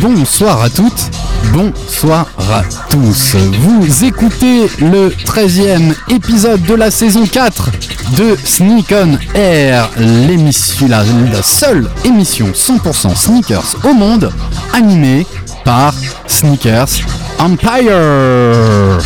Bonsoir 0.00 0.62
à 0.62 0.70
toutes, 0.70 1.10
bonsoir 1.52 2.26
à 2.50 2.62
tous. 2.88 3.36
Vous 3.36 4.04
écoutez 4.04 4.62
le 4.80 5.10
13e 5.10 5.94
épisode 6.08 6.62
de 6.62 6.74
la 6.74 6.90
saison 6.90 7.26
4 7.26 7.70
de 8.16 8.34
Sneak 8.42 8.92
on 8.92 9.18
Air, 9.34 9.90
l'émission, 9.98 10.88
la, 10.88 11.04
la 11.04 11.42
seule 11.42 11.90
émission 12.04 12.48
100% 12.54 13.14
sneakers 13.14 13.76
au 13.84 13.92
monde 13.92 14.32
animée 14.72 15.26
par 15.64 15.92
Sneakers 16.26 17.04
Empire. 17.38 18.98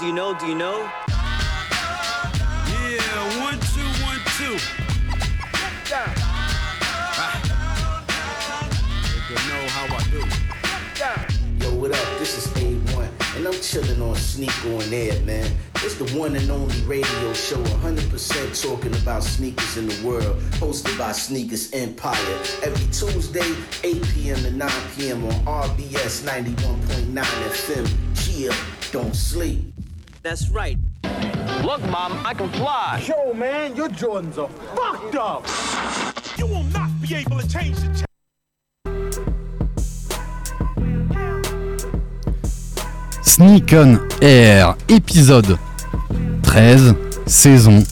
Do 0.00 0.06
you 0.06 0.14
know? 0.14 0.32
Do 0.32 0.46
you 0.46 0.54
know? 0.54 0.88
Do 2.64 2.72
you? 2.72 2.96
Yeah, 2.96 3.44
one, 3.44 3.60
two, 3.60 3.84
one, 4.00 4.16
two. 4.38 4.56
Nigga 9.04 9.36
know 9.46 9.62
how 9.68 9.84
I 9.94 10.02
do. 10.10 10.20
Yo, 11.62 11.74
what 11.74 11.90
up? 11.90 12.18
This 12.18 12.38
is 12.38 12.46
A1, 12.54 13.36
and 13.36 13.46
I'm 13.46 13.52
chilling 13.60 14.00
on 14.00 14.16
Sneak 14.16 14.64
on 14.64 14.90
Air, 14.90 15.20
man. 15.24 15.54
It's 15.84 15.96
the 15.96 16.06
one 16.18 16.34
and 16.34 16.50
only 16.50 16.80
radio 16.84 17.34
show 17.34 17.62
100% 17.62 18.62
talking 18.62 18.94
about 19.02 19.22
sneakers 19.22 19.76
in 19.76 19.86
the 19.86 20.02
world, 20.02 20.40
hosted 20.52 20.96
by 20.98 21.12
Sneakers 21.12 21.70
Empire. 21.74 22.16
Every 22.62 22.86
Tuesday, 22.86 23.54
8 23.84 24.02
p.m. 24.14 24.38
to 24.44 24.50
9 24.50 24.70
p.m. 24.96 25.26
on 25.26 25.32
RBS 25.44 26.22
91.9 26.26 27.22
FM. 27.22 27.86
Chill, 28.14 28.54
don't 28.92 29.14
sleep. 29.14 29.79
That's 30.22 30.50
right. 30.50 30.76
Look, 31.64 31.80
Mom, 31.88 32.12
I 32.26 32.34
can 32.34 32.50
fly. 32.50 33.02
Yo, 33.06 33.32
man, 33.32 33.74
your 33.74 33.88
Jordans 33.88 34.36
are 34.36 34.50
fucked 34.76 35.16
up. 35.16 35.46
You 36.36 36.46
will 36.46 36.64
not 36.64 36.90
be 37.00 37.14
able 37.14 37.38
to 37.40 37.48
change 37.48 37.76
the 37.76 38.04
Sneak 43.22 43.72
on 43.72 43.98
Air, 44.20 44.76
épisode 44.88 45.56
13, 46.42 46.94
saison 47.26 47.82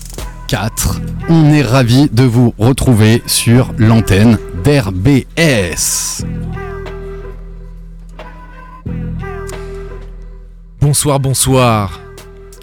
4. 0.48 1.00
On 1.30 1.52
est 1.54 1.62
ravis 1.62 2.10
de 2.10 2.24
vous 2.24 2.52
retrouver 2.58 3.22
sur 3.26 3.72
l'antenne 3.78 4.38
d'RBS. 4.64 6.24
Bonsoir, 10.80 11.20
bonsoir. 11.20 12.07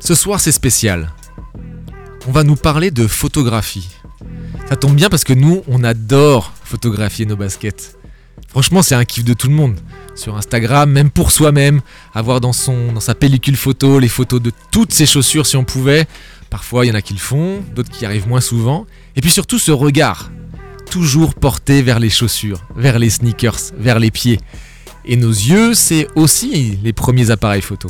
Ce 0.05 0.13
soir, 0.13 0.39
c'est 0.39 0.51
spécial. 0.51 1.09
On 2.27 2.31
va 2.31 2.43
nous 2.43 2.55
parler 2.55 2.91
de 2.91 3.07
photographie. 3.07 3.89
Ça 4.69 4.75
tombe 4.75 4.93
bien 4.93 5.09
parce 5.09 5.23
que 5.23 5.33
nous, 5.33 5.63
on 5.67 5.83
adore 5.83 6.53
photographier 6.63 7.25
nos 7.25 7.35
baskets. 7.35 7.97
Franchement, 8.47 8.83
c'est 8.83 8.93
un 8.93 9.03
kiff 9.03 9.23
de 9.23 9.33
tout 9.33 9.47
le 9.47 9.55
monde. 9.55 9.79
Sur 10.13 10.37
Instagram, 10.37 10.91
même 10.91 11.09
pour 11.09 11.31
soi-même, 11.31 11.81
avoir 12.13 12.39
dans, 12.39 12.53
sa 12.53 13.15
pellicule 13.15 13.55
photo 13.55 13.97
les 13.97 14.07
photos 14.07 14.39
de 14.39 14.51
toutes 14.69 14.93
ses 14.93 15.07
chaussures 15.07 15.47
si 15.47 15.57
on 15.57 15.63
pouvait. 15.63 16.05
Parfois, 16.51 16.85
il 16.85 16.89
y 16.89 16.91
en 16.91 16.95
a 16.95 17.01
qui 17.01 17.13
le 17.13 17.19
font, 17.19 17.63
d'autres 17.73 17.89
qui 17.89 18.05
arrivent 18.05 18.27
moins 18.27 18.41
souvent. 18.41 18.85
Et 19.15 19.21
puis 19.21 19.31
surtout, 19.31 19.57
ce 19.57 19.71
regard, 19.71 20.29
toujours 20.91 21.33
porté 21.33 21.81
vers 21.81 21.97
les 21.97 22.11
chaussures, 22.11 22.61
vers 22.75 22.99
les 22.99 23.09
sneakers, 23.09 23.73
vers 23.75 23.97
les 23.97 24.11
pieds. 24.11 24.39
Et 25.03 25.15
nos 25.15 25.31
yeux, 25.31 25.73
c'est 25.73 26.07
aussi 26.13 26.77
les 26.83 26.93
premiers 26.93 27.31
appareils 27.31 27.63
photo. 27.63 27.89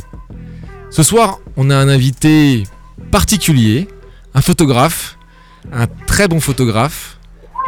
Ce 0.95 1.03
soir, 1.03 1.39
on 1.57 1.71
a 1.71 1.75
un 1.75 1.89
invité 1.89 2.63
particulier, 3.11 3.89
un 4.33 4.39
photographe, 4.39 5.17
un 5.73 5.87
très 5.87 6.29
bon 6.29 6.39
photographe, 6.39 7.19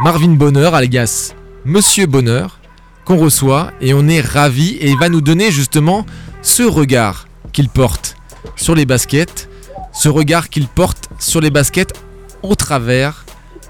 Marvin 0.02 0.30
Bonheur, 0.30 0.74
alias 0.74 1.34
Monsieur 1.66 2.06
Bonheur, 2.06 2.62
qu'on 3.04 3.18
reçoit 3.18 3.74
et 3.82 3.94
on 3.94 4.08
est 4.08 4.22
ravi 4.22 4.78
et 4.78 4.90
il 4.90 4.98
va 4.98 5.10
nous 5.10 5.20
donner 5.20 5.52
justement 5.52 6.06
ce 6.42 6.64
regard 6.64 7.28
qu'il 7.52 7.68
porte 7.68 8.16
sur 8.56 8.76
les 8.76 8.86
baskets, 8.86 9.50
ce 9.92 10.08
regard 10.08 10.48
qu'il 10.48 10.70
porte 10.70 11.10
sur 11.20 11.42
les 11.42 11.52
baskets 11.52 12.02
au 12.44 12.56
travers 12.56 13.26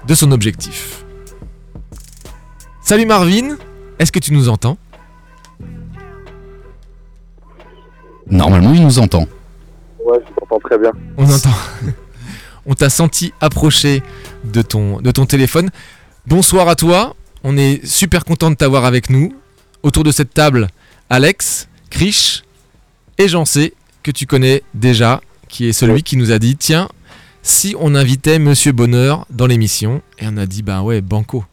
de 0.06 0.14
son 0.14 0.30
objectif. 0.30 1.04
Salut 2.80 3.06
Marvin, 3.06 3.56
est-ce 3.98 4.12
que 4.12 4.20
tu 4.20 4.32
nous 4.32 4.48
entends? 4.50 4.78
Normalement, 8.30 8.72
il 8.72 8.84
nous 8.84 9.00
entend. 9.00 9.26
Très 10.64 10.78
bien. 10.78 10.92
On 11.16 11.24
entend. 11.30 11.54
On 12.66 12.74
t'a 12.74 12.90
senti 12.90 13.32
approcher 13.40 14.02
de 14.44 14.62
ton, 14.62 15.00
de 15.00 15.10
ton 15.10 15.26
téléphone. 15.26 15.70
Bonsoir 16.26 16.68
à 16.68 16.74
toi. 16.76 17.14
On 17.44 17.56
est 17.56 17.84
super 17.86 18.24
content 18.24 18.50
de 18.50 18.56
t'avoir 18.56 18.84
avec 18.84 19.10
nous. 19.10 19.34
Autour 19.82 20.04
de 20.04 20.10
cette 20.10 20.34
table, 20.34 20.68
Alex, 21.08 21.68
Krish 21.90 22.42
et 23.18 23.28
j'en 23.28 23.44
sais 23.44 23.72
que 24.02 24.10
tu 24.10 24.26
connais 24.26 24.62
déjà, 24.74 25.20
qui 25.48 25.68
est 25.68 25.72
celui 25.72 25.94
Oui. 25.94 26.02
qui 26.02 26.16
nous 26.16 26.32
a 26.32 26.38
dit 26.38 26.56
tiens, 26.56 26.88
si 27.42 27.74
on 27.78 27.94
invitait 27.94 28.38
Monsieur 28.38 28.72
Bonheur 28.72 29.24
dans 29.30 29.46
l'émission, 29.46 30.02
et 30.18 30.26
on 30.28 30.36
a 30.36 30.46
dit 30.46 30.62
bah 30.62 30.82
ouais, 30.82 31.00
banco. 31.00 31.44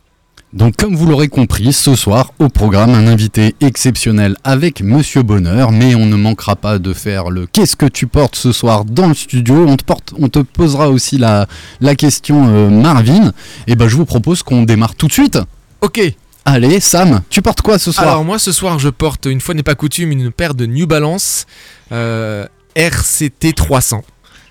Donc 0.55 0.77
comme 0.77 0.95
vous 0.95 1.05
l'aurez 1.05 1.27
compris, 1.27 1.73
ce 1.73 1.95
soir 1.95 2.31
au 2.39 2.47
programme 2.47 2.91
un 2.91 3.07
invité 3.07 3.55
exceptionnel 3.59 4.37
avec 4.45 4.81
Monsieur 4.81 5.21
Bonheur, 5.21 5.73
mais 5.73 5.95
on 5.95 6.05
ne 6.05 6.15
manquera 6.15 6.55
pas 6.55 6.79
de 6.79 6.93
faire 6.93 7.29
le 7.29 7.45
qu'est-ce 7.45 7.75
que 7.75 7.85
tu 7.85 8.07
portes 8.07 8.37
ce 8.37 8.53
soir 8.53 8.85
dans 8.85 9.09
le 9.09 9.13
studio. 9.13 9.67
On 9.67 9.75
te, 9.75 9.83
porte, 9.83 10.13
on 10.17 10.29
te 10.29 10.39
posera 10.39 10.89
aussi 10.89 11.17
la, 11.17 11.45
la 11.81 11.93
question 11.95 12.47
euh, 12.47 12.69
Marvin. 12.69 13.33
Et 13.67 13.75
ben 13.75 13.89
je 13.89 13.97
vous 13.97 14.05
propose 14.05 14.43
qu'on 14.43 14.63
démarre 14.63 14.95
tout 14.95 15.07
de 15.07 15.11
suite. 15.11 15.37
Ok. 15.81 15.99
Allez 16.45 16.79
Sam, 16.79 17.21
tu 17.29 17.41
portes 17.41 17.61
quoi 17.61 17.77
ce 17.77 17.91
soir? 17.91 18.07
Alors 18.07 18.23
moi 18.23 18.39
ce 18.39 18.53
soir 18.53 18.79
je 18.79 18.87
porte 18.87 19.25
une 19.25 19.41
fois 19.41 19.55
n'est 19.55 19.63
pas 19.63 19.75
coutume 19.75 20.13
une 20.13 20.31
paire 20.31 20.53
de 20.53 20.65
New 20.65 20.87
Balance 20.87 21.47
euh, 21.91 22.47
RCT 22.75 23.51
300. 23.53 24.05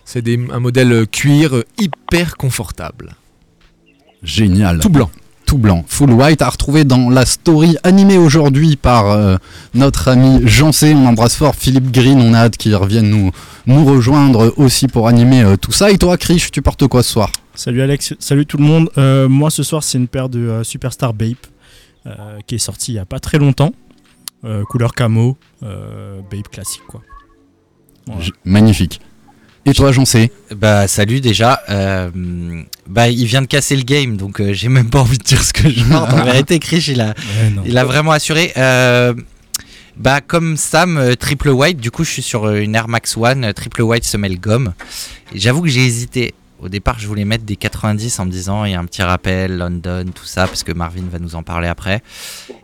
C'est 0.05 0.23
un 0.53 0.61
modèle 0.61 1.07
cuir 1.11 1.65
hyper 1.79 2.37
confortable. 2.37 3.15
Génial. 4.23 4.81
Tout 4.81 4.91
blanc. 4.91 5.11
Tout 5.55 5.61
blanc, 5.61 5.85
full 5.87 6.11
white, 6.11 6.43
à 6.43 6.49
retrouver 6.49 6.83
dans 6.83 7.09
la 7.11 7.25
story 7.25 7.77
animée 7.85 8.19
aujourd'hui 8.19 8.75
par 8.75 9.13
euh, 9.13 9.37
notre 9.73 10.09
ami 10.09 10.41
Jean 10.45 10.73
C. 10.73 10.93
On 10.97 11.07
embrasse 11.07 11.37
fort 11.37 11.55
Philippe 11.55 11.93
Green, 11.93 12.21
on 12.21 12.35
a 12.35 12.39
hâte 12.39 12.57
qu'il 12.57 12.75
revienne 12.75 13.09
nous, 13.09 13.31
nous 13.69 13.85
rejoindre 13.85 14.53
aussi 14.57 14.89
pour 14.89 15.07
animer 15.07 15.45
euh, 15.45 15.57
tout 15.57 15.71
ça. 15.71 15.93
Et 15.93 15.97
toi, 15.97 16.17
Krish, 16.17 16.51
tu 16.51 16.61
portes 16.61 16.89
quoi 16.89 17.05
ce 17.05 17.13
soir? 17.13 17.31
Salut 17.55 17.83
Alex, 17.83 18.15
salut 18.19 18.47
tout 18.47 18.57
le 18.57 18.65
monde. 18.65 18.91
Euh, 18.99 19.29
moi 19.29 19.49
ce 19.49 19.63
soir 19.63 19.85
c'est 19.85 19.97
une 19.97 20.09
paire 20.09 20.29
de 20.29 20.63
Superstar 20.65 21.15
Bape 21.15 21.47
qui 22.49 22.57
est 22.57 22.59
sortie 22.59 22.91
il 22.91 22.97
y 22.97 22.99
a 22.99 23.07
pas 23.07 23.21
très 23.21 23.39
longtemps. 23.39 23.71
Couleur 24.69 24.93
camo, 24.93 25.39
Bape 25.63 26.49
classique 26.51 26.83
quoi. 26.89 27.01
Voilà. 28.09 28.25
Magnifique. 28.45 29.01
Et 29.67 29.73
toi, 29.73 29.93
Jean 29.93 30.05
C. 30.05 30.31
Bah 30.55 30.87
salut 30.89 31.21
déjà. 31.21 31.63
Euh, 31.71 32.11
bah 32.87 33.09
il 33.09 33.25
vient 33.25 33.41
de 33.41 33.47
casser 33.47 33.77
le 33.77 33.83
game 33.83 34.17
donc 34.17 34.41
euh, 34.41 34.53
j'ai 34.53 34.69
même 34.69 34.91
pas 34.91 35.01
envie 35.01 35.17
de 35.17 35.25
dire 35.25 35.43
ce 35.43 35.53
que 35.55 35.71
je 35.71 35.83
porte. 35.85 36.13
En 36.13 36.25
vérité, 36.25 36.59
Krish 36.59 36.89
il 36.89 37.01
a, 37.01 37.09
Ouais, 37.09 37.53
il 37.65 37.79
a 37.79 37.85
vraiment 37.85 38.13
assuré. 38.13 38.53
Euh, 38.59 39.15
bah 39.97 40.21
comme 40.21 40.57
Sam 40.59 41.15
triple 41.19 41.49
white, 41.51 41.79
du 41.79 41.91
coup 41.91 42.05
je 42.05 42.11
suis 42.11 42.23
sur 42.23 42.51
une 42.51 42.75
Air 42.75 42.89
Max 42.89 43.17
One 43.17 43.53
triple 43.55 43.83
white 43.83 44.05
semelle 44.05 44.39
gomme. 44.39 44.75
J'avoue 45.35 45.63
que 45.63 45.69
j'ai 45.69 45.87
hésité. 45.87 46.35
Au 46.61 46.69
départ 46.69 46.99
je 46.99 47.07
voulais 47.07 47.25
mettre 47.25 47.45
des 47.45 47.57
90 47.57 48.19
en 48.21 48.27
me 48.27 48.31
disant 48.31 48.65
il 48.65 48.73
y 48.73 48.75
a 48.75 48.81
un 48.81 48.85
petit 48.85 49.03
rappel 49.03 49.57
London 49.57 50.05
tout 50.15 50.25
ça 50.25 50.47
parce 50.47 50.63
que 50.63 50.73
Marvin 50.73 51.05
va 51.11 51.19
nous 51.19 51.35
en 51.37 51.43
parler 51.43 51.69
après. 51.69 52.03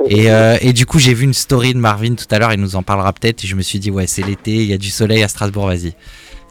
Et, 0.07 0.31
euh, 0.31 0.57
et 0.61 0.73
du 0.73 0.87
coup 0.87 0.99
j'ai 0.99 1.15
vu 1.15 1.25
une 1.25 1.35
story 1.35 1.73
de 1.73 1.79
Marvin 1.79 2.15
tout 2.15 2.27
à 2.31 2.39
l'heure, 2.39 2.53
il 2.53 2.61
nous 2.61 2.77
en 2.77 2.83
parlera 2.83 3.13
peut-être. 3.13 3.43
Et 3.45 3.47
je 3.47 3.57
me 3.57 3.63
suis 3.63 3.79
dit 3.79 3.91
ouais 3.91 4.07
c'est 4.07 4.23
l'été, 4.23 4.57
il 4.57 4.67
y 4.67 4.73
a 4.75 4.79
du 4.79 4.91
soleil 4.91 5.23
à 5.23 5.29
Strasbourg, 5.29 5.67
vas-y. 5.67 5.95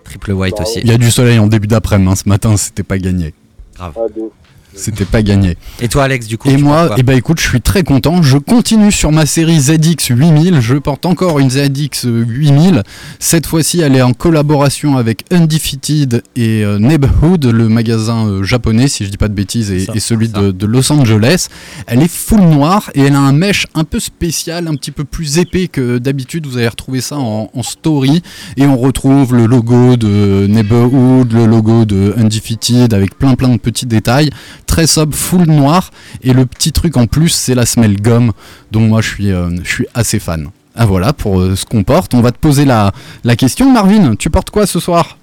Triple 0.10 0.32
white 0.34 0.56
Bah, 0.58 0.64
aussi. 0.64 0.80
Il 0.80 0.88
y 0.90 0.92
a 0.92 0.98
du 0.98 1.12
soleil 1.12 1.40
en 1.40 1.48
début 1.48 1.68
d'après-midi, 1.68 2.12
hein, 2.12 2.16
ce 2.16 2.28
matin, 2.28 2.58
c'était 2.58 2.84
pas 2.84 2.98
gagné. 2.98 3.34
Ah, 3.80 3.92
de 4.16 4.22
ouf. 4.22 4.32
C'était 4.76 5.06
pas 5.06 5.22
gagné. 5.22 5.58
Et 5.82 5.88
toi 5.88 6.04
Alex 6.04 6.28
du 6.28 6.38
coup 6.38 6.50
Et 6.50 6.58
moi, 6.58 6.88
quoi 6.88 6.96
eh 6.98 7.04
ben 7.04 7.18
écoute, 7.18 7.40
je 7.40 7.48
suis 7.48 7.62
très 7.62 7.84
content. 7.84 8.22
Je 8.22 8.38
continue 8.38 8.92
sur 8.92 9.12
ma 9.12 9.26
série 9.26 9.60
ZX 9.60 10.10
8000. 10.10 10.62
Je 10.62 10.76
porte 10.76 11.06
encore 11.06 11.40
une 11.40 11.50
ZX 11.50 12.06
8000. 12.06 12.84
Cette 13.20 13.46
fois-ci, 13.46 13.82
elle 13.82 13.96
est 13.96 14.02
en 14.02 14.14
collaboration 14.14 14.98
avec 14.98 15.26
Undefeated 15.32 16.24
et 16.36 16.64
euh, 16.64 16.80
Neighborhood, 16.80 17.46
le 17.46 17.68
magasin 17.68 18.28
euh, 18.28 18.44
japonais, 18.44 18.88
si 18.88 19.06
je 19.06 19.10
dis 19.10 19.18
pas 19.18 19.28
de 19.28 19.34
bêtises, 19.34 19.72
et, 19.72 19.86
Ça, 19.86 19.94
et 19.96 20.00
celui 20.00 20.30
de, 20.30 20.52
de 20.52 20.66
Los 20.66 20.92
Angeles. 20.92 21.48
Elle 21.88 22.02
est 22.02 22.12
full 22.12 22.42
noire 22.42 22.92
et 22.96 23.02
elle 23.02 23.16
a 23.16 23.20
un 23.20 23.34
mesh 23.34 23.68
un 23.74 23.84
peu 23.84 24.00
spécial, 24.00 24.68
un 24.68 24.76
petit 24.76 24.92
peu 24.92 25.04
plus 25.04 25.40
épais 25.40 25.68
que 25.68 25.98
d'habitude. 25.98 26.48
Vous 26.48 26.58
allez 26.58 26.68
retrouver 26.68 27.02
ça 27.02 27.18
en, 27.18 27.50
en 27.54 27.64
story. 27.64 28.22
Et 28.58 28.66
on 28.66 28.78
retrouve 28.78 29.36
le 29.36 29.46
logo 29.46 29.98
de 29.98 30.48
Neighborhood, 30.48 31.34
le 31.34 31.46
logo 31.46 31.86
de 31.86 32.14
Undefeated 32.18 32.94
avec 32.94 33.18
plein 33.18 33.36
plein 33.36 33.50
de 33.50 33.58
petits 33.58 33.86
détails. 33.86 34.30
Très 34.70 34.86
sobre, 34.86 35.16
full 35.16 35.48
noir. 35.48 35.90
Et 36.24 36.32
le 36.32 36.46
petit 36.46 36.72
truc 36.72 36.96
en 36.96 37.08
plus, 37.08 37.30
c'est 37.30 37.56
la 37.56 37.66
semelle 37.66 38.00
gomme. 38.00 38.34
Donc 38.70 38.88
moi, 38.88 39.02
je 39.02 39.10
suis, 39.10 39.34
euh, 39.34 39.50
je 39.64 39.68
suis 39.68 39.88
assez 39.96 40.20
fan. 40.20 40.50
Ah 40.76 40.86
voilà 40.86 41.12
pour 41.12 41.40
euh, 41.42 41.56
ce 41.56 41.66
qu'on 41.66 41.84
porte. 41.84 42.14
On 42.14 42.22
va 42.22 42.32
te 42.32 42.38
poser 42.38 42.66
la, 42.66 42.92
question. 43.36 43.72
Marvin, 43.72 44.16
tu 44.16 44.30
portes 44.30 44.52
quoi 44.52 44.68
ce 44.68 44.80
soir? 44.80 45.18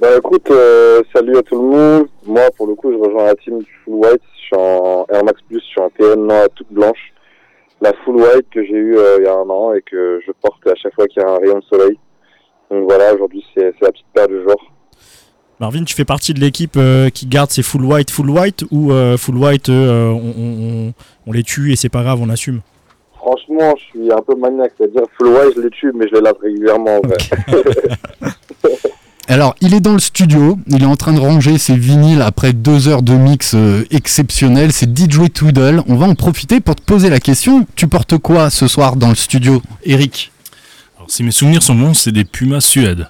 Bah 0.00 0.08
écoute, 0.16 0.50
euh, 0.50 1.02
salut 1.14 1.36
à 1.36 1.42
tout 1.42 1.60
le 1.60 1.68
monde. 1.68 2.06
Moi, 2.26 2.44
pour 2.56 2.66
le 2.66 2.74
coup, 2.76 2.90
je 2.90 2.96
rejoins 2.96 3.26
la 3.26 3.34
team 3.34 3.58
du 3.58 3.78
Full 3.84 3.94
White. 3.94 4.22
Je 4.36 4.46
suis 4.46 4.56
en 4.56 5.04
Air 5.12 5.22
Max 5.22 5.38
Plus, 5.46 5.60
je 5.60 5.66
suis 5.66 5.80
en 5.80 5.90
TN 5.90 6.26
noire 6.26 6.46
toute 6.56 6.72
blanche. 6.72 7.12
La 7.82 7.92
Full 8.04 8.16
White 8.16 8.46
que 8.50 8.64
j'ai 8.64 8.72
eue 8.72 8.96
il 9.18 9.24
y 9.24 9.28
a 9.28 9.34
un 9.34 9.50
an 9.50 9.74
et 9.74 9.82
que 9.82 10.20
je 10.26 10.32
porte 10.40 10.66
à 10.66 10.74
chaque 10.76 10.94
fois 10.94 11.06
qu'il 11.06 11.22
y 11.22 11.26
a 11.26 11.28
un 11.28 11.36
rayon 11.36 11.58
de 11.58 11.64
soleil. 11.64 11.98
Donc 12.70 12.84
voilà, 12.88 13.12
aujourd'hui, 13.14 13.44
c'est 13.54 13.74
la 13.82 13.92
petite 13.92 14.06
paire 14.14 14.28
du 14.28 14.42
jour. 14.42 14.72
Marvin, 15.60 15.82
tu 15.84 15.94
fais 15.94 16.04
partie 16.04 16.34
de 16.34 16.40
l'équipe 16.40 16.76
euh, 16.76 17.10
qui 17.10 17.26
garde 17.26 17.50
ses 17.50 17.62
full 17.62 17.84
white, 17.84 18.10
full 18.10 18.30
white 18.30 18.64
ou 18.70 18.92
euh, 18.92 19.16
full 19.16 19.36
white, 19.36 19.68
euh, 19.70 20.08
on, 20.10 20.34
on- 20.38 20.88
on- 20.88 20.94
on 21.26 21.32
les 21.32 21.42
tue 21.42 21.72
et 21.72 21.76
c'est 21.76 21.88
pas 21.88 22.02
grave, 22.02 22.20
on 22.22 22.28
assume? 22.30 22.60
Franchement, 23.16 23.74
je 23.76 23.98
suis 24.00 24.12
un 24.12 24.22
peu 24.26 24.34
maniaque, 24.36 24.72
c'est-à-dire 24.78 25.02
Full 25.18 25.26
White, 25.26 25.52
je 25.56 25.60
les 25.62 25.70
tue, 25.70 25.92
mais 25.94 26.06
je 26.08 26.14
les 26.14 26.20
lave 26.22 26.36
régulièrement. 26.40 26.98
en 26.98 27.06
vrai. 27.06 28.32
Alors, 29.28 29.54
il 29.60 29.74
est 29.74 29.80
dans 29.80 29.92
le 29.92 29.98
studio, 29.98 30.58
il 30.68 30.82
est 30.82 30.86
en 30.86 30.96
train 30.96 31.12
de 31.12 31.18
ranger 31.20 31.58
ses 31.58 31.76
vinyles 31.76 32.22
après 32.22 32.54
deux 32.54 32.88
heures 32.88 33.02
de 33.02 33.12
mix 33.12 33.52
euh, 33.54 33.84
exceptionnel. 33.90 34.72
C'est 34.72 34.96
DJ 34.96 35.30
Twiddle. 35.34 35.82
On 35.88 35.96
va 35.96 36.06
en 36.06 36.14
profiter 36.14 36.60
pour 36.60 36.76
te 36.76 36.82
poser 36.82 37.10
la 37.10 37.20
question. 37.20 37.66
Tu 37.76 37.88
portes 37.88 38.16
quoi 38.16 38.48
ce 38.48 38.66
soir 38.68 38.96
dans 38.96 39.10
le 39.10 39.14
studio, 39.16 39.60
Eric 39.84 40.32
Alors, 40.96 41.10
si 41.10 41.22
mes 41.24 41.30
souvenirs 41.32 41.62
sont 41.62 41.74
bons, 41.74 41.92
c'est 41.92 42.12
des 42.12 42.24
Pumas 42.24 42.60
Suède. 42.62 43.08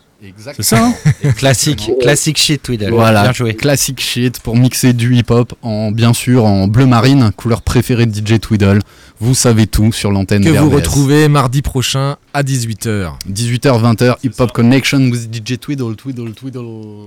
C'est 0.56 0.62
ça 0.64 0.84
hein 0.86 0.94
Classique, 1.36 1.92
classique 2.00 2.38
shit, 2.38 2.60
Twiddle. 2.62 2.90
Voilà, 2.90 3.22
Bien 3.22 3.32
joué. 3.32 3.54
classic 3.54 4.00
shit 4.00 4.40
pour 4.40 4.56
mixer 4.56 4.92
du 4.92 5.14
hip-hop 5.14 5.54
en 5.62 5.92
bien 5.92 6.12
sûr 6.12 6.44
en 6.44 6.66
bleu 6.66 6.86
marine, 6.86 7.30
couleur 7.36 7.62
préférée 7.62 8.06
de 8.06 8.12
DJ 8.14 8.40
Twiddle. 8.40 8.80
Vous 9.20 9.34
savez 9.34 9.66
tout 9.68 9.92
sur 9.92 10.10
l'antenne 10.10 10.44
Que 10.44 10.50
vous 10.50 10.70
retrouvez 10.70 11.28
mardi 11.28 11.62
prochain 11.62 12.16
à 12.34 12.42
18h. 12.42 13.12
18h 13.30 13.94
20h 13.94 14.16
Hip 14.24 14.32
Hop 14.38 14.52
Connection 14.52 14.98
with 15.10 15.28
DJ 15.32 15.58
Twiddle 15.58 15.94
Twiddle 15.96 16.32
Twiddle. 16.32 17.06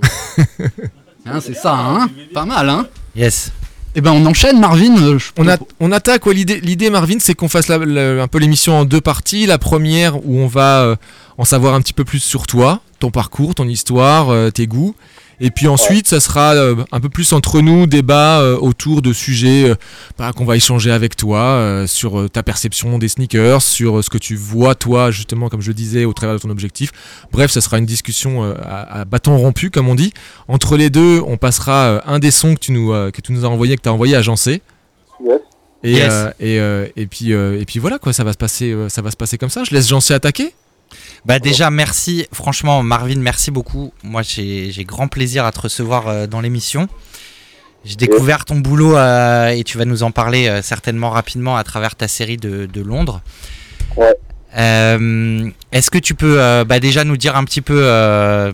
Hein, 1.24 1.38
c'est 1.40 1.54
ça 1.54 1.72
hein? 1.72 2.08
Pas 2.34 2.44
mal 2.44 2.68
hein? 2.68 2.84
Yes. 3.14 3.52
Eh 3.94 4.00
ben 4.00 4.12
on 4.12 4.24
enchaîne 4.26 4.58
Marvin. 4.58 4.96
euh, 5.02 5.18
je- 5.18 5.30
On, 5.36 5.46
a- 5.48 5.58
on 5.80 5.92
attaque, 5.92 6.24
ouais, 6.26 6.34
l'idée, 6.34 6.60
l'idée 6.60 6.88
Marvin, 6.88 7.16
c'est 7.18 7.34
qu'on 7.34 7.48
fasse 7.48 7.68
la- 7.68 7.78
la- 7.78 8.22
un 8.22 8.28
peu 8.28 8.38
l'émission 8.38 8.78
en 8.78 8.84
deux 8.84 9.00
parties. 9.02 9.44
La 9.46 9.58
première 9.58 10.16
où 10.26 10.38
on 10.38 10.46
va 10.46 10.80
euh, 10.82 10.96
en 11.38 11.44
savoir 11.44 11.74
un 11.74 11.80
petit 11.82 11.92
peu 11.92 12.04
plus 12.04 12.20
sur 12.20 12.46
toi, 12.46 12.80
ton 13.00 13.10
parcours, 13.10 13.54
ton 13.54 13.68
histoire, 13.68 14.30
euh, 14.30 14.50
tes 14.50 14.66
goûts. 14.66 14.94
Et 15.40 15.50
puis 15.50 15.66
ensuite, 15.66 16.06
ça 16.06 16.20
sera 16.20 16.54
euh, 16.54 16.76
un 16.92 17.00
peu 17.00 17.08
plus 17.08 17.32
entre 17.32 17.60
nous, 17.60 17.86
débat 17.86 18.40
euh, 18.40 18.56
autour 18.56 19.02
de 19.02 19.12
sujets 19.12 19.70
euh, 19.70 19.74
bah, 20.18 20.32
qu'on 20.32 20.44
va 20.44 20.56
échanger 20.56 20.90
avec 20.92 21.16
toi 21.16 21.40
euh, 21.40 21.86
sur 21.86 22.20
euh, 22.20 22.28
ta 22.28 22.42
perception 22.42 22.98
des 22.98 23.08
sneakers, 23.08 23.60
sur 23.62 23.98
euh, 23.98 24.02
ce 24.02 24.10
que 24.10 24.18
tu 24.18 24.36
vois 24.36 24.74
toi, 24.74 25.10
justement, 25.10 25.48
comme 25.48 25.60
je 25.60 25.68
le 25.68 25.74
disais, 25.74 26.04
au 26.04 26.12
travers 26.12 26.36
de 26.36 26.40
ton 26.40 26.50
objectif. 26.50 26.92
Bref, 27.32 27.50
ça 27.50 27.60
sera 27.60 27.78
une 27.78 27.86
discussion 27.86 28.44
euh, 28.44 28.54
à, 28.62 29.00
à 29.00 29.04
bâton 29.04 29.36
rompu, 29.36 29.70
comme 29.70 29.88
on 29.88 29.94
dit. 29.96 30.12
Entre 30.48 30.76
les 30.76 30.90
deux, 30.90 31.20
on 31.26 31.36
passera 31.36 31.84
euh, 31.86 32.00
un 32.06 32.18
des 32.18 32.30
sons 32.30 32.54
que 32.54 32.60
tu 32.60 32.72
nous, 32.72 32.92
euh, 32.92 33.10
que 33.10 33.20
tu 33.20 33.32
nous 33.32 33.44
as 33.44 33.48
envoyé, 33.48 33.76
que 33.76 33.82
tu 33.82 33.88
as 33.88 33.92
envoyé 33.92 34.14
à 34.14 34.22
Jancé. 34.22 34.62
Yes. 35.24 35.38
Et, 35.84 35.92
Yes. 35.94 36.12
euh, 36.12 36.30
et, 36.38 36.60
euh, 36.60 36.86
et, 36.94 37.06
puis, 37.06 37.32
euh, 37.32 37.58
et 37.60 37.64
puis 37.64 37.80
voilà, 37.80 37.98
quoi, 37.98 38.12
ça 38.12 38.22
va 38.22 38.32
se 38.32 38.38
passer, 38.38 38.70
euh, 38.70 38.88
ça 38.88 39.02
va 39.02 39.10
se 39.10 39.16
passer 39.16 39.36
comme 39.38 39.50
ça. 39.50 39.64
Je 39.64 39.74
laisse 39.74 39.88
Jancé 39.88 40.14
attaquer. 40.14 40.54
Bah 41.24 41.38
déjà 41.38 41.70
merci, 41.70 42.26
franchement 42.32 42.82
Marvin, 42.82 43.18
merci 43.18 43.52
beaucoup. 43.52 43.92
Moi 44.02 44.22
j'ai 44.22 44.72
j'ai 44.72 44.84
grand 44.84 45.06
plaisir 45.06 45.44
à 45.44 45.52
te 45.52 45.60
recevoir 45.60 46.08
euh, 46.08 46.26
dans 46.26 46.40
l'émission. 46.40 46.88
J'ai 47.84 47.96
découvert 47.96 48.44
ton 48.44 48.56
boulot 48.56 48.96
euh, 48.96 49.48
et 49.48 49.62
tu 49.64 49.78
vas 49.78 49.84
nous 49.84 50.02
en 50.02 50.10
parler 50.10 50.48
euh, 50.48 50.62
certainement 50.62 51.10
rapidement 51.10 51.56
à 51.56 51.64
travers 51.64 51.94
ta 51.94 52.08
série 52.08 52.36
de, 52.36 52.66
de 52.66 52.80
Londres. 52.80 53.22
Ouais. 53.96 54.14
Est-ce 55.72 55.90
que 55.90 55.98
tu 55.98 56.14
peux 56.14 56.64
bah, 56.64 56.78
déjà 56.78 57.04
nous 57.04 57.16
dire 57.16 57.36
un 57.36 57.44
petit 57.44 57.62
peu 57.62 58.52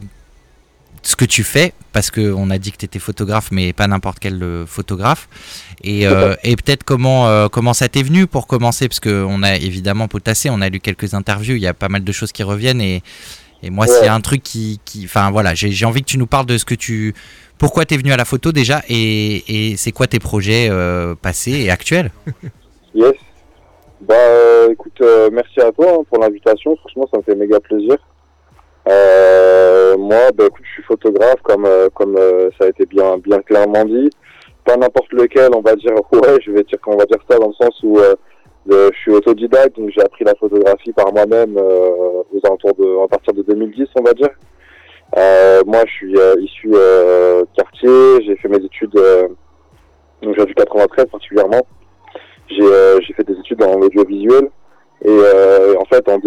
ce 1.09 1.17
que 1.17 1.25
tu 1.25 1.43
fais 1.43 1.73
Parce 1.93 2.11
qu'on 2.11 2.51
a 2.51 2.59
dit 2.59 2.71
que 2.71 2.77
tu 2.77 2.85
étais 2.85 2.99
photographe, 2.99 3.49
mais 3.51 3.73
pas 3.73 3.87
n'importe 3.87 4.19
quel 4.19 4.43
euh, 4.43 4.67
photographe. 4.67 5.27
Et, 5.83 6.07
euh, 6.07 6.35
et 6.45 6.55
peut-être 6.55 6.85
comment, 6.85 7.29
euh, 7.29 7.49
comment 7.49 7.73
ça 7.73 7.89
t'est 7.89 8.03
venu 8.03 8.27
pour 8.27 8.47
commencer? 8.47 8.89
Parce 8.89 9.01
qu'on 9.01 9.43
a 9.43 9.57
évidemment 9.57 10.07
potassé, 10.07 10.51
on 10.51 10.61
a 10.61 10.69
lu 10.69 10.81
quelques 10.81 11.15
interviews, 11.15 11.55
il 11.57 11.63
y 11.63 11.67
a 11.67 11.73
pas 11.73 11.89
mal 11.89 12.05
de 12.05 12.13
choses 12.13 12.31
qui 12.31 12.43
reviennent. 12.43 12.83
Et, 12.83 13.03
et 13.63 13.71
moi, 13.71 13.87
Ouais. 13.87 13.93
c'est 14.01 14.09
un 14.09 14.21
truc 14.21 14.43
qui. 14.43 14.79
Enfin 15.05 15.31
voilà, 15.31 15.55
j'ai 15.55 15.87
envie 15.87 16.03
que 16.03 16.07
tu 16.07 16.19
nous 16.19 16.27
parles 16.27 16.45
de 16.47 16.59
ce 16.59 16.67
que 16.67 16.75
tu. 16.75 17.15
Pourquoi 17.57 17.87
t'es 17.87 17.97
venu 17.97 18.13
à 18.13 18.17
la 18.19 18.27
photo 18.27 18.53
déjà 18.53 18.83
et, 18.89 19.71
et 19.71 19.77
c'est 19.79 19.93
quoi 19.93 20.07
tes 20.09 20.19
projets 20.21 20.71
passés 21.23 21.53
et 21.53 21.71
actuels? 21.71 22.11
Yes. 22.95 23.13
Bah 24.01 24.15
écoute, 24.73 25.01
merci 25.33 25.61
à 25.61 25.71
toi 25.73 25.99
hein, 26.01 26.05
pour 26.09 26.19
l'invitation. 26.21 26.75
Franchement, 26.77 27.07
ça 27.13 27.19
me 27.19 27.23
fait 27.23 27.35
méga 27.35 27.61
plaisir. 27.61 27.97
Euh, 28.89 29.97
moi, 29.99 30.31
bah 30.35 30.45
écoute, 30.47 30.65
je 30.65 30.73
suis 30.73 30.83
photographe, 30.85 31.41
comme 31.43 31.67
euh, 31.67 31.89
comme 31.95 32.17
euh, 32.17 32.49
ça 32.59 32.67
a 32.67 32.69
été 32.69 32.87
bien 32.87 33.19
bien 33.19 33.41
clairement 33.41 33.85
dit. 33.85 34.09
Pas 34.65 34.77
n'importe 34.77 35.13
lequel, 35.13 35.51
on 35.55 35.61
va 35.61 35.75
dire. 35.75 35.93
Ouais, 36.13 36.39
je 36.43 36.51
vais 36.53 36.63
dire 36.63 36.81
qu'on 36.81 36.97
va 36.97 37.05
dire 37.05 37.19
ça 37.29 37.39
dans 37.39 37.49
le 37.49 37.55
sens 37.55 37.79
où 37.83 37.99
euh, 37.99 38.15
je 38.67 38.97
suis 38.99 39.13
autodidacte, 39.13 39.77
donc 39.77 39.91
j'ai 39.95 40.03
appris 40.03 40.25
la 40.25 40.35
photographie 40.35 40.93
par 40.93 41.13
moi-même 41.13 41.57
euh, 41.59 42.23
aux 42.33 42.41
alentours 42.45 42.75
de, 42.75 43.05
à 43.05 43.09
partir 43.09 43.35
de 43.35 43.43
2010, 43.43 43.89
on 43.99 44.03
va 44.03 44.13
dire. 44.15 44.31
Moi, 45.67 45.85
je 45.87 45.93
suis 45.93 46.15
issu 46.41 46.71
quartier. 47.57 48.25
J'ai 48.25 48.37
fait 48.37 48.49
mes 48.49 48.65
études, 48.65 48.99
donc 50.23 50.35
j'ai 50.37 50.47
du 50.47 50.55
93 50.55 51.07
particulièrement. 51.07 51.63
J'ai 52.49 52.65
j'ai 53.03 53.15
fait 53.15 53.25
des 53.25 53.39
études 53.39 53.59
dans 53.59 53.79
l'audiovisuel 53.79 54.51
et 55.05 55.21
en 55.79 55.85
fait 55.85 56.09
en 56.09 56.19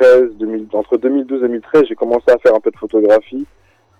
2013, 0.00 0.36
2000, 0.38 0.66
entre 0.72 0.96
2012 0.96 1.38
et 1.38 1.46
2013, 1.46 1.84
j'ai 1.88 1.94
commencé 1.94 2.24
à 2.28 2.38
faire 2.38 2.54
un 2.54 2.60
peu 2.60 2.70
de 2.70 2.76
photographie 2.76 3.46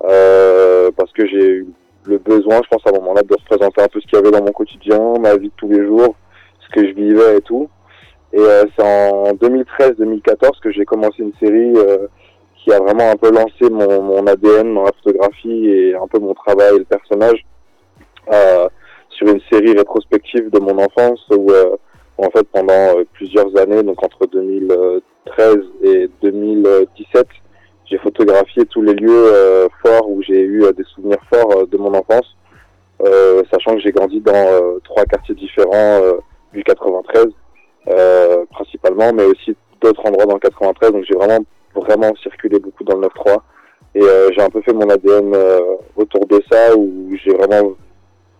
euh, 0.04 0.90
parce 0.96 1.12
que 1.12 1.26
j'ai 1.26 1.46
eu 1.46 1.66
le 2.04 2.18
besoin, 2.18 2.60
je 2.62 2.68
pense 2.68 2.86
à 2.86 2.90
un 2.90 2.98
moment-là, 3.00 3.22
de 3.22 3.34
représenter 3.34 3.82
un 3.82 3.88
peu 3.88 4.00
ce 4.00 4.06
qu'il 4.06 4.18
y 4.18 4.22
avait 4.22 4.30
dans 4.30 4.44
mon 4.44 4.52
quotidien, 4.52 5.14
ma 5.20 5.36
vie 5.36 5.48
de 5.48 5.54
tous 5.56 5.68
les 5.68 5.84
jours, 5.84 6.14
ce 6.60 6.80
que 6.80 6.86
je 6.86 6.94
vivais 6.94 7.38
et 7.38 7.40
tout. 7.40 7.68
Et 8.32 8.38
euh, 8.38 8.64
c'est 8.76 8.84
en 8.84 9.32
2013-2014 9.34 10.60
que 10.62 10.70
j'ai 10.70 10.84
commencé 10.84 11.22
une 11.22 11.32
série 11.40 11.72
euh, 11.76 12.06
qui 12.56 12.72
a 12.72 12.80
vraiment 12.80 13.10
un 13.10 13.16
peu 13.16 13.30
lancé 13.30 13.70
mon, 13.70 14.26
ADN 14.26 14.74
dans 14.74 14.82
la 14.82 14.92
photographie 15.02 15.68
et 15.68 15.94
un 15.94 16.06
peu 16.08 16.18
mon 16.18 16.34
travail 16.34 16.74
et 16.74 16.78
le 16.78 16.84
personnage 16.84 17.44
euh, 18.32 18.68
sur 19.10 19.28
une 19.28 19.40
série 19.50 19.72
rétrospective 19.72 20.50
de 20.50 20.58
mon 20.58 20.76
enfance 20.78 21.24
où, 21.30 21.50
euh, 21.50 21.76
en 22.18 22.30
fait 22.30 22.46
pendant 22.52 22.98
euh, 22.98 23.04
plusieurs 23.12 23.56
années, 23.56 23.82
donc 23.82 24.02
entre 24.02 24.26
2013 25.26 25.58
et 25.82 26.10
2017, 26.22 27.26
j'ai 27.86 27.98
photographié 27.98 28.64
tous 28.66 28.82
les 28.82 28.94
lieux 28.94 29.32
euh, 29.32 29.68
forts 29.84 30.08
où 30.08 30.22
j'ai 30.22 30.40
eu 30.40 30.64
euh, 30.64 30.72
des 30.72 30.84
souvenirs 30.94 31.20
forts 31.32 31.52
euh, 31.56 31.66
de 31.66 31.76
mon 31.76 31.94
enfance, 31.94 32.36
sachant 33.52 33.76
que 33.76 33.80
j'ai 33.80 33.92
grandi 33.92 34.20
dans 34.20 34.80
trois 34.84 35.04
quartiers 35.04 35.34
différents 35.34 36.00
du 36.52 36.64
93 36.64 37.26
euh, 37.88 38.44
principalement, 38.50 39.12
mais 39.12 39.24
aussi 39.24 39.54
d'autres 39.80 40.04
endroits 40.06 40.24
dans 40.26 40.34
le 40.34 40.40
93. 40.40 40.92
Donc 40.92 41.04
j'ai 41.04 41.14
vraiment 41.14 41.44
vraiment 41.74 42.12
circulé 42.22 42.58
beaucoup 42.58 42.84
dans 42.84 42.96
le 42.96 43.06
9-3 43.06 43.36
et 43.94 44.32
j'ai 44.34 44.42
un 44.42 44.48
peu 44.48 44.62
fait 44.62 44.72
mon 44.72 44.88
ADN 44.88 45.36
autour 45.94 46.26
de 46.26 46.42
ça 46.50 46.74
où 46.74 47.14
j'ai 47.22 47.34
vraiment 47.34 47.74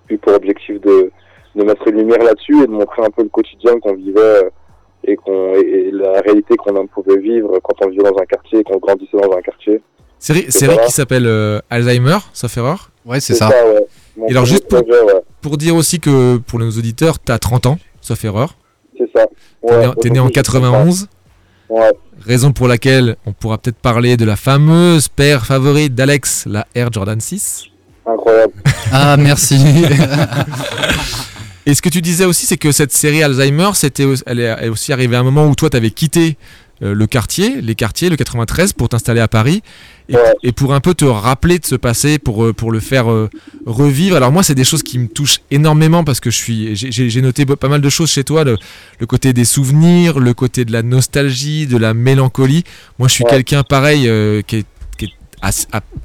eu 0.08 0.16
pour 0.16 0.32
objectif 0.32 0.80
de, 0.80 1.10
mettre 1.54 1.86
une 1.88 1.98
lumière 1.98 2.22
là-dessus 2.22 2.62
et 2.62 2.66
de 2.66 2.72
montrer 2.72 3.02
un 3.02 3.10
peu 3.10 3.22
le 3.22 3.28
quotidien 3.28 3.78
qu'on 3.80 3.94
vivait 3.94 4.50
et, 5.04 5.16
qu'on, 5.16 5.54
et, 5.54 5.88
et 5.88 5.90
la 5.92 6.20
réalité 6.20 6.56
qu'on 6.56 6.76
en 6.76 6.86
pouvait 6.86 7.18
vivre 7.18 7.58
quand 7.62 7.74
on 7.84 7.88
vivait 7.90 8.02
dans 8.02 8.18
un 8.20 8.26
quartier 8.26 8.60
et 8.60 8.64
qu'on 8.64 8.78
grandissait 8.78 9.16
dans 9.22 9.36
un 9.36 9.40
quartier. 9.42 9.80
Série, 10.18 10.46
C'est 10.48 10.58
série 10.60 10.76
ça. 10.76 10.84
qui 10.86 10.92
s'appelle 10.92 11.26
euh, 11.26 11.60
Alzheimer, 11.70 12.18
sauf 12.32 12.56
erreur. 12.56 12.90
Ouais, 13.04 13.20
c'est 13.20 13.34
C'est 13.34 13.38
ça. 13.40 13.50
ça, 13.50 13.66
ouais. 13.66 13.86
Mon 14.16 14.26
Et 14.26 14.30
alors, 14.30 14.46
juste 14.46 14.66
pour, 14.66 14.82
projet, 14.82 15.00
ouais. 15.02 15.20
pour 15.42 15.56
dire 15.58 15.76
aussi 15.76 16.00
que 16.00 16.38
pour 16.38 16.58
nos 16.58 16.70
auditeurs, 16.70 17.18
t'as 17.18 17.38
30 17.38 17.66
ans, 17.66 17.78
sauf 18.00 18.24
erreur. 18.24 18.56
C'est 18.98 19.08
ça. 19.14 19.26
T'es 19.66 19.74
Ouais, 19.74 19.86
né- 19.86 19.92
T'es 20.00 20.10
né 20.10 20.18
en 20.18 20.24
aujourd'hui, 20.24 20.28
j'ai 20.34 20.42
91. 20.42 21.08
Ouais. 21.68 21.92
Raison 22.24 22.52
pour 22.52 22.66
laquelle 22.66 23.16
on 23.26 23.32
pourra 23.32 23.58
peut-être 23.58 23.76
parler 23.76 24.16
de 24.16 24.24
la 24.24 24.36
fameuse 24.36 25.08
paire 25.08 25.44
favorite 25.44 25.94
d'Alex, 25.94 26.46
la 26.48 26.66
Air 26.74 26.90
Jordan 26.92 27.20
6. 27.20 27.64
Incroyable. 28.06 28.52
Ah 28.92 29.16
merci. 29.18 29.56
Et 31.66 31.74
ce 31.74 31.82
que 31.82 31.88
tu 31.88 32.00
disais 32.00 32.24
aussi, 32.24 32.46
c'est 32.46 32.56
que 32.56 32.70
cette 32.72 32.92
série 32.92 33.22
Alzheimer, 33.22 33.70
c'était, 33.74 34.06
elle 34.26 34.40
est 34.40 34.68
aussi 34.68 34.92
arrivée 34.92 35.16
à 35.16 35.20
un 35.20 35.24
moment 35.24 35.46
où 35.48 35.54
toi, 35.54 35.68
tu 35.68 35.76
avais 35.76 35.90
quitté 35.90 36.36
euh, 36.82 36.94
le 36.94 37.06
quartier, 37.06 37.60
les 37.62 37.74
quartiers, 37.74 38.08
le 38.10 38.16
93, 38.16 38.72
pour 38.74 38.88
t'installer 38.90 39.20
à 39.20 39.28
Paris, 39.28 39.62
et, 40.08 40.14
Ouais. 40.14 40.22
et 40.44 40.52
pour 40.52 40.74
un 40.74 40.80
peu 40.80 40.92
te 40.94 41.04
rappeler 41.06 41.58
de 41.58 41.64
ce 41.64 41.74
passé, 41.74 42.18
pour, 42.18 42.44
euh, 42.44 42.52
pour 42.52 42.70
le 42.70 42.78
faire 42.80 43.10
euh, 43.10 43.28
revivre. 43.64 44.14
Alors 44.14 44.30
moi, 44.30 44.42
c'est 44.42 44.54
des 44.54 44.62
choses 44.64 44.82
qui 44.84 44.98
me 44.98 45.08
touchent 45.08 45.40
énormément 45.50 46.04
parce 46.04 46.20
que 46.20 46.30
je 46.30 46.36
suis, 46.36 46.76
j'ai- 46.76 47.22
noté 47.22 47.46
pas 47.46 47.68
mal 47.68 47.80
de 47.80 47.88
choses 47.88 48.10
chez 48.10 48.22
toi, 48.24 48.44
le, 48.44 48.58
le 49.00 49.06
côté 49.06 49.32
des 49.32 49.46
souvenirs, 49.46 50.20
le 50.20 50.34
côté 50.34 50.64
de 50.66 50.72
la 50.72 50.82
nostalgie, 50.82 51.66
de 51.66 51.78
la 51.78 51.94
mélancolie. 51.94 52.62
Moi, 52.98 53.08
je 53.08 53.14
suis 53.14 53.24
Ouais. 53.24 53.30
quelqu'un 53.30 53.62
pareil 53.62 54.06
euh, 54.06 54.42
qui 54.42 54.56
est 54.56 54.66
à, 55.42 55.50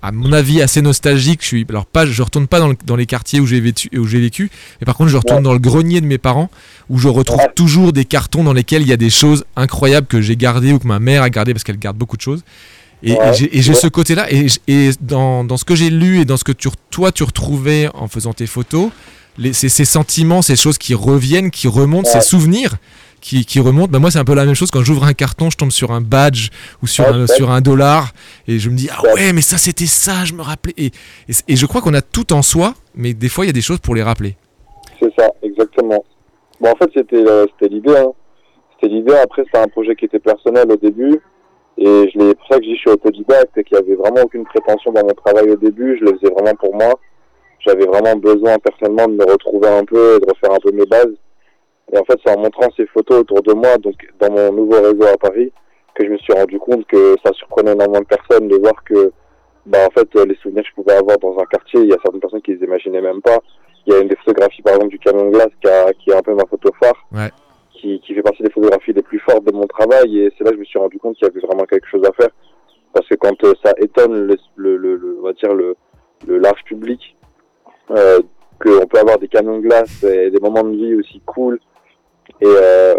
à 0.01 0.11
mon 0.11 0.31
avis 0.33 0.61
assez 0.61 0.81
nostalgique. 0.81 1.39
Je 1.41 1.47
suis 1.47 1.65
alors 1.69 1.85
pas, 1.85 2.05
je 2.05 2.21
retourne 2.21 2.47
pas 2.47 2.59
dans, 2.59 2.67
le- 2.67 2.77
dans 2.85 2.95
les 2.95 3.05
quartiers 3.05 3.39
où 3.39 3.45
j'ai 3.47 3.59
vécu, 3.59 3.89
où 3.97 4.05
j'ai 4.07 4.19
vécu, 4.19 4.49
mais 4.79 4.85
par 4.85 4.95
contre 4.95 5.09
je 5.09 5.17
retourne 5.17 5.37
Ouais. 5.39 5.43
dans 5.43 5.53
le 5.53 5.59
grenier 5.59 6.01
de 6.01 6.05
mes 6.05 6.17
parents 6.17 6.49
où 6.89 6.97
je 6.99 7.07
retrouve 7.07 7.39
Ouais. 7.39 7.51
toujours 7.55 7.93
des 7.93 8.05
cartons 8.05 8.43
dans 8.43 8.53
lesquels 8.53 8.81
il 8.81 8.87
y 8.87 8.93
a 8.93 8.97
des 8.97 9.09
choses 9.09 9.45
incroyables 9.55 10.07
que 10.07 10.21
j'ai 10.21 10.35
gardées 10.35 10.73
ou 10.73 10.79
que 10.79 10.87
ma 10.87 10.99
mère 10.99 11.23
a 11.23 11.29
gardées 11.29 11.53
parce 11.53 11.63
qu'elle 11.63 11.79
garde 11.79 11.97
beaucoup 11.97 12.17
de 12.17 12.21
choses. 12.21 12.43
Et, 13.03 13.13
Ouais. 13.13 13.33
j'ai 13.33 13.57
et 13.57 13.61
j'ai 13.61 13.71
Ouais. 13.73 13.79
ce 13.79 13.87
côté-là. 13.87 14.27
Et, 14.67 14.91
dans, 15.01 15.43
dans 15.43 15.57
ce 15.57 15.65
que 15.65 15.75
j'ai 15.75 15.89
lu 15.89 16.19
et 16.19 16.25
dans 16.25 16.37
ce 16.37 16.43
que 16.43 16.51
tu, 16.51 16.67
toi 16.91 17.11
tu 17.11 17.23
retrouvais 17.23 17.89
en 17.93 18.07
faisant 18.07 18.33
tes 18.33 18.45
photos, 18.47 18.89
les, 19.37 19.53
ces, 19.53 19.69
ces 19.69 19.85
sentiments, 19.85 20.41
ces 20.41 20.55
choses 20.55 20.77
qui 20.77 20.93
reviennent, 20.93 21.49
qui 21.51 21.67
remontent, 21.67 22.09
ces 22.09 22.21
souvenirs 22.21 22.75
qui, 23.21 23.45
qui 23.45 23.59
remontent. 23.59 23.91
Bah 23.91 23.99
moi, 23.99 24.11
c'est 24.11 24.19
un 24.19 24.25
peu 24.25 24.33
la 24.35 24.45
même 24.45 24.55
chose 24.55 24.71
quand 24.71 24.81
j'ouvre 24.83 25.05
un 25.05 25.13
carton, 25.13 25.49
je 25.49 25.57
tombe 25.57 25.71
sur 25.71 25.91
un 25.91 26.01
badge 26.01 26.49
ou 26.83 26.87
sur, 26.87 27.05
Ouais, 27.05 27.11
un, 27.11 27.21
ouais. 27.21 27.27
sur 27.27 27.51
un 27.51 27.61
dollar 27.61 28.11
et 28.47 28.59
je 28.59 28.69
me 28.69 28.75
dis 28.75 28.89
ah 28.91 29.01
Ouais. 29.13 29.31
mais 29.33 29.41
ça 29.41 29.57
c'était 29.57 29.85
ça, 29.85 30.25
je 30.25 30.33
me 30.33 30.41
rappelais. 30.41 30.73
Et, 30.77 30.91
et, 31.47 31.55
je 31.55 31.65
crois 31.67 31.81
qu'on 31.81 31.93
a 31.93 32.01
tout 32.01 32.33
en 32.33 32.41
soi, 32.41 32.73
mais 32.95 33.13
des 33.13 33.29
fois 33.29 33.45
il 33.45 33.47
y 33.47 33.51
a 33.51 33.53
des 33.53 33.61
choses 33.61 33.79
pour 33.79 33.95
les 33.95 34.03
rappeler. 34.03 34.35
C'est 34.99 35.13
ça, 35.17 35.29
exactement. 35.43 36.03
Bon, 36.59 36.69
en 36.69 36.75
fait, 36.75 36.89
c'était 36.95 37.23
euh, 37.27 37.45
l'idée. 37.61 37.95
Hein. 37.97 38.11
C'était 38.73 38.93
l'idée. 38.93 39.13
Après, 39.15 39.43
c'était 39.45 39.57
un 39.57 39.67
projet 39.67 39.95
qui 39.95 40.05
était 40.05 40.19
personnel 40.19 40.65
au 40.71 40.75
début. 40.77 41.19
Et 41.77 41.85
je 42.13 42.19
l'ai- 42.19 42.35
pour 42.35 42.47
ça 42.51 42.59
que 42.59 42.65
j'y 42.65 42.75
suis 42.75 42.89
autodidacte 42.91 43.57
et 43.57 43.63
qu'il 43.63 43.77
n'y 43.77 43.83
avait 43.83 43.95
vraiment 43.95 44.21
aucune 44.23 44.43
prétention 44.43 44.91
dans 44.91 45.01
mon 45.03 45.13
travail 45.25 45.49
au 45.49 45.55
début. 45.55 45.97
Je 45.99 46.05
le 46.05 46.17
faisais 46.19 46.31
vraiment 46.31 46.53
pour 46.59 46.75
moi. 46.75 46.93
J'avais 47.65 47.85
vraiment 47.85 48.15
besoin 48.15 48.57
personnellement 48.59 49.07
de 49.07 49.13
me 49.13 49.31
retrouver 49.31 49.69
un 49.69 49.85
peu 49.85 50.17
et 50.17 50.19
de 50.19 50.25
refaire 50.29 50.51
un 50.55 50.59
peu 50.59 50.71
mes 50.71 50.85
bases. 50.85 51.15
Et 51.93 51.97
en 51.97 52.03
fait, 52.05 52.17
c'est 52.25 52.35
en 52.35 52.39
montrant 52.41 52.67
ces 52.77 52.85
photos 52.87 53.19
autour 53.21 53.41
de 53.41 53.53
moi, 53.53 53.77
donc 53.77 53.95
dans 54.19 54.31
mon 54.31 54.51
nouveau 54.53 54.81
réseau 54.81 55.03
à 55.13 55.17
Paris, 55.17 55.51
que 55.95 56.05
je 56.05 56.11
me 56.11 56.17
suis 56.17 56.33
rendu 56.33 56.57
compte 56.59 56.85
que 56.87 57.15
ça 57.25 57.33
surprenait 57.33 57.73
énormément 57.73 57.99
de 58.01 58.05
personnes 58.05 58.47
de 58.47 58.55
voir 58.55 58.81
que, 58.85 59.11
bah, 59.65 59.79
en 59.87 59.91
fait, 59.91 60.07
les 60.25 60.35
souvenirs 60.35 60.63
que 60.63 60.69
je 60.69 60.75
pouvais 60.75 60.93
avoir 60.95 61.17
dans 61.19 61.37
un 61.37 61.45
quartier, 61.45 61.81
il 61.81 61.89
y 61.89 61.93
a 61.93 61.97
certaines 62.01 62.21
personnes 62.21 62.41
qui 62.41 62.53
les 62.53 62.63
imaginaient 62.65 63.01
même 63.01 63.21
pas. 63.21 63.39
Il 63.85 63.93
y 63.93 63.95
a 63.95 63.99
une 63.99 64.07
des 64.07 64.15
photographies, 64.17 64.61
par 64.61 64.75
exemple, 64.75 64.91
du 64.91 64.99
camion 64.99 65.25
de 65.25 65.31
glace 65.31 65.49
qui, 65.61 65.67
a- 65.67 65.91
qui 65.93 66.11
est 66.11 66.15
un 66.15 66.21
peu 66.21 66.33
ma 66.33 66.45
photo 66.45 66.69
phare, 66.81 66.95
Ouais. 67.11 67.29
qui, 67.73 67.99
qui 67.99 68.13
fait 68.13 68.21
partie 68.21 68.43
des 68.43 68.51
photographies 68.51 68.93
les 68.93 69.01
plus 69.01 69.19
fortes 69.19 69.43
de 69.43 69.51
mon 69.51 69.67
travail. 69.67 70.17
Et 70.19 70.31
c'est 70.37 70.43
là 70.45 70.51
que 70.51 70.55
je 70.55 70.59
me 70.61 70.65
suis 70.65 70.79
rendu 70.79 70.97
compte 70.99 71.15
qu'il 71.17 71.27
y 71.27 71.31
avait 71.31 71.39
vraiment 71.45 71.65
quelque 71.65 71.87
chose 71.87 72.03
à 72.05 72.11
faire. 72.13 72.29
Parce 72.93 73.07
que 73.07 73.15
quand 73.15 73.43
euh, 73.43 73.53
ça 73.63 73.73
étonne 73.79 74.13
le, 74.27 74.37
le, 74.55 74.77
le, 74.77 74.95
le- 74.95 75.17
on 75.19 75.23
va 75.23 75.33
dire 75.33 75.53
le, 75.53 75.75
le 76.27 76.37
large 76.37 76.63
public, 76.65 77.17
euh, 77.91 78.19
qu'on 78.61 78.85
peut 78.85 78.99
avoir 78.99 79.17
des 79.17 79.27
camions 79.27 79.57
de 79.57 79.63
glace 79.63 80.03
et 80.03 80.29
des 80.29 80.39
moments 80.39 80.63
de 80.63 80.75
vie 80.75 80.95
aussi 80.95 81.19
cool 81.25 81.59
et, 82.41 82.45
euh, 82.47 82.95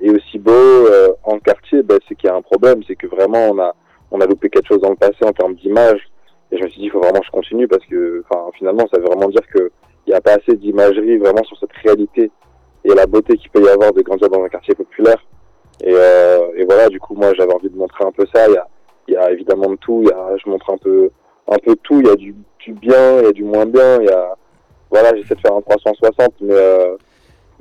et 0.00 0.10
aussi 0.10 0.38
beaux 0.38 0.52
euh, 0.52 1.12
en 1.24 1.38
quartier, 1.38 1.82
ben, 1.82 1.98
c'est 2.06 2.14
qu'il 2.14 2.28
y 2.28 2.32
a 2.32 2.36
un 2.36 2.42
problème, 2.42 2.82
c'est 2.86 2.96
que 2.96 3.06
vraiment 3.06 3.48
on 3.50 3.58
a 3.58 3.74
on 4.10 4.20
a 4.20 4.26
loupé 4.26 4.48
quelque 4.48 4.68
chose 4.68 4.80
dans 4.80 4.90
le 4.90 4.96
passé 4.96 5.24
en 5.24 5.32
termes 5.32 5.54
d'image. 5.54 6.00
Et 6.52 6.58
je 6.58 6.62
me 6.62 6.68
suis 6.68 6.80
dit, 6.80 6.86
il 6.86 6.90
faut 6.90 7.00
vraiment 7.00 7.18
que 7.18 7.26
je 7.26 7.32
continue 7.32 7.66
parce 7.66 7.84
que, 7.86 8.22
enfin, 8.28 8.48
finalement, 8.56 8.86
ça 8.92 9.00
veut 9.00 9.06
vraiment 9.06 9.28
dire 9.28 9.44
que 9.52 9.72
il 10.06 10.10
n'y 10.10 10.14
a 10.14 10.20
pas 10.20 10.34
assez 10.34 10.56
d'imagerie 10.56 11.16
vraiment 11.16 11.42
sur 11.44 11.58
cette 11.58 11.72
réalité 11.82 12.30
et 12.84 12.94
la 12.94 13.06
beauté 13.06 13.36
qu'il 13.36 13.50
peut 13.50 13.62
y 13.62 13.68
avoir 13.68 13.92
de 13.92 14.02
grandir 14.02 14.28
dans 14.28 14.44
un 14.44 14.48
quartier 14.48 14.74
populaire. 14.74 15.20
Et, 15.82 15.92
euh, 15.92 16.50
et 16.56 16.64
voilà, 16.64 16.88
du 16.88 17.00
coup, 17.00 17.14
moi, 17.14 17.32
j'avais 17.36 17.52
envie 17.52 17.70
de 17.70 17.76
montrer 17.76 18.04
un 18.04 18.12
peu 18.12 18.24
ça. 18.32 18.46
Il 18.48 18.54
y 18.54 18.56
a, 18.56 18.68
il 19.08 19.14
y 19.14 19.16
a 19.16 19.32
évidemment 19.32 19.70
de 19.70 19.76
tout. 19.76 20.00
Il 20.02 20.08
y 20.08 20.12
a, 20.12 20.36
je 20.36 20.48
montre 20.48 20.70
un 20.70 20.76
peu, 20.76 21.10
un 21.48 21.58
peu 21.58 21.74
tout. 21.82 22.00
Il 22.00 22.06
y 22.06 22.10
a 22.10 22.16
du, 22.16 22.36
du 22.60 22.72
bien, 22.72 23.18
il 23.20 23.24
y 23.24 23.28
a 23.28 23.32
du 23.32 23.42
moins 23.42 23.66
bien. 23.66 24.00
Il 24.00 24.06
y 24.06 24.12
a, 24.12 24.36
voilà, 24.90 25.16
j'essaie 25.16 25.34
de 25.34 25.40
faire 25.40 25.56
un 25.56 25.62
360, 25.62 26.34
mais. 26.42 26.54
Euh, 26.54 26.96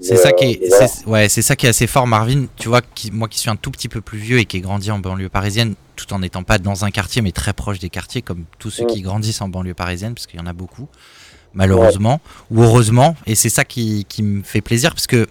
C'est 0.04 0.18
ça 0.18 0.30
euh, 0.30 0.32
qui 0.32 0.46
est, 0.46 0.68
voilà. 0.70 0.88
c'est- 0.88 1.06
ouais, 1.08 1.30
c'est 1.30 1.42
ça 1.42 1.56
qui 1.56 1.66
est 1.66 1.70
assez 1.70 1.88
fort, 1.88 2.06
Marvin. 2.08 2.46
Tu 2.58 2.68
vois, 2.68 2.82
qui, 2.82 3.10
moi 3.12 3.28
qui 3.28 3.40
suis 3.40 3.50
un 3.50 3.56
tout 3.56 3.72
petit 3.72 3.88
peu 3.90 4.02
plus 4.02 4.18
vieux 4.20 4.40
et 4.40 4.46
qui 4.46 4.58
ai 4.58 4.62
grandi 4.62 4.92
en 4.92 5.00
banlieue 5.00 5.30
parisienne, 5.30 5.76
tout 5.96 6.12
en 6.14 6.20
n'étant 6.20 6.44
pas 6.44 6.58
dans 6.58 6.84
un 6.86 6.92
quartier, 6.92 7.22
mais 7.22 7.32
très 7.32 7.54
proche 7.54 7.80
des 7.80 7.90
quartiers, 7.90 8.22
comme 8.22 8.44
tous 8.60 8.70
ceux 8.70 8.84
Mm. 8.84 8.88
qui 8.88 9.02
grandissent 9.02 9.42
en 9.42 9.48
banlieue 9.50 9.74
parisienne, 9.74 10.14
parce 10.14 10.28
qu'il 10.28 10.40
y 10.40 10.44
en 10.44 10.48
a 10.48 10.54
beaucoup, 10.54 10.88
malheureusement 11.54 12.20
ou 12.52 12.62
heureusement. 12.64 13.16
Et 13.26 13.36
c'est 13.36 13.50
ça 13.50 13.64
qui, 13.64 14.06
qui 14.10 14.24
me 14.24 14.44
fait 14.44 14.62
plaisir, 14.62 14.92
parce 14.94 15.08
que 15.08 15.28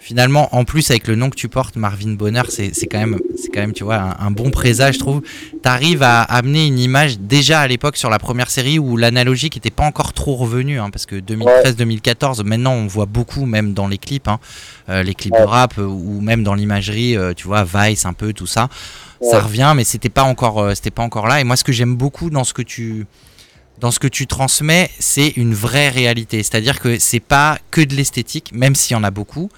finalement, 0.00 0.54
en 0.56 0.64
plus 0.64 0.90
avec 0.90 1.06
le 1.06 1.14
nom 1.14 1.30
que 1.30 1.36
tu 1.36 1.48
portes, 1.48 1.76
Marvin 1.76 2.14
Bonheur, 2.14 2.46
c'est 2.50 2.72
quand 2.86 2.98
même, 2.98 3.18
c'est 3.36 3.48
quand 3.48 3.60
même, 3.60 3.74
tu 3.74 3.84
vois, 3.84 3.96
un, 3.96 4.26
un 4.26 4.30
bon 4.30 4.50
présage, 4.50 4.94
je 4.94 4.98
trouve. 4.98 5.22
T'arrives 5.62 6.02
à 6.02 6.22
amener 6.22 6.66
une 6.66 6.78
image 6.78 7.18
déjà 7.20 7.60
à 7.60 7.68
l'époque 7.68 7.96
sur 7.96 8.10
la 8.10 8.18
première 8.18 8.50
série 8.50 8.78
où 8.78 8.96
l'analogique 8.96 9.54
n'était 9.56 9.70
pas 9.70 9.84
encore 9.84 10.12
trop 10.12 10.34
revenue, 10.36 10.80
hein, 10.80 10.90
parce 10.90 11.06
que 11.06 11.16
2013-2014, 11.16 12.42
maintenant 12.44 12.72
on 12.72 12.86
voit 12.86 13.06
beaucoup, 13.06 13.44
même 13.44 13.74
dans 13.74 13.86
les 13.86 13.98
clips, 13.98 14.26
hein, 14.26 14.40
euh, 14.88 15.02
les 15.02 15.14
clips 15.14 15.34
de 15.34 15.44
rap 15.44 15.74
euh, 15.78 15.84
ou 15.84 16.20
même 16.20 16.42
dans 16.42 16.54
l'imagerie, 16.54 17.16
euh, 17.16 17.34
tu 17.34 17.46
vois, 17.46 17.64
Vice 17.64 18.06
un 18.06 18.14
peu, 18.14 18.32
tout 18.32 18.46
ça. 18.46 18.68
Ça 19.22 19.40
revient, 19.40 19.74
mais 19.76 19.84
c'était 19.84 20.08
pas 20.08 20.22
encore, 20.22 20.60
euh, 20.60 20.74
c'était 20.74 20.90
pas 20.90 21.02
encore 21.02 21.26
là. 21.26 21.40
Et 21.40 21.44
moi, 21.44 21.56
ce 21.56 21.64
que 21.64 21.72
j'aime 21.72 21.94
beaucoup 21.94 22.30
dans 22.30 22.44
ce 22.44 22.54
que 22.54 22.62
tu, 22.62 23.06
dans 23.78 23.90
ce 23.90 23.98
que 23.98 24.08
tu 24.08 24.26
transmets, 24.26 24.90
c'est 24.98 25.28
une 25.36 25.52
vraie 25.52 25.90
réalité. 25.90 26.42
C'est-à-dire 26.42 26.80
que 26.80 26.98
c'est 26.98 27.20
pas 27.20 27.58
que 27.70 27.82
de 27.82 27.94
l'esthétique, 27.94 28.50
même 28.54 28.74
s'il 28.74 28.96
y 28.96 28.98
en 28.98 29.04
a 29.04 29.10
beaucoup. 29.10 29.50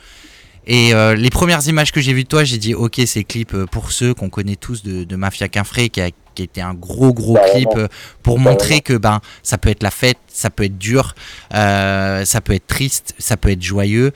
Et 0.67 0.95
euh, 0.95 1.15
les 1.17 1.31
premières 1.31 1.67
images 1.67 1.91
que 1.93 2.01
j'ai 2.01 2.13
vues 2.13 2.23
de 2.25 2.29
toi, 2.29 2.45
j'ai 2.45 2.59
dit 2.59 2.75
ok, 2.75 3.01
ces 3.07 3.25
clips 3.25 3.55
euh, 3.55 3.67
pour 3.67 3.91
ceux 3.91 4.15
qu'on 4.15 4.29
connaît 4.31 4.57
tous 4.57 4.83
de, 4.83 5.03
de 5.05 5.17
Mafia 5.17 5.49
Quinfré, 5.49 5.89
qui 5.89 6.01
a 6.01 6.11
qui 6.35 6.43
était 6.45 6.63
un 6.63 6.73
gros 6.73 7.13
gros 7.13 7.37
clip 7.53 7.69
euh, 7.77 7.89
pour 8.23 8.39
montrer 8.39 8.81
que 8.81 8.95
ben 8.97 9.21
ça 9.43 9.59
peut 9.59 9.69
être 9.69 9.83
la 9.83 9.91
fête, 9.91 10.17
ça 10.29 10.49
peut 10.49 10.65
être 10.65 10.79
dur, 10.79 11.15
euh, 11.53 12.25
ça 12.25 12.41
peut 12.41 12.55
être 12.55 12.67
triste, 12.67 13.15
ça 13.19 13.37
peut 13.37 13.51
être 13.51 13.63
joyeux. 13.63 14.13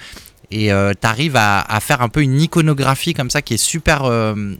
Et 0.51 0.73
euh, 0.73 0.95
t'arrives 0.95 1.37
à, 1.37 1.61
à 1.61 1.81
faire 1.81 2.01
un 2.01 2.09
peu 2.09 2.23
une 2.23 2.41
iconographie 2.41 3.13
comme 3.13 3.29
ça 3.29 3.43
qui 3.43 3.55
est 3.55 3.59
super. 3.59 4.05
je 4.05 4.57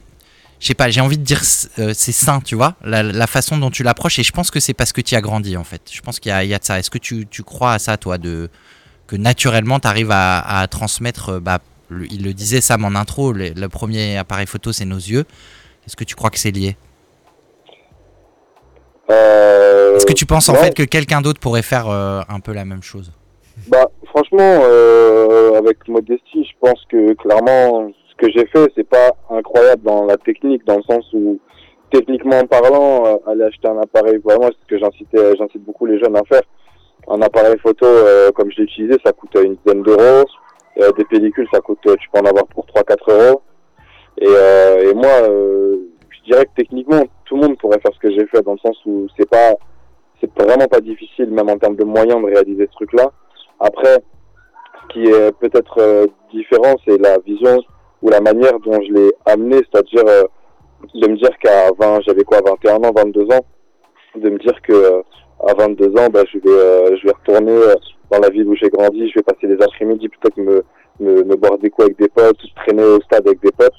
sais 0.59 0.73
pas, 0.75 0.89
j'ai 0.89 1.01
envie 1.01 1.17
de 1.17 1.23
dire 1.23 1.41
euh, 1.79 1.93
c'est 1.95 2.11
sain, 2.11 2.41
tu 2.41 2.55
vois, 2.55 2.75
la, 2.83 3.01
la 3.01 3.25
façon 3.27 3.57
dont 3.57 3.71
tu 3.71 3.81
l'approches. 3.81 4.19
Et 4.19 4.23
je 4.23 4.31
pense 4.33 4.51
que 4.51 4.59
c'est 4.59 4.73
parce 4.75 4.91
que 4.93 5.01
tu 5.01 5.15
as 5.15 5.21
grandi 5.21 5.55
en 5.57 5.63
fait. 5.63 5.81
Je 5.91 6.01
pense 6.01 6.19
qu'il 6.19 6.29
y, 6.29 6.33
a- 6.33 6.43
il 6.43 6.49
y 6.49 6.53
a 6.53 6.59
de 6.59 6.63
ça. 6.65 6.77
Est-ce 6.77 6.89
que 6.91 6.97
tu, 6.99 7.25
tu 7.25 7.41
crois 7.41 7.73
à 7.73 7.79
ça, 7.79 7.97
toi, 7.97 8.17
de 8.19 8.49
que 9.07 9.15
naturellement 9.15 9.79
tu 9.79 9.87
arrives 9.87 10.11
à, 10.11 10.39
à 10.59 10.67
transmettre 10.67 11.29
euh, 11.29 11.39
bah, 11.39 11.59
le- 11.89 12.05
il 12.11 12.23
le 12.23 12.33
disait 12.33 12.61
Sam 12.61 12.85
en 12.85 12.95
intro, 12.95 13.31
le, 13.33 13.49
le 13.49 13.69
premier 13.69 14.17
appareil 14.17 14.47
photo 14.47 14.71
c'est 14.71 14.85
nos 14.85 14.97
yeux. 14.97 15.25
Est-ce 15.85 15.95
que 15.95 16.03
tu 16.03 16.15
crois 16.15 16.29
que 16.29 16.37
c'est 16.39 16.51
lié? 16.51 16.75
Euh, 19.09 19.95
Est-ce 19.95 20.05
que 20.05 20.13
tu 20.13 20.25
penses 20.25 20.49
en 20.49 20.55
fait 20.55 20.73
que 20.73 20.83
quelqu'un 20.83 21.21
d'autre 21.21 21.39
pourrait 21.39 21.61
faire 21.61 21.89
euh, 21.89 22.21
un 22.27 22.39
peu 22.39 22.51
la 22.53 22.65
même 22.65 22.83
chose? 22.83 23.11
Bah, 23.69 23.87
franchement, 24.05 24.59
euh, 24.63 25.57
avec 25.57 25.87
modestie, 25.87 26.43
je 26.43 26.51
pense 26.59 26.79
que 26.89 27.13
clairement, 27.13 27.89
ce 28.09 28.15
que 28.17 28.31
j'ai 28.31 28.45
fait, 28.47 28.71
c'est 28.75 28.87
pas 28.87 29.11
incroyable 29.29 29.83
dans 29.83 30.05
la 30.05 30.17
technique, 30.17 30.65
dans 30.65 30.75
le 30.77 30.83
sens 30.83 31.05
où, 31.13 31.39
techniquement 31.89 32.45
parlant, 32.45 33.19
aller 33.25 33.43
acheter 33.43 33.67
un 33.67 33.79
appareil, 33.79 34.17
vraiment, 34.23 34.47
c'est 34.47 34.61
ce 34.61 34.67
que 34.67 34.77
j'incitais, 34.79 35.35
j'incite 35.37 35.63
beaucoup 35.63 35.85
les 35.85 35.99
jeunes 35.99 36.15
à 36.17 36.23
faire. 36.27 36.43
Un 37.09 37.21
appareil 37.21 37.55
photo, 37.63 37.87
comme 38.35 38.51
je 38.51 38.57
l'ai 38.57 38.63
utilisé, 38.65 38.97
ça 39.05 39.11
coûte 39.13 39.35
une 39.41 39.55
dizaine 39.55 39.81
d'euros. 39.83 40.25
Euh, 40.79 40.91
des 40.91 41.05
pellicules, 41.05 41.47
ça 41.51 41.59
coûte, 41.59 41.79
euh, 41.87 41.95
tu 41.99 42.09
peux 42.09 42.19
en 42.19 42.25
avoir 42.25 42.45
pour 42.47 42.65
3-4 42.65 43.11
euros. 43.11 43.41
Et, 44.19 44.27
euh, 44.27 44.91
et 44.91 44.93
moi, 44.93 45.27
euh, 45.27 45.77
je 46.09 46.31
dirais 46.31 46.45
que 46.45 46.51
techniquement, 46.55 47.01
tout 47.25 47.35
le 47.35 47.47
monde 47.47 47.57
pourrait 47.57 47.79
faire 47.79 47.93
ce 47.93 47.99
que 47.99 48.11
j'ai 48.11 48.25
fait, 48.27 48.41
dans 48.43 48.53
le 48.53 48.59
sens 48.59 48.77
où 48.85 49.07
c'est 49.17 49.29
pas, 49.29 49.53
c'est 50.19 50.31
vraiment 50.39 50.67
pas 50.67 50.81
difficile, 50.81 51.31
même 51.31 51.49
en 51.49 51.57
termes 51.57 51.75
de 51.75 51.83
moyens, 51.83 52.21
de 52.21 52.25
réaliser 52.25 52.67
ce 52.67 52.75
truc-là. 52.75 53.11
Après, 53.59 53.97
ce 54.81 54.93
qui 54.93 55.03
est 55.03 55.31
peut-être 55.39 55.79
euh, 55.79 56.05
différent, 56.31 56.75
c'est 56.85 56.99
la 57.01 57.17
vision 57.19 57.59
ou 58.01 58.09
la 58.09 58.21
manière 58.21 58.59
dont 58.59 58.79
je 58.81 58.93
l'ai 58.93 59.11
amené, 59.25 59.57
c'est-à-dire 59.57 60.03
euh, 60.07 60.23
de 60.93 61.07
me 61.07 61.17
dire 61.17 61.35
qu'à 61.39 61.71
20, 61.77 62.01
j'avais 62.05 62.23
quoi, 62.23 62.39
21 62.45 62.75
ans, 62.75 62.91
22 62.95 63.23
ans, 63.33 63.45
de 64.15 64.29
me 64.29 64.37
dire 64.37 64.61
que 64.61 65.03
à 65.45 65.53
22 65.53 65.97
ans, 65.97 66.09
bah, 66.11 66.23
je 66.31 66.39
vais, 66.39 66.49
euh, 66.49 66.95
je 66.97 67.07
vais 67.07 67.13
retourner 67.13 67.51
euh, 67.51 67.75
dans 68.11 68.19
la 68.19 68.29
ville 68.29 68.47
où 68.47 68.55
j'ai 68.55 68.69
grandi, 68.69 69.09
je 69.09 69.15
vais 69.15 69.23
passer 69.23 69.47
les 69.47 69.61
après-midi 69.61 70.09
plutôt 70.09 70.29
que 70.29 70.41
me, 70.41 70.63
me, 70.99 71.23
me 71.23 71.35
boire 71.35 71.57
des 71.57 71.69
coups 71.69 71.85
avec 71.85 71.99
des 71.99 72.09
potes, 72.09 72.39
traîner 72.55 72.83
au 72.83 72.99
stade 73.01 73.27
avec 73.27 73.41
des 73.41 73.51
potes. 73.51 73.73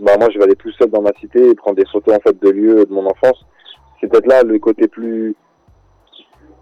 Bah, 0.00 0.12
moi, 0.18 0.28
je 0.32 0.38
vais 0.38 0.44
aller 0.44 0.56
tout 0.56 0.72
seul 0.72 0.90
dans 0.90 1.02
ma 1.02 1.12
cité 1.20 1.50
et 1.50 1.54
prendre 1.54 1.76
des 1.76 1.86
photos 1.90 2.16
en 2.16 2.20
fait 2.20 2.42
de 2.42 2.50
lieux 2.50 2.84
de 2.84 2.92
mon 2.92 3.06
enfance. 3.06 3.44
C'est 4.00 4.08
peut-être 4.08 4.26
là 4.26 4.42
le 4.42 4.58
côté 4.58 4.88
plus, 4.88 5.36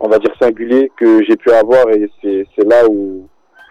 on 0.00 0.08
va 0.08 0.18
dire 0.18 0.34
singulier 0.40 0.90
que 0.98 1.22
j'ai 1.24 1.36
pu 1.36 1.50
avoir 1.50 1.88
et 1.90 2.10
c'est 2.20 2.46
c'est 2.54 2.68
là 2.68 2.86
où, 2.88 3.26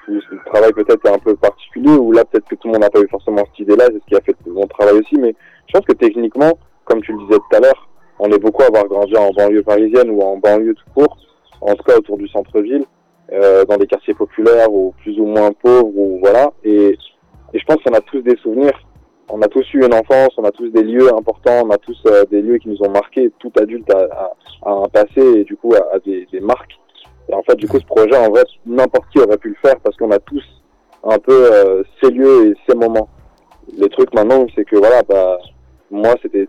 le 0.07 0.19
travail 0.51 0.73
peut-être 0.73 1.05
est 1.05 1.13
un 1.13 1.19
peu 1.19 1.35
particulier 1.35 1.91
où 1.91 2.11
là 2.11 2.25
peut-être 2.25 2.47
que 2.49 2.55
tout 2.55 2.67
le 2.67 2.73
monde 2.73 2.81
n'a 2.81 2.89
pas 2.89 2.99
eu 2.99 3.07
forcément 3.07 3.43
cette 3.45 3.59
idée-là, 3.59 3.85
c'est 3.87 3.99
ce 3.99 4.05
qui 4.07 4.15
a 4.15 4.21
fait 4.21 4.35
mon 4.47 4.67
travail 4.67 4.99
aussi. 4.99 5.15
Mais 5.19 5.35
je 5.67 5.77
pense 5.77 5.85
que 5.85 5.93
techniquement, 5.93 6.51
comme 6.85 7.01
tu 7.01 7.13
le 7.13 7.19
disais 7.19 7.37
tout 7.37 7.55
à 7.55 7.59
l'heure, 7.59 7.87
on 8.23 8.31
est 8.31 8.37
beaucoup 8.37 8.61
à 8.61 8.67
avoir 8.67 8.85
grandi 8.85 9.17
en 9.17 9.31
banlieue 9.31 9.63
parisienne 9.63 10.11
ou 10.11 10.21
en 10.21 10.37
banlieue 10.37 10.75
tout 10.75 10.89
court, 10.93 11.17
en 11.59 11.73
tout 11.73 11.83
cas 11.83 11.97
autour 11.97 12.17
du 12.17 12.27
centre-ville, 12.27 12.85
euh, 13.33 13.65
dans 13.65 13.77
des 13.77 13.87
quartiers 13.87 14.13
populaires 14.13 14.71
ou 14.71 14.93
plus 15.01 15.19
ou 15.19 15.25
moins 15.25 15.51
pauvres 15.51 15.97
ou 15.97 16.19
voilà. 16.21 16.51
Et, 16.63 16.95
et 17.53 17.59
je 17.59 17.65
pense 17.65 17.77
qu'on 17.83 17.93
a 17.93 18.01
tous 18.01 18.21
des 18.21 18.37
souvenirs. 18.37 18.79
On 19.27 19.41
a 19.41 19.47
tous 19.47 19.65
eu 19.73 19.83
une 19.83 19.93
enfance, 19.93 20.29
on 20.37 20.43
a 20.43 20.51
tous 20.51 20.69
des 20.69 20.83
lieux 20.83 21.11
importants, 21.11 21.63
on 21.65 21.71
a 21.71 21.77
tous 21.77 21.99
euh, 22.05 22.25
des 22.29 22.43
lieux 22.43 22.57
qui 22.59 22.69
nous 22.69 22.83
ont 22.83 22.91
marqués. 22.91 23.31
Tout 23.39 23.51
adulte 23.59 23.89
a, 23.91 24.33
un 24.65 24.87
passé 24.89 25.21
et 25.39 25.43
du 25.43 25.55
coup 25.57 25.73
a, 25.73 25.95
a 25.95 25.99
des, 25.99 26.27
des 26.31 26.41
marques. 26.41 26.77
Et 27.27 27.33
en 27.33 27.41
fait, 27.41 27.55
du 27.55 27.67
coup, 27.67 27.79
ce 27.79 27.85
projet, 27.85 28.15
en 28.17 28.29
vrai, 28.29 28.43
n'importe 28.67 29.05
qui 29.11 29.19
aurait 29.19 29.37
pu 29.37 29.49
le 29.49 29.55
faire 29.63 29.79
parce 29.79 29.97
qu'on 29.97 30.11
a 30.11 30.19
tous 30.19 30.43
un 31.03 31.17
peu 31.17 31.49
euh, 31.51 31.83
ces 32.03 32.11
lieux 32.11 32.51
et 32.51 32.53
ces 32.69 32.75
moments. 32.75 33.09
Le 33.79 33.87
truc 33.87 34.13
maintenant, 34.13 34.45
c'est 34.53 34.65
que 34.65 34.75
voilà, 34.75 35.01
bah, 35.03 35.39
moi, 35.89 36.13
c'était 36.21 36.47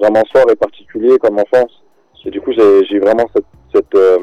vraiment 0.00 0.22
fort 0.32 0.50
et 0.50 0.56
particulier 0.56 1.18
comme 1.18 1.38
enfance. 1.38 1.70
Et 2.24 2.30
du 2.30 2.40
coup, 2.40 2.52
j'ai 2.52 2.98
vraiment 3.00 3.28
cette, 3.34 3.44
cette 3.74 3.94
euh, 3.94 4.18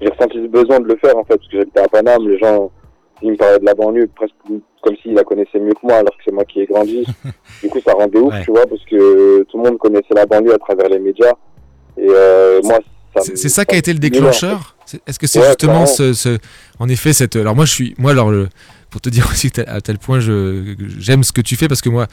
j'ai 0.00 0.08
ressenti 0.08 0.36
ce 0.42 0.48
besoin 0.48 0.80
de 0.80 0.86
le 0.88 0.96
faire 0.96 1.16
en 1.16 1.24
fait, 1.24 1.36
parce 1.36 1.48
que 1.48 1.58
j'habitais 1.58 1.80
à 1.80 1.88
Paname, 1.88 2.28
les 2.28 2.38
gens 2.38 2.70
il 3.22 3.32
me 3.32 3.36
parlait 3.36 3.58
de 3.60 3.64
la 3.64 3.74
banlieue 3.74 4.08
presque 4.16 4.34
comme 4.82 4.96
s'il 5.00 5.14
la 5.14 5.22
connaissait 5.22 5.60
mieux 5.60 5.72
que 5.74 5.78
moi, 5.84 5.94
alors 5.94 6.10
que 6.16 6.22
c'est 6.24 6.32
moi 6.32 6.44
qui 6.44 6.60
ai 6.60 6.66
grandi. 6.66 7.06
du 7.62 7.68
coup, 7.68 7.78
ça 7.86 7.92
rendait 7.92 8.18
ouf, 8.18 8.34
Ouais. 8.34 8.42
tu 8.44 8.50
vois, 8.50 8.66
parce 8.66 8.84
que 8.84 9.42
tout 9.44 9.58
le 9.58 9.62
monde 9.70 9.78
connaissait 9.78 10.14
la 10.14 10.26
banlieue 10.26 10.52
à 10.54 10.58
travers 10.58 10.88
les 10.88 10.98
médias. 10.98 11.32
Et 11.96 12.06
euh, 12.08 12.60
moi, 12.64 12.78
C'est 13.20 13.48
ça 13.48 13.64
qui 13.64 13.76
a 13.76 13.78
été 13.78 13.92
le 13.92 13.98
déclencheur 14.00 14.74
Est-ce 15.06 15.18
que 15.20 15.26
c'est 15.28 15.38
Ouais, 15.38 15.46
justement 15.46 15.86
ce, 15.86 16.12
ce- 16.14 16.38
en 16.80 16.88
effet 16.88 17.12
cette 17.12 17.36
alors 17.36 17.54
moi 17.54 17.64
je 17.66 17.72
suis 17.72 17.94
moi 17.98 18.10
alors 18.12 18.30
le- 18.30 18.48
pour 18.92 19.00
te 19.00 19.08
dire 19.10 19.28
aussi 19.32 19.50
à 19.66 19.80
tel 19.80 19.98
point 19.98 20.20
je 20.20 20.76
j'aime 20.98 21.24
ce 21.24 21.32
que 21.32 21.40
tu 21.40 21.56
fais 21.56 21.66
parce 21.66 21.80
que 21.80 21.88
moi 21.88 22.06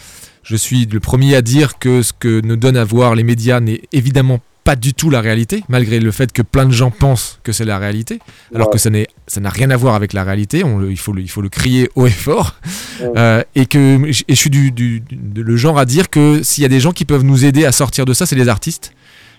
je 0.43 0.55
suis 0.55 0.86
le 0.88 1.00
premier 1.00 1.36
à 1.36 1.41
dire 1.43 1.77
que 1.77 2.01
ce 2.01 2.13
que 2.17 2.41
nous 2.41 2.55
donnent 2.55 2.77
à 2.77 2.83
voir 2.86 3.13
les 3.13 3.24
médias 3.24 3.59
n'est 3.59 3.81
évidemment 3.91 4.39
pas 4.63 4.75
du 4.75 4.93
tout 4.93 5.09
la 5.09 5.21
réalité 5.21 5.63
malgré 5.69 6.00
le 6.00 6.12
fait 6.12 6.31
que 6.31 6.41
plein 6.41 6.65
de 6.65 6.71
gens 6.71 6.91
pensent 6.91 7.39
que 7.43 7.51
c'est 7.51 7.65
la 7.65 7.77
réalité 7.79 8.19
alors 8.53 8.67
Ouais. 8.67 8.74
que 8.74 8.79
ça 8.79 8.89
n'est 8.89 9.07
ça 9.27 9.39
n'a 9.41 9.50
rien 9.50 9.69
à 9.71 9.77
voir 9.77 9.93
avec 9.95 10.13
la 10.13 10.24
réalité 10.24 10.63
on 10.63 10.77
le- 10.79 10.91
il 10.91 10.98
faut 10.98 11.13
le, 11.13 11.21
il 11.21 11.29
faut 11.29 11.41
le 11.41 11.50
crier 11.50 11.89
haut 11.95 12.07
et 12.07 12.12
fort 12.12 12.55
Ouais. 13.01 13.07
Euh, 13.15 13.43
et 13.55 13.65
que 13.65 14.05
et 14.07 14.13
je 14.29 14.33
suis 14.36 14.50
du, 14.50 14.71
du- 14.71 15.00
du- 15.01 15.43
le 15.43 15.55
genre 15.57 15.79
à 15.79 15.86
dire 15.86 16.09
que 16.09 16.41
s'il 16.43 16.62
y 16.63 16.65
a 16.65 16.69
des 16.69 16.79
gens 16.81 16.91
qui 16.91 17.05
peuvent 17.05 17.24
nous 17.24 17.45
aider 17.45 17.63
à 17.65 17.71
sortir 17.71 18.05
de 18.05 18.13
ça 18.13 18.25
c'est 18.25 18.36
les 18.36 18.50
artistes 18.50 18.91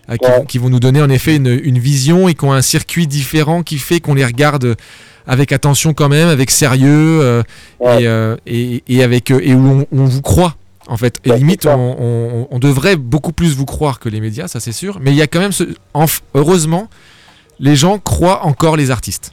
euh, 0.08 0.16
qui, 0.16 0.26
Ouais. 0.26 0.38
vont- 0.38 0.44
qui 0.46 0.58
vont 0.58 0.70
nous 0.70 0.80
donner 0.80 1.02
en 1.02 1.10
effet 1.10 1.36
une, 1.36 1.60
une 1.62 1.78
vision 1.78 2.28
et 2.28 2.34
qui 2.34 2.44
ont 2.46 2.52
un 2.54 2.62
circuit 2.62 3.06
différent 3.06 3.62
qui 3.62 3.78
fait 3.78 4.00
qu'on 4.00 4.14
les 4.14 4.24
regarde 4.24 4.76
avec 5.26 5.52
attention 5.52 5.92
quand 5.94 6.08
même, 6.08 6.28
avec 6.28 6.50
sérieux 6.50 7.20
euh, 7.22 7.42
Ouais. 7.80 8.02
et, 8.02 8.06
euh, 8.06 8.36
et, 8.46 8.82
et 8.88 9.02
avec 9.02 9.30
euh, 9.30 9.40
et 9.42 9.54
où 9.54 9.86
on, 9.92 9.98
on 9.98 10.04
vous 10.04 10.22
croit 10.22 10.56
en 10.88 10.96
fait. 10.96 11.18
Et 11.24 11.30
Ouais, 11.30 11.38
limite, 11.38 11.66
on, 11.66 11.96
on- 12.00 12.48
on 12.50 12.58
devrait 12.58 12.96
beaucoup 12.96 13.32
plus 13.32 13.54
vous 13.54 13.66
croire 13.66 14.00
que 14.00 14.08
les 14.08 14.20
médias, 14.20 14.48
ça 14.48 14.58
c'est 14.60 14.72
sûr. 14.72 14.98
Mais 15.00 15.10
il 15.12 15.16
y 15.16 15.22
a 15.22 15.26
quand 15.26 15.40
même 15.40 15.52
ce, 15.52 15.64
heureusement, 16.34 16.88
les 17.60 17.76
gens 17.76 17.98
croient 17.98 18.44
encore 18.46 18.76
les 18.76 18.90
artistes. 18.90 19.32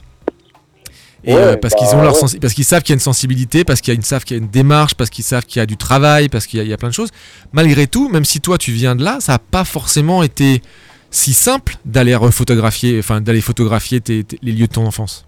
Et 1.24 1.34
Ouais, 1.34 1.40
euh, 1.40 1.56
parce 1.56 1.74
bah, 1.74 1.80
qu'ils 1.80 1.96
ont 1.96 2.02
leur 2.02 2.14
ouais. 2.14 2.20
sensi- 2.20 2.38
parce 2.38 2.54
qu'ils 2.54 2.64
savent 2.64 2.82
qu'il 2.82 2.92
y 2.92 2.94
a 2.94 2.98
une 2.98 3.00
sensibilité, 3.00 3.64
parce 3.64 3.80
qu'ils 3.80 4.04
savent 4.04 4.22
qu'il 4.24 4.36
y 4.36 4.40
a 4.40 4.42
une 4.42 4.48
démarche, 4.50 4.94
parce 4.94 5.10
qu'ils 5.10 5.24
savent 5.24 5.44
qu'il 5.44 5.58
y 5.58 5.62
a 5.62 5.66
du 5.66 5.76
travail, 5.76 6.28
parce 6.28 6.46
qu'il 6.46 6.58
y, 6.58 6.60
a- 6.60 6.64
il 6.64 6.70
y 6.70 6.72
a 6.72 6.76
plein 6.76 6.90
de 6.90 6.94
choses. 6.94 7.10
Malgré 7.52 7.88
tout, 7.88 8.08
même 8.08 8.24
si 8.24 8.40
toi 8.40 8.56
tu 8.56 8.70
viens 8.70 8.94
de 8.94 9.02
là, 9.02 9.18
ça 9.20 9.32
n'a 9.32 9.38
pas 9.40 9.64
forcément 9.64 10.22
été 10.22 10.62
si 11.10 11.34
simple 11.34 11.76
d'aller 11.84 12.16
photographier, 12.30 12.98
enfin 13.00 13.20
d'aller 13.20 13.40
photographier 13.40 14.00
tes- 14.00 14.22
tes- 14.24 14.38
les 14.42 14.52
lieux 14.52 14.68
de 14.68 14.72
ton 14.72 14.86
enfance. 14.86 15.24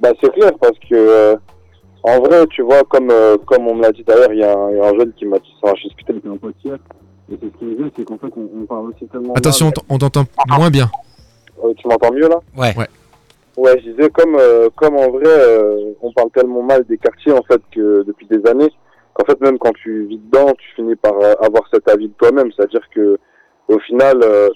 Bah, 0.00 0.10
c'est 0.20 0.32
clair, 0.32 0.52
parce 0.60 0.78
que, 0.78 0.94
euh, 0.94 1.36
en 2.02 2.20
vrai, 2.20 2.46
tu 2.48 2.62
vois, 2.62 2.82
comme, 2.84 3.10
euh, 3.10 3.36
comme 3.46 3.66
on 3.68 3.74
me 3.74 3.82
l'a 3.82 3.92
dit 3.92 4.02
d'ailleurs, 4.04 4.32
il 4.32 4.38
y, 4.40 4.44
a 4.44 4.56
un- 4.56 4.70
il 4.70 4.76
y 4.78 4.80
a 4.80 4.86
un 4.88 4.94
jeune 4.98 5.12
qui 5.12 5.26
m'a 5.26 5.38
dit 5.38 5.54
ça, 5.62 5.72
je 5.76 5.88
avec 6.08 6.24
un 6.26 6.36
pote 6.36 6.54
hier, 6.64 6.76
et 7.30 7.36
c'est 7.40 7.46
ce 7.52 7.58
qu'il 7.58 7.68
me 7.68 7.74
disait, 7.76 7.90
c'est 7.96 8.04
qu'en 8.04 8.18
fait, 8.18 8.32
on, 8.36 8.48
on 8.62 8.64
parle 8.64 8.88
aussi 8.90 9.06
tellement. 9.08 9.34
Attention, 9.34 9.66
on 9.66 9.68
mal. 9.68 9.74
t'en- 9.74 9.94
on 9.94 9.98
t'entend 9.98 10.24
moins 10.58 10.70
bien. 10.70 10.90
Euh, 11.62 11.74
tu 11.76 11.86
m'entends 11.88 12.12
mieux 12.12 12.28
là? 12.28 12.40
Ouais. 12.56 12.74
Ouais. 12.76 12.86
Ouais, 13.56 13.78
je 13.84 13.90
disais 13.90 14.08
comme 14.08 14.36
euh, 14.36 14.70
comme 14.74 14.96
en 14.96 15.10
vrai, 15.10 15.26
euh, 15.26 15.92
on 16.00 16.10
parle 16.12 16.30
tellement 16.30 16.62
mal 16.62 16.84
des 16.84 16.96
quartiers 16.96 17.32
en 17.32 17.42
fait 17.42 17.60
que 17.74 18.02
depuis 18.04 18.26
des 18.26 18.48
années 18.48 18.70
qu'en 19.12 19.24
fait 19.26 19.38
même 19.42 19.58
quand 19.58 19.72
tu 19.74 20.04
vis 20.04 20.16
dedans, 20.18 20.52
tu 20.56 20.74
finis 20.76 20.94
par 20.96 21.12
euh, 21.20 21.34
avoir 21.42 21.64
cet 21.70 21.86
avis 21.88 22.08
de 22.08 22.14
toi-même, 22.14 22.50
c'est-à-dire 22.56 22.88
que 22.94 23.18
au 23.68 23.78
final, 23.80 24.20
euh, 24.22 24.48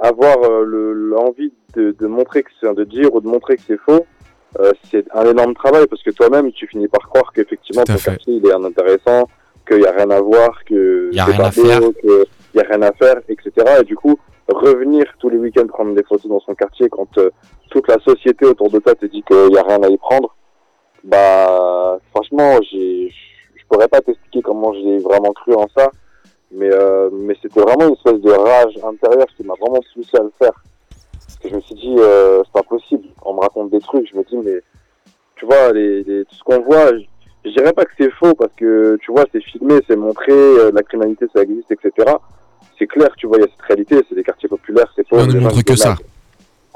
avoir 0.00 0.36
euh, 0.44 0.64
le- 0.64 0.92
l'envie 0.94 1.52
de, 1.74 1.90
de 1.98 2.06
montrer 2.06 2.42
que 2.42 2.50
c'est 2.60 2.72
de 2.74 2.84
dire 2.84 3.12
ou 3.14 3.20
de 3.20 3.26
montrer 3.28 3.56
que 3.56 3.62
c'est 3.66 3.78
faux, 3.80 4.06
euh, 4.60 4.72
c'est 4.90 5.04
un 5.14 5.24
énorme 5.24 5.54
travail 5.54 5.86
parce 5.88 6.02
que 6.02 6.10
toi-même 6.10 6.52
tu 6.52 6.66
finis 6.66 6.88
par 6.88 7.08
croire 7.08 7.32
qu'effectivement 7.32 7.84
ton 7.84 7.96
quartier 7.96 8.34
il 8.34 8.46
est 8.46 8.54
inintéressant, 8.54 9.28
qu'il 9.66 9.80
y 9.80 9.86
a 9.86 9.92
rien 9.92 10.10
à 10.10 10.20
voir, 10.20 10.64
que 10.64 11.10
Y 11.12 11.20
a 11.20 11.26
c'est 11.26 11.32
rien 11.32 11.44
à 11.44 11.50
faire. 11.50 11.80
beau, 11.80 11.92
que 11.92 12.24
y 12.54 12.60
a 12.60 12.64
rien 12.64 12.82
à 12.82 12.92
faire, 12.92 13.16
etc. 13.28 13.50
Et 13.80 13.84
du 13.84 13.96
coup 13.96 14.18
revenir 14.48 15.04
tous 15.18 15.30
les 15.30 15.38
week-ends 15.38 15.66
prendre 15.66 15.94
des 15.94 16.02
photos 16.02 16.30
dans 16.30 16.40
son 16.40 16.54
quartier 16.54 16.88
quand 16.88 17.16
euh, 17.18 17.30
toute 17.70 17.88
la 17.88 17.98
société 18.00 18.44
autour 18.44 18.70
de 18.70 18.78
toi 18.78 18.94
te 18.94 19.06
dit 19.06 19.22
qu'il 19.22 19.48
n'y 19.48 19.58
a 19.58 19.62
rien 19.62 19.82
à 19.82 19.88
y 19.88 19.96
prendre, 19.96 20.34
bah 21.04 21.98
franchement, 22.10 22.58
je 22.62 23.08
pourrais 23.68 23.88
pas 23.88 24.00
t'expliquer 24.00 24.42
comment 24.42 24.72
j'ai 24.74 24.98
vraiment 24.98 25.32
cru 25.32 25.54
en 25.54 25.66
ça, 25.76 25.90
mais 26.50 26.70
euh, 26.70 27.08
mais 27.12 27.34
c'était 27.40 27.60
vraiment 27.60 27.88
une 27.88 27.94
espèce 27.94 28.20
de 28.20 28.30
rage 28.30 28.78
intérieure 28.84 29.26
qui 29.36 29.44
m'a 29.44 29.54
vraiment 29.60 29.80
poussé 29.94 30.16
à 30.18 30.22
le 30.22 30.32
faire. 30.38 30.52
Que 31.42 31.48
je 31.48 31.54
me 31.56 31.60
suis 31.60 31.74
dit, 31.74 31.94
euh, 31.98 32.42
c'est 32.44 32.52
pas 32.52 32.62
possible. 32.62 33.08
On 33.24 33.34
me 33.34 33.40
raconte 33.40 33.70
des 33.70 33.80
trucs, 33.80 34.08
je 34.10 34.16
me 34.16 34.22
dis, 34.24 34.36
mais 34.44 34.62
tu 35.36 35.44
vois, 35.46 35.72
les, 35.72 36.02
les- 36.04 36.24
tout 36.24 36.34
ce 36.36 36.42
qu'on 36.44 36.60
voit, 36.60 36.92
je, 36.94 37.02
je 37.44 37.50
dirais 37.50 37.72
pas 37.72 37.84
que 37.84 37.90
c'est 37.98 38.10
faux 38.12 38.34
parce 38.34 38.52
que 38.56 38.96
tu 39.02 39.10
vois, 39.10 39.24
c'est 39.32 39.42
filmé, 39.42 39.80
c'est 39.88 39.96
montré, 39.96 40.30
euh, 40.32 40.70
la 40.72 40.82
criminalité 40.82 41.26
ça 41.34 41.42
existe, 41.42 41.70
etc. 41.72 42.12
C'est 42.78 42.86
clair, 42.86 43.08
tu 43.16 43.26
vois, 43.26 43.38
il 43.38 43.42
y 43.42 43.44
a 43.44 43.48
cette 43.48 43.66
réalité, 43.66 43.96
c'est 44.08 44.14
des 44.14 44.22
quartiers 44.22 44.48
populaires, 44.48 44.86
c'est 44.94 45.02
Mais 45.10 45.18
pauvre. 45.18 45.30
on 45.30 45.34
ne 45.34 45.40
montre 45.40 45.62
que 45.62 45.74
ça. 45.76 45.96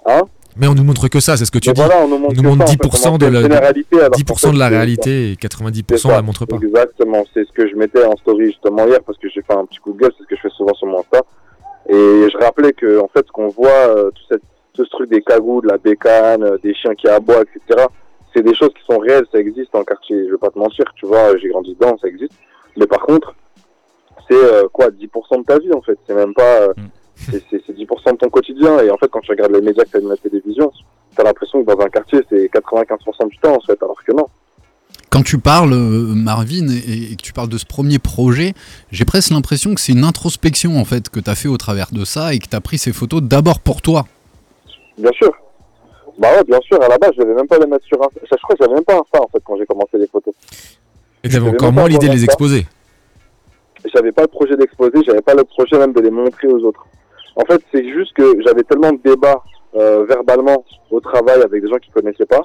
Hein? 0.06 0.22
Mais 0.56 0.66
on 0.68 0.74
nous 0.74 0.84
montre 0.84 1.06
que 1.08 1.20
ça, 1.20 1.36
c'est 1.36 1.44
ce 1.44 1.50
que 1.52 1.58
tu 1.58 1.68
Mais 1.68 1.74
dis. 1.74 1.80
voilà, 1.82 1.98
on 2.02 2.08
nous 2.08 2.18
montre, 2.18 2.34
nous 2.34 2.42
que 2.42 2.46
montre 2.48 2.66
ça, 2.66 2.72
en 2.74 2.76
fait, 2.76 2.88
10% 2.88 3.14
on 3.14 3.18
de 3.18 3.26
la- 3.26 3.42
qu'en 3.42 4.16
10% 4.16 4.52
de 4.54 4.58
la 4.58 4.68
réalité 4.68 5.30
et 5.30 5.36
c'est 5.40 5.48
90% 5.48 5.96
ça. 5.98 6.08
la 6.16 6.22
montre 6.22 6.46
pas. 6.46 6.56
Exactement, 6.56 7.24
c'est 7.34 7.46
ce 7.46 7.52
que 7.52 7.68
je 7.68 7.76
mettais 7.76 8.04
en 8.04 8.16
story 8.16 8.46
justement 8.46 8.86
hier 8.86 8.98
parce 9.06 9.18
que 9.18 9.28
j'ai 9.28 9.42
fait 9.42 9.52
un 9.54 9.64
petit 9.66 9.78
coup 9.78 9.92
de 9.92 9.98
gueule, 10.00 10.12
c'est 10.16 10.24
ce 10.24 10.28
que 10.28 10.34
je 10.36 10.40
fais 10.40 10.50
souvent 10.56 10.74
sur 10.74 10.86
mon 10.88 11.00
Insta. 11.00 11.20
Et 11.88 11.94
je 12.32 12.36
rappelais 12.38 12.72
que 12.72 12.98
en 12.98 13.06
fait 13.08 13.24
ce 13.26 13.30
qu'on 13.32 13.48
voit, 13.48 13.68
euh, 13.70 14.10
tout, 14.10 14.22
cette, 14.30 14.42
tout 14.76 14.84
ce 14.84 14.90
truc 14.90 15.10
des 15.10 15.22
cagoules, 15.22 15.64
de 15.64 15.68
la 15.72 15.78
bécane, 15.78 16.42
euh, 16.44 16.58
des 16.62 16.74
chiens 16.74 16.94
qui 16.94 17.08
aboient, 17.08 17.42
etc. 17.42 17.86
C'est 18.34 18.42
des 18.42 18.54
choses 18.54 18.70
qui 18.78 18.84
sont 18.84 18.98
réelles, 18.98 19.24
ça 19.32 19.38
existe 19.38 19.74
en 19.74 19.82
quartier. 19.82 20.26
Je 20.26 20.32
vais 20.32 20.38
pas 20.38 20.50
te 20.50 20.58
mentir, 20.58 20.84
tu 20.94 21.06
vois, 21.06 21.36
j'ai 21.38 21.48
grandi 21.48 21.74
dedans, 21.74 21.96
ça 22.00 22.06
existe. 22.08 22.34
Mais 22.76 22.86
par 22.86 23.00
contre, 23.00 23.34
c'est 24.28 24.34
euh, 24.36 24.68
quoi, 24.72 24.88
10% 24.90 25.38
de 25.40 25.44
ta 25.44 25.58
vie 25.58 25.72
en 25.72 25.80
fait. 25.82 25.98
C'est 26.06 26.14
même 26.14 26.34
pas, 26.34 26.60
euh, 26.62 26.72
c'est- 27.30 27.42
c'est 27.50 27.62
c'est 27.66 27.72
10% 27.74 28.12
de 28.12 28.18
ton 28.18 28.28
quotidien. 28.28 28.80
Et 28.80 28.90
en 28.90 28.96
fait, 28.98 29.08
quand 29.08 29.20
tu 29.20 29.30
regardes 29.30 29.52
les 29.52 29.60
médias 29.62 29.84
que 29.84 29.90
t'as 29.98 30.00
la 30.00 30.16
télévision, 30.16 30.70
t'as 31.16 31.22
l'impression 31.24 31.64
que 31.64 31.72
dans 31.72 31.80
un 31.82 31.88
quartier 31.88 32.20
c'est 32.28 32.48
95% 32.50 33.26
du 33.28 33.38
temps 33.38 33.54
en 33.56 33.60
fait, 33.60 33.82
alors 33.82 33.96
que 34.04 34.12
non. 34.12 34.26
Quand 35.10 35.22
tu 35.22 35.38
parles, 35.38 35.74
Marvin, 35.74 36.68
et, 36.68 37.12
et 37.12 37.16
que 37.16 37.22
tu 37.22 37.32
parles 37.32 37.48
de 37.48 37.56
ce 37.58 37.64
premier 37.64 37.98
projet, 37.98 38.52
j'ai 38.90 39.04
presque 39.06 39.30
l'impression 39.30 39.74
que 39.74 39.80
c'est 39.80 39.92
une 39.92 40.04
introspection 40.04 40.78
en 40.78 40.84
fait 40.84 41.08
que 41.08 41.20
tu 41.20 41.30
as 41.30 41.34
fait 41.34 41.48
au 41.48 41.56
travers 41.56 41.88
de 41.92 42.04
ça 42.04 42.34
et 42.34 42.38
que 42.38 42.48
tu 42.48 42.56
as 42.56 42.60
pris 42.60 42.76
ces 42.76 42.92
photos 42.92 43.22
d'abord 43.22 43.60
pour 43.60 43.80
toi. 43.80 44.06
Bien 44.98 45.12
sûr. 45.12 45.32
Bah 46.18 46.28
ouais, 46.36 46.44
bien 46.44 46.60
sûr. 46.62 46.82
À 46.82 46.88
la 46.88 46.98
base, 46.98 47.12
je 47.16 47.22
devais 47.22 47.34
même 47.34 47.46
pas 47.46 47.58
les 47.58 47.66
mettre 47.66 47.84
sur 47.84 48.02
un. 48.02 48.08
Je 48.22 48.36
crois 48.42 48.56
que 48.56 48.64
j'avais 48.64 48.74
même 48.74 48.84
pas 48.84 48.94
un 48.94 49.02
ça 49.12 49.22
en 49.22 49.28
fait 49.28 49.42
quand 49.44 49.56
j'ai 49.56 49.66
commencé 49.66 49.98
les 49.98 50.06
photos. 50.06 50.34
Et 51.22 51.28
t'avais 51.28 51.48
encore 51.48 51.72
moins 51.72 51.88
l'idée 51.88 52.08
de 52.08 52.12
les 52.12 52.24
exposer. 52.24 52.66
J'avais 53.92 54.12
pas 54.12 54.22
le 54.22 54.28
projet 54.28 54.56
d'exposer, 54.56 55.04
j'avais 55.04 55.22
pas 55.22 55.34
le 55.34 55.44
projet 55.44 55.78
même 55.78 55.92
de 55.92 56.00
les 56.00 56.10
montrer 56.10 56.48
aux 56.48 56.60
autres. 56.64 56.86
En 57.36 57.44
fait, 57.44 57.62
c'est 57.72 57.88
juste 57.88 58.14
que 58.14 58.42
j'avais 58.44 58.62
tellement 58.64 58.92
de 58.92 58.98
débats 59.04 59.42
euh, 59.76 60.04
verbalement 60.08 60.64
au 60.90 61.00
travail 61.00 61.42
avec 61.42 61.62
des 61.62 61.68
gens 61.68 61.76
qui 61.76 61.90
connaissaient 61.90 62.26
pas 62.26 62.42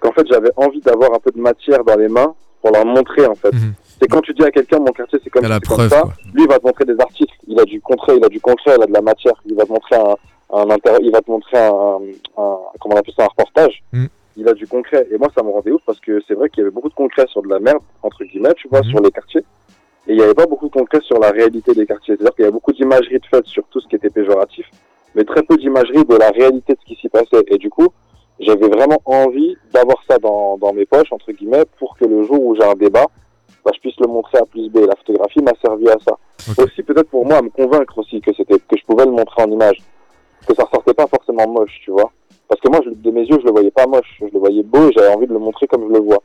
qu'en 0.00 0.12
fait 0.12 0.26
j'avais 0.28 0.50
envie 0.56 0.80
d'avoir 0.80 1.14
un 1.14 1.18
peu 1.18 1.30
de 1.30 1.40
matière 1.40 1.84
dans 1.84 1.96
les 1.96 2.08
mains 2.08 2.34
pour 2.60 2.72
leur 2.72 2.84
montrer 2.84 3.26
en 3.26 3.34
fait. 3.34 3.52
Mhm. 3.52 3.74
C'est 4.00 4.08
quand 4.08 4.20
tu 4.20 4.34
dis 4.34 4.42
à 4.42 4.50
quelqu'un 4.50 4.78
mon 4.78 4.92
quartier 4.92 5.18
c'est 5.22 5.30
comme, 5.30 5.42
la 5.42 5.60
comme 5.60 5.76
preuve, 5.76 5.90
ça, 5.90 6.00
quoi. 6.00 6.12
lui 6.34 6.42
il 6.42 6.48
va 6.48 6.58
te 6.58 6.66
montrer 6.66 6.84
des 6.84 6.98
articles, 6.98 7.34
il 7.46 7.58
a 7.60 7.64
du 7.64 7.80
concret, 7.80 8.16
il 8.16 8.24
a 8.24 8.28
du 8.28 8.40
concret, 8.40 8.74
il 8.76 8.82
a 8.82 8.86
de 8.86 8.92
la 8.92 9.00
matière, 9.00 9.34
il 9.46 9.54
va 9.54 9.64
te 9.64 9.72
montrer 9.72 9.96
un, 9.96 10.14
un 10.52 10.70
inter- 10.70 10.98
il 11.00 11.10
va 11.10 11.20
te 11.20 11.30
montrer 11.30 11.58
un, 11.58 11.98
un 12.36 12.58
comment 12.80 12.94
on 12.94 12.98
appelle 12.98 13.14
ça 13.16 13.24
un 13.24 13.28
reportage. 13.28 13.82
Mhm. 13.92 14.08
Il 14.36 14.48
a 14.48 14.54
du 14.54 14.66
concret 14.66 15.06
et 15.10 15.18
moi 15.18 15.28
ça 15.36 15.42
me 15.42 15.50
rendait 15.50 15.70
ouf 15.72 15.82
parce 15.86 16.00
que 16.00 16.20
c'est 16.26 16.34
vrai 16.34 16.48
qu'il 16.48 16.60
y 16.60 16.62
avait 16.62 16.70
beaucoup 16.74 16.88
de 16.88 16.94
concret 16.94 17.26
sur 17.28 17.42
de 17.42 17.48
la 17.48 17.58
merde 17.58 17.82
entre 18.02 18.24
guillemets, 18.24 18.54
tu 18.54 18.68
vois, 18.68 18.80
Mhm. 18.80 18.90
sur 18.90 19.00
les 19.00 19.10
quartiers. 19.10 19.44
Et 20.08 20.12
il 20.12 20.16
n'y 20.16 20.22
avait 20.22 20.34
pas 20.34 20.46
beaucoup 20.46 20.66
de 20.68 20.72
concret 20.72 21.00
sur 21.02 21.18
la 21.20 21.30
réalité 21.30 21.74
des 21.74 21.86
quartiers. 21.86 22.16
C'est-à-dire 22.16 22.34
qu'il 22.34 22.42
y 22.42 22.46
avait 22.46 22.52
beaucoup 22.52 22.72
d'imagerie 22.72 23.18
de 23.20 23.26
fait 23.26 23.44
sur 23.46 23.62
tout 23.70 23.80
ce 23.80 23.86
qui 23.88 23.96
était 23.96 24.10
péjoratif, 24.10 24.66
mais 25.14 25.24
très 25.24 25.42
peu 25.42 25.56
d'imagerie 25.56 26.04
de 26.04 26.16
la 26.16 26.30
réalité 26.30 26.72
de 26.74 26.78
ce 26.80 26.86
qui 26.86 26.96
s'y 27.00 27.08
passait. 27.08 27.44
Et 27.48 27.58
du 27.58 27.70
coup, 27.70 27.86
j'avais 28.40 28.66
vraiment 28.68 29.00
envie 29.04 29.56
d'avoir 29.72 30.02
ça 30.08 30.18
dans, 30.18 30.56
dans 30.58 30.72
mes 30.72 30.86
poches, 30.86 31.12
entre 31.12 31.30
guillemets, 31.30 31.64
pour 31.78 31.96
que 31.96 32.04
le 32.04 32.24
jour 32.24 32.42
où 32.42 32.56
j'ai 32.56 32.64
un 32.64 32.74
débat, 32.74 33.06
bah, 33.64 33.70
je 33.74 33.78
puisse 33.80 33.98
le 34.00 34.08
montrer 34.08 34.38
à 34.38 34.44
plus 34.46 34.68
B. 34.70 34.78
La 34.78 34.96
photographie 34.96 35.40
m'a 35.40 35.52
servi 35.64 35.88
à 35.88 35.96
ça. 36.04 36.16
Aussi, 36.60 36.82
peut-être 36.82 37.08
pour 37.08 37.24
moi, 37.24 37.36
à 37.36 37.42
me 37.42 37.50
convaincre 37.50 37.96
aussi 37.98 38.20
que 38.20 38.32
c'était, 38.36 38.58
que 38.58 38.76
je 38.76 38.84
pouvais 38.84 39.04
le 39.04 39.12
montrer 39.12 39.42
en 39.42 39.50
image. 39.52 39.78
Que 40.46 40.54
ça 40.54 40.64
ressortait 40.64 40.94
pas 40.94 41.06
forcément 41.06 41.46
moche, 41.48 41.80
tu 41.84 41.90
vois. 41.90 42.10
Parce 42.48 42.60
que 42.60 42.68
moi, 42.68 42.80
je- 42.84 42.90
de 42.90 43.10
mes 43.10 43.22
yeux, 43.22 43.38
je 43.40 43.46
le 43.46 43.52
voyais 43.52 43.70
pas 43.70 43.86
moche. 43.86 44.16
Je 44.20 44.26
le 44.32 44.38
voyais 44.38 44.62
beau 44.62 44.88
et 44.88 44.92
j'avais 44.92 45.14
envie 45.14 45.26
de 45.26 45.32
le 45.32 45.38
montrer 45.38 45.66
comme 45.66 45.86
je 45.88 45.92
le 45.94 46.00
vois. 46.00 46.18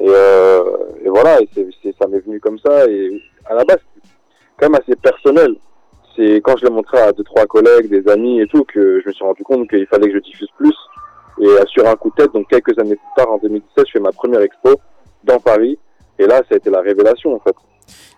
Et, 0.00 0.06
euh, 0.08 0.76
et 1.04 1.08
voilà, 1.08 1.40
et 1.40 1.48
c'est, 1.54 1.94
ça 2.00 2.06
m'est 2.08 2.20
venu 2.20 2.40
comme 2.40 2.58
ça. 2.58 2.86
Et 2.88 3.20
à 3.46 3.54
la 3.54 3.64
base, 3.64 3.78
quand 4.58 4.68
même 4.70 4.80
assez 4.80 4.96
personnel. 4.96 5.54
C'est 6.16 6.36
quand 6.42 6.56
je 6.56 6.64
l'ai 6.66 6.70
montré 6.72 6.98
à 6.98 7.12
deux, 7.12 7.24
trois 7.24 7.44
collègues, 7.46 7.88
des 7.88 8.08
amis 8.08 8.40
et 8.40 8.46
tout, 8.46 8.64
que 8.64 9.00
je 9.02 9.08
me 9.08 9.12
suis 9.12 9.24
rendu 9.24 9.42
compte 9.42 9.68
qu'il 9.68 9.86
fallait 9.86 10.08
que 10.08 10.14
je 10.14 10.22
diffuse 10.22 10.48
plus. 10.56 10.74
Et 11.40 11.46
euh, 11.46 11.64
sur 11.66 11.86
un 11.88 11.96
coup 11.96 12.10
de 12.10 12.14
tête, 12.22 12.32
donc 12.32 12.48
quelques 12.48 12.78
années 12.78 12.94
plus 12.94 13.14
tard, 13.16 13.32
en 13.32 13.38
2017, 13.38 13.84
je 13.88 13.92
fais 13.92 14.00
ma 14.00 14.12
première 14.12 14.40
expo 14.40 14.70
dans 15.24 15.40
Paris. 15.40 15.76
Et 16.20 16.26
là, 16.26 16.36
ça 16.48 16.54
a 16.54 16.56
été 16.56 16.70
la 16.70 16.80
révélation, 16.80 17.34
en 17.34 17.40
fait. 17.40 17.56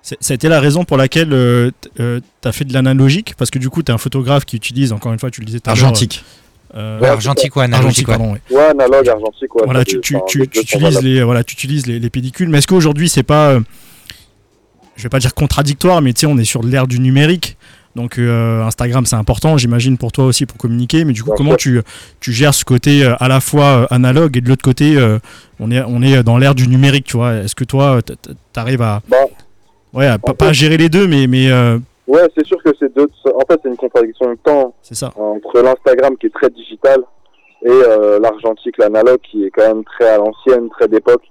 Ça 0.03 0.15
a 0.31 0.35
été 0.35 0.49
la 0.49 0.61
raison 0.61 0.85
pour 0.85 0.97
laquelle 0.97 1.33
euh, 1.33 1.71
t- 1.81 1.91
euh, 1.99 2.21
t'as 2.41 2.53
fait 2.53 2.65
de 2.65 2.73
l'analogique, 2.73 3.35
parce 3.37 3.51
que 3.51 3.59
du 3.59 3.69
coup, 3.71 3.83
t'es 3.83 3.91
un 3.93 3.99
photographe 3.99 4.45
qui 4.45 4.55
utilise, 4.57 4.93
encore 4.93 5.13
une 5.13 5.19
fois, 5.19 5.31
tu 5.33 5.41
le 5.41 5.47
disais 5.47 5.59
tout 5.59 5.69
Argentique. 5.69 6.25
euh, 6.77 7.01
Ouais, 7.01 7.09
argentique 7.09 7.57
ou 7.57 7.61
analogique, 7.61 8.07
argentique, 8.07 8.09
ouais. 8.09 8.17
pardon, 8.17 8.33
ouais. 8.35 8.41
Ouais, 8.57 8.65
analogue, 8.71 9.09
argentique, 9.09 9.55
ouais. 9.57 9.63
voilà, 9.65 9.85
tu, 9.85 10.01
tu, 10.01 10.17
tu, 10.29 10.47
tu 10.49 10.61
utilises 10.61 11.01
les, 11.03 11.25
voilà, 11.25 11.43
tu 11.43 11.55
utilises 11.55 11.87
les, 11.87 11.99
les 11.99 12.11
pellicules, 12.11 12.49
mais 12.49 12.59
est-ce 12.59 12.69
qu'aujourd'hui 12.69 13.09
c'est 13.09 13.25
pas, 13.25 13.51
euh, 13.51 13.61
je 14.97 15.03
vais 15.03 15.09
pas 15.09 15.19
dire 15.19 15.35
contradictoire, 15.35 16.01
mais 16.03 16.13
tu 16.13 16.21
sais, 16.21 16.27
on 16.27 16.39
est 16.39 16.45
sur 16.45 16.63
l'ère 16.63 16.87
du 16.87 17.01
numérique. 17.01 17.57
Donc 17.97 18.19
euh, 18.19 18.63
Instagram 18.63 19.07
c'est 19.07 19.17
important, 19.17 19.57
j'imagine 19.57 19.97
pour 19.97 20.13
toi 20.13 20.27
aussi 20.27 20.45
pour 20.45 20.59
communiquer. 20.59 21.05
Mais 21.07 21.15
du 21.15 21.23
coup, 21.25 21.31
comment 21.35 21.55
tu, 21.55 21.81
tu 22.21 22.31
gères 22.31 22.53
ce 22.55 22.63
côté 22.65 23.03
euh, 23.03 23.15
à 23.21 23.27
la 23.29 23.41
fois 23.41 23.65
euh, 23.65 23.87
analogue 23.89 24.37
et 24.37 24.43
de 24.43 24.49
l'autre 24.51 24.63
côté, 24.63 24.97
euh, 24.99 25.19
on 25.61 25.71
est 25.71 25.81
on 25.81 26.03
est 26.03 26.23
dans 26.23 26.37
l'ère 26.37 26.55
du 26.55 26.69
numérique, 26.69 27.07
tu 27.07 27.17
vois? 27.17 27.37
Est-ce 27.37 27.55
que 27.55 27.65
toi, 27.65 28.03
t- 28.03 28.15
t- 28.17 28.31
t'arrives 28.53 28.83
à 28.83 29.01
Bah, 29.09 29.17
ouais, 29.97 30.19
pas, 30.19 30.35
pas 30.35 30.53
gérer 30.53 30.77
les 30.77 30.89
deux, 30.89 31.07
mais 31.07 31.27
mais 31.27 31.51
euh, 31.51 31.79
Ouais, 32.07 32.23
c'est 32.37 32.47
sûr 32.47 32.63
que 32.63 32.71
c'est 32.79 32.95
deux. 32.95 33.09
En 33.35 33.41
fait, 33.51 33.59
c'est 33.63 33.69
une 33.69 33.77
contradiction 33.77 34.31
de 34.31 34.39
temps 34.43 34.75
c'est 34.83 34.95
ça. 34.95 35.11
entre 35.17 35.61
l'Instagram 35.61 36.17
qui 36.17 36.27
est 36.27 36.35
très 36.35 36.51
digital 36.51 37.01
et 37.65 37.69
euh, 37.71 38.21
l'argentique, 38.21 38.79
l'analogue 38.79 39.19
qui 39.29 39.45
est 39.45 39.51
quand 39.51 39.67
même 39.67 39.83
très 39.85 40.09
à 40.09 40.19
l'ancienne, 40.19 40.69
très 40.71 40.87
d'époque. 40.87 41.25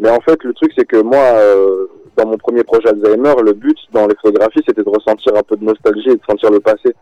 Mais 0.00 0.10
en 0.10 0.20
fait, 0.20 0.42
le 0.42 0.52
truc, 0.52 0.72
c'est 0.76 0.84
que 0.86 1.00
moi, 1.00 1.20
euh, 1.20 1.86
dans 2.16 2.26
mon 2.26 2.38
premier 2.38 2.64
projet 2.64 2.88
Alzheimer, 2.88 3.34
le 3.44 3.52
but 3.52 3.76
dans 3.92 4.08
les 4.08 4.16
photographies, 4.20 4.62
c'était 4.66 4.82
de 4.82 4.88
ressentir 4.88 5.32
un 5.36 5.42
peu 5.42 5.56
de 5.56 5.64
nostalgie 5.64 6.08
et 6.10 6.16
de 6.16 6.22
sentir 6.28 6.50
le 6.50 6.58
passé. 6.60 6.94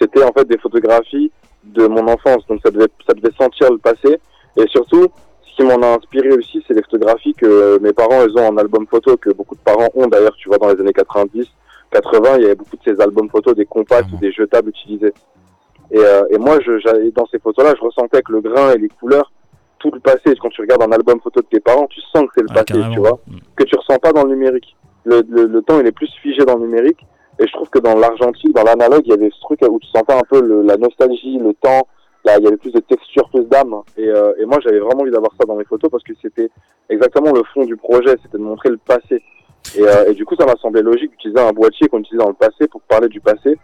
C'était 0.00 0.22
en 0.22 0.32
fait 0.32 0.46
des 0.46 0.58
photographies 0.58 1.32
de 1.64 1.86
mon 1.88 2.06
enfance, 2.06 2.46
donc 2.48 2.60
ça 2.64 2.70
devait, 2.70 2.88
ça 3.08 3.14
devait 3.14 3.34
sentir 3.36 3.72
le 3.72 3.78
passé. 3.78 4.20
Et 4.56 4.66
surtout, 4.68 5.08
ce 5.52 5.56
qui 5.56 5.62
m'en 5.64 5.82
a 5.82 5.96
inspiré 5.96 6.30
aussi, 6.30 6.64
c'est 6.66 6.74
les 6.74 6.82
photographies 6.82 7.34
que 7.34 7.78
mes 7.80 7.92
parents, 7.92 8.24
ils 8.26 8.36
ont 8.38 8.48
en 8.48 8.56
album 8.56 8.86
photo, 8.86 9.16
que 9.16 9.30
beaucoup 9.30 9.54
de 9.54 9.60
parents 9.60 9.88
ont 9.94 10.06
d'ailleurs, 10.06 10.34
tu 10.36 10.48
vois, 10.48 10.58
dans 10.58 10.68
les 10.72 10.80
années 10.80 10.92
90, 10.92 11.46
80, 11.90 12.36
il 12.36 12.42
y 12.42 12.44
avait 12.46 12.54
beaucoup 12.54 12.76
de 12.76 12.82
ces 12.84 13.00
albums 13.00 13.28
photos, 13.28 13.54
des 13.54 13.66
compacts 13.66 14.10
ou 14.12 14.16
des 14.16 14.32
jetables 14.32 14.70
utilisés. 14.70 15.12
Et, 15.90 15.98
euh, 15.98 16.22
et 16.30 16.38
moi, 16.38 16.58
je, 16.64 17.10
dans 17.10 17.26
ces 17.26 17.38
photos-là, 17.38 17.74
je 17.78 17.84
ressentais 17.84 18.22
que 18.22 18.32
le 18.32 18.40
grain 18.40 18.72
et 18.72 18.78
les 18.78 18.88
couleurs, 18.88 19.30
tout 19.78 19.90
le 19.92 20.00
passé, 20.00 20.34
quand 20.40 20.48
tu 20.48 20.60
regardes 20.62 20.82
un 20.84 20.92
album 20.92 21.20
photo 21.20 21.40
de 21.40 21.46
tes 21.46 21.60
parents, 21.60 21.86
tu 21.88 22.00
sens 22.00 22.22
que 22.24 22.30
c'est 22.36 22.42
le 22.42 22.48
Ah, 22.50 22.54
passé, 22.54 22.64
carrément. 22.80 22.94
tu 22.94 23.00
vois, 23.00 23.18
que 23.56 23.64
tu 23.64 23.76
ressens 23.76 23.98
pas 23.98 24.12
dans 24.12 24.24
le 24.24 24.30
numérique. 24.30 24.74
Le, 25.04 25.22
le, 25.28 25.46
le 25.46 25.62
temps, 25.62 25.80
il 25.80 25.86
est 25.86 25.92
plus 25.92 26.08
figé 26.22 26.44
dans 26.44 26.56
le 26.56 26.66
numérique. 26.66 27.04
Et 27.38 27.46
je 27.46 27.52
trouve 27.52 27.68
que 27.68 27.80
dans 27.80 27.94
l'argentique, 27.96 28.54
dans 28.54 28.62
l'analogue, 28.62 29.02
il 29.06 29.10
y 29.10 29.14
avait 29.14 29.30
ce 29.34 29.40
truc 29.40 29.60
où 29.68 29.78
tu 29.80 29.88
sentais 29.88 30.12
un 30.14 30.22
peu 30.30 30.40
le- 30.40 30.62
la 30.62 30.76
nostalgie, 30.76 31.38
le 31.38 31.52
temps. 31.54 31.86
Là, 32.24 32.36
il 32.38 32.44
y 32.44 32.46
avait 32.46 32.56
plus 32.56 32.70
de 32.72 32.78
texture, 32.80 33.28
plus 33.30 33.44
d'âme. 33.46 33.74
Et, 33.96 34.06
euh, 34.08 34.32
et 34.40 34.44
moi, 34.44 34.58
j'avais 34.62 34.78
vraiment 34.78 35.02
envie 35.02 35.10
d'avoir 35.10 35.32
ça 35.32 35.44
dans 35.46 35.56
mes 35.56 35.64
photos 35.64 35.90
parce 35.90 36.04
que 36.04 36.12
c'était 36.22 36.50
exactement 36.88 37.32
le 37.32 37.42
fond 37.52 37.64
du 37.64 37.76
projet, 37.76 38.14
c'était 38.22 38.38
de 38.38 38.42
montrer 38.42 38.68
le 38.70 38.76
passé. 38.78 39.20
Et, 39.76 39.82
euh, 39.82 40.10
et 40.10 40.14
du 40.14 40.24
coup, 40.24 40.36
ça 40.38 40.46
m'a 40.46 40.54
semblé 40.60 40.82
logique 40.82 41.10
d'utiliser 41.10 41.40
un 41.40 41.52
boîtier 41.52 41.88
qu'on 41.88 41.98
utilisait 41.98 42.22
dans 42.22 42.28
le 42.30 42.34
passé 42.34 42.68
pour 42.70 42.80
parler 42.82 43.08
du 43.08 43.20
passé. 43.20 43.58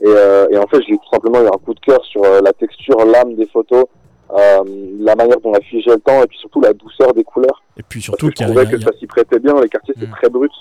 Et, 0.00 0.06
euh, 0.06 0.46
et 0.50 0.58
en 0.58 0.66
fait, 0.66 0.82
j'ai 0.82 0.96
tout 0.96 1.08
simplement 1.12 1.40
eu 1.42 1.46
un 1.46 1.58
coup 1.64 1.72
de 1.72 1.80
cœur 1.80 2.04
sur 2.04 2.22
euh, 2.24 2.40
la 2.42 2.52
texture, 2.52 2.96
l'âme 3.06 3.34
des 3.36 3.46
photos, 3.46 3.84
euh, 4.32 4.64
la 5.00 5.14
manière 5.14 5.38
dont 5.40 5.50
on 5.50 5.54
a 5.54 5.60
figé 5.60 5.90
le 5.90 5.98
temps 6.00 6.22
et 6.22 6.26
puis 6.26 6.38
surtout 6.38 6.60
la 6.60 6.72
douceur 6.72 7.12
des 7.14 7.24
couleurs. 7.24 7.62
Et 7.78 7.82
puis 7.82 8.00
Parce 8.00 8.04
surtout 8.04 8.26
que 8.28 8.32
je 8.38 8.44
trouvais 8.44 8.62
a- 8.62 8.66
que 8.66 8.80
ça 8.80 8.90
s'y 8.98 9.06
prêtait 9.06 9.38
bien. 9.38 9.54
Les 9.60 9.68
quartiers, 9.68 9.94
c'est 9.98 10.08
Mm. 10.08 10.12
très 10.12 10.28
brut. 10.28 10.52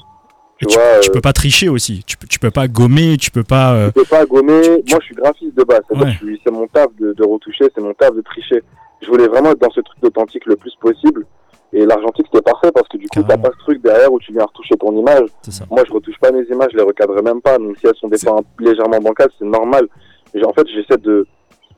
Tu 0.60 0.68
tu, 0.68 0.76
vois, 0.76 1.00
tu 1.02 1.10
euh, 1.10 1.14
peux 1.14 1.22
pas 1.22 1.34
tricher 1.34 1.68
aussi. 1.70 2.04
Tu 2.06 2.16
peux 2.18 2.28
tu 2.28 2.40
peux 2.40 2.52
pas 2.52 2.68
gommer, 2.68 3.18
tu 3.18 3.32
peux 3.32 3.44
pas. 3.44 3.74
euh, 3.74 3.86
je 3.88 3.92
peux 4.02 4.06
pas 4.06 4.26
gommer. 4.26 4.62
tu- 4.86 4.92
Moi, 4.94 5.00
je 5.02 5.06
suis 5.06 5.16
graphiste 5.16 5.56
de 5.58 5.64
base. 5.64 5.82
Ouais. 5.90 6.14
C'est 6.44 6.52
mon 6.52 6.68
taf 6.68 6.88
de, 7.00 7.14
de 7.14 7.24
retoucher, 7.26 7.66
c'est 7.76 7.82
mon 7.82 7.94
taf 7.94 8.14
de 8.16 8.22
tricher. 8.22 8.64
Je 9.02 9.08
voulais 9.08 9.28
vraiment 9.28 9.52
être 9.52 9.60
dans 9.60 9.72
ce 9.72 9.82
truc 9.82 10.00
d'authentique 10.02 10.46
le 10.46 10.56
plus 10.56 10.74
possible. 10.80 11.26
Et 11.74 11.86
l'argentique, 11.88 12.28
c'était 12.32 12.44
parfait 12.44 12.72
parce 12.72 12.88
que 12.88 12.98
du 12.98 13.08
coup, 13.08 13.24
t'as 13.28 13.36
pas 13.36 13.50
ce 13.52 13.58
truc 13.64 13.82
derrière 13.82 14.14
où 14.14 14.20
tu 14.20 14.32
viens 14.32 14.44
retoucher 14.46 14.76
ton 14.78 14.96
image. 14.96 15.28
Moi, 15.72 15.84
je 15.88 15.92
retouche 15.92 16.18
pas 16.22 16.32
mes 16.32 16.44
images, 16.44 16.70
je 16.72 16.78
les 16.78 16.84
recadre 16.84 17.22
même 17.24 17.42
pas. 17.42 17.58
Donc, 17.58 17.76
si 17.80 17.88
elles 17.88 17.96
sont 18.00 18.08
des 18.08 18.20
fois 18.20 18.42
légèrement 18.60 19.00
bancales, 19.00 19.30
c'est 19.40 19.46
normal. 19.46 19.88
Et 20.36 20.46
en 20.46 20.54
fait, 20.54 20.68
j'essaie 20.68 21.00
de 21.02 21.26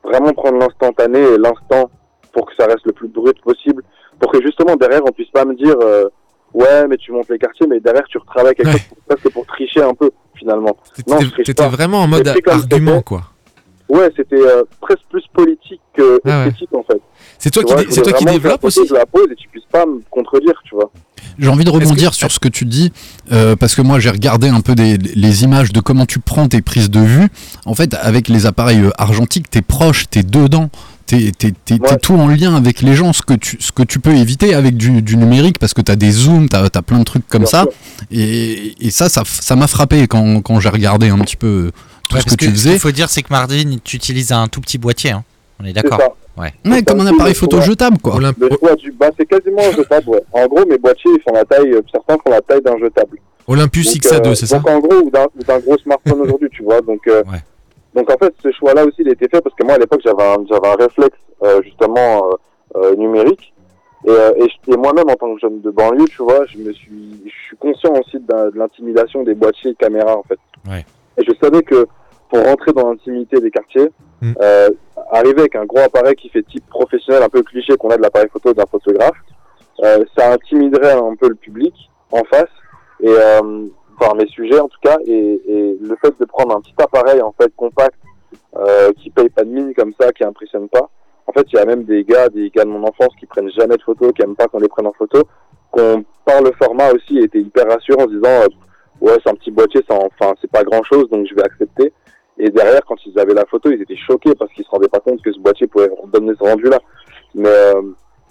vraiment 0.04 0.32
prendre 0.34 0.58
l'instantané 0.58 1.18
et 1.18 1.38
l'instant 1.38 1.90
pour 2.32 2.44
que 2.46 2.52
ça 2.58 2.66
reste 2.66 2.84
le 2.84 2.92
plus 2.92 3.08
brut 3.08 3.40
possible. 3.40 3.82
Pour 4.20 4.30
que 4.30 4.40
justement, 4.42 4.76
derrière, 4.76 5.00
on 5.06 5.12
puisse 5.12 5.30
pas 5.30 5.46
me 5.46 5.54
dire, 5.54 5.74
euh, 5.82 6.08
ouais, 6.56 6.86
mais 6.88 6.96
tu 6.96 7.12
montes 7.12 7.28
les 7.30 7.38
quartiers, 7.38 7.66
mais 7.68 7.78
derrière, 7.80 8.04
tu 8.08 8.18
retravailles 8.18 8.54
quelque 8.54 8.66
Ouais. 8.68 8.72
chose. 8.72 8.82
pour- 8.88 8.98
Ça, 9.10 9.16
c'est 9.22 9.32
pour 9.32 9.46
tricher 9.46 9.82
un 9.82 9.94
peu, 9.94 10.10
finalement. 10.34 10.76
T'étais 11.36 11.54
pas. 11.54 11.68
vraiment 11.68 11.98
en 12.02 12.08
mode 12.08 12.26
argument, 12.28 12.60
c'était- 12.96 13.02
quoi. 13.04 13.22
Ouais, 13.88 14.10
c'était 14.16 14.34
euh, 14.34 14.64
presque 14.80 15.04
plus 15.08 15.22
politique 15.32 15.80
que 15.94 16.20
Ah 16.24 16.40
ouais. 16.40 16.46
esthétique, 16.48 16.74
en 16.74 16.82
fait. 16.82 17.00
C'est 17.38 17.50
toi 17.52 17.62
qui, 17.62 17.92
c'est 17.92 18.02
toi 18.02 18.12
qui 18.14 18.24
développe 18.24 18.64
aussi 18.64 18.84
de 18.84 18.92
la 18.94 19.06
pose 19.06 19.28
et 19.30 19.36
tu 19.36 19.46
puisses 19.48 19.62
pas 19.70 19.86
me 19.86 20.00
contredire, 20.10 20.60
tu 20.64 20.74
vois. 20.74 20.90
J'ai 21.38 21.48
envie 21.48 21.64
de 21.64 21.70
que- 21.70 21.74
rebondir 21.76 22.12
sur 22.14 22.32
ce 22.32 22.40
que 22.40 22.48
tu 22.48 22.64
dis, 22.64 22.92
euh, 23.30 23.54
parce 23.54 23.74
que 23.76 23.82
moi 23.82 24.00
j'ai 24.00 24.10
regardé 24.10 24.48
un 24.48 24.60
peu 24.60 24.74
des, 24.74 24.96
les 24.98 25.44
images 25.44 25.70
de 25.72 25.78
comment 25.80 26.04
tu 26.06 26.18
prends 26.18 26.48
tes 26.48 26.62
prises 26.62 26.90
de 26.90 26.98
vue. 27.00 27.28
En 27.64 27.74
fait, 27.74 27.94
avec 28.00 28.26
les 28.28 28.46
appareils 28.46 28.80
euh, 28.80 28.90
argentiques, 28.98 29.50
t'es 29.50 29.62
proche, 29.62 30.08
t'es 30.10 30.22
dedans, 30.24 30.68
t'es 31.06 31.32
Ouais. 31.70 31.96
tout 32.02 32.14
en 32.14 32.28
lien 32.28 32.54
avec 32.56 32.82
les 32.82 32.94
gens, 32.94 33.12
ce 33.12 33.22
que 33.22 33.34
tu, 33.34 33.56
ce 33.60 33.70
que 33.72 33.82
tu 33.82 34.00
peux 34.00 34.14
éviter 34.16 34.54
avec 34.54 34.76
du, 34.76 35.02
du 35.02 35.16
numérique, 35.16 35.58
parce 35.58 35.72
que 35.74 35.80
t'as 35.80 35.96
des 35.96 36.10
zooms, 36.10 36.48
t'as 36.48 36.64
as 36.72 36.82
plein 36.82 36.98
de 36.98 37.04
trucs 37.04 37.26
comme 37.28 37.42
Bien 37.42 37.50
ça. 37.50 37.64
Et, 38.10 38.74
et 38.84 38.90
ça, 38.90 39.08
ça 39.08 39.56
m'a 39.56 39.66
frappé 39.66 40.06
quand, 40.06 40.42
quand 40.42 40.60
j'ai 40.60 40.68
regardé 40.68 41.08
un 41.08 41.18
petit 41.18 41.36
peu 41.36 41.70
tout 42.08 42.16
Ouais, 42.16 42.22
ce 42.22 42.26
que, 42.26 42.34
tu 42.36 42.46
Ce 42.46 42.50
faisais. 42.50 42.70
qu'il 42.72 42.80
faut 42.80 42.90
dire, 42.92 43.08
c'est 43.10 43.22
que 43.22 43.28
Marvin, 43.30 43.76
tu 43.82 43.96
utilises 43.96 44.32
un 44.32 44.46
tout 44.48 44.60
petit 44.60 44.78
boîtier. 44.78 45.10
hein. 45.12 45.24
On 45.60 45.64
est 45.64 45.72
d'accord. 45.72 46.00
Ouais. 46.36 46.52
Ouais, 46.66 46.82
comme 46.82 47.00
un 47.00 47.06
appareil 47.06 47.34
photo 47.34 47.60
jetable, 47.62 47.96
quoi. 47.98 48.18
Du 48.78 48.92
bas, 48.92 49.10
c'est 49.18 49.24
quasiment 49.26 49.62
un 49.66 49.72
jetable, 49.76 50.08
ouais. 50.10 50.22
En 50.32 50.46
gros, 50.46 50.66
mes 50.68 50.76
boîtiers, 50.76 51.10
ils 51.16 51.22
font 51.26 51.34
la 51.34 51.44
taille, 51.46 51.70
euh, 51.72 51.80
certains 51.90 52.14
font 52.22 52.30
la 52.30 52.40
taille 52.42 52.60
d'un 52.62 52.76
jetable. 52.78 53.16
Olympus 53.46 53.94
Donc, 53.94 54.02
XA2, 54.02 54.26
euh, 54.28 54.34
c'est 54.34 54.46
ça 54.46 54.58
Donc 54.58 54.68
en 54.68 54.78
gros, 54.80 54.96
ou 55.04 55.10
d'un 55.10 55.24
ou 55.38 55.42
d'un 55.44 55.58
gros 55.60 55.78
smartphone 55.78 56.20
aujourd'hui, 56.24 56.48
tu 56.52 56.62
vois. 56.62 56.80
Donc, 56.82 57.00
euh, 57.08 57.22
Ouais. 57.32 57.38
Donc 57.96 58.10
en 58.10 58.16
fait, 58.16 58.34
ce 58.42 58.52
choix-là 58.52 58.84
aussi, 58.84 58.98
il 58.98 59.08
a 59.08 59.12
été 59.12 59.28
fait 59.28 59.40
parce 59.40 59.54
que 59.56 59.64
moi, 59.64 59.74
à 59.74 59.78
l'époque, 59.78 60.00
j'avais 60.04 60.22
un, 60.22 60.44
j'avais 60.48 60.68
un 60.68 60.74
réflexe 60.74 61.18
euh, 61.42 61.60
justement 61.62 62.30
euh, 62.30 62.36
euh, 62.76 62.94
numérique. 62.96 63.52
Et, 64.06 64.10
euh, 64.10 64.32
et, 64.36 64.72
et 64.72 64.76
moi-même, 64.76 65.08
en 65.08 65.14
tant 65.14 65.34
que 65.34 65.40
jeune 65.40 65.60
de 65.62 65.70
banlieue, 65.70 66.04
tu 66.06 66.22
vois, 66.22 66.44
je 66.46 66.58
me 66.58 66.72
suis, 66.72 67.22
je 67.24 67.46
suis 67.48 67.56
conscient 67.56 67.92
aussi 67.94 68.18
de, 68.18 68.50
de 68.50 68.58
l'intimidation 68.58 69.24
des 69.24 69.34
boîtiers 69.34 69.74
caméra, 69.74 70.16
en 70.16 70.22
fait. 70.22 70.38
Ouais. 70.68 70.84
Et 71.18 71.24
je 71.24 71.32
savais 71.42 71.62
que 71.62 71.86
pour 72.30 72.44
rentrer 72.44 72.72
dans 72.72 72.90
l'intimité 72.90 73.40
des 73.40 73.50
quartiers, 73.50 73.90
Mm. 74.22 74.32
euh, 74.40 74.70
arriver 75.12 75.40
avec 75.40 75.56
un 75.56 75.66
gros 75.66 75.80
appareil 75.80 76.14
qui 76.14 76.28
fait 76.30 76.42
type 76.42 76.66
professionnel, 76.68 77.22
un 77.22 77.28
peu 77.28 77.42
cliché 77.42 77.76
qu'on 77.76 77.90
a 77.90 77.96
de 77.96 78.02
l'appareil 78.02 78.28
photo 78.32 78.54
d'un 78.54 78.64
photographe, 78.66 79.16
euh, 79.84 80.04
ça 80.16 80.32
intimiderait 80.32 80.92
un 80.92 81.14
peu 81.16 81.28
le 81.28 81.34
public 81.34 81.74
en 82.12 82.24
face. 82.24 82.48
Et 83.00 83.08
euh, 83.10 83.66
enfin 83.98 84.14
mes 84.14 84.26
sujets 84.28 84.58
en 84.60 84.68
tout 84.68 84.78
cas 84.82 84.96
et, 85.06 85.40
et 85.46 85.76
le 85.80 85.96
fait 85.96 86.14
de 86.18 86.24
prendre 86.24 86.56
un 86.56 86.60
petit 86.60 86.74
appareil 86.78 87.20
en 87.22 87.32
fait 87.32 87.52
compact 87.56 87.94
euh, 88.56 88.90
qui 89.02 89.10
paye 89.10 89.28
pas 89.30 89.44
de 89.44 89.50
mine 89.50 89.72
comme 89.74 89.92
ça 90.00 90.12
qui 90.12 90.24
impressionne 90.24 90.68
pas 90.68 90.88
en 91.26 91.32
fait 91.32 91.46
il 91.52 91.56
y 91.56 91.58
a 91.58 91.64
même 91.64 91.84
des 91.84 92.04
gars 92.04 92.28
des 92.28 92.50
gars 92.50 92.64
de 92.64 92.68
mon 92.70 92.82
enfance 92.86 93.14
qui 93.18 93.26
prennent 93.26 93.50
jamais 93.50 93.76
de 93.76 93.82
photos 93.82 94.12
qui 94.14 94.22
aiment 94.22 94.36
pas 94.36 94.46
qu'on 94.48 94.58
les 94.60 94.68
prenne 94.68 94.86
en 94.86 94.92
photo 94.92 95.22
qu'on 95.70 96.04
par 96.24 96.42
le 96.42 96.52
format 96.52 96.90
aussi 96.92 97.18
était 97.18 97.40
hyper 97.40 97.66
rassurant 97.68 98.02
en 98.04 98.08
se 98.08 98.14
disant 98.14 98.28
euh, 98.42 98.46
ouais 99.00 99.16
c'est 99.22 99.30
un 99.30 99.34
petit 99.34 99.50
boîtier 99.50 99.82
ça 99.88 99.94
en- 99.94 100.08
enfin 100.18 100.34
c'est 100.40 100.50
pas 100.50 100.64
grand 100.64 100.82
chose 100.82 101.08
donc 101.10 101.26
je 101.28 101.34
vais 101.34 101.44
accepter. 101.44 101.92
Et 102.38 102.50
derrière 102.50 102.80
quand 102.86 102.96
ils 103.06 103.18
avaient 103.18 103.32
la 103.34 103.46
photo 103.46 103.70
ils 103.70 103.80
étaient 103.80 103.96
choqués 103.96 104.34
parce 104.38 104.52
qu'ils 104.52 104.64
se 104.64 104.70
rendaient 104.70 104.88
pas 104.88 105.00
compte 105.00 105.22
que 105.22 105.32
ce 105.32 105.38
boîtier 105.40 105.66
pouvait 105.66 105.90
donner 106.12 106.32
ce 106.38 106.44
rendu 106.44 106.64
là 106.64 106.78
mais 107.34 107.48
euh, 107.48 107.80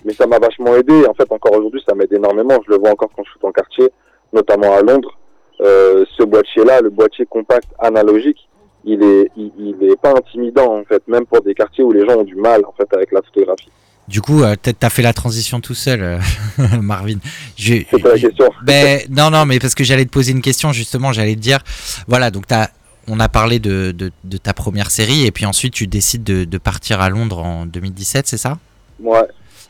mais 0.03 0.13
ça 0.13 0.27
m'a 0.27 0.37
vachement 0.37 0.75
aidé. 0.75 1.05
En 1.07 1.13
fait 1.15 1.31
encore 1.31 1.53
aujourd'hui 1.57 1.81
ça 1.87 1.95
m'aide 1.95 2.13
énormément. 2.13 2.55
Je 2.67 2.71
le 2.73 2.77
vois 2.77 2.91
encore 2.91 3.09
quand 3.15 3.23
je 3.23 3.31
suis 3.31 3.39
en 3.43 3.51
quartier 3.51 3.89
notamment 4.33 4.73
à 4.75 4.81
Londres 4.81 5.17
euh, 5.61 6.05
ce 6.17 6.23
boîtier-là, 6.23 6.81
le 6.81 6.89
boîtier 6.89 7.25
compact 7.25 7.67
analogique, 7.79 8.47
il 8.83 9.01
est, 9.03 9.31
il, 9.35 9.51
il 9.57 9.89
est 9.89 9.99
pas 9.99 10.11
intimidant 10.11 10.79
en 10.79 10.83
fait, 10.83 11.01
même 11.07 11.25
pour 11.25 11.41
des 11.41 11.53
quartiers 11.53 11.83
où 11.83 11.91
les 11.91 12.05
gens 12.05 12.17
ont 12.17 12.23
du 12.23 12.35
mal 12.35 12.63
en 12.65 12.73
fait 12.73 12.91
avec 12.93 13.11
la 13.11 13.21
photographie. 13.21 13.69
Du 14.07 14.21
coup, 14.21 14.43
euh, 14.43 14.55
peut-être 14.61 14.79
t'as 14.79 14.91
fait 14.91 15.01
la 15.01 15.13
transition 15.13 15.59
tout 15.61 15.73
seul, 15.73 16.01
euh, 16.03 16.19
Marvin. 16.81 17.17
C'est 17.57 17.85
pas 18.01 18.09
la 18.09 18.19
question. 18.19 18.49
Ben, 18.63 19.01
non, 19.09 19.31
non, 19.31 19.45
mais 19.45 19.59
parce 19.59 19.73
que 19.73 19.83
j'allais 19.83 20.05
te 20.05 20.11
poser 20.11 20.31
une 20.31 20.43
question, 20.43 20.71
justement, 20.71 21.11
j'allais 21.11 21.35
te 21.35 21.39
dire, 21.39 21.59
voilà, 22.07 22.29
donc 22.29 22.45
t'as, 22.45 22.67
on 23.07 23.19
a 23.19 23.29
parlé 23.29 23.57
de, 23.57 23.91
de, 23.91 24.11
de 24.23 24.37
ta 24.37 24.53
première 24.53 24.91
série, 24.91 25.25
et 25.25 25.31
puis 25.31 25.47
ensuite 25.47 25.73
tu 25.73 25.87
décides 25.87 26.23
de, 26.23 26.43
de 26.43 26.57
partir 26.59 27.01
à 27.01 27.09
Londres 27.09 27.39
en 27.39 27.65
2017, 27.65 28.27
c'est 28.27 28.37
ça? 28.37 28.59
Ouais. 28.99 29.25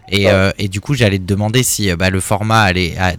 Et, 0.09 0.25
Ouais. 0.25 0.31
euh, 0.31 0.51
et 0.57 0.67
du 0.67 0.81
coup, 0.81 0.93
j'allais 0.93 1.17
te 1.19 1.23
demander 1.23 1.63
si 1.63 1.89
euh, 1.89 1.95
bah, 1.95 2.09
le 2.09 2.19
format 2.19 2.71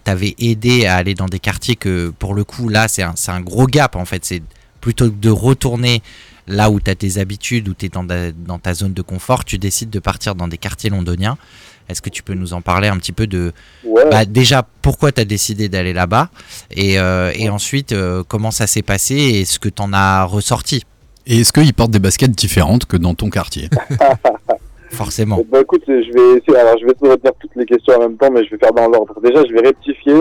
t'avait 0.04 0.34
aidé 0.38 0.86
à 0.86 0.96
aller 0.96 1.14
dans 1.14 1.26
des 1.26 1.38
quartiers 1.40 1.76
que, 1.76 2.12
pour 2.18 2.34
le 2.34 2.44
coup, 2.44 2.68
là, 2.68 2.88
c'est 2.88 3.02
un, 3.02 3.40
gros 3.40 3.66
gap, 3.66 3.96
en 3.96 4.04
fait. 4.04 4.24
C'est 4.24 4.42
plutôt 4.80 5.10
que 5.10 5.16
de 5.16 5.30
retourner 5.30 6.02
là 6.46 6.70
où 6.70 6.78
tu 6.80 6.90
as 6.90 6.94
tes 6.94 7.18
habitudes, 7.18 7.68
où 7.68 7.74
tu 7.74 7.86
es 7.86 7.88
dans, 7.88 8.06
ta- 8.06 8.30
dans 8.32 8.58
ta 8.58 8.72
zone 8.74 8.92
de 8.92 9.02
confort, 9.02 9.44
tu 9.44 9.58
décides 9.58 9.90
de 9.90 9.98
partir 9.98 10.34
dans 10.36 10.46
des 10.48 10.58
quartiers 10.58 10.90
londoniens. 10.90 11.36
Est-ce 11.88 12.02
que 12.02 12.10
tu 12.10 12.22
peux 12.22 12.34
nous 12.34 12.52
en 12.52 12.60
parler 12.62 12.88
un 12.88 12.96
petit 12.98 13.12
peu 13.12 13.26
de, 13.26 13.52
Ouais. 13.84 14.02
bah, 14.10 14.24
déjà, 14.24 14.66
pourquoi 14.82 15.10
tu 15.12 15.20
as 15.20 15.24
décidé 15.24 15.68
d'aller 15.68 15.92
là-bas 15.92 16.30
et, 16.70 16.98
euh, 16.98 17.32
et 17.34 17.48
ensuite, 17.48 17.92
euh, 17.92 18.22
comment 18.26 18.50
ça 18.52 18.66
s'est 18.66 18.82
passé 18.82 19.14
et 19.14 19.44
ce 19.44 19.58
que 19.58 19.68
tu 19.68 19.82
en 19.82 19.92
as 19.92 20.24
ressorti, 20.24 20.82
Et 21.28 21.40
est-ce 21.40 21.52
qu'ils 21.52 21.74
portent 21.74 21.90
des 21.90 21.98
baskets 21.98 22.30
différentes 22.30 22.84
que 22.86 22.96
dans 22.96 23.14
ton 23.14 23.28
quartier? 23.30 23.68
forcément. 24.90 25.38
Bah 25.48 25.60
écoute, 25.60 25.82
je 25.86 25.92
vais 26.12 26.38
essayer, 26.38 26.56
alors 26.58 26.78
je 26.78 26.84
vais 26.86 26.92
essayer 26.92 27.08
de 27.08 27.12
retenir 27.12 27.32
toutes 27.40 27.54
les 27.56 27.64
questions 27.66 27.94
en 27.96 28.00
même 28.00 28.16
temps, 28.16 28.30
mais 28.30 28.44
je 28.44 28.50
vais 28.50 28.58
faire 28.58 28.72
dans 28.72 28.88
l'ordre. 28.88 29.20
Déjà, 29.20 29.42
je 29.44 29.52
vais 29.52 29.60
rectifier. 29.60 30.14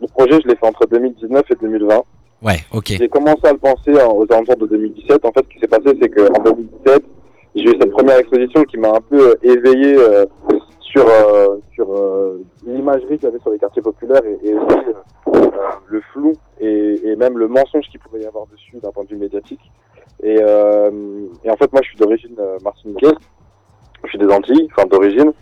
Le 0.00 0.06
projet, 0.08 0.38
je 0.42 0.48
l'ai 0.48 0.56
fait 0.56 0.66
entre 0.66 0.86
2019 0.86 1.42
et 1.50 1.54
2020. 1.60 2.02
Ouais, 2.42 2.56
ok. 2.72 2.86
J'ai 2.98 3.08
commencé 3.08 3.40
à 3.44 3.52
le 3.52 3.58
penser 3.58 3.92
en- 4.02 4.16
aux 4.16 4.26
alentours 4.32 4.56
de 4.56 4.66
2017. 4.66 5.24
En 5.26 5.32
fait, 5.32 5.44
ce 5.44 5.54
qui 5.54 5.58
s'est 5.60 5.68
passé, 5.68 5.96
c'est 6.00 6.08
qu'en 6.08 6.42
2017, 6.42 7.02
j'ai 7.54 7.64
eu 7.64 7.76
cette 7.80 7.90
première 7.90 8.16
exposition 8.18 8.62
qui 8.64 8.78
m'a 8.78 8.88
un 8.90 9.00
peu 9.00 9.30
euh, 9.30 9.34
éveillé 9.42 9.94
euh, 9.98 10.24
sur 10.80 11.06
euh, 11.06 11.58
sur 11.74 11.92
euh, 11.94 12.42
l'imagerie 12.66 13.18
qu'il 13.18 13.24
y 13.24 13.26
avait 13.26 13.40
sur 13.40 13.50
les 13.50 13.58
quartiers 13.58 13.82
populaires 13.82 14.22
et, 14.24 14.48
et 14.48 14.54
aussi 14.54 14.76
le 15.88 16.00
flou 16.12 16.32
et, 16.60 17.00
et 17.04 17.16
même 17.16 17.36
le 17.36 17.48
mensonge 17.48 17.84
qu'il 17.90 18.00
pouvait 18.00 18.22
y 18.22 18.26
avoir 18.26 18.46
dessus 18.46 18.76
d'un 18.82 18.90
point 18.90 19.04
de 19.04 19.08
vue 19.10 19.16
médiatique. 19.16 19.60
Et, 20.22 20.34
et 20.36 21.50
en 21.50 21.56
fait, 21.56 21.72
moi, 21.72 21.80
je 21.82 21.88
suis 21.88 21.96
d'origine 21.98 22.36
martiniquaise. 22.62 23.14
Je 24.04 24.08
suis 24.08 24.18
des 24.18 24.32
Antilles, 24.32 24.68
enfin 24.72 24.86
d'origine. 24.86 25.32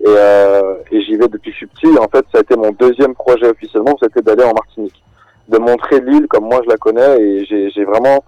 Et, 0.00 0.04
euh, 0.08 0.76
et 0.90 1.00
j'y 1.02 1.16
vais 1.16 1.28
depuis 1.28 1.50
que 1.50 1.52
je 1.52 1.56
suis 1.56 1.66
petit. 1.66 1.98
En 1.98 2.08
fait, 2.08 2.24
ça 2.32 2.38
a 2.38 2.40
été 2.40 2.56
mon 2.56 2.70
deuxième 2.72 3.14
projet 3.14 3.48
officiellement, 3.48 3.96
c'était 4.02 4.22
d'aller 4.22 4.44
en 4.44 4.52
Martinique, 4.52 5.02
de 5.48 5.58
montrer 5.58 6.00
l'île 6.00 6.26
comme 6.28 6.44
moi 6.44 6.60
je 6.64 6.70
la 6.70 6.76
connais. 6.76 7.20
Et 7.20 7.44
j'ai 7.46 7.84
vraiment, 7.84 8.24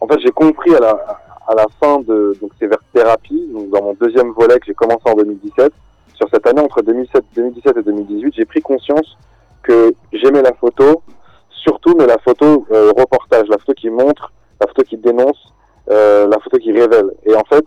en 0.00 0.06
fait, 0.06 0.20
j'ai 0.20 0.32
compris 0.32 0.74
à 0.74 0.80
la 0.80 1.20
à 1.46 1.54
la 1.54 1.66
fin 1.80 2.00
de 2.00 2.36
donc 2.40 2.50
c'est 2.58 2.66
vers 2.66 2.80
thérapie, 2.92 3.48
donc 3.52 3.70
dans 3.70 3.82
mon 3.82 3.94
deuxième 3.94 4.32
volet 4.32 4.58
que 4.58 4.66
j'ai 4.66 4.74
commencé 4.74 5.02
en 5.04 5.14
2017. 5.14 5.72
Sur 6.14 6.28
cette 6.32 6.46
année 6.46 6.60
entre 6.60 6.82
2007, 6.82 7.24
2017 7.34 7.76
et 7.76 7.82
2018, 7.82 8.34
j'ai 8.36 8.44
pris 8.44 8.60
conscience 8.62 9.16
que 9.62 9.92
j'aimais 10.12 10.42
la 10.42 10.54
photo, 10.54 11.02
surtout 11.50 11.94
mais 11.96 12.06
la 12.06 12.18
photo 12.18 12.66
euh, 12.72 12.90
reportage, 12.96 13.46
la 13.48 13.58
photo 13.58 13.74
qui 13.74 13.90
montre, 13.90 14.32
la 14.60 14.66
photo 14.66 14.82
qui 14.82 14.96
dénonce, 14.96 15.52
euh, 15.90 16.26
la 16.26 16.38
photo 16.40 16.58
qui 16.58 16.72
révèle. 16.72 17.10
Et 17.24 17.34
en 17.34 17.44
fait, 17.44 17.64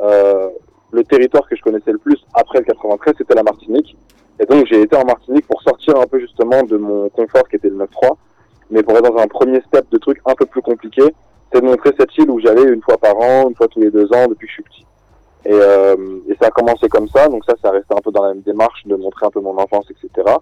euh, 0.00 0.48
le 0.90 1.04
territoire 1.04 1.46
que 1.48 1.56
je 1.56 1.62
connaissais 1.62 1.92
le 1.92 1.98
plus 1.98 2.18
après 2.34 2.58
le 2.58 2.64
93, 2.64 3.14
c'était 3.18 3.34
la 3.34 3.42
Martinique. 3.42 3.96
Et 4.40 4.46
donc 4.46 4.66
j'ai 4.66 4.82
été 4.82 4.96
en 4.96 5.04
Martinique 5.04 5.46
pour 5.46 5.62
sortir 5.62 5.98
un 5.98 6.06
peu 6.06 6.20
justement 6.20 6.62
de 6.62 6.76
mon 6.76 7.08
confort 7.08 7.48
qui 7.48 7.56
était 7.56 7.68
le 7.68 7.76
9-3, 7.76 8.16
mais 8.70 8.82
pour 8.82 8.96
être 8.96 9.10
dans 9.10 9.20
un 9.20 9.26
premier 9.26 9.60
step 9.62 9.86
de 9.90 9.98
trucs 9.98 10.20
un 10.26 10.34
peu 10.34 10.46
plus 10.46 10.62
compliqués, 10.62 11.14
c'est 11.52 11.60
de 11.60 11.66
montrer 11.66 11.90
cette 11.98 12.16
île 12.18 12.30
où 12.30 12.38
j'allais 12.40 12.64
une 12.64 12.82
fois 12.82 12.98
par 12.98 13.16
an, 13.18 13.48
une 13.48 13.56
fois 13.56 13.68
tous 13.68 13.80
les 13.80 13.90
deux 13.90 14.06
ans 14.12 14.26
depuis 14.28 14.46
que 14.46 14.50
je 14.50 14.54
suis 14.54 14.62
petit. 14.62 14.86
Et, 15.46 15.52
euh, 15.52 15.96
et 16.28 16.36
ça 16.40 16.48
a 16.48 16.50
commencé 16.50 16.88
comme 16.88 17.08
ça, 17.08 17.28
donc 17.28 17.44
ça, 17.44 17.54
ça 17.62 17.70
restait 17.70 17.94
un 17.94 18.00
peu 18.00 18.10
dans 18.10 18.22
la 18.22 18.34
même 18.34 18.42
démarche 18.42 18.86
de 18.86 18.96
montrer 18.96 19.26
un 19.26 19.30
peu 19.30 19.40
mon 19.40 19.56
enfance, 19.56 19.86
etc. 19.90 20.36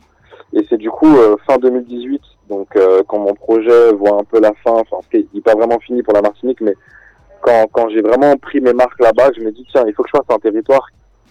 Et 0.53 0.67
c'est 0.69 0.79
du 0.79 0.91
coup 0.91 1.17
euh, 1.17 1.37
fin 1.47 1.59
2018, 1.59 2.21
donc 2.49 2.75
euh, 2.77 3.03
quand 3.07 3.19
mon 3.19 3.35
projet 3.35 3.93
voit 3.93 4.19
un 4.21 4.25
peu 4.25 4.41
la 4.41 4.53
fin, 4.65 4.73
enfin, 4.73 4.99
n'est 5.13 5.41
pas 5.43 5.55
vraiment 5.55 5.79
fini 5.79 6.03
pour 6.03 6.15
la 6.15 6.23
Martinique, 6.23 6.61
mais 6.61 6.75
quand, 7.43 7.67
quand 7.73 7.89
j'ai 7.91 8.01
vraiment 8.03 8.37
pris 8.37 8.61
mes 8.61 8.73
marques 8.73 9.01
là-bas, 9.01 9.31
je 9.37 9.43
me 9.43 9.51
dis 9.53 9.67
tiens, 9.71 9.85
il 9.87 9.95
faut 9.95 10.03
que 10.03 10.09
je 10.13 10.19
fasse 10.19 10.35
un 10.37 10.39
territoire 10.39 10.87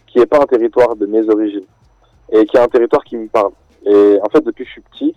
qui 0.07 0.19
n'est 0.19 0.25
pas 0.25 0.39
un 0.41 0.45
territoire 0.45 0.95
de 0.95 1.05
mes 1.05 1.27
origines 1.29 1.65
et 2.31 2.45
qui 2.45 2.57
est 2.57 2.59
un 2.59 2.67
territoire 2.67 3.03
qui 3.03 3.17
me 3.17 3.27
parle. 3.27 3.51
Et 3.85 4.19
en 4.23 4.29
fait, 4.29 4.41
depuis 4.41 4.63
que 4.63 4.69
je 4.69 4.73
suis 4.73 4.81
petit, 4.81 5.15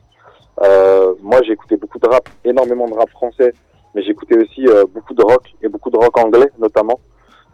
euh, 0.62 1.14
moi 1.22 1.40
j'ai 1.44 1.53
écouté 1.53 1.77
beaucoup 1.77 1.98
de 1.98 2.07
rap, 2.09 2.29
énormément 2.44 2.87
de 2.88 2.94
rap 2.94 3.09
français, 3.11 3.53
mais 3.94 4.03
j'écoutais 4.03 4.37
aussi 4.38 4.66
euh, 4.68 4.85
beaucoup 4.92 5.14
de 5.14 5.22
rock 5.22 5.44
et 5.62 5.68
beaucoup 5.68 5.90
de 5.90 5.96
rock 5.96 6.16
anglais 6.18 6.51
notamment. 6.59 6.98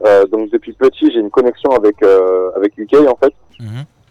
Euh, 0.04 0.26
donc 0.26 0.50
depuis 0.50 0.72
petit, 0.72 1.10
j'ai 1.12 1.20
une 1.20 1.30
connexion 1.30 1.70
avec 1.70 2.02
euh, 2.02 2.50
avec 2.56 2.76
UK 2.78 2.94
en 3.08 3.16
fait, 3.16 3.32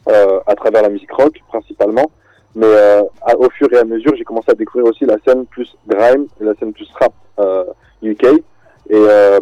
euh, 0.09 0.39
à 0.47 0.55
travers 0.55 0.81
la 0.83 0.89
musique 0.89 1.11
rock 1.11 1.33
principalement. 1.49 2.09
Mais 2.55 2.67
euh, 2.67 3.01
à- 3.23 3.35
au 3.35 3.49
fur 3.49 3.67
et 3.73 3.77
à 3.77 3.83
mesure, 3.83 4.13
j'ai 4.15 4.23
commencé 4.23 4.51
à 4.51 4.53
découvrir 4.53 4.89
aussi 4.91 5.05
la 5.05 5.17
scène 5.25 5.45
plus 5.47 5.75
grime 5.87 6.27
et 6.39 6.43
la 6.43 6.53
scène 6.55 6.71
plus 6.71 6.87
rap 6.99 7.11
euh, 7.39 7.65
UK. 8.03 8.27
Et 8.93 9.05
euh, 9.09 9.39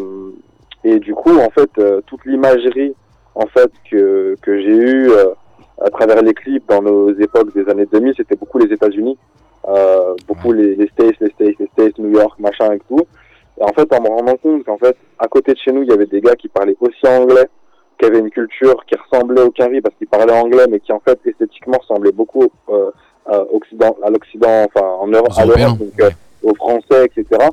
et 0.85 0.99
du 0.99 1.13
coup, 1.13 1.37
en 1.37 1.49
fait, 1.49 1.69
euh, 1.77 1.99
toute 2.07 2.25
l'imagerie 2.25 2.95
en 3.35 3.47
fait 3.47 3.69
que 3.89 4.35
que 4.41 4.61
j'ai 4.61 4.75
eue 4.75 5.11
euh, 5.11 5.33
à 5.81 5.89
travers 5.89 6.21
les 6.21 6.33
clips 6.33 6.67
dans 6.69 6.81
nos 6.81 7.13
époques 7.19 7.53
des 7.53 7.67
années 7.69 7.85
2000, 7.91 8.13
c'était 8.15 8.37
beaucoup 8.37 8.59
les 8.59 8.73
États-Unis, 8.73 9.17
euh, 9.67 10.15
beaucoup 10.25 10.53
les, 10.53 10.75
les 10.75 10.87
States, 10.87 11.19
les 11.19 11.29
States, 11.31 11.55
les 11.59 11.67
States, 11.73 11.97
New 11.97 12.11
York, 12.11 12.39
machin 12.39 12.71
et 12.71 12.79
tout. 12.87 13.05
Et 13.59 13.63
en 13.63 13.73
fait, 13.73 13.91
en 13.93 14.01
me 14.01 14.07
rendant 14.07 14.37
compte 14.37 14.63
qu'en 14.63 14.77
fait, 14.77 14.95
à 15.19 15.27
côté 15.27 15.51
de 15.51 15.57
chez 15.57 15.73
nous, 15.73 15.83
il 15.83 15.89
y 15.89 15.93
avait 15.93 16.05
des 16.05 16.21
gars 16.21 16.35
qui 16.35 16.47
parlaient 16.47 16.77
aussi 16.79 17.05
anglais, 17.05 17.47
qui 17.99 18.05
avaient 18.05 18.19
une 18.19 18.29
culture 18.29 18.85
qui 18.87 18.95
ressemblait 18.95 19.41
au 19.41 19.51
Cari 19.51 19.81
parce 19.81 19.95
qu'ils 19.95 20.07
parlaient 20.07 20.39
anglais, 20.39 20.65
mais 20.69 20.79
qui 20.79 20.93
en 20.93 21.01
fait 21.01 21.19
esthétiquement 21.25 21.77
ressemblaient 21.79 22.13
beaucoup 22.13 22.47
euh, 22.69 22.89
à, 23.25 23.41
Occident, 23.51 23.97
à 24.01 24.09
l'Occident, 24.09 24.65
enfin 24.65 24.87
en 24.87 25.07
Europe, 25.07 25.33
à 25.35 25.45
l'Europe, 25.45 25.77
donc 25.77 25.99
euh, 25.99 26.09
aux 26.41 26.55
Français, 26.55 27.05
etc. 27.05 27.49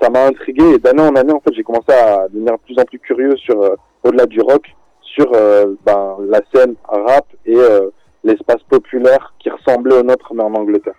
Ça 0.00 0.10
m'a 0.10 0.26
intrigué 0.26 0.64
et 0.74 0.78
d'année 0.78 1.02
en 1.02 1.14
année, 1.16 1.32
en 1.32 1.40
fait, 1.40 1.54
j'ai 1.54 1.62
commencé 1.62 1.92
à 1.92 2.28
devenir 2.28 2.54
de 2.54 2.58
plus 2.58 2.78
en 2.78 2.84
plus 2.84 2.98
curieux 2.98 3.36
sur 3.36 3.60
euh, 3.60 3.74
au-delà 4.04 4.26
du 4.26 4.40
rock, 4.40 4.66
sur 5.02 5.30
euh, 5.34 5.74
ben, 5.84 6.16
la 6.28 6.40
scène 6.54 6.74
rap 6.88 7.26
et 7.44 7.56
euh, 7.56 7.90
l'espace 8.24 8.62
populaire 8.68 9.34
qui 9.38 9.50
ressemblait 9.50 9.96
au 9.96 10.02
nôtre 10.02 10.32
mais 10.34 10.42
en 10.42 10.54
Angleterre. 10.54 10.94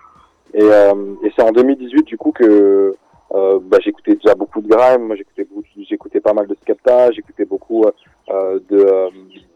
Et, 0.53 0.63
euh, 0.63 1.13
et 1.23 1.31
c'est 1.35 1.43
en 1.43 1.51
2018 1.51 2.03
du 2.03 2.17
coup 2.17 2.31
que 2.31 2.95
euh, 3.35 3.59
bah, 3.61 3.77
j'écoutais 3.83 4.15
déjà 4.15 4.33
beaucoup 4.33 4.61
de 4.61 4.67
grime, 4.67 5.03
moi 5.03 5.15
j'écoutais 5.15 5.47
j'écoutais 5.87 6.19
pas 6.19 6.33
mal 6.33 6.47
de 6.47 6.55
Skepta, 6.61 7.11
j'écoutais 7.11 7.45
beaucoup 7.45 7.85
de 8.27 8.77
euh, 8.77 9.09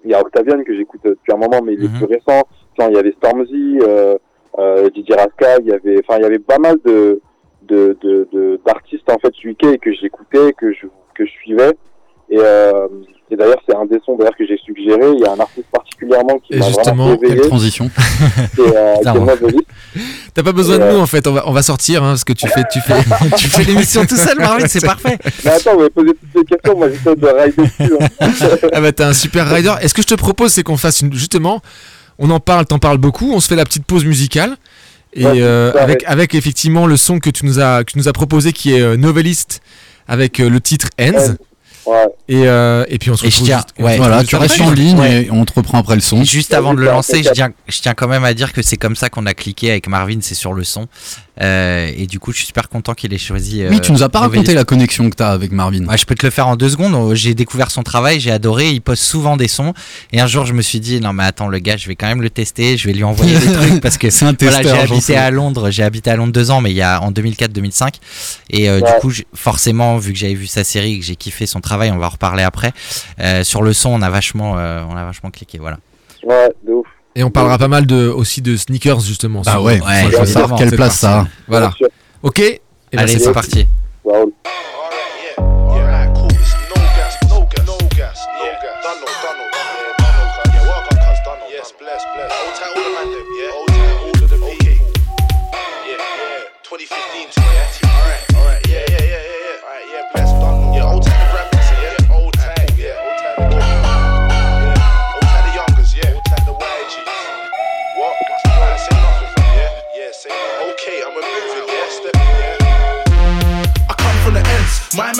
il 0.03 0.11
y 0.11 0.13
a 0.13 0.21
Octavian 0.21 0.63
que 0.63 0.75
j'écoute 0.75 1.01
depuis 1.03 1.33
un 1.33 1.37
moment 1.37 1.61
mais 1.63 1.73
il 1.73 1.85
est 1.85 1.97
plus 1.97 2.05
récent. 2.05 2.43
Il 2.79 2.93
y 2.93 2.97
avait 2.97 3.13
Stormzy, 3.13 3.79
euh, 3.83 4.17
euh, 4.59 4.89
DJ 4.89 5.11
Rascal, 5.11 5.59
il 5.61 5.67
y 5.67 5.73
avait 5.73 5.99
enfin 5.99 6.19
il 6.19 6.23
y 6.23 6.25
avait 6.25 6.39
pas 6.39 6.59
mal 6.59 6.77
de 6.85 7.21
de 7.67 8.59
d'artistes 8.65 9.09
en 9.09 9.19
fait 9.19 9.33
UK 9.43 9.79
que 9.79 9.93
j'écoutais, 9.93 10.53
que 10.53 10.71
je 10.73 10.87
que 11.15 11.25
je 11.25 11.31
suivais 11.31 11.73
et 12.29 12.37
euh, 12.39 12.87
et 13.29 13.35
d'ailleurs 13.35 13.61
c'est 13.67 13.75
un 13.75 13.85
des 13.85 13.99
sons 14.05 14.15
d'ailleurs 14.15 14.35
que 14.37 14.45
j'ai 14.45 14.57
suggéré, 14.57 15.11
il 15.13 15.19
y 15.19 15.25
a 15.25 15.31
un 15.33 15.39
artiste 15.39 15.67
particulièrement 15.71 16.39
qui 16.39 16.57
m'a 16.57 16.67
justement, 16.67 17.05
réveillé. 17.07 17.35
Quelle 17.35 17.47
transition 17.47 17.89
C'est 18.55 18.75
euh. 18.75 18.95
T'as 20.33 20.43
pas 20.43 20.51
besoin 20.51 20.77
de 20.77 20.83
nous 20.83 20.97
euh, 20.97 21.01
en 21.01 21.05
fait, 21.05 21.25
on 21.27 21.33
va, 21.33 21.43
on 21.47 21.51
va 21.51 21.61
sortir 21.61 22.03
hein, 22.03 22.11
parce 22.11 22.23
que 22.23 22.33
tu 22.33 22.47
fais, 22.47 22.63
tu 22.71 22.79
fais, 22.81 23.01
tu 23.37 23.47
fais 23.47 23.63
l'émission 23.63 24.05
tout 24.05 24.15
seul, 24.15 24.37
Marvin, 24.37 24.67
c'est 24.67 24.85
parfait. 24.85 25.17
Mais 25.45 25.51
attends, 25.51 25.75
vous 25.75 25.89
posé 25.89 26.11
toutes 26.13 26.35
les 26.35 26.43
questions, 26.45 26.77
moi 26.77 26.89
j'essaie 26.89 27.15
de 27.15 27.27
rider 27.27 27.63
dessus. 27.63 27.93
hein. 27.99 28.67
Ah 28.73 28.81
bah 28.81 28.91
t'es 28.91 29.03
un 29.03 29.13
super 29.13 29.49
rider. 29.49 29.73
Est-ce 29.81 29.93
que 29.93 30.01
je 30.01 30.07
te 30.07 30.15
propose 30.15 30.51
c'est 30.51 30.63
qu'on 30.63 30.77
fasse 30.77 31.01
une, 31.01 31.13
justement, 31.13 31.61
on 32.19 32.29
en 32.29 32.39
parle, 32.39 32.65
t'en 32.65 32.79
parles 32.79 32.97
beaucoup, 32.97 33.31
on 33.33 33.39
se 33.39 33.47
fait 33.47 33.55
la 33.55 33.65
petite 33.65 33.85
pause 33.85 34.05
musicale 34.05 34.57
et 35.15 35.25
Ouais, 35.25 35.41
euh, 35.41 35.71
avec 35.79 36.03
avec 36.07 36.35
effectivement 36.35 36.87
le 36.87 36.97
son 36.97 37.19
que 37.19 37.29
tu 37.29 37.45
nous 37.45 37.59
as 37.59 37.83
que 37.83 37.91
tu 37.91 37.97
nous 37.97 38.07
as 38.07 38.13
proposé 38.13 38.51
qui 38.53 38.73
est 38.73 38.81
euh, 38.81 38.97
Novelist 38.97 39.61
avec 40.07 40.39
euh, 40.39 40.49
le 40.49 40.59
titre 40.61 40.87
Ends. 40.99 41.35
Ouais. 41.85 42.05
Et, 42.29 42.47
euh, 42.47 42.85
et 42.87 42.97
puis 42.97 43.11
on 43.11 43.17
se 43.17 43.25
Et 43.25 43.29
je 43.29 43.35
retrouve 43.35 43.47
tiens- 43.49 43.57
juste- 43.57 43.73
ouais. 43.85 43.97
Voilà, 43.97 44.23
tu 44.23 44.37
restes 44.37 44.61
en 44.61 44.71
ligne 44.71 44.99
et 45.03 45.27
on 45.31 45.43
te 45.43 45.51
reprend 45.53 45.79
après 45.79 45.95
le 45.95 46.01
son. 46.01 46.23
Juste 46.23 46.53
avant 46.53 46.73
de 46.73 46.79
le 46.79 46.85
lancer, 46.85 47.21
je 47.23 47.29
tiens, 47.31 47.49
je 47.67 47.81
tiens 47.81 47.93
quand 47.93 48.07
même 48.07 48.23
à 48.23 48.33
dire 48.33 48.53
que 48.53 48.61
c'est 48.61 48.77
comme 48.77 48.95
ça 48.95 49.09
qu'on 49.09 49.25
a 49.25 49.33
cliqué 49.33 49.69
avec 49.71 49.89
Marvin, 49.89 50.19
c'est 50.21 50.33
sur 50.33 50.53
le 50.53 50.63
son. 50.63 50.87
Euh, 51.41 51.91
et 51.97 52.05
du 52.05 52.19
coup, 52.19 52.31
je 52.31 52.37
suis 52.37 52.45
super 52.45 52.69
content 52.69 52.93
qu'il 52.93 53.11
ait 53.13 53.17
choisi. 53.17 53.65
Oui, 53.67 53.77
euh, 53.77 53.79
tu 53.79 53.91
nous 53.91 54.03
as 54.03 54.09
pas 54.09 54.19
Novelist. 54.21 54.37
raconté 54.41 54.53
la 54.55 54.63
connexion 54.65 55.09
que 55.09 55.15
t'as 55.15 55.31
avec 55.31 55.51
Marvin. 55.51 55.83
Ouais, 55.87 55.97
je 55.97 56.05
peux 56.05 56.13
te 56.13 56.23
le 56.25 56.29
faire 56.29 56.47
en 56.47 56.55
deux 56.55 56.69
secondes. 56.69 56.93
Euh, 56.93 57.15
J'ai 57.15 57.33
découvert 57.33 57.71
son 57.71 57.81
travail, 57.81 58.19
j'ai 58.19 58.29
adoré. 58.31 58.69
Il 58.69 58.81
poste 58.81 59.01
souvent 59.03 59.35
des 59.35 59.47
sons. 59.47 59.73
Et 60.11 60.19
un 60.21 60.27
jour, 60.27 60.45
je 60.45 60.53
me 60.53 60.61
suis 60.61 60.79
dit, 60.79 60.99
non, 61.01 61.11
mais 61.11 61.23
attends, 61.23 61.47
le 61.47 61.57
gars, 61.57 61.75
je 61.75 61.87
vais 61.87 61.95
quand 61.95 62.05
même 62.07 62.21
le 62.21 62.29
tester. 62.29 62.77
Je 62.77 62.87
vais 62.87 62.93
lui 62.93 63.03
envoyer 63.03 63.37
des 63.39 63.51
trucs 63.53 63.81
parce 63.81 63.97
que 63.97 64.09
C'est 64.11 64.25
un 64.25 64.35
voilà, 64.39 64.61
j'ai 64.61 64.69
habité 64.69 65.15
à 65.15 65.31
Londres. 65.31 65.71
J'ai 65.71 65.83
habité 65.83 66.11
à 66.11 66.15
Londres 66.15 66.33
deux 66.33 66.51
ans, 66.51 66.61
mais 66.61 66.69
il 66.69 66.77
y 66.77 66.81
a 66.83 67.01
en 67.01 67.11
2004-2005. 67.11 67.95
Et 68.51 68.69
euh, 68.69 68.77
du 68.77 68.83
Ouais. 68.83 68.99
coup, 69.01 69.09
j'ai- 69.09 69.25
forcément, 69.33 69.97
vu 69.97 70.13
que 70.13 70.19
j'avais 70.19 70.35
vu 70.35 70.45
sa 70.45 70.63
série, 70.63 70.93
et 70.93 70.99
que 70.99 71.05
j'ai 71.05 71.15
kiffé 71.15 71.47
son 71.47 71.61
travail, 71.61 71.89
on 71.91 71.97
va 71.97 72.05
en 72.05 72.09
reparler 72.09 72.43
après. 72.43 72.73
Euh, 73.19 73.43
sur 73.43 73.63
le 73.63 73.73
son, 73.73 73.89
on 73.89 74.01
a 74.03 74.09
vachement, 74.09 74.57
euh, 74.57 74.83
on 74.87 74.95
a 74.95 75.03
vachement 75.03 75.31
cliqué. 75.31 75.57
Voilà. 75.57 75.77
Ouais, 76.23 76.49
de 76.65 76.73
ouf. 76.73 76.87
Et 77.15 77.23
on 77.23 77.29
parlera 77.29 77.57
pas 77.57 77.67
mal 77.67 77.85
de 77.85 78.07
aussi 78.07 78.41
de 78.41 78.55
sneakers 78.57 78.99
justement. 79.01 79.41
Ah 79.45 79.51
sur- 79.51 79.63
ouais, 79.63 79.79
ouais, 79.81 80.11
faut 80.11 80.25
savoir 80.25 80.57
quelle 80.57 80.75
place 80.75 80.97
ça. 80.97 81.27
Voilà. 81.47 81.71
Ok. 82.23 82.39
Et 82.39 82.61
ben, 82.91 82.99
Allez, 82.99 83.13
c'est 83.13 83.19
c'est 83.19 83.31
parti. 83.31 83.67
parti. 84.03 84.23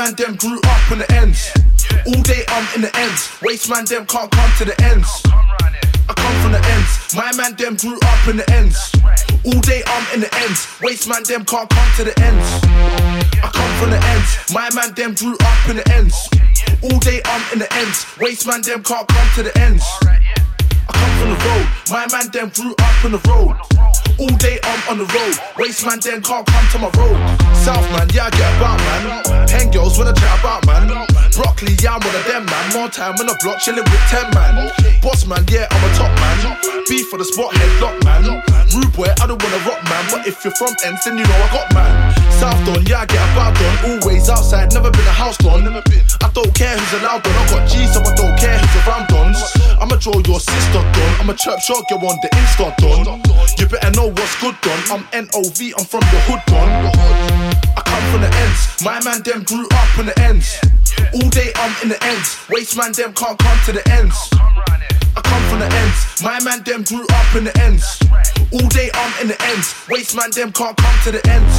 Man 0.04 0.16
them 0.16 0.36
grew 0.36 0.60
up 0.66 0.92
in 0.92 1.00
the 1.00 1.10
ends. 1.14 1.50
All 2.08 2.22
day 2.24 2.44
I'm 2.50 2.68
in 2.76 2.82
the 2.82 2.92
ends. 2.98 3.30
Waste 3.42 3.70
man 3.70 3.86
them 3.86 4.06
can't 4.06 4.30
come 4.30 4.52
to 4.58 4.66
the 4.66 4.76
ends. 4.84 5.08
I 6.10 6.14
come 6.14 6.36
from 6.44 6.52
the 6.52 6.60
ends. 6.76 7.16
My 7.16 7.32
man 7.40 7.56
them 7.56 7.78
grew 7.78 7.98
up 8.12 8.28
in 8.28 8.36
the 8.36 8.48
ends. 8.52 8.76
All 9.46 9.62
day 9.62 9.82
I'm 9.88 10.06
in 10.14 10.20
the 10.20 10.32
ends. 10.44 10.68
Waste 10.82 11.08
man 11.08 11.24
them 11.24 11.46
can't 11.46 11.70
come 11.70 11.90
to 11.98 12.04
the 12.04 12.16
ends. 12.20 12.48
I 13.46 13.50
come 13.54 13.74
from 13.80 13.92
the 13.92 14.02
ends. 14.14 14.52
My 14.52 14.68
man 14.76 14.94
them 14.94 15.14
grew 15.14 15.38
up 15.40 15.70
in 15.70 15.78
the 15.78 15.88
ends. 15.94 16.16
All 16.84 17.00
day 17.00 17.22
I'm 17.24 17.44
in 17.54 17.60
the 17.60 17.74
ends. 17.74 18.06
Waste 18.20 18.46
man 18.46 18.62
them 18.62 18.84
can't 18.84 19.08
come 19.08 19.30
to 19.36 19.44
the 19.44 19.58
ends. 19.58 19.86
I 20.90 20.94
come 20.94 21.14
from 21.20 21.30
the 21.32 21.40
road. 21.48 21.66
My 21.90 22.08
man 22.12 22.30
them 22.32 22.50
grew 22.50 22.76
up 22.78 23.06
on 23.06 23.12
the 23.12 23.22
road. 23.30 23.56
All 24.20 24.36
day 24.38 24.60
I'm 24.64 24.82
on 24.90 24.98
the 24.98 25.06
road. 25.06 25.36
Waste 25.58 25.86
man 25.86 26.00
them 26.00 26.22
can't 26.22 26.46
come 26.46 26.68
to 26.72 26.80
my 26.80 26.90
road. 26.98 27.18
South 27.56 27.88
man, 27.92 28.08
yeah 28.14 28.26
I 28.26 28.30
get 28.32 28.58
about 28.58 28.80
man. 28.80 29.48
Pen 29.48 29.72
girls 29.72 29.98
wanna 29.98 30.14
chat 30.14 30.40
about 30.40 30.66
man. 30.66 30.90
Broccoli, 31.34 31.74
yeah, 31.82 31.98
I'm 31.98 32.02
one 32.06 32.14
of 32.14 32.26
them, 32.30 32.46
man. 32.46 32.66
More 32.78 32.90
time 32.94 33.18
on 33.18 33.26
the 33.26 33.34
block, 33.42 33.58
chilling 33.58 33.82
with 33.82 34.06
10 34.14 34.38
man. 34.38 34.70
Boss 35.02 35.26
man, 35.26 35.42
yeah, 35.50 35.66
I'm 35.66 35.82
a 35.82 35.90
top 35.98 36.14
man. 36.22 36.38
Beef 36.86 37.10
for 37.10 37.18
the 37.18 37.26
spot, 37.26 37.50
headlock 37.58 37.98
man. 38.06 38.22
Rude 38.70 38.94
boy, 38.94 39.10
I 39.18 39.26
don't 39.26 39.42
wanna 39.42 39.58
rock 39.66 39.82
man. 39.90 40.06
But 40.14 40.30
if 40.30 40.46
you're 40.46 40.54
from 40.54 40.78
Ents, 40.86 41.06
then 41.06 41.18
you 41.18 41.26
know 41.26 41.40
I 41.42 41.50
got 41.50 41.74
man. 41.74 41.90
South 42.38 42.58
Don, 42.70 42.86
yeah, 42.86 43.02
I 43.02 43.06
get 43.10 43.18
about 43.34 43.58
done. 43.58 43.98
Always 43.98 44.30
outside, 44.30 44.74
never 44.78 44.94
been 44.94 45.10
a 45.10 45.16
house 45.16 45.38
don. 45.42 45.66
I 45.66 46.30
don't 46.38 46.54
care 46.54 46.78
who's 46.78 46.94
allowed 47.02 47.26
don. 47.26 47.34
I 47.34 47.44
got 47.50 47.66
G, 47.66 47.82
so 47.90 47.98
I 48.06 48.14
don't 48.14 48.38
care 48.38 48.54
who's 48.54 48.76
around 48.86 49.10
dons. 49.10 49.42
I'ma 49.82 49.98
draw 49.98 50.22
your 50.30 50.38
sister 50.38 50.86
don. 50.86 51.12
I'm 51.18 51.30
a 51.30 51.36
chirp 51.36 51.58
shot, 51.66 51.82
you 51.90 51.98
on 51.98 52.18
the 52.22 52.30
Insta 52.38 52.78
don. 52.78 53.10
You 53.58 53.66
better 53.66 53.90
know 53.98 54.14
what's 54.14 54.38
good 54.38 54.54
don. 54.62 54.78
I'm 54.94 55.04
NOV, 55.10 55.58
I'm 55.82 55.86
from 55.86 56.06
the 56.14 56.20
hood 56.30 56.46
don. 56.46 56.70
I 57.74 57.82
come 57.82 58.06
from 58.14 58.22
the 58.22 58.30
ends. 58.30 58.62
My 58.86 59.02
man 59.02 59.26
them 59.26 59.42
grew 59.50 59.66
up 59.66 59.98
in 59.98 60.06
the 60.06 60.20
ends. 60.22 60.62
All 61.14 61.30
day 61.30 61.52
I'm 61.56 61.74
in 61.84 61.90
the 61.90 62.00
ends. 62.04 62.38
Waste 62.50 62.78
man 62.78 62.92
them 62.94 63.14
can't 63.14 63.38
come 63.38 63.60
to 63.66 63.72
the 63.72 63.84
ends. 63.92 64.16
I 65.16 65.22
come 65.22 65.44
from 65.50 65.60
the 65.60 65.70
ends. 65.70 66.22
My 66.24 66.40
man 66.44 66.64
them 66.64 66.84
grew 66.84 67.06
up 67.06 67.36
in 67.36 67.44
the 67.44 67.56
ends. 67.62 68.00
All 68.52 68.68
day 68.70 68.90
I'm 68.94 69.22
in 69.22 69.28
the 69.28 69.42
ends. 69.54 69.76
Waste 69.90 70.16
man 70.16 70.32
them 70.32 70.52
can't 70.52 70.78
come 70.78 70.98
to 71.04 71.12
the 71.12 71.22
ends. 71.30 71.56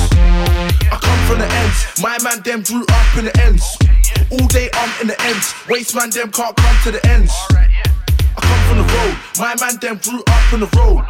I 0.90 0.98
come 1.00 1.20
from 1.26 1.38
the 1.38 1.48
ends. 1.50 2.02
My 2.02 2.18
man 2.22 2.42
them 2.42 2.62
grew 2.62 2.84
up 2.88 3.18
in 3.18 3.24
the 3.26 3.34
ends. 3.40 3.76
All 4.30 4.46
day 4.48 4.70
I'm 4.72 5.00
in 5.00 5.06
the 5.08 5.20
ends. 5.22 5.54
Waste 5.68 5.94
man 5.94 6.10
them 6.10 6.30
can't 6.30 6.56
come 6.56 6.76
to 6.84 6.90
the 6.90 7.06
ends. 7.06 7.32
I 8.36 8.40
come 8.40 8.62
from 8.68 8.78
the 8.82 8.88
road. 8.92 9.14
My 9.38 9.54
man 9.60 9.78
them 9.80 9.96
grew 10.02 10.22
up 10.26 10.52
in 10.52 10.60
the 10.60 10.70
road. 10.76 11.02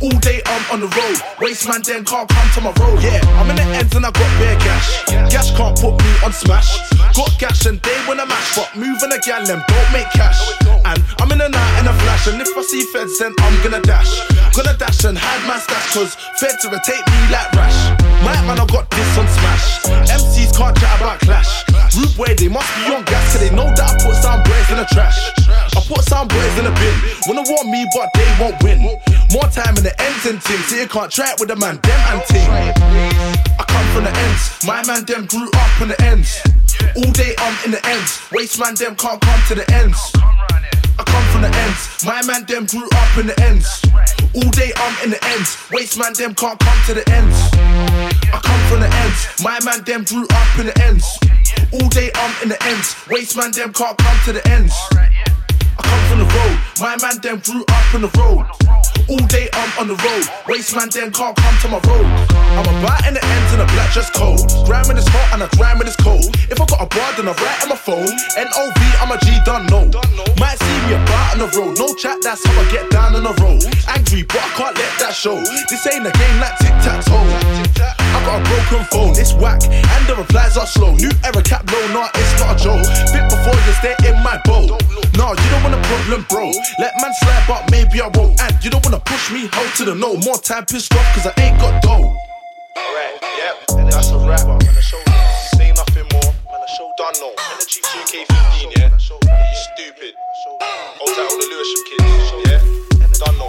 All 0.00 0.18
day 0.20 0.42
I'm 0.46 0.64
on 0.72 0.80
the 0.80 0.90
road. 0.94 1.16
Waste 1.40 1.68
man 1.68 1.82
them 1.82 2.04
can't 2.04 2.28
come 2.28 2.48
to 2.54 2.60
my 2.60 2.72
road. 2.78 3.02
Yeah, 3.02 3.20
I'm 3.40 3.50
in 3.50 3.56
the 3.56 3.66
ends 3.76 3.94
and 3.94 4.06
I 4.06 4.10
got 4.10 4.30
bare 4.38 4.58
gash. 4.60 5.04
Gash 5.32 5.50
can't 5.56 5.76
put 5.78 5.96
me 5.98 6.10
on 6.24 6.32
smash. 6.32 6.78
Got 7.16 7.32
gash 7.38 7.66
and 7.66 7.80
they 7.82 7.98
wanna 8.06 8.26
match, 8.26 8.54
but 8.54 8.70
moving 8.76 9.12
a 9.12 9.18
gal 9.18 9.44
them 9.44 9.62
don't 9.66 9.92
make 9.92 10.08
cash. 10.12 10.40
And 10.84 11.02
I'm 11.20 11.32
in 11.32 11.38
the 11.38 11.48
night 11.48 11.80
in 11.80 11.88
a 11.88 11.94
flash, 12.04 12.26
and 12.28 12.40
if 12.40 12.48
I 12.56 12.62
see 12.62 12.82
feds, 12.92 13.18
then 13.18 13.34
I'm 13.40 13.56
gonna 13.62 13.82
dash. 13.82 14.12
Gonna 14.54 14.76
dash 14.76 15.04
and 15.04 15.18
hide 15.18 15.44
my 15.46 15.58
stash, 15.58 15.94
cause 15.94 16.14
feds 16.38 16.64
irritate 16.64 17.04
me 17.10 17.18
like 17.32 17.52
rash. 17.52 18.07
My 18.24 18.34
man, 18.46 18.58
I 18.58 18.66
got 18.66 18.90
this 18.90 19.18
on 19.18 19.26
smash. 19.28 19.82
MCs 20.10 20.56
can't 20.56 20.76
chat 20.76 21.00
about 21.00 21.20
clash. 21.20 21.64
Root 21.96 22.16
boy, 22.16 22.34
they 22.34 22.48
must 22.48 22.68
be 22.76 22.94
on 22.94 23.04
gas, 23.04 23.32
cause 23.32 23.40
they 23.40 23.54
know 23.54 23.70
that 23.74 23.86
I 23.86 23.94
put 24.02 24.16
some 24.18 24.42
boys 24.42 24.68
in 24.70 24.78
the 24.78 24.86
trash. 24.92 25.18
I 25.48 25.80
put 25.86 26.02
some 26.04 26.28
boys 26.28 26.54
in 26.58 26.64
the 26.64 26.74
bin. 26.74 26.96
Wanna 27.26 27.48
want 27.48 27.68
me, 27.70 27.86
but 27.94 28.10
they 28.14 28.28
won't 28.40 28.56
win. 28.62 28.82
More 29.32 29.48
time 29.48 29.76
in 29.76 29.84
the 29.84 29.94
ends 30.00 30.26
and 30.26 30.42
things, 30.42 30.66
so 30.66 30.76
you 30.76 30.88
can't 30.88 31.12
it 31.12 31.40
with 31.40 31.48
the 31.48 31.56
man, 31.56 31.78
them 31.82 32.00
and 32.12 32.22
ting. 32.26 32.50
I 32.50 33.64
come 33.66 33.86
from 33.94 34.04
the 34.04 34.14
ends, 34.14 34.64
my 34.66 34.84
man, 34.86 35.04
them 35.04 35.26
grew 35.26 35.48
up 35.54 35.80
in 35.80 35.88
the 35.88 36.00
ends. 36.02 36.40
All 36.96 37.12
day 37.12 37.34
I'm 37.38 37.54
in 37.64 37.70
the 37.72 37.82
ends, 37.86 38.20
waste 38.32 38.58
man, 38.58 38.74
them 38.74 38.96
can't 38.96 39.20
come 39.20 39.40
to 39.48 39.54
the 39.54 39.66
ends. 39.74 39.98
I 40.98 41.04
come 41.04 41.24
from 41.32 41.42
the 41.42 41.52
ends. 41.54 42.04
My 42.04 42.22
man 42.26 42.44
them 42.44 42.66
grew 42.66 42.88
up 42.90 43.18
in 43.18 43.26
the 43.26 43.40
ends. 43.42 43.82
All 44.34 44.50
day 44.50 44.72
I'm 44.76 45.04
in 45.04 45.10
the 45.10 45.24
ends. 45.24 45.56
Waste 45.70 45.98
man 45.98 46.12
them 46.14 46.34
can't 46.34 46.58
come 46.58 46.78
to 46.86 46.94
the 46.94 47.08
ends. 47.10 47.36
I 47.54 48.40
come 48.42 48.60
from 48.68 48.80
the 48.80 48.90
ends. 48.90 49.42
My 49.42 49.58
man 49.64 49.84
them 49.84 50.04
grew 50.04 50.26
up 50.30 50.58
in 50.58 50.66
the 50.66 50.76
ends. 50.84 51.06
All 51.72 51.88
day 51.88 52.10
I'm 52.14 52.42
in 52.42 52.48
the 52.48 52.62
ends. 52.64 52.96
Waste 53.08 53.36
man 53.36 53.52
them 53.52 53.72
can't 53.72 53.96
come 53.96 54.18
to 54.26 54.32
the 54.32 54.46
ends. 54.50 54.74
I 55.88 55.90
come 55.90 56.04
from 56.08 56.18
the 56.20 56.28
road. 56.28 56.56
My 56.80 56.96
man 57.00 57.16
them 57.24 57.40
grew 57.40 57.64
up 57.64 57.94
on 57.94 58.02
the 58.02 58.12
road. 58.20 58.44
All 59.08 59.24
day 59.32 59.48
I'm 59.52 59.72
on 59.80 59.88
the 59.88 59.96
road. 59.96 60.24
Waste 60.46 60.76
man 60.76 60.88
them 60.90 61.10
can't 61.12 61.36
come 61.36 61.56
to 61.64 61.68
my 61.68 61.80
road. 61.88 62.06
I'm 62.60 62.68
about 62.68 63.06
in 63.08 63.14
the 63.14 63.24
ends 63.24 63.52
and 63.56 63.60
the 63.64 63.68
black 63.72 63.90
just 63.92 64.12
cold. 64.12 64.44
Gramming 64.66 64.96
is 64.96 65.08
hot 65.08 65.32
and 65.32 65.42
a 65.42 65.48
gramming 65.56 65.88
is 65.88 65.96
cold. 65.96 66.28
If 66.52 66.60
I 66.60 66.66
got 66.66 66.84
a 66.84 66.88
bar, 66.92 67.10
then 67.16 67.28
I 67.28 67.32
write 67.32 67.62
on 67.64 67.68
my 67.72 67.80
phone. 67.80 68.12
NOV, 68.36 68.80
I'm 69.00 69.12
a 69.12 69.18
G 69.24 69.32
done 69.44 69.64
no. 69.72 69.88
Might 70.36 70.58
see 70.60 70.78
me 70.84 70.94
a 70.94 71.00
about 71.00 71.32
on 71.32 71.38
the 71.40 71.48
road. 71.56 71.78
No 71.78 71.94
chat, 71.94 72.20
that's 72.20 72.44
how 72.44 72.60
I 72.60 72.64
get 72.70 72.90
down 72.90 73.16
on 73.16 73.24
the 73.24 73.34
road. 73.40 73.64
Angry, 73.88 74.22
but 74.22 74.44
I 74.44 74.50
can't 74.60 74.76
let 74.76 74.92
that 75.00 75.14
show. 75.14 75.40
This 75.40 75.86
ain't 75.88 76.06
a 76.06 76.12
game 76.12 76.38
like 76.40 76.56
tic 76.60 76.76
tac 76.84 77.00
toe. 77.04 77.97
I 78.14 78.18
got 78.24 78.40
a 78.40 78.44
broken 78.48 78.84
phone, 78.90 79.14
it's 79.18 79.34
whack, 79.34 79.60
and 79.64 80.02
the 80.06 80.16
replies 80.16 80.56
are 80.56 80.66
slow. 80.66 80.94
New 80.96 81.10
era 81.24 81.42
cap 81.42 81.64
low, 81.70 81.84
nah, 81.92 82.08
it's 82.14 82.34
not 82.40 82.54
a 82.54 82.56
joke. 82.56 82.84
Bit 83.12 83.24
before 83.28 83.56
you 83.56 83.72
stay 83.80 83.94
in 84.08 84.16
my 84.22 84.40
boat. 84.44 84.70
Nah, 85.16 85.32
you 85.36 85.48
don't 85.50 85.62
want 85.62 85.74
a 85.74 85.82
problem, 85.88 86.24
bro. 86.28 86.50
Let 86.78 86.92
man 87.00 87.12
slide, 87.20 87.44
but 87.46 87.70
maybe 87.70 88.00
I 88.00 88.08
won't. 88.14 88.40
And 88.40 88.54
you 88.64 88.70
don't 88.70 88.84
wanna 88.84 89.00
push 89.00 89.30
me 89.30 89.48
out 89.52 89.70
to 89.76 89.84
the 89.84 89.94
no. 89.94 90.16
More 90.24 90.38
time 90.38 90.64
pissed 90.66 90.94
off, 90.94 91.06
cause 91.14 91.26
I 91.26 91.34
ain't 91.40 91.58
got 91.60 91.82
dough. 91.82 92.14
Alright, 92.76 93.18
yep, 93.36 93.56
and 93.76 93.92
that's 93.92 94.10
a 94.10 94.18
wrap. 94.18 94.46
Man, 94.46 94.58
the 94.58 94.82
show 94.82 94.98
you. 94.98 95.58
say 95.58 95.72
nothing 95.72 96.06
more. 96.12 96.30
Man, 96.48 96.60
the 96.64 96.70
show 96.76 96.88
done 96.96 97.14
no. 97.20 97.30
Energy 97.52 97.80
2K15, 97.82 98.76
yeah. 98.78 98.88
You 98.88 99.56
stupid. 99.74 100.14
Old 101.00 101.12
title 101.14 101.38
the 101.38 101.46
Lewisham 101.50 101.82
kids, 101.88 102.32
yeah. 102.46 102.78
Done 103.18 103.38
no. 103.38 103.48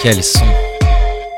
Quel 0.00 0.22
son. 0.22 0.44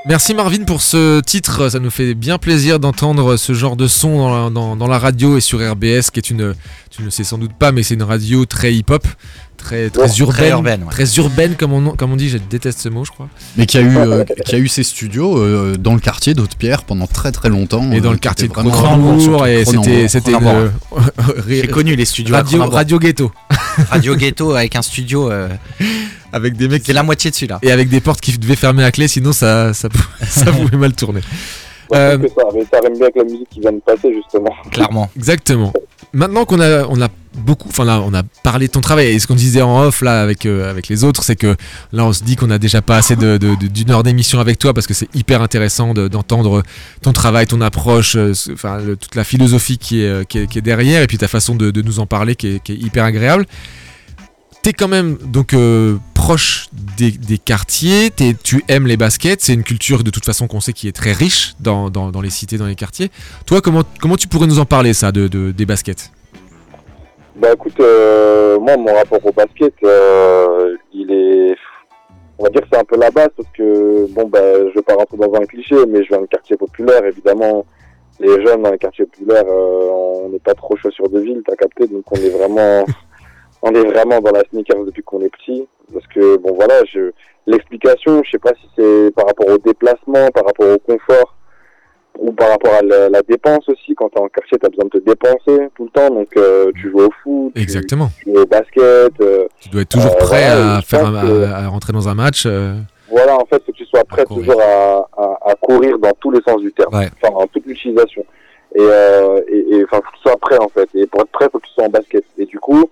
Merci 0.07 0.35
Marvin 0.35 0.64
pour 0.64 0.83
ce 0.83 1.20
titre, 1.20 1.70
ça 1.70 1.79
nous 1.79 1.90
fait 1.90 2.14
bien 2.14 2.37
plaisir 2.37 2.79
d'entendre 2.79 3.37
ce 3.37 3.55
genre 3.55 3.75
de 3.75 3.87
son 3.87 4.51
dans 4.51 4.87
la, 4.87 4.99
radio 4.99 5.38
et 5.38 5.40
sur 5.40 5.61
RBS, 5.61 6.11
qui 6.12 6.18
est 6.18 6.31
une, 6.31 6.55
tu 6.90 7.03
ne 7.03 7.09
sais 7.09 7.25
sans 7.25 7.38
doute 7.38 7.55
pas, 7.55 7.73
mais 7.73 7.83
c'est 7.83 7.94
une 7.94 8.03
radio 8.03 8.44
très 8.44 8.75
hip-hop, 8.75 9.07
très, 9.61 9.90
très 9.90 10.03
Ouais, 10.03 10.09
urbaine, 10.18 10.35
très 10.35 10.51
urbaine, 10.51 10.83
ouais. 10.85 10.90
très 10.90 11.16
urbaine 11.16 11.55
comme 11.57 11.73
on, 11.73 11.90
comme 11.96 12.12
on 12.12 12.16
dit, 12.16 12.29
je 12.29 12.38
déteste 12.38 12.81
ce 12.81 12.88
mot 12.88 13.05
je 13.05 13.11
crois. 13.11 13.29
Mais 13.57 13.66
qui 13.66 13.79
a 13.79 13.83
eu, 13.83 13.96
euh, 13.96 14.25
qui 14.44 14.55
a 14.55 14.59
eu 14.59 14.68
ses 14.68 14.83
studios 14.83 15.38
euh, 15.38 15.77
dans 15.79 15.94
le 15.94 16.01
quartier 16.01 16.35
d'Haute-Pierre 16.35 16.83
pendant 16.85 17.07
très 17.07 17.31
très 17.33 17.49
longtemps. 17.49 17.90
Et 17.92 18.01
dans 18.01 18.09
euh, 18.11 18.12
le 18.12 18.18
quartier 18.18 18.49
de 18.49 18.53
Cronenbourg, 18.53 19.46
et 19.46 19.64
c'était 19.64 20.09
c'était 20.09 20.33
C'est 21.49 21.68
connu 21.68 21.94
les 21.96 22.05
studios 22.05 22.35
radio, 22.68 22.99
ghetto 22.99 23.31
Radio 23.90 24.16
Ghetto 24.16 24.55
avec 24.55 24.77
un 24.77 24.83
studio. 24.83 25.31
euh, 25.31 25.49
avec 26.33 26.57
des 26.57 26.68
mecs 26.68 26.83
c'est 26.87 26.92
la 26.92 27.03
moitié 27.03 27.31
dessus 27.31 27.46
là. 27.46 27.59
et 27.62 27.73
avec 27.73 27.88
des 27.88 28.01
portes 28.01 28.20
qui 28.20 28.37
devaient 28.38 28.55
fermer 28.57 28.85
à 28.85 28.92
clé, 28.92 29.09
sinon 29.09 29.33
ça, 29.33 29.75
ça, 29.75 29.88
pou- 29.88 29.99
ça 30.27 30.53
pouvait 30.53 30.77
mal 30.77 30.92
tourner. 30.92 31.20
Ouais, 31.90 31.99
Euh, 31.99 32.18
que 32.18 32.29
ça, 32.29 32.42
mais 32.55 32.64
ça 32.73 32.79
rime 32.85 32.92
bien 32.94 33.03
avec 33.03 33.16
la 33.16 33.25
musique 33.25 33.49
qui 33.51 33.59
vient 33.61 33.73
de 33.73 33.81
passer 33.81 34.12
justement. 34.14 34.55
Clairement. 34.70 35.11
Exactement. 35.16 35.73
Maintenant 36.12 36.44
qu'on 36.44 36.61
a, 36.61 36.85
on 36.88 37.01
a 37.03 37.09
beaucoup, 37.35 37.69
enfin 37.69 37.85
là, 37.85 38.01
on 38.05 38.12
a 38.14 38.23
parlé 38.43 38.66
de 38.66 38.73
ton 38.73 38.81
travail 38.81 39.07
et 39.09 39.19
ce 39.19 39.27
qu'on 39.27 39.35
disait 39.35 39.62
en 39.62 39.83
off 39.83 40.03
là 40.03 40.21
avec 40.23 40.47
euh, 40.47 40.71
avec 40.71 40.88
les 40.88 41.05
autres, 41.05 41.23
c'est 41.23 41.37
que 41.37 41.57
là, 41.93 42.05
on 42.05 42.12
se 42.12 42.25
dit 42.25 42.37
qu'on 42.37 42.51
a 42.51 42.59
déjà 42.59 42.83
pas 42.83 42.97
assez 42.97 43.16
de, 43.16 43.37
de- 43.37 43.55
d'une 43.55 43.90
heure 43.90 44.03
d'émission 44.03 44.40
avec 44.40 44.59
toi 44.59 44.75
parce 44.75 44.87
que 44.87 44.95
c'est 44.95 45.09
hyper 45.14 45.40
intéressant 45.43 45.95
de- 45.95 46.09
d'entendre 46.09 46.62
ton 47.03 47.12
travail, 47.12 47.47
ton 47.47 47.61
approche, 47.61 48.16
euh, 48.16 48.33
enfin 48.53 48.81
toute 49.01 49.14
la 49.14 49.25
philosophie 49.25 49.79
qui 49.79 50.03
est, 50.03 50.07
euh, 50.09 50.25
qui 50.25 50.38
est, 50.38 50.47
qui 50.47 50.59
est 50.59 50.62
derrière 50.62 51.03
et 51.03 51.07
puis 51.07 51.19
ta 51.19 51.29
façon 51.29 51.55
de, 51.55 51.71
nous 51.83 52.01
en 52.01 52.07
parler 52.07 52.35
qui 52.37 52.47
est, 52.49 52.69
hyper 52.69 53.05
agréable. 53.05 53.47
T'es 54.62 54.73
quand 54.75 54.88
même 54.88 55.16
donc 55.25 55.55
proche 56.12 56.69
des, 56.99 57.38
quartiers, 57.38 58.11
t'es- 58.11 58.37
tu 58.43 58.62
aimes 58.69 58.87
les 58.87 58.99
baskets, 58.99 59.40
c'est 59.40 59.55
une 59.55 59.62
culture 59.62 60.05
de 60.05 60.11
toute 60.11 60.25
façon 60.27 60.49
qu'on 60.49 60.61
sait 60.61 60.75
qui 60.75 60.87
est 60.87 60.93
très 60.93 61.12
riche 61.12 61.55
dans, 61.61 61.88
dans, 61.88 62.11
dans 62.11 62.21
les 62.21 62.29
cités, 62.29 62.59
dans 62.59 62.66
les 62.66 62.75
quartiers. 62.75 63.11
Toi, 63.47 63.62
comment, 63.62 63.85
comment 64.01 64.16
tu 64.16 64.29
pourrais 64.29 64.47
nous 64.47 64.59
en 64.59 64.66
parler 64.66 64.93
ça, 64.93 65.12
de, 65.12 65.29
de- 65.29 65.51
des 65.53 65.64
baskets? 65.64 66.11
Bah 67.40 67.55
écoute, 67.55 67.81
euh, 67.81 68.59
moi 68.59 68.76
mon 68.76 68.92
rapport 68.92 69.24
au 69.24 69.33
basket, 69.33 69.72
euh, 69.83 70.76
il 70.92 71.11
est, 71.11 71.57
on 72.38 72.44
va 72.44 72.50
dire 72.50 72.61
que 72.61 72.66
c'est 72.70 72.79
un 72.79 72.85
peu 72.85 72.98
la 72.98 73.11
base 73.11 73.31
parce 73.35 73.48
que 73.57 74.07
bon 74.12 74.26
bah 74.29 74.68
je 74.68 74.74
vais 74.74 74.83
pas 74.83 74.94
rentrer 74.94 75.16
dans 75.16 75.33
un 75.33 75.46
cliché, 75.46 75.74
mais 75.88 76.05
je 76.05 76.09
viens 76.09 76.20
d'un 76.20 76.26
quartier 76.26 76.59
populaire, 76.59 77.03
évidemment. 77.03 77.64
Les 78.18 78.44
jeunes 78.44 78.61
dans 78.61 78.70
les 78.70 78.76
quartiers 78.76 79.07
populaires, 79.07 79.46
euh, 79.48 79.88
on 80.24 80.29
n'est 80.29 80.38
pas 80.38 80.53
trop 80.53 80.76
chaud 80.76 80.90
sur 80.90 81.09
de 81.09 81.18
ville, 81.18 81.42
t'as 81.46 81.57
capté, 81.57 81.87
donc 81.87 82.05
on 82.12 82.16
est 82.16 82.29
vraiment, 82.29 82.85
on 83.62 83.74
est 83.74 83.87
vraiment 83.87 84.20
dans 84.20 84.33
la 84.33 84.42
sneakers 84.50 84.85
depuis 84.85 85.03
qu'on 85.03 85.22
est 85.22 85.31
petit, 85.31 85.66
parce 85.94 86.07
que 86.09 86.37
bon 86.37 86.53
voilà, 86.53 86.85
je, 86.92 87.11
l'explication, 87.46 88.22
je 88.22 88.33
sais 88.33 88.38
pas 88.38 88.53
si 88.61 88.68
c'est 88.76 89.14
par 89.14 89.24
rapport 89.24 89.48
au 89.48 89.57
déplacement, 89.57 90.29
par 90.35 90.44
rapport 90.44 90.68
au 90.68 90.79
confort 90.81 91.37
ou 92.20 92.33
par 92.33 92.50
rapport 92.50 92.74
à 92.74 92.83
la, 92.83 93.09
la 93.09 93.22
dépense 93.22 93.66
aussi. 93.68 93.94
Quand 93.94 94.09
t'es 94.11 94.20
en 94.20 94.28
quartier, 94.28 94.59
t'as 94.59 94.68
besoin 94.68 94.85
de 94.85 94.98
te 94.98 95.04
dépenser 95.04 95.68
tout 95.74 95.85
le 95.85 95.90
temps, 95.90 96.11
donc 96.14 96.28
euh, 96.37 96.70
tu 96.80 96.90
joues 96.90 97.00
au 97.00 97.11
foot, 97.22 97.52
Exactement. 97.56 98.09
tu 98.22 98.30
joues 98.30 98.40
au 98.42 98.46
basket. 98.46 99.12
euh, 99.20 99.46
Tu 99.61 99.68
dois 99.70 99.80
être 99.83 99.88
toujours 99.88 100.12
Euh, 100.12 100.18
prêt 100.26 100.46
voilà, 100.50 100.77
à, 100.77 100.83
faire 100.83 101.06
un- 101.06 101.27
que- 101.27 101.44
à, 101.44 101.68
rentrer 101.68 101.92
dans 101.94 102.08
un 102.08 102.14
match. 102.14 102.44
euh, 102.46 102.75
voilà, 103.10 103.37
en 103.37 103.44
fait, 103.46 103.60
faut 103.64 103.73
que 103.73 103.77
tu 103.77 103.87
sois 103.87 104.04
prêt 104.04 104.25
toujours 104.27 104.60
à, 104.60 105.08
à, 105.16 105.38
à 105.50 105.54
courir 105.56 105.98
dans 105.98 106.12
tous 106.21 106.31
les 106.31 106.40
sens 106.46 106.60
du 106.60 106.71
terme, 106.73 106.94
Ouais. 106.94 107.08
enfin 107.23 107.35
en 107.35 107.46
toute 107.46 107.64
l'utilisation. 107.66 108.25
Et, 108.77 108.81
euh, 108.81 109.40
et, 109.48 109.77
et, 109.79 109.85
enfin, 109.85 109.96
faut 109.96 110.10
que 110.12 110.16
tu 110.16 110.23
sois 110.23 110.37
prêt 110.37 110.58
en 110.60 110.68
fait. 110.68 110.88
Et 110.94 111.06
pour 111.06 111.23
être 111.23 111.31
prêt, 111.33 111.48
faut 111.50 111.58
que 111.58 111.66
tu 111.66 111.73
sois 111.73 111.85
en 111.85 111.88
basket. 111.88 112.25
Et 112.38 112.44
du 112.46 112.58
coup, 112.60 112.85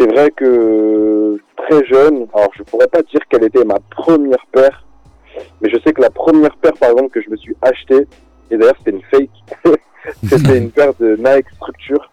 c'est 0.00 0.06
vrai 0.10 0.30
que 0.30 1.36
très 1.56 1.84
jeune, 1.84 2.26
alors 2.34 2.50
je 2.56 2.62
pourrais 2.62 2.86
pas 2.88 3.02
dire 3.02 3.20
quelle 3.28 3.44
était 3.44 3.64
ma 3.64 3.78
première 3.90 4.44
paire, 4.52 4.84
mais 5.60 5.68
je 5.70 5.76
sais 5.84 5.92
que 5.92 6.00
la 6.00 6.10
première 6.10 6.56
paire, 6.56 6.72
par 6.80 6.90
exemple, 6.90 7.10
que 7.10 7.20
je 7.20 7.30
me 7.30 7.36
suis 7.36 7.54
acheté, 7.62 8.06
et 8.50 8.56
d'ailleurs 8.56 8.74
c'était 8.78 8.90
une 8.96 9.02
fake, 9.10 9.30
c'était 10.28 10.58
une 10.58 10.70
paire 10.70 10.92
de 11.00 11.16
Nike 11.16 11.46
Structure 11.56 12.10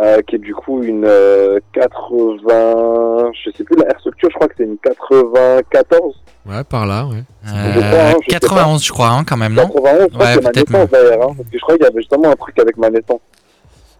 euh, 0.00 0.20
qui 0.22 0.36
est 0.36 0.38
du 0.38 0.54
coup 0.54 0.82
une 0.82 1.04
euh, 1.04 1.58
80, 1.72 3.30
je 3.44 3.50
sais 3.56 3.64
plus 3.64 3.76
la 3.76 3.86
air 3.90 3.98
structure, 4.00 4.28
je 4.30 4.34
crois 4.36 4.48
que 4.48 4.54
c'est 4.56 4.64
une 4.64 4.78
94. 4.78 6.14
Ouais, 6.46 6.64
par 6.64 6.86
là, 6.86 7.06
ouais. 7.06 7.22
Je 7.44 7.50
crois, 7.80 8.00
hein, 8.10 8.14
je 8.22 8.28
91, 8.30 8.90
crois, 8.90 9.08
hein, 9.08 9.24
quand 9.26 9.36
même, 9.36 9.54
non 9.54 9.66
91, 9.68 10.08
je 10.10 10.14
crois 10.14 10.26
Ouais, 10.26 10.26
que 10.26 10.34
c'est 10.34 10.42
ma 10.42 10.50
peut-être 10.50 10.70
naissance 10.72 10.90
d'ailleurs, 10.90 11.22
hein, 11.30 11.34
parce 11.36 11.48
que 11.48 11.54
je 11.58 11.60
crois 11.62 11.74
qu'il 11.76 11.84
y 11.84 11.88
avait 11.88 12.00
justement 12.00 12.30
un 12.30 12.36
truc 12.36 12.58
avec 12.58 12.76
ma 12.76 12.90
naissance. 12.90 13.20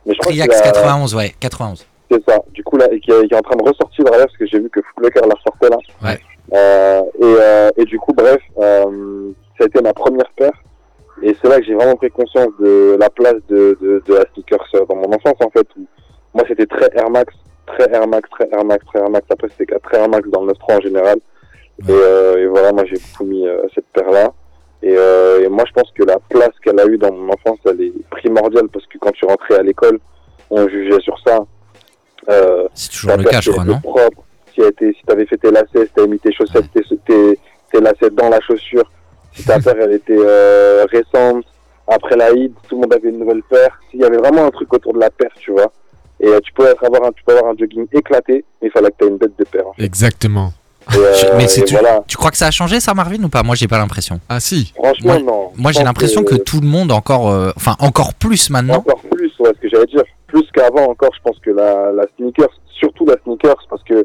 Mais 0.07 0.13
je 0.15 0.19
crois 0.19 0.33
que 0.33 0.37
Triax 0.39 0.57
c'est 0.59 0.65
la- 0.67 0.73
91, 0.73 1.15
ouais, 1.15 1.35
91. 1.41 1.87
C'est 2.11 2.23
ça. 2.29 2.39
Du 2.53 2.63
coup, 2.63 2.77
là, 2.77 2.87
et 2.93 3.01
qui, 3.01 3.11
est, 3.11 3.27
qui 3.27 3.33
est 3.35 3.37
en 3.39 3.41
train 3.41 3.57
de 3.57 3.63
ressortir 3.67 4.05
derrière, 4.05 4.27
parce 4.27 4.37
que 4.37 4.47
j'ai 4.47 4.59
vu 4.61 4.69
que 4.69 4.81
Footlocker 4.83 5.21
la 5.27 5.35
sortait 5.43 5.71
là. 5.71 5.79
Ouais. 6.03 6.19
Euh, 6.53 7.01
et, 7.21 7.23
euh, 7.41 7.71
et 7.79 7.85
du 7.87 7.99
coup, 7.99 8.13
bref, 8.13 8.37
euh, 8.59 9.31
ça 9.57 9.65
a 9.65 9.67
été 9.67 9.81
ma 9.81 9.95
première 9.95 10.31
paire. 10.37 10.53
Et 11.23 11.37
c'est 11.41 11.49
là 11.49 11.59
que 11.59 11.65
j'ai 11.65 11.75
vraiment 11.75 11.97
pris 11.97 12.11
conscience 12.11 12.49
de 12.61 12.97
la 12.99 13.09
place 13.11 13.37
de, 13.49 13.79
de, 13.81 14.03
de 14.05 14.15
la 14.15 14.25
sneakers 14.35 14.67
euh, 14.75 14.85
dans 14.87 14.97
mon 14.97 15.13
enfance, 15.13 15.37
en 15.41 15.51
fait. 15.51 15.67
Où 15.77 15.87
moi, 16.35 16.45
c'était 16.49 16.67
très 16.67 16.89
Air 16.95 17.11
Max, 17.11 17.33
très 17.67 17.91
Air 17.93 18.07
Max, 18.09 18.29
très 18.31 18.49
Air 18.53 18.65
Max, 18.65 18.85
très 18.87 18.99
Air 19.01 19.11
Max. 19.11 19.27
Après, 19.31 19.49
c'était 19.57 19.79
très 19.79 19.99
Air 19.99 20.09
Max 20.09 20.29
dans 20.29 20.45
le 20.45 20.53
9.3 20.53 20.77
en 20.77 20.81
général. 20.81 21.19
Et, 21.81 21.91
euh, 21.91 22.39
et 22.39 22.47
voilà, 22.47 22.73
moi, 22.73 22.85
j'ai 22.87 22.97
beaucoup 22.99 23.25
mis 23.25 23.47
euh, 23.47 23.63
cette 23.75 23.87
paire-là. 23.93 24.33
Et, 24.83 24.95
euh, 24.97 25.45
et 25.45 25.49
moi, 25.49 25.65
je 25.67 25.73
pense 25.73 25.91
que 25.93 26.03
la 26.03 26.19
place 26.29 26.51
qu'elle 26.63 26.79
a 26.79 26.87
eue 26.87 26.99
dans 26.99 27.13
mon 27.13 27.33
enfance, 27.33 27.59
elle 27.65 27.81
est 27.81 27.93
primordiale 28.11 28.69
parce 28.73 28.87
que 28.87 28.99
quand 28.99 29.13
tu 29.13 29.25
rentrais 29.25 29.59
à 29.59 29.63
l'école, 29.63 29.99
on 30.51 30.69
jugeait 30.69 31.01
sur 31.01 31.19
ça. 31.27 31.39
Euh, 32.29 32.69
C'est 32.75 32.91
toujours 32.91 33.17
le 33.17 33.25
cas, 33.25 33.41
je 33.41 33.51
crois, 33.51 33.65
non 33.65 33.81
propre, 33.81 34.23
si 34.55 34.61
tu 34.77 34.95
si 34.95 35.03
t'avais 35.07 35.27
fait 35.27 35.39
tes 35.39 35.51
lacets, 35.51 35.87
si 35.87 35.93
t'avais 35.95 36.09
mis 36.09 36.19
tes 36.19 36.33
chaussettes, 36.33 36.71
tes, 36.73 36.83
tes, 37.07 37.39
tes 37.73 37.81
lacets 37.81 38.11
dans 38.11 38.29
la 38.29 38.41
chaussure, 38.41 38.85
si 39.35 39.45
ta 39.45 39.59
paire 39.61 39.75
elle 39.81 39.93
était 39.93 40.17
euh, 40.19 40.85
récente, 40.91 41.45
après 41.87 42.17
la 42.17 42.31
Eid, 42.33 42.53
tout 42.69 42.77
le 42.77 42.83
monde 42.83 42.95
avait 42.95 43.09
une 43.11 43.19
nouvelle 43.19 43.43
paire. 43.43 43.79
S'il 43.91 44.01
y 44.01 44.05
avait 44.05 44.17
vraiment 44.17 44.47
un 44.47 44.51
truc 44.51 44.73
autour 44.73 44.95
de 44.95 45.01
la 45.01 45.11
paire, 45.11 45.31
tu 45.39 45.51
vois. 45.53 45.71
Et 46.21 46.29
euh, 46.29 46.41
tu 46.41 46.53
peux 46.53 46.67
avoir 46.69 47.05
un, 47.05 47.13
tu 47.13 47.23
peux 47.25 47.37
avoir 47.37 47.53
un 47.53 47.57
jogging 47.59 47.87
éclaté, 47.93 48.45
mais 48.63 48.69
il 48.69 48.71
fallait 48.71 48.89
que 48.91 48.97
tu 48.99 49.05
aies 49.05 49.09
une 49.09 49.19
bête 49.19 49.37
de 49.39 49.45
paire. 49.45 49.67
en 49.69 49.73
fait. 49.75 49.83
Exactement. 49.85 50.53
Et, 50.95 50.99
euh, 50.99 51.13
Mais 51.37 51.47
tu, 51.47 51.63
voilà. 51.73 52.05
tu 52.07 52.17
crois 52.17 52.31
que 52.31 52.37
ça 52.37 52.47
a 52.47 52.51
changé 52.51 52.79
ça 52.79 52.93
Marvin 52.95 53.23
ou 53.25 53.29
pas? 53.29 53.43
Moi 53.43 53.55
j'ai 53.55 53.67
pas 53.69 53.79
l'impression. 53.79 54.21
Ah 54.29 54.39
si. 54.39 54.73
Franchement, 54.77 55.15
Moi, 55.15 55.19
non. 55.23 55.51
moi 55.57 55.73
j'ai 55.73 55.83
l'impression 55.83 56.23
que... 56.25 56.35
tout 56.37 56.61
le 56.61 56.67
monde 56.67 56.93
encore, 56.93 57.31
euh, 57.31 57.51
enfin 57.57 57.75
encore 57.81 58.13
plus 58.15 58.51
maintenant. 58.51 58.77
Encore 58.77 59.01
plus, 59.11 59.33
ouais, 59.41 59.51
ce 59.57 59.61
que 59.61 59.69
j'allais 59.71 59.87
dire. 59.87 60.05
Plus 60.27 60.45
qu'avant 60.53 60.91
encore, 60.91 61.11
je 61.17 61.21
pense 61.23 61.39
que 61.41 61.51
la, 61.51 61.91
la 61.93 62.05
sneakers, 62.17 62.49
surtout 62.79 63.07
la 63.07 63.15
sneakers, 63.25 63.57
parce 63.71 63.83
que 63.85 64.05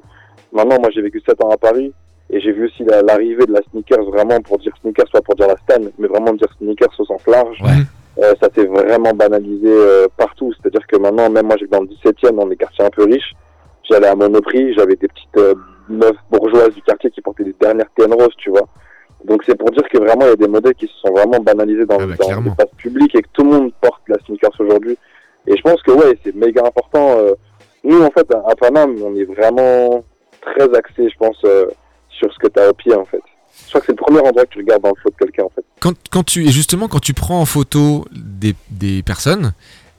maintenant, 0.53 0.77
moi, 0.79 0.89
j'ai 0.93 1.01
vécu 1.01 1.21
7 1.27 1.43
ans 1.43 1.49
à 1.49 1.57
Paris, 1.57 1.91
et 2.29 2.39
j'ai 2.39 2.51
vu 2.51 2.65
aussi 2.65 2.83
la- 2.83 3.01
l'arrivée 3.01 3.45
de 3.45 3.53
la 3.53 3.61
sneakers, 3.71 4.03
vraiment 4.11 4.39
pour 4.41 4.57
dire 4.59 4.73
sneakers, 4.81 5.09
pas 5.11 5.21
pour 5.21 5.35
dire 5.35 5.47
la 5.47 5.57
stan, 5.57 5.81
mais 5.97 6.07
vraiment 6.07 6.33
dire 6.33 6.47
sneakers 6.57 6.93
au 6.99 7.05
sens 7.05 7.25
large. 7.27 7.57
Euh, 8.19 8.33
ça 8.41 8.49
s'est 8.53 8.65
vraiment 8.65 9.13
banalisé 9.13 9.67
euh, 9.69 10.07
partout. 10.17 10.51
C'est-à-dire 10.53 10.85
que 10.87 10.97
maintenant, 10.97 11.29
même 11.29 11.45
moi, 11.45 11.55
j'ai 11.57 11.67
dans 11.67 11.79
le 11.81 11.87
17e, 11.87 12.35
dans 12.35 12.47
des 12.47 12.57
quartiers 12.57 12.83
un 12.85 12.89
peu 12.89 13.05
riches, 13.05 13.33
j'allais 13.89 14.07
à 14.07 14.15
Monoprix, 14.15 14.73
j'avais 14.73 14.95
des 14.97 15.07
petites 15.07 15.37
euh, 15.37 15.53
meufs 15.87 16.17
bourgeoises 16.29 16.73
du 16.75 16.81
quartier 16.81 17.09
qui 17.11 17.21
portaient 17.21 17.45
des 17.45 17.55
dernières 17.59 17.89
TN 17.95 18.13
roses, 18.13 18.35
tu 18.37 18.49
vois. 18.49 18.67
Donc 19.25 19.41
c'est 19.45 19.55
pour 19.55 19.69
dire 19.71 19.83
que 19.89 19.97
vraiment, 19.99 20.21
il 20.25 20.29
y 20.29 20.33
a 20.33 20.35
des 20.35 20.47
modèles 20.47 20.75
qui 20.75 20.87
se 20.87 20.93
sont 21.01 21.11
vraiment 21.13 21.39
banalisés 21.39 21.85
dans, 21.85 21.97
dans 22.17 22.25
l'espace 22.49 22.69
public 22.77 23.15
et 23.15 23.21
que 23.21 23.27
tout 23.33 23.43
le 23.43 23.49
monde 23.51 23.71
porte 23.81 24.01
la 24.07 24.17
sneakers 24.25 24.51
aujourd'hui. 24.59 24.97
Et 25.47 25.55
je 25.57 25.61
pense 25.61 25.81
que 25.83 25.91
ouais, 25.91 26.17
c'est 26.23 26.35
méga 26.35 26.61
important. 26.65 27.17
euh, 27.19 27.33
nous, 27.83 28.01
en 28.03 28.11
fait, 28.11 28.27
à 28.33 28.43
à 28.49 28.55
Paname, 28.55 28.95
on 29.03 29.15
est 29.15 29.23
vraiment 29.25 30.03
très 30.41 30.65
axé, 30.77 31.09
je 31.09 31.17
pense, 31.17 31.41
euh, 31.45 31.67
sur 32.19 32.31
ce 32.33 32.37
que 32.39 32.47
tu 32.47 32.59
as 32.59 32.69
au 32.69 32.73
pied, 32.73 32.93
en 32.93 33.05
fait. 33.05 33.21
Je 33.65 33.69
crois 33.69 33.81
que 33.81 33.87
c'est 33.87 33.93
le 33.93 33.97
premier 34.03 34.19
endroit 34.19 34.43
que 34.45 34.49
tu 34.51 34.59
regardes 34.59 34.83
dans 34.83 34.89
le 34.89 34.95
flot 35.01 35.09
de 35.11 35.15
quelqu'un, 35.25 35.43
en 35.45 35.49
fait. 35.55 35.63
Quand, 35.79 35.93
quand 36.11 36.23
tu, 36.23 36.45
et 36.45 36.51
justement, 36.51 36.87
quand 36.87 36.99
tu 36.99 37.13
prends 37.13 37.39
en 37.41 37.45
photo 37.45 38.05
des, 38.11 38.53
des 38.69 39.01
personnes, 39.03 39.53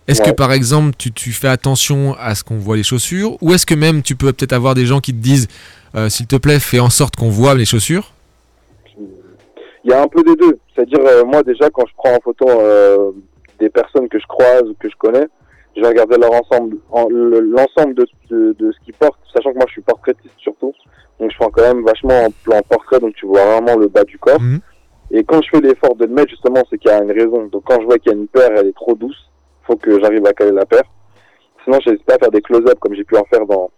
est-ce 0.08 0.22
que 0.22 0.30
par 0.32 0.52
exemple 0.52 0.96
tu, 0.98 1.12
tu 1.12 1.30
fais 1.30 1.46
attention 1.46 2.16
à 2.18 2.34
ce 2.34 2.42
qu'on 2.42 2.56
voit 2.58 2.76
les 2.76 2.82
chaussures 2.82 3.36
Ou 3.42 3.52
est-ce 3.52 3.64
que 3.64 3.74
même 3.76 4.02
tu 4.02 4.16
peux 4.16 4.32
peut-être 4.32 4.52
avoir 4.52 4.74
des 4.74 4.84
gens 4.86 4.98
qui 5.00 5.12
te 5.12 5.18
disent 5.18 5.46
euh, 5.94 6.08
s'il 6.08 6.26
te 6.26 6.34
plaît, 6.36 6.58
fais 6.58 6.80
en 6.80 6.90
sorte 6.90 7.14
qu'on 7.16 7.28
voit 7.28 7.54
les 7.54 7.64
chaussures? 7.64 8.12
Il 9.84 9.90
y 9.90 9.94
a 9.94 10.02
un 10.02 10.08
peu 10.08 10.22
des 10.22 10.34
deux. 10.36 10.58
C'est-à-dire, 10.74 10.98
euh, 11.00 11.24
moi, 11.24 11.42
déjà, 11.42 11.70
quand 11.70 11.84
je 11.86 11.92
prends 11.96 12.12
en 12.14 12.20
photo 12.22 12.48
euh, 12.48 13.12
des 13.58 13.70
personnes 13.70 14.08
que 14.08 14.18
je 14.18 14.26
croise 14.26 14.62
ou 14.64 14.74
que 14.78 14.88
je 14.90 14.96
connais, 14.96 15.26
je 15.76 15.80
vais 15.80 15.88
regarder 15.88 16.16
leur 16.18 16.32
ensemble, 16.32 16.76
en- 16.90 17.08
le- 17.08 17.40
l'ensemble 17.40 17.94
de, 17.94 18.06
de, 18.30 18.56
de 18.58 18.72
ce 18.72 18.84
qu'ils 18.84 18.94
portent, 18.94 19.18
sachant 19.34 19.50
que 19.52 19.56
moi, 19.56 19.64
je 19.68 19.72
suis 19.72 19.82
portraitiste 19.82 20.34
surtout. 20.38 20.72
Donc, 21.20 21.30
je 21.30 21.36
prends 21.36 21.50
quand 21.50 21.62
même 21.62 21.84
vachement 21.84 22.24
en 22.24 22.30
plan 22.30 22.60
portrait, 22.68 22.98
donc 22.98 23.14
tu 23.14 23.26
vois 23.26 23.44
vraiment 23.44 23.76
le 23.76 23.88
bas 23.88 24.04
du 24.04 24.18
corps. 24.18 24.40
Et 25.10 25.22
quand 25.24 25.42
je 25.42 25.50
fais 25.50 25.60
l'effort 25.60 25.94
de 25.96 26.06
le 26.06 26.12
mettre, 26.12 26.30
justement, 26.30 26.62
c'est 26.70 26.78
qu'il 26.78 26.90
y 26.90 26.94
a 26.94 27.02
une 27.02 27.12
raison. 27.12 27.46
Donc, 27.46 27.64
quand 27.66 27.80
je 27.80 27.84
vois 27.84 27.98
qu'il 27.98 28.12
y 28.12 28.14
a 28.14 28.18
une 28.18 28.28
paire, 28.28 28.50
elle 28.56 28.68
est 28.68 28.76
trop 28.76 28.94
douce, 28.94 29.28
faut 29.66 29.76
que 29.76 30.00
j'arrive 30.00 30.24
à 30.26 30.32
caler 30.32 30.52
la 30.52 30.64
paire. 30.64 30.84
Sinon, 31.64 31.78
j'hésite 31.84 32.04
pas 32.04 32.14
à 32.14 32.18
faire 32.18 32.30
des 32.30 32.40
close-up 32.40 32.78
comme 32.80 32.94
j'ai 32.94 33.04
pu 33.04 33.16
en 33.16 33.24
faire 33.24 33.44
dans, 33.44 33.70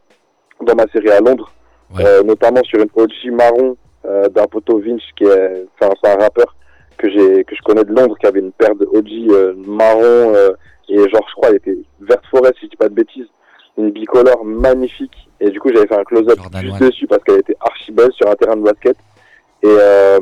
dans 0.61 0.74
ma 0.74 0.86
série 0.93 1.11
à 1.11 1.20
Londres, 1.20 1.51
euh, 1.99 2.22
notamment 2.22 2.62
sur 2.64 2.80
une 2.80 2.90
OG 2.95 3.32
marron 3.32 3.76
euh, 4.05 4.28
d'un 4.28 4.47
poteau 4.47 4.78
Vince 4.78 5.03
qui 5.16 5.24
est, 5.24 5.66
enfin, 5.80 5.93
c'est 6.03 6.11
un 6.11 6.16
rappeur 6.16 6.55
que 6.97 7.11
j'ai, 7.11 7.45
que 7.45 7.57
je 7.57 7.62
connais 7.62 7.84
de 7.84 7.93
Londres 7.93 8.16
qui 8.20 8.26
avait 8.26 8.40
une 8.40 8.53
paire 8.53 8.74
de 8.76 8.86
OG 8.86 9.09
euh, 9.30 9.55
marron 9.57 10.34
et 10.88 10.99
genre, 11.09 11.26
je 11.28 11.34
crois, 11.34 11.49
elle 11.49 11.57
était 11.57 11.78
verte 12.01 12.24
forêt 12.30 12.53
si 12.59 12.66
je 12.66 12.70
dis 12.70 12.76
pas 12.76 12.88
de 12.88 12.95
bêtises, 12.95 13.26
une 13.79 13.91
bicolore 13.91 14.45
magnifique. 14.45 15.29
Et 15.41 15.51
du 15.51 15.61
coup, 15.61 15.70
j'avais 15.73 15.87
fait 15.87 15.99
un 15.99 16.05
close-up 16.05 16.39
juste 16.61 16.81
dessus 16.81 17.07
parce 17.07 17.23
qu'elle 17.25 17.41
était 17.41 17.57
archi 17.61 17.93
belle 17.93 18.12
sur 18.12 18.29
un 18.29 18.35
terrain 18.35 18.57
de 18.57 18.62
basket. 18.62 18.97
Et, 19.62 19.68
euh, 19.68 20.18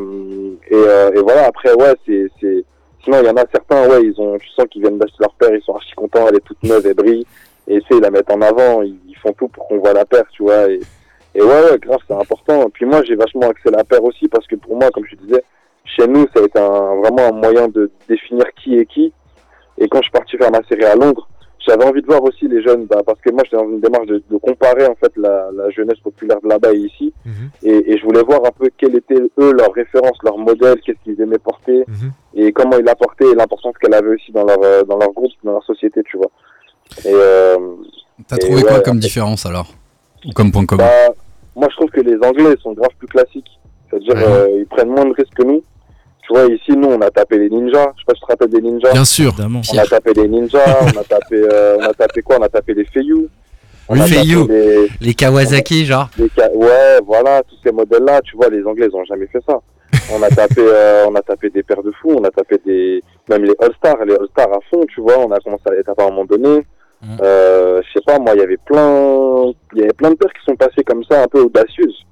et, 0.68 0.74
euh, 0.74 1.10
et 1.14 1.20
voilà, 1.20 1.46
après, 1.46 1.72
ouais, 1.74 1.94
c'est, 2.06 2.26
c'est, 2.40 2.64
sinon, 3.02 3.18
il 3.20 3.26
y 3.26 3.30
en 3.30 3.36
a 3.36 3.44
certains, 3.52 3.88
ouais, 3.88 4.02
ils 4.04 4.20
ont, 4.20 4.38
tu 4.38 4.48
sens 4.50 4.66
qu'ils 4.70 4.82
viennent 4.82 4.98
d'acheter 4.98 5.18
leur 5.20 5.34
paire, 5.34 5.54
ils 5.54 5.62
sont 5.62 5.74
archi 5.74 5.94
contents, 5.94 6.26
elle 6.28 6.36
est 6.36 6.44
toute 6.44 6.62
neuve, 6.62 6.86
elle 6.86 6.94
brille. 6.94 7.26
Et 7.68 7.76
essaient 7.76 7.96
de 7.96 8.02
la 8.02 8.10
mettre 8.10 8.34
en 8.34 8.40
avant, 8.42 8.82
ils, 8.82 8.98
ils 9.08 9.16
font 9.16 9.32
tout 9.32 9.48
pour 9.48 9.68
qu'on 9.68 9.78
voit 9.78 9.92
la 9.92 10.04
paire, 10.04 10.24
tu 10.32 10.42
vois. 10.42 10.70
Et, 10.70 10.80
et 11.34 11.42
ouais, 11.42 11.70
ouais, 11.70 11.78
grave, 11.78 12.00
c'est 12.06 12.14
important. 12.14 12.68
Puis 12.70 12.84
moi, 12.84 13.02
j'ai 13.06 13.14
vachement 13.14 13.48
axé 13.48 13.70
la 13.70 13.84
paire 13.84 14.02
aussi 14.02 14.28
parce 14.28 14.46
que 14.46 14.56
pour 14.56 14.76
moi, 14.76 14.90
comme 14.90 15.04
je 15.06 15.16
te 15.16 15.22
disais, 15.22 15.44
chez 15.84 16.06
nous, 16.06 16.26
ça 16.34 16.40
a 16.40 16.44
été 16.44 16.58
un, 16.58 16.96
vraiment 16.96 17.28
un 17.28 17.32
moyen 17.32 17.68
de 17.68 17.90
définir 18.08 18.44
qui 18.62 18.78
est 18.78 18.86
qui. 18.86 19.12
Et 19.78 19.88
quand 19.88 19.98
je 19.98 20.04
suis 20.04 20.12
parti 20.12 20.36
faire 20.36 20.50
ma 20.50 20.62
série 20.68 20.84
à 20.84 20.94
Londres, 20.94 21.28
j'avais 21.70 21.84
envie 21.84 22.02
de 22.02 22.06
voir 22.06 22.22
aussi 22.24 22.48
les 22.48 22.62
jeunes, 22.62 22.86
bah, 22.86 23.02
parce 23.06 23.20
que 23.20 23.30
moi, 23.30 23.42
j'étais 23.44 23.56
dans 23.56 23.68
une 23.70 23.80
démarche 23.80 24.06
de, 24.06 24.22
de 24.30 24.36
comparer 24.38 24.86
en 24.86 24.94
fait 24.96 25.12
la, 25.16 25.50
la 25.54 25.70
jeunesse 25.70 25.98
populaire 26.00 26.38
de 26.42 26.48
là-bas 26.48 26.72
et 26.72 26.78
ici. 26.78 27.12
Et, 27.62 27.92
et 27.92 27.98
je 27.98 28.04
voulais 28.04 28.22
voir 28.22 28.40
un 28.44 28.50
peu 28.50 28.68
quels 28.76 28.96
étaient 28.96 29.22
eux 29.38 29.52
leurs 29.52 29.72
références, 29.72 30.18
leurs 30.22 30.38
modèles, 30.38 30.80
qu'est-ce 30.84 30.98
qu'ils 31.04 31.20
aimaient 31.20 31.38
porter 31.38 31.84
et 32.34 32.52
comment 32.52 32.76
ils 32.78 32.84
l'apportaient 32.84 33.30
et 33.30 33.34
l'importance 33.34 33.74
qu'elle 33.80 33.94
avait 33.94 34.14
aussi 34.14 34.32
dans 34.32 34.44
leur 34.44 34.58
euh, 34.62 34.82
dans 34.84 34.98
leur 34.98 35.12
groupe, 35.12 35.32
dans 35.44 35.52
leur 35.52 35.64
société, 35.64 36.02
tu 36.04 36.16
vois. 36.16 36.30
Et 37.04 37.12
euh, 37.14 37.56
T'as 38.28 38.36
et 38.36 38.38
trouvé 38.40 38.62
ouais, 38.62 38.68
quoi 38.68 38.80
comme 38.80 38.98
différence 38.98 39.46
alors? 39.46 39.68
Ou 40.26 40.32
comme 40.32 40.50
point 40.52 40.66
commun? 40.66 40.84
Bah, 40.84 41.14
moi, 41.56 41.68
je 41.70 41.76
trouve 41.76 41.90
que 41.90 42.00
les 42.00 42.16
Anglais 42.26 42.54
sont 42.62 42.72
grave 42.72 42.90
plus 42.98 43.08
classiques. 43.08 43.50
C'est-à-dire, 43.88 44.14
Ouais. 44.14 44.22
euh, 44.24 44.58
ils 44.60 44.66
prennent 44.66 44.90
moins 44.90 45.04
de 45.04 45.12
risques 45.14 45.34
que 45.34 45.42
nous. 45.42 45.62
Tu 46.30 46.38
vois, 46.38 46.46
ici, 46.46 46.70
nous, 46.76 46.86
on 46.88 47.00
a 47.00 47.10
tapé 47.10 47.38
les 47.38 47.50
ninjas. 47.50 47.92
Je 47.96 48.00
sais 48.02 48.04
pas 48.06 48.14
si 48.14 48.20
tu 48.20 48.26
te 48.26 48.26
rappelles 48.30 48.50
des 48.50 48.60
ninjas. 48.62 48.92
Bien 48.92 49.04
sûr. 49.04 49.34
On 49.74 49.78
a 49.78 49.84
tapé 49.84 50.12
les 50.14 50.28
ninjas, 50.28 50.78
on 50.82 51.00
a 51.00 51.02
tapé, 51.02 51.34
euh, 51.52 51.76
on 51.80 51.82
a 51.82 51.92
tapé 51.92 52.22
quoi? 52.22 52.36
On 52.38 52.42
a 52.44 52.48
tapé 52.48 52.72
les 52.74 52.84
Feiyu. 52.84 53.26
Oui, 53.88 54.00
Feiyu. 54.02 54.46
Les, 54.48 54.88
Les 55.00 55.14
Kawasaki, 55.14 55.84
genre. 55.86 56.08
les 56.16 56.28
Ka- 56.28 56.52
ouais, 56.54 56.98
voilà, 57.04 57.42
tous 57.42 57.56
ces 57.64 57.72
modèles-là. 57.72 58.20
Tu 58.22 58.36
vois, 58.36 58.48
les 58.48 58.62
Anglais, 58.64 58.86
ils 58.88 58.96
ont 58.96 59.04
jamais 59.04 59.26
fait 59.26 59.40
ça. 59.44 59.58
On 60.12 60.22
a 60.22 60.28
tapé, 60.28 60.60
euh, 60.60 61.06
on 61.08 61.14
a 61.16 61.22
tapé 61.22 61.50
des 61.50 61.64
paires 61.64 61.82
de 61.82 61.90
fous, 62.00 62.12
on 62.16 62.22
a 62.22 62.30
tapé 62.30 62.58
des, 62.64 63.02
même 63.28 63.42
les 63.44 63.54
All-Stars, 63.60 64.04
les 64.04 64.14
All-Stars 64.14 64.52
à 64.52 64.58
fond, 64.70 64.84
tu 64.94 65.00
vois. 65.00 65.18
On 65.18 65.32
a 65.32 65.38
commencé 65.40 65.64
à 65.66 65.72
les 65.74 65.82
taper 65.82 66.02
à 66.02 66.06
un 66.06 66.10
moment 66.10 66.24
donné. 66.26 66.64
Euh, 67.22 67.80
je 67.84 67.92
sais 67.98 68.04
pas, 68.06 68.18
moi, 68.20 68.32
il 68.34 68.40
y 68.40 68.42
avait 68.44 68.58
plein, 68.64 69.46
il 69.74 69.78
y 69.80 69.82
avait 69.82 69.92
plein 69.94 70.10
de 70.10 70.14
paires 70.16 70.32
qui 70.32 70.44
sont 70.48 70.54
passées 70.54 70.84
comme 70.86 71.02
ça, 71.10 71.22
un 71.24 71.26
peu 71.26 71.40
audacieuses. 71.40 72.04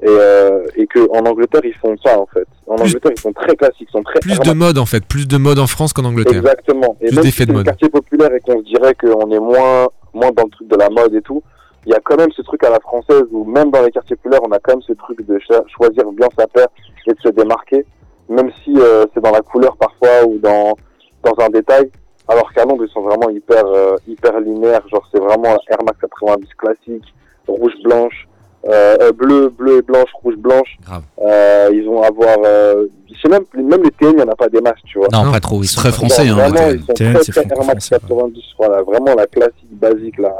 Et, 0.00 0.06
euh, 0.06 0.64
et 0.76 0.86
que 0.86 1.00
en 1.10 1.26
Angleterre, 1.28 1.62
ils 1.64 1.74
font 1.74 1.96
ça, 2.04 2.18
en 2.20 2.26
fait. 2.26 2.46
En 2.68 2.74
Angleterre, 2.76 3.10
ils 3.16 3.20
sont 3.20 3.32
très 3.32 3.56
classiques, 3.56 3.88
ils 3.88 3.92
sont 3.92 4.02
très 4.04 4.20
Plus 4.20 4.38
de 4.38 4.52
mode 4.52 4.78
en 4.78 4.86
fait, 4.86 5.04
plus 5.04 5.26
de 5.26 5.36
mode 5.38 5.58
en 5.58 5.66
France 5.66 5.92
qu'en 5.92 6.04
Angleterre. 6.04 6.36
Exactement. 6.38 6.96
Et 7.00 7.10
même 7.12 7.24
si 7.24 7.32
c'est 7.32 7.50
mode. 7.50 7.64
quartier 7.64 7.88
populaire 7.88 8.32
et 8.32 8.40
qu'on 8.40 8.58
se 8.60 8.64
dirait 8.64 8.94
qu'on 8.94 9.28
est 9.32 9.40
moins, 9.40 9.88
moins 10.14 10.30
dans 10.30 10.44
le 10.44 10.50
truc 10.50 10.68
de 10.68 10.76
la 10.76 10.88
mode 10.88 11.14
et 11.14 11.22
tout, 11.22 11.42
il 11.86 11.90
y 11.90 11.94
a 11.94 12.00
quand 12.04 12.16
même 12.16 12.30
ce 12.36 12.42
truc 12.42 12.62
à 12.64 12.70
la 12.70 12.78
française 12.80 13.24
où 13.32 13.44
même 13.44 13.70
dans 13.72 13.82
les 13.82 13.90
quartiers 13.90 14.14
populaires, 14.16 14.40
on 14.46 14.52
a 14.52 14.58
quand 14.60 14.74
même 14.74 14.82
ce 14.82 14.92
truc 14.92 15.26
de 15.26 15.38
cho- 15.40 15.64
choisir 15.66 16.04
bien 16.12 16.28
sa 16.38 16.46
paire 16.46 16.68
et 17.06 17.12
de 17.12 17.20
se 17.20 17.28
démarquer, 17.30 17.84
même 18.28 18.50
si 18.62 18.74
euh, 18.78 19.04
c'est 19.14 19.22
dans 19.22 19.32
la 19.32 19.40
couleur 19.40 19.76
parfois 19.78 20.24
ou 20.28 20.38
dans, 20.38 20.76
dans 21.24 21.34
un 21.44 21.48
détail. 21.48 21.90
Alors 22.28 22.52
qu'à 22.52 22.64
Londres, 22.66 22.84
ils 22.86 22.92
sont 22.92 23.00
vraiment 23.00 23.30
hyper, 23.30 23.64
euh, 23.66 23.96
hyper 24.06 24.38
linéaires. 24.40 24.86
Genre, 24.92 25.08
c'est 25.10 25.18
vraiment 25.20 25.56
Air 25.70 25.78
Max 25.84 25.98
90 26.02 26.46
classique, 26.58 27.14
rouge, 27.48 27.72
blanche, 27.82 28.27
euh, 28.66 28.96
euh, 29.00 29.12
bleu, 29.12 29.48
bleu 29.56 29.78
et 29.78 29.82
blanche, 29.82 30.10
rouge, 30.22 30.36
blanche. 30.36 30.76
Euh, 31.22 31.70
ils 31.72 31.84
vont 31.86 32.02
avoir, 32.02 32.36
euh, 32.44 32.86
je 33.10 33.20
sais 33.20 33.28
même, 33.28 33.44
même 33.54 33.82
les 33.82 33.90
TN, 33.90 34.10
il 34.10 34.16
n'y 34.16 34.22
en 34.22 34.28
a 34.28 34.34
pas 34.36 34.48
des 34.48 34.60
masses, 34.60 34.80
tu 34.84 34.98
vois. 34.98 35.08
Non, 35.12 35.30
pas 35.30 35.40
trop. 35.40 35.62
Ils 35.62 35.66
sont 35.68 35.80
très 35.80 35.92
français, 35.92 36.28
hein, 36.28 36.34
Vraiment, 36.34 36.54
TN. 36.56 36.74
ils 36.76 36.80
sont 36.84 36.92
TN, 36.92 37.14
très, 37.14 37.22
c'est 37.24 37.32
très 37.32 37.42
Air 37.58 37.64
Max 37.64 37.88
90, 37.88 38.42
voilà, 38.58 38.82
vraiment 38.82 39.14
la 39.14 39.26
classique, 39.26 39.72
basique, 39.72 40.18
la, 40.18 40.34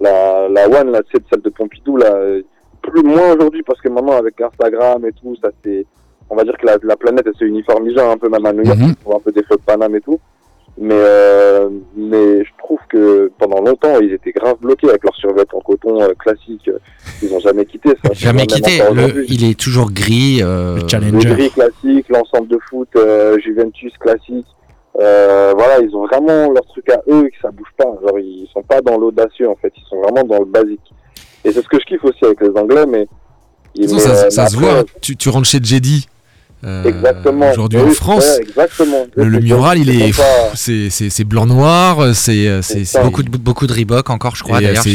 la, 0.00 0.48
la 0.48 0.68
One, 0.80 0.90
là, 0.92 1.00
sais, 1.12 1.22
celle 1.30 1.42
de 1.42 1.50
Pompidou, 1.50 1.96
là, 1.96 2.06
euh, 2.14 2.42
plus, 2.82 3.02
moins 3.02 3.32
aujourd'hui, 3.34 3.62
parce 3.62 3.80
que 3.80 3.88
maintenant, 3.88 4.16
avec 4.16 4.38
Instagram 4.40 5.04
et 5.06 5.12
tout, 5.12 5.34
ça 5.42 5.48
c'est, 5.64 5.86
on 6.30 6.36
va 6.36 6.44
dire 6.44 6.56
que 6.58 6.66
la, 6.66 6.76
la 6.82 6.96
planète, 6.96 7.24
elle 7.26 7.34
se 7.38 7.44
uniformise 7.44 7.96
un 7.98 8.16
peu, 8.18 8.28
même 8.28 8.44
à 8.44 8.52
New 8.52 8.64
York, 8.64 8.78
Mhm. 8.78 8.94
on 9.04 9.08
voit 9.10 9.16
un 9.18 9.20
peu 9.22 9.32
des 9.32 9.42
flots 9.42 9.56
de 9.56 9.62
Paname 9.62 9.94
et 9.96 10.00
tout. 10.00 10.18
Mais, 10.76 10.94
euh, 10.96 11.68
mais 11.96 12.44
je 12.44 12.50
trouve 12.58 12.78
que 12.88 13.30
pendant 13.38 13.60
longtemps, 13.60 14.00
ils 14.00 14.12
étaient 14.12 14.32
grave 14.32 14.56
bloqués 14.60 14.88
avec 14.88 15.04
leur 15.04 15.14
survêt 15.14 15.44
en 15.52 15.60
coton 15.60 16.02
euh, 16.02 16.08
classique. 16.18 16.66
euh, 16.68 16.78
Ils 17.22 17.32
ont 17.32 17.38
jamais 17.38 17.64
quitté 17.64 17.90
ça. 18.04 18.12
Jamais 18.12 18.46
quitté. 18.46 18.80
Le- 18.92 19.24
il 19.30 19.48
est 19.48 19.58
toujours 19.58 19.92
gris. 19.92 20.40
euh, 20.42 20.76
Le 20.76 21.34
gris 21.34 21.50
classique, 21.50 22.06
l'ensemble 22.08 22.48
de 22.48 22.58
foot, 22.68 22.88
euh, 22.96 23.38
Juventus 23.38 23.92
classique. 23.98 24.46
Euh, 25.00 25.52
voilà, 25.56 25.78
ils 25.80 25.94
ont 25.94 26.06
vraiment 26.06 26.50
leur 26.50 26.64
truc 26.66 26.88
à 26.90 27.00
eux, 27.08 27.22
que 27.24 27.36
ça 27.40 27.50
bouge 27.52 27.70
pas. 27.76 27.84
Genre, 28.02 28.18
ils 28.18 28.48
sont 28.52 28.62
pas 28.62 28.80
dans 28.80 28.98
l'audacieux 28.98 29.48
en 29.48 29.56
fait, 29.56 29.72
ils 29.76 29.88
sont 29.88 30.00
vraiment 30.00 30.22
dans 30.24 30.38
le 30.40 30.44
basique. 30.44 30.80
Et 31.44 31.52
c'est 31.52 31.62
ce 31.62 31.68
que 31.68 31.78
je 31.80 31.84
kiffe 31.84 32.04
aussi 32.04 32.24
avec 32.24 32.40
les 32.40 32.50
Anglais, 32.60 32.84
mais. 32.88 33.06
Mais, 33.76 33.86
ça, 33.88 34.10
euh, 34.10 34.30
ça 34.30 34.46
se 34.48 34.56
après, 34.56 34.72
voit. 34.72 34.84
Tu, 35.00 35.16
tu 35.16 35.28
rentres 35.28 35.48
chez 35.48 35.58
JD. 35.62 36.04
Euh, 36.64 36.84
Exactement. 36.84 37.50
Aujourd'hui 37.50 37.80
Oui, 37.80 37.90
en 37.90 37.94
France, 37.94 38.36
ouais, 38.38 38.42
exactement. 38.42 39.06
le, 39.16 39.40
mural 39.40 39.78
il 39.78 40.14
c'est 40.54 40.72
est, 40.72 41.10
c'est 41.10 41.24
blanc 41.24 41.46
noir, 41.46 42.14
c'est 42.14 42.48
euh, 42.48 42.62
c'est 42.62 42.84
beaucoup 43.02 43.22
de 43.22 43.30
beaucoup 43.36 43.66
de 43.66 43.72
Reebok 43.72 44.08
encore, 44.10 44.34
je 44.36 44.42
crois. 44.42 44.62
euh, 44.62 44.74
c'est 44.82 44.90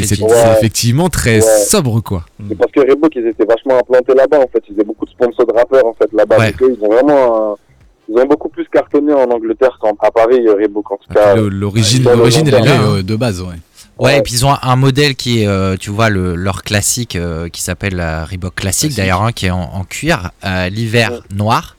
effectivement 0.57 1.09
très 1.09 1.35
Ouais. 1.35 1.41
sobre 1.41 2.01
quoi. 2.01 2.23
C'est 2.49 2.57
parce 2.57 2.71
que 2.71 2.79
Reebok, 2.81 3.11
ils 3.15 3.27
étaient 3.27 3.45
vachement 3.45 3.77
implantés 3.79 4.13
là-bas, 4.15 4.37
en 4.39 4.47
fait. 4.51 4.63
Ils 4.69 4.73
faisaient 4.73 4.83
beaucoup 4.85 5.05
de 5.05 5.11
sponsors 5.11 5.45
de 5.45 5.53
rappeurs, 5.53 5.85
en 5.85 5.93
fait, 5.93 6.09
là-bas. 6.13 6.37
Ils 6.61 6.77
ont 6.83 6.89
vraiment, 6.89 7.51
un- 7.51 7.55
ils 8.09 8.17
ont 8.17 8.25
beaucoup 8.25 8.49
plus 8.49 8.65
cartonné 8.71 9.13
en 9.13 9.25
Angleterre 9.29 9.77
qu'à 9.81 10.11
Paris, 10.11 10.39
euh, 10.47 10.55
Reebok, 10.55 10.91
en 10.91 10.97
tout 10.97 11.13
cas. 11.13 11.35
Le- 11.35 11.49
L'origine 11.49 12.03
l'origine 12.03 12.47
elle 12.47 12.55
est 12.55 12.65
là. 12.65 12.81
hein. 12.81 13.01
de 13.03 13.15
base, 13.15 13.41
ouais. 13.41 13.55
Ouais, 13.99 14.17
et 14.19 14.21
puis 14.21 14.33
ils 14.33 14.45
ont 14.45 14.51
un, 14.53 14.59
un 14.61 14.75
modèle 14.75 15.15
qui 15.15 15.41
est, 15.43 15.47
euh, 15.47 15.75
tu 15.77 15.89
vois, 15.89 16.09
le, 16.09 16.35
leur 16.35 16.63
classique 16.63 17.15
euh, 17.15 17.49
qui 17.49 17.61
s'appelle 17.61 17.95
la 17.95 18.25
Reebok 18.25 18.55
classique, 18.55 18.95
d'ailleurs, 18.95 19.21
hein, 19.23 19.31
qui 19.31 19.47
est 19.47 19.51
en, 19.51 19.59
en 19.61 19.83
cuir, 19.83 20.31
euh, 20.45 20.69
l'hiver 20.69 21.11
noir 21.35 21.75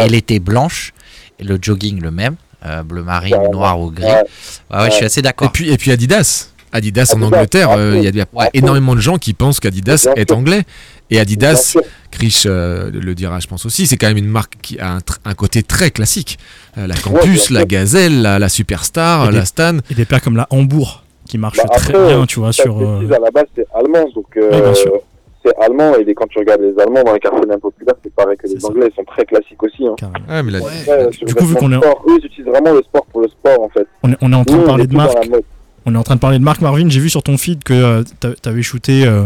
et 0.00 0.08
l'été 0.08 0.38
blanche, 0.38 0.92
et 1.38 1.44
le 1.44 1.58
jogging 1.60 2.00
le 2.00 2.10
même, 2.10 2.36
euh, 2.64 2.82
bleu 2.82 3.02
marine, 3.02 3.36
noir 3.52 3.80
ou 3.80 3.90
gris. 3.90 4.04
Ouais. 4.04 4.22
Ouais, 4.70 4.78
ouais, 4.82 4.90
je 4.90 4.96
suis 4.96 5.04
assez 5.04 5.22
d'accord. 5.22 5.48
Et 5.48 5.50
puis, 5.50 5.70
et 5.70 5.76
puis 5.76 5.90
Adidas. 5.92 6.50
Adidas 6.72 7.12
en 7.16 7.22
Angleterre, 7.22 7.70
euh, 7.70 7.94
il 7.96 8.02
y 8.04 8.08
a, 8.08 8.10
y 8.10 8.20
a 8.20 8.50
énormément 8.52 8.94
de 8.94 9.00
gens 9.00 9.18
qui 9.18 9.32
pensent 9.34 9.60
qu'Adidas 9.60 10.08
est 10.16 10.30
anglais. 10.32 10.64
Et 11.10 11.18
Adidas. 11.20 11.76
Krish 12.10 12.42
euh, 12.46 12.90
le 12.92 13.14
dira, 13.14 13.38
je 13.40 13.46
pense 13.46 13.64
aussi, 13.66 13.86
c'est 13.86 13.96
quand 13.96 14.08
même 14.08 14.16
une 14.16 14.26
marque 14.28 14.54
qui 14.62 14.78
a 14.80 14.90
un, 14.92 14.98
tr- 14.98 15.18
un 15.24 15.34
côté 15.34 15.62
très 15.62 15.90
classique. 15.90 16.38
Euh, 16.78 16.86
la 16.86 16.96
Campus, 16.96 17.50
la 17.50 17.64
Gazelle, 17.64 18.22
la, 18.22 18.38
la 18.38 18.48
Superstar, 18.48 19.26
Et 19.26 19.30
des- 19.30 19.36
la 19.38 19.44
Stan. 19.44 19.78
Et 19.90 19.94
des 19.94 20.04
paires 20.04 20.20
comme 20.20 20.36
la 20.36 20.46
Hambourg 20.50 21.04
qui 21.26 21.38
marchent 21.38 21.58
Bah, 21.58 21.64
très 21.76 21.92
bien, 21.92 22.24
tu 22.26 22.40
vois, 22.40 22.52
sur. 22.52 22.76
euh, 22.80 22.96
précise, 22.98 23.12
à 23.12 23.18
la 23.18 23.30
base, 23.30 23.44
c'est 23.54 23.66
allemand, 23.74 24.08
donc 24.14 24.26
euh, 24.36 24.50
Ouais, 24.72 25.00
c'est 25.44 25.54
allemand, 25.62 25.92
et 25.96 26.14
quand 26.14 26.26
tu 26.28 26.38
regardes 26.38 26.60
les 26.62 26.74
Allemands 26.82 27.04
dans 27.04 27.12
les 27.12 27.20
quartiers 27.20 27.50
impopulaires, 27.52 27.94
c'est 28.02 28.12
pareil 28.14 28.36
que 28.36 28.48
les 28.48 28.64
Anglais, 28.64 28.88
ils 28.90 28.94
sont 28.96 29.04
très 29.04 29.24
classiques 29.24 29.62
aussi. 29.62 29.86
Hein. 29.86 29.94
Ouais, 30.28 30.42
mais 30.42 30.52
Ouais, 30.60 31.10
Du 31.24 31.34
coup, 31.34 31.44
vu 31.44 31.54
qu'on 31.54 31.70
est- 31.72 31.76
sport, 31.76 32.02
eux, 32.08 32.18
ils 32.20 32.26
utilisent 32.26 32.50
vraiment 32.50 32.72
le 32.72 32.82
sport 32.82 33.06
pour 33.12 33.20
le 33.20 33.28
sport, 33.28 33.60
en 33.62 33.68
fait. 33.68 33.86
On 34.02 34.10
est, 34.12 34.16
on 34.22 34.32
est 34.32 34.36
en 34.36 34.44
train 34.44 34.56
Nous, 34.56 34.62
de 34.62 34.66
parler 34.66 34.86
de 34.86 34.96
marque. 34.96 35.16
On 35.88 35.94
est 35.94 35.98
en 35.98 36.02
train 36.02 36.16
de 36.16 36.20
parler 36.20 36.38
de 36.40 36.44
marque 36.44 36.60
Marvin. 36.62 36.88
J'ai 36.88 36.98
vu 36.98 37.08
sur 37.08 37.22
ton 37.22 37.36
feed 37.36 37.62
que 37.62 37.72
euh, 37.72 38.02
t'a- 38.18 38.34
t'avais 38.34 38.62
shooté, 38.62 39.06
euh, 39.06 39.22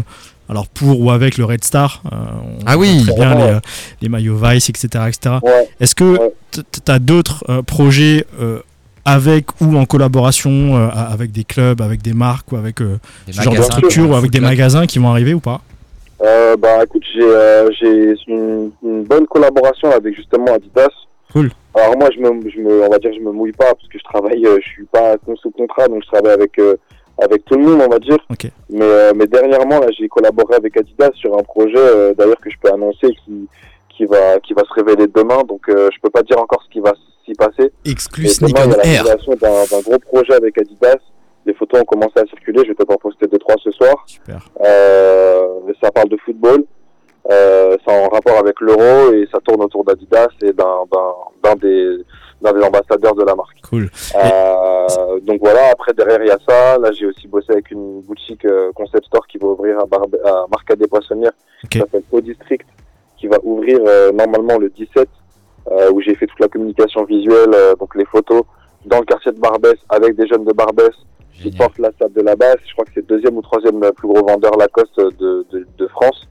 alors 0.51 0.66
pour 0.68 1.01
ou 1.01 1.11
avec 1.11 1.38
le 1.38 1.46
Red 1.46 1.64
Star. 1.64 2.03
euh, 2.12 2.16
on 2.61 2.64
Ah 2.66 2.76
oui. 2.76 3.03
voit 3.05 3.14
très 3.14 3.24
bien 3.26 3.36
Ouais. 3.38 3.53
les, 3.53 3.59
les 4.03 4.09
maillots 4.11 4.36
Vice, 4.36 4.68
etc., 4.68 5.05
etc. 5.09 5.36
Est-ce 5.80 5.94
que 5.94 6.18
t- 6.51 6.61
t'as 6.84 6.98
d'autres 6.98 7.44
euh, 7.48 7.62
projets 7.62 8.26
euh, 8.42 8.59
avec 9.05 9.46
ou 9.61 9.76
en 9.76 9.84
collaboration 9.86 10.51
euh, 10.76 10.88
avec 10.88 11.32
des 11.32 11.44
clubs, 11.44 11.80
avec 11.80 12.03
des 12.03 12.12
marques 12.12 12.53
ou 12.53 12.57
avec 12.57 12.80
euh, 12.80 12.98
Des 13.26 13.32
ce 13.32 13.42
genre 13.42 13.55
de 13.55 13.62
structure 13.62 14.11
ou 14.11 14.14
avec 14.14 14.30
des 14.30 14.38
Club. 14.38 14.51
magasins 14.51 14.86
qui 14.86 14.98
vont 14.98 15.09
arriver 15.11 15.34
ou 15.34 15.40
pas? 15.40 15.61
Euh, 16.22 16.57
bah 16.57 16.84
écoute, 16.84 17.03
j'ai 17.14 17.22
euh, 17.22 17.70
j'ai 17.80 18.14
une, 18.28 18.70
une 18.82 19.05
bonne 19.05 19.26
collaboration 19.26 19.90
avec 19.90 20.14
justement 20.14 20.53
Adidas. 20.55 20.88
Cool. 21.32 21.51
Alors 21.74 21.96
moi, 21.96 22.09
je 22.14 22.20
me, 22.20 22.51
je 22.51 22.59
me, 22.61 22.84
on 22.84 22.88
va 22.90 22.98
dire, 22.98 23.12
je 23.14 23.20
me 23.20 23.30
mouille 23.30 23.53
pas 23.53 23.72
parce 23.72 23.86
que 23.88 23.98
je 23.98 24.05
travaille, 24.05 24.44
euh, 24.44 24.59
je 24.62 24.68
suis 24.68 24.84
pas 24.84 25.14
sous 25.40 25.51
contrat, 25.51 25.86
donc 25.88 26.03
je 26.03 26.09
travaille 26.09 26.32
avec 26.32 26.59
euh, 26.59 26.76
avec 27.22 27.44
tout 27.44 27.55
le 27.55 27.64
monde, 27.64 27.80
on 27.86 27.88
va 27.88 27.98
dire. 27.98 28.18
Mais 28.68 28.80
euh, 28.82 29.12
mais 29.16 29.26
dernièrement 29.26 29.78
là, 29.80 29.86
j'ai 29.98 30.09
collaboré 30.09 30.57
avec 30.57 30.76
Adidas 30.76 31.11
sur 31.14 31.38
un 31.38 31.42
projet, 31.42 31.74
euh, 31.76 32.12
d'ailleurs 32.18 32.40
que 32.40 32.51
je 32.51 32.57
peux 32.62 32.72
annoncer 32.72 33.09
qui 33.24 33.46
qui 34.01 34.07
va 34.07 34.40
qui 34.40 34.55
va 34.55 34.62
se 34.64 34.72
révéler 34.72 35.07
demain. 35.09 35.42
Donc 35.46 35.68
euh, 35.68 35.90
je 35.92 36.01
peux 36.01 36.11
pas 36.11 36.22
dire 36.22 36.40
encore 36.40 36.62
ce 36.64 36.70
qui 36.70 36.80
va 36.80 36.94
s'y 37.24 37.34
passer. 37.34 37.70
Exclu 37.84 38.26
Et 38.26 38.32
demain, 38.40 38.48
Sneak 38.48 38.59
on 38.59 38.80
Air. 38.82 39.05
d'un 39.36 39.80
gros 39.82 39.98
projet 39.98 40.32
avec 40.34 40.57
Adidas. 40.59 40.96
Les 41.44 41.55
photos 41.55 41.82
ont 41.82 41.84
commencé 41.84 42.18
à 42.18 42.26
circuler. 42.26 42.62
Je 42.62 42.68
vais 42.68 42.74
peut-être 42.74 42.92
en 42.92 42.96
poster 42.96 43.26
deux 43.26 43.38
trois 43.38 43.57
ce 43.62 43.70
soir. 43.72 43.94
Super. 44.07 44.40
Euh, 44.64 45.46
ça 45.82 45.90
parle 45.90 46.09
de 46.09 46.16
football. 46.24 46.64
Euh, 47.30 47.76
c'est 47.84 47.92
en 47.92 48.09
rapport 48.09 48.38
avec 48.38 48.59
l'euro 48.61 49.12
et 49.12 49.28
ça 49.30 49.38
tourne 49.40 49.62
autour 49.62 49.84
d'Adidas 49.84 50.28
et 50.42 50.53
d'un 50.53 51.57
des 51.61 51.98
d'un 52.40 52.53
des 52.55 52.62
ambassadeurs 52.62 53.14
de 53.14 53.24
la 53.24 53.34
marque. 53.34 53.61
Cool. 53.68 53.90
Euh, 54.14 55.20
donc 55.20 55.40
voilà. 55.40 55.68
Après 55.72 55.92
derrière 55.92 56.22
il 56.22 56.28
y 56.28 56.30
a 56.30 56.38
ça. 56.48 56.78
Là 56.78 56.90
j'ai 56.92 57.05
aussi 57.05 57.28
bossé 57.28 57.53
avec 57.53 57.70
une 57.70 58.01
boutique 58.01 58.46
euh, 58.46 58.72
concept 58.74 59.05
store 59.07 59.26
qui 59.26 59.36
va 59.36 59.48
ouvrir 59.48 59.78
à, 59.78 59.84
Barbe 59.84 60.16
à 60.24 60.46
Marca 60.51 60.74
des 60.74 60.86
Poissonnières. 60.86 61.32
qui 61.70 61.78
s'appelle 61.78 62.03
Au 62.11 62.20
District, 62.22 62.66
qui 63.21 63.27
va 63.29 63.37
ouvrir 63.43 63.79
euh, 63.87 64.11
normalement 64.12 64.59
le 64.59 64.71
17, 64.71 65.07
euh, 65.71 65.93
où 65.93 66.01
j'ai 66.01 66.14
fait 66.14 66.27
toute 66.27 66.41
la 66.41 66.49
communication 66.49 67.05
visuelle, 67.05 67.51
euh, 67.55 67.75
donc 67.77 67.95
les 67.95 68.07
photos 68.07 68.43
dans 68.87 68.99
le 68.99 69.05
quartier 69.05 69.31
de 69.33 69.39
Barbès 69.39 69.75
avec 69.91 70.16
des 70.16 70.27
jeunes 70.27 70.45
de 70.45 70.53
Barbès 70.53 70.91
qui 71.35 71.51
portent 71.51 71.79
la 71.79 71.91
table 71.93 72.14
de 72.14 72.23
la 72.23 72.35
basse. 72.37 72.57
Je 72.66 72.73
crois 72.73 72.85
que 72.87 72.91
c'est 72.95 73.01
le 73.01 73.07
deuxième 73.07 73.37
ou 73.37 73.43
troisième 73.43 73.79
plus 73.97 74.09
gros 74.09 74.27
vendeur 74.27 74.57
Lacoste 74.59 74.97
de, 74.99 75.47
de, 75.53 75.66
de 75.79 75.87
France. 75.89 76.27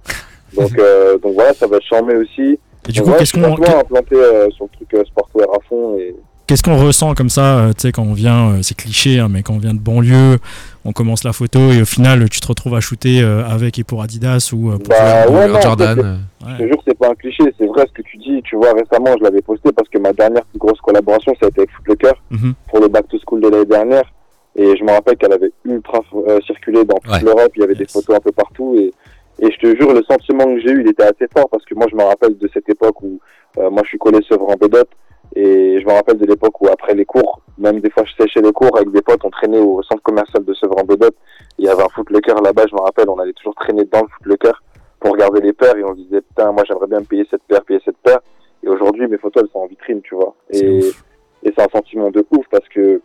Donc, 0.56 0.78
euh, 0.80 1.18
donc 1.20 1.34
voilà, 1.36 1.54
ça 1.54 1.68
va 1.68 1.80
charmé 1.80 2.16
aussi. 2.16 2.60
Et 2.88 2.92
du 2.92 3.00
Donc 3.02 3.10
coup, 3.10 3.16
qu'est-ce 3.20 3.34
qu'on- 3.34 3.44
implanté 3.54 4.16
euh, 4.16 4.50
sur 4.52 4.66
le 4.66 4.70
truc 4.76 4.94
euh, 4.96 5.04
sportwear 5.06 5.48
à 5.54 5.60
fond 5.68 5.98
et 6.00 6.16
Qu'est-ce 6.48 6.64
qu'on 6.64 6.84
ressent 6.84 7.14
comme 7.14 7.30
ça, 7.30 7.68
tu 7.78 7.82
sais, 7.84 7.92
quand 7.92 8.02
on 8.02 8.14
vient, 8.14 8.58
c'est 8.64 8.76
cliché, 8.76 9.20
hein, 9.20 9.28
mais 9.30 9.44
quand 9.44 9.54
on 9.54 9.60
vient 9.60 9.76
de 9.76 9.80
banlieue, 9.80 10.40
on 10.86 10.91
commence 10.93 11.23
la 11.23 11.34
photo 11.34 11.59
et 11.71 11.82
au 11.82 11.86
final, 11.86 12.30
tu 12.30 12.39
te 12.39 12.47
retrouves 12.47 12.75
à 12.75 12.80
shooter 12.80 13.21
euh, 13.21 13.43
avec 13.45 13.77
et 13.80 13.84
pour 13.84 14.01
Adidas 14.01 14.51
ou 14.53 14.69
euh, 14.71 14.77
pour 14.77 14.88
Bah, 14.89 15.27
ouais, 15.30 15.47
non, 15.47 15.55
en 15.57 15.61
Jordan. 15.61 16.19
c'est- 16.41 16.49
Je 16.51 16.57
te 16.57 16.67
jure, 16.67 16.82
c'est 16.88 16.97
pas 16.97 17.09
un 17.09 17.15
cliché, 17.15 17.43
c'est 17.57 17.65
vrai 17.65 17.86
ce 17.88 17.91
que 17.93 18.01
tu 18.01 18.17
dis. 18.17 18.41
Tu 18.43 18.55
vois, 18.55 18.71
récemment, 18.73 19.13
je 19.17 19.23
l'avais 19.23 19.41
posté 19.41 19.71
parce 19.73 19.89
que 19.89 19.97
ma 19.97 20.13
dernière 20.13 20.45
plus 20.45 20.57
grosse 20.59 20.80
collaboration, 20.82 21.34
ça 21.39 21.47
a 21.47 21.49
été 21.49 21.59
avec 21.61 21.71
Footlocker 21.71 22.13
Mhm. 22.32 22.53
pour 22.69 22.80
le 22.80 22.88
Back 22.88 23.07
to 23.09 23.17
School 23.25 23.41
de 23.41 23.49
l'année 23.49 23.65
dernière. 23.65 24.11
Et 24.55 24.75
je 24.77 24.84
me 24.84 24.91
rappelle 24.91 25.15
qu'elle 25.17 25.34
avait 25.34 25.51
ultra 25.65 25.99
euh, 26.27 26.39
circulé 26.45 26.84
dans 26.86 26.95
toute 26.97 27.11
Ouais. 27.13 27.21
l'Europe, 27.21 27.51
il 27.55 27.61
y 27.61 27.63
avait 27.63 27.75
des 27.75 27.86
photos 27.86 28.15
un 28.15 28.19
peu 28.19 28.32
partout. 28.32 28.75
Et, 28.77 28.91
et 29.45 29.51
je 29.51 29.57
te 29.59 29.75
jure, 29.77 29.93
le 29.93 30.03
sentiment 30.03 30.45
que 30.45 30.59
j'ai 30.61 30.71
eu, 30.71 30.82
il 30.82 30.89
était 30.89 31.03
assez 31.03 31.27
fort 31.34 31.47
parce 31.49 31.63
que 31.65 31.75
moi, 31.75 31.86
je 31.91 31.95
me 31.95 32.03
rappelle 32.03 32.38
de 32.38 32.49
cette 32.53 32.67
époque 32.69 33.01
où 33.03 33.19
euh, 33.57 33.69
moi, 33.69 33.82
je 33.84 33.89
suis 33.89 33.97
collé 33.97 34.19
Sevran 34.27 34.55
Bédot. 34.59 34.86
Et 35.36 35.80
je 35.80 35.86
me 35.86 35.91
rappelle 35.91 36.17
de 36.17 36.25
l'époque 36.25 36.59
où, 36.61 36.67
après 36.69 36.95
les 36.95 37.05
cours, 37.05 37.39
même 37.60 37.80
des 37.80 37.89
fois, 37.89 38.03
je 38.05 38.14
séchais 38.24 38.41
les 38.41 38.51
cours 38.51 38.76
avec 38.76 38.89
des 38.91 39.01
potes, 39.01 39.24
on 39.24 39.30
traînait 39.30 39.60
au 39.60 39.82
centre 39.84 40.01
commercial 40.01 40.43
de 40.43 40.53
Sevran 40.53 40.84
Bédot. 40.84 41.10
Il 41.57 41.66
y 41.66 41.70
avait 41.70 41.84
un 41.84 41.89
Footlocker 41.89 42.34
là-bas, 42.43 42.64
je 42.70 42.76
me 42.76 42.82
rappelle, 42.82 43.10
on 43.10 43.20
allait 43.20 43.34
toujours 43.34 43.55
traîner 43.55 43.84
dans 43.86 44.01
le 44.01 44.07
Footlocker 44.18 44.53
pour 44.99 45.12
regarder 45.12 45.41
les 45.41 45.53
paires 45.53 45.76
et 45.78 45.84
on 45.84 45.93
se 45.95 46.01
disait, 46.01 46.22
putain, 46.22 46.51
moi, 46.51 46.64
j'aimerais 46.68 46.88
bien 46.88 46.99
me 46.99 47.05
payer 47.05 47.26
cette 47.30 47.43
paire, 47.43 47.64
payer 47.64 47.80
cette 47.86 47.97
paire. 47.97 48.20
Et 48.64 48.68
aujourd'hui, 48.70 49.07
mes 49.07 49.18
photos, 49.18 49.43
elles 49.43 49.51
sont 49.51 49.60
en 49.60 49.68
vitrine, 49.68 50.01
tu 50.01 50.16
vois. 50.16 50.36
Et, 50.51 50.80
et 51.43 51.53
c'est 51.55 51.62
un 51.62 51.70
sentiment 51.72 52.10
de 52.12 52.26
ouf 52.32 52.45
parce 52.51 52.68
que 52.70 53.01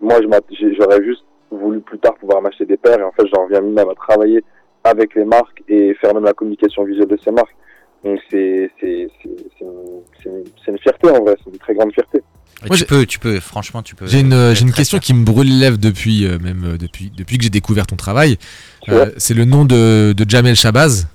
moi, 0.00 0.16
j'aurais 0.20 1.04
juste 1.04 1.24
voulu 1.50 1.80
plus 1.80 1.98
tard 1.98 2.14
pouvoir 2.14 2.42
m'acheter 2.42 2.66
des 2.66 2.76
paires 2.76 2.98
et 2.98 3.04
en 3.04 3.12
fait, 3.12 3.26
j'en 3.32 3.44
reviens 3.44 3.60
même 3.60 3.88
à 3.88 3.94
travailler 3.94 4.42
avec 4.82 5.14
les 5.14 5.24
marques 5.24 5.62
et 5.68 5.94
faire 5.94 6.12
même 6.14 6.24
la 6.24 6.32
communication 6.32 6.82
visuelle 6.84 7.06
de 7.06 7.16
ces 7.16 7.30
marques. 7.30 7.54
Donc, 8.02 8.18
c'est 8.30 8.70
une, 8.82 9.08
une- 9.60 10.44
c'est 10.64 10.70
une 10.72 10.78
fierté 10.78 11.10
en 11.10 11.22
vrai, 11.22 11.36
c'est 11.44 11.50
une 11.50 11.58
très 11.58 11.74
grande 11.74 11.92
fierté. 11.92 12.22
Et 12.64 12.70
tu 12.70 12.84
peux, 12.84 13.06
tu 13.06 13.18
peux, 13.18 13.40
franchement, 13.40 13.82
tu 13.82 13.94
peux. 13.94 14.06
J'ai 14.06 14.20
une, 14.20 14.30
peux 14.30 14.54
j'ai 14.54 14.62
une 14.62 14.72
question 14.72 14.98
qui 14.98 15.14
me 15.14 15.24
brûle 15.24 15.48
les 15.48 15.58
lèvres 15.58 15.78
depuis, 15.78 16.24
euh, 16.24 16.38
même 16.38 16.64
euh, 16.64 16.78
depuis, 16.78 17.12
depuis 17.16 17.38
que 17.38 17.44
j'ai 17.44 17.50
découvert 17.50 17.86
ton 17.86 17.96
travail. 17.96 18.38
Ouais. 18.88 18.94
Euh, 18.94 19.10
c'est 19.16 19.34
le 19.34 19.44
nom 19.44 19.64
de, 19.64 20.14
de 20.16 20.24
Jamel 20.28 20.56
Shabazz. 20.56 21.06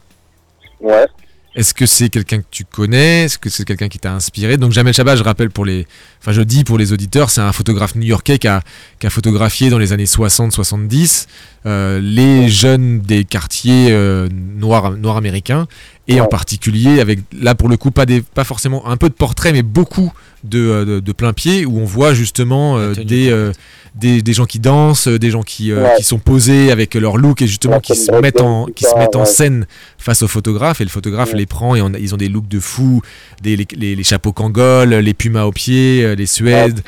Ouais. 0.80 1.08
Est-ce 1.56 1.74
que 1.74 1.86
c'est 1.86 2.10
quelqu'un 2.10 2.40
que 2.40 2.48
tu 2.52 2.64
connais? 2.64 3.26
Est-ce 3.26 3.40
que 3.40 3.50
c'est 3.50 3.66
quelqu'un 3.66 3.90
qui 3.90 3.98
t'a 3.98 4.14
inspiré? 4.14 4.58
Donc 4.58 4.72
Jamel 4.72 4.94
Shabazz, 4.94 5.18
je 5.18 5.24
rappelle 5.24 5.50
pour 5.50 5.66
les, 5.66 5.88
enfin 6.22 6.32
je 6.32 6.42
dis 6.42 6.64
pour 6.64 6.78
les 6.78 6.94
auditeurs, 6.94 7.32
c'est 7.32 7.42
un 7.42 7.52
photographe 7.52 7.96
new-yorkais 7.96 8.38
qui 8.38 8.48
a, 8.48 8.62
qui 9.00 9.08
a 9.08 9.10
photographié 9.10 9.70
dans 9.70 9.80
les 9.80 9.92
années 9.92 10.06
60-70 10.06 11.26
euh, 11.66 12.00
les 12.02 12.48
jeunes 12.50 13.00
des 13.00 13.26
quartiers 13.26 13.88
euh, 13.92 14.28
noirs, 14.32 14.94
américains 15.18 15.68
et 16.08 16.22
en 16.22 16.26
particulier 16.26 17.02
avec 17.02 17.20
là 17.40 17.54
pour 17.54 17.70
le 17.70 17.78
coup 17.78 17.92
pas 17.92 18.06
des, 18.06 18.22
pas 18.22 18.44
forcément 18.44 18.88
un 18.88 18.98
peu 18.98 19.10
de 19.10 19.14
portraits 19.14 19.54
mais 19.54 19.62
beaucoup 19.62 20.12
de, 20.44 20.60
euh, 20.60 20.86
de, 20.86 21.00
de 21.02 21.12
plein 21.12 21.34
pied 21.34 21.66
où 21.66 21.78
on 21.80 21.86
voit 21.86 22.14
justement 22.14 22.78
euh, 22.78 22.94
des, 22.94 23.52
des 23.96 24.22
des 24.22 24.34
gens 24.34 24.46
qui 24.46 24.60
dansent, 24.60 25.08
des 25.08 25.30
gens 25.32 25.44
qui, 25.44 25.74
Ouais. 25.74 25.94
qui 25.98 26.04
sont 26.04 26.18
posés 26.20 26.72
avec 26.72 26.96
leur 26.96 27.18
look 27.18 27.42
et 27.42 27.48
justement 27.48 27.76
Ouais, 27.76 27.82
qui 27.82 27.96
se 27.96 28.12
mettent 28.12 28.42
en 28.42 28.66
qui 28.66 28.86
se 28.86 28.98
mettent 28.98 29.16
en 29.18 29.26
scène 29.26 29.68
face 29.98 30.22
au 30.24 30.28
photographe 30.28 30.80
et 30.82 30.84
le 30.86 30.90
photographe 30.90 31.34
les 31.34 31.46
prend 31.46 31.76
et 31.76 31.82
on- 31.82 31.92
ils 31.94 32.14
ont 32.14 32.18
des 32.18 32.30
looks 32.30 32.48
de 32.48 32.60
fous, 32.60 33.02
des, 33.44 33.56
les, 33.58 33.68
les- 33.76 33.96
les 33.96 34.04
chapeaux 34.04 34.32
Kangol, 34.32 34.90
les 34.94 35.14
pumas 35.14 35.44
aux 35.44 35.52
pieds, 35.52 36.16
les 36.16 36.26
suèdes. 36.26 36.82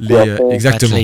Les, 0.00 0.36
fond. 0.36 0.50
exactement. 0.50 0.96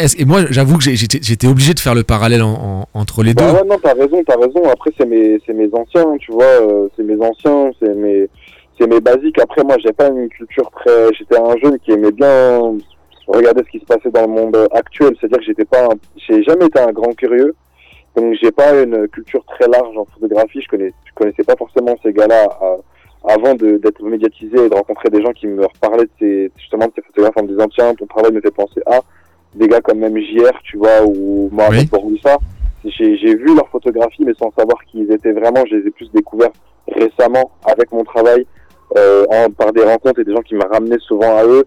Et 0.00 0.24
moi, 0.24 0.42
j'avoue 0.50 0.76
que 0.78 0.84
j'ai- 0.84 0.94
j'étais 0.94 1.18
j'étais 1.20 1.48
obligé 1.48 1.74
de 1.74 1.80
faire 1.80 1.94
le 1.94 2.04
parallèle 2.04 2.42
en- 2.42 2.52
en- 2.52 2.84
entre 2.94 3.24
les 3.24 3.34
Bah 3.34 3.42
deux. 3.50 3.56
ouais, 3.58 3.64
non, 3.66 3.78
t'as 3.82 3.94
raison, 3.94 4.22
t'as 4.24 4.36
raison. 4.36 4.62
Après, 4.70 4.90
c'est 4.96 5.06
mes, 5.06 5.40
c'est 5.44 5.52
mes 5.52 5.68
anciens, 5.72 6.16
tu 6.20 6.30
vois, 6.30 6.44
euh, 6.44 6.88
c'est 6.96 7.02
mes 7.02 7.20
anciens, 7.20 7.72
c'est 7.80 7.94
mes, 7.96 8.28
c'est 8.78 8.86
mes 8.86 9.00
basiques. 9.00 9.40
Après, 9.40 9.64
moi, 9.64 9.74
j'ai 9.82 9.92
pas 9.92 10.08
une 10.08 10.28
culture 10.28 10.70
très, 10.70 11.12
j'étais 11.18 11.36
un 11.36 11.56
jeune 11.56 11.78
qui 11.80 11.90
aimait 11.92 12.12
bien 12.12 12.76
regardais 13.26 13.62
ce 13.64 13.70
qui 13.70 13.80
se 13.80 13.84
passait 13.86 14.10
dans 14.10 14.22
le 14.22 14.28
monde 14.28 14.68
actuel. 14.72 15.14
C'est-à-dire 15.20 15.38
que 15.38 15.44
j'étais 15.44 15.64
pas, 15.64 15.88
j'ai 16.16 16.42
jamais 16.44 16.66
été 16.66 16.78
un 16.78 16.92
grand 16.92 17.12
curieux, 17.14 17.54
donc 18.16 18.34
j'ai 18.40 18.52
pas 18.52 18.80
une 18.80 19.06
culture 19.08 19.44
très 19.46 19.66
large 19.68 19.96
en 19.96 20.06
photographie. 20.14 20.60
Je 20.62 20.68
connais, 20.68 20.92
je 21.04 21.12
connaissais 21.14 21.42
pas 21.44 21.56
forcément 21.56 21.94
ces 22.04 22.12
gars-là 22.12 22.48
euh, 22.62 22.76
avant 23.28 23.54
d'être 23.54 24.02
médiatisé 24.04 24.56
et 24.64 24.68
de 24.68 24.74
rencontrer 24.74 25.10
des 25.10 25.20
gens 25.22 25.32
qui 25.32 25.46
me 25.48 25.62
reparlaient 25.66 26.04
de 26.04 26.10
ces, 26.20 26.50
justement 26.56 26.86
de 26.86 26.92
ces 26.94 27.02
photographes 27.02 27.36
en 27.36 27.42
me 27.42 27.48
disant 27.48 27.66
tiens 27.74 27.92
ton 27.94 28.06
travail 28.06 28.32
me 28.32 28.40
fait 28.40 28.54
penser 28.54 28.80
à 28.86 29.00
des 29.54 29.68
gars 29.68 29.80
comme 29.80 29.98
même 29.98 30.16
JR, 30.18 30.52
tu 30.64 30.76
vois, 30.76 31.04
ou 31.04 31.48
Mohamed 31.52 31.88
Oui. 31.92 32.20
J'ai 32.84 33.16
j'ai 33.16 33.34
vu 33.34 33.54
leurs 33.54 33.68
photographies, 33.68 34.24
mais 34.24 34.34
sans 34.34 34.52
savoir 34.56 34.78
qui 34.84 35.00
ils 35.00 35.12
étaient 35.12 35.32
vraiment. 35.32 35.64
Je 35.68 35.76
les 35.76 35.86
ai 35.88 35.90
plus 35.90 36.10
découverts 36.12 36.52
récemment 36.86 37.50
avec 37.64 37.90
mon 37.92 38.04
travail, 38.04 38.46
euh, 38.96 39.24
en- 39.30 39.50
par 39.50 39.72
des 39.72 39.82
rencontres 39.82 40.20
et 40.20 40.24
des 40.24 40.32
gens 40.32 40.42
qui 40.42 40.54
me 40.54 40.64
ramenaient 40.64 41.00
souvent 41.00 41.36
à 41.36 41.44
eux. 41.44 41.64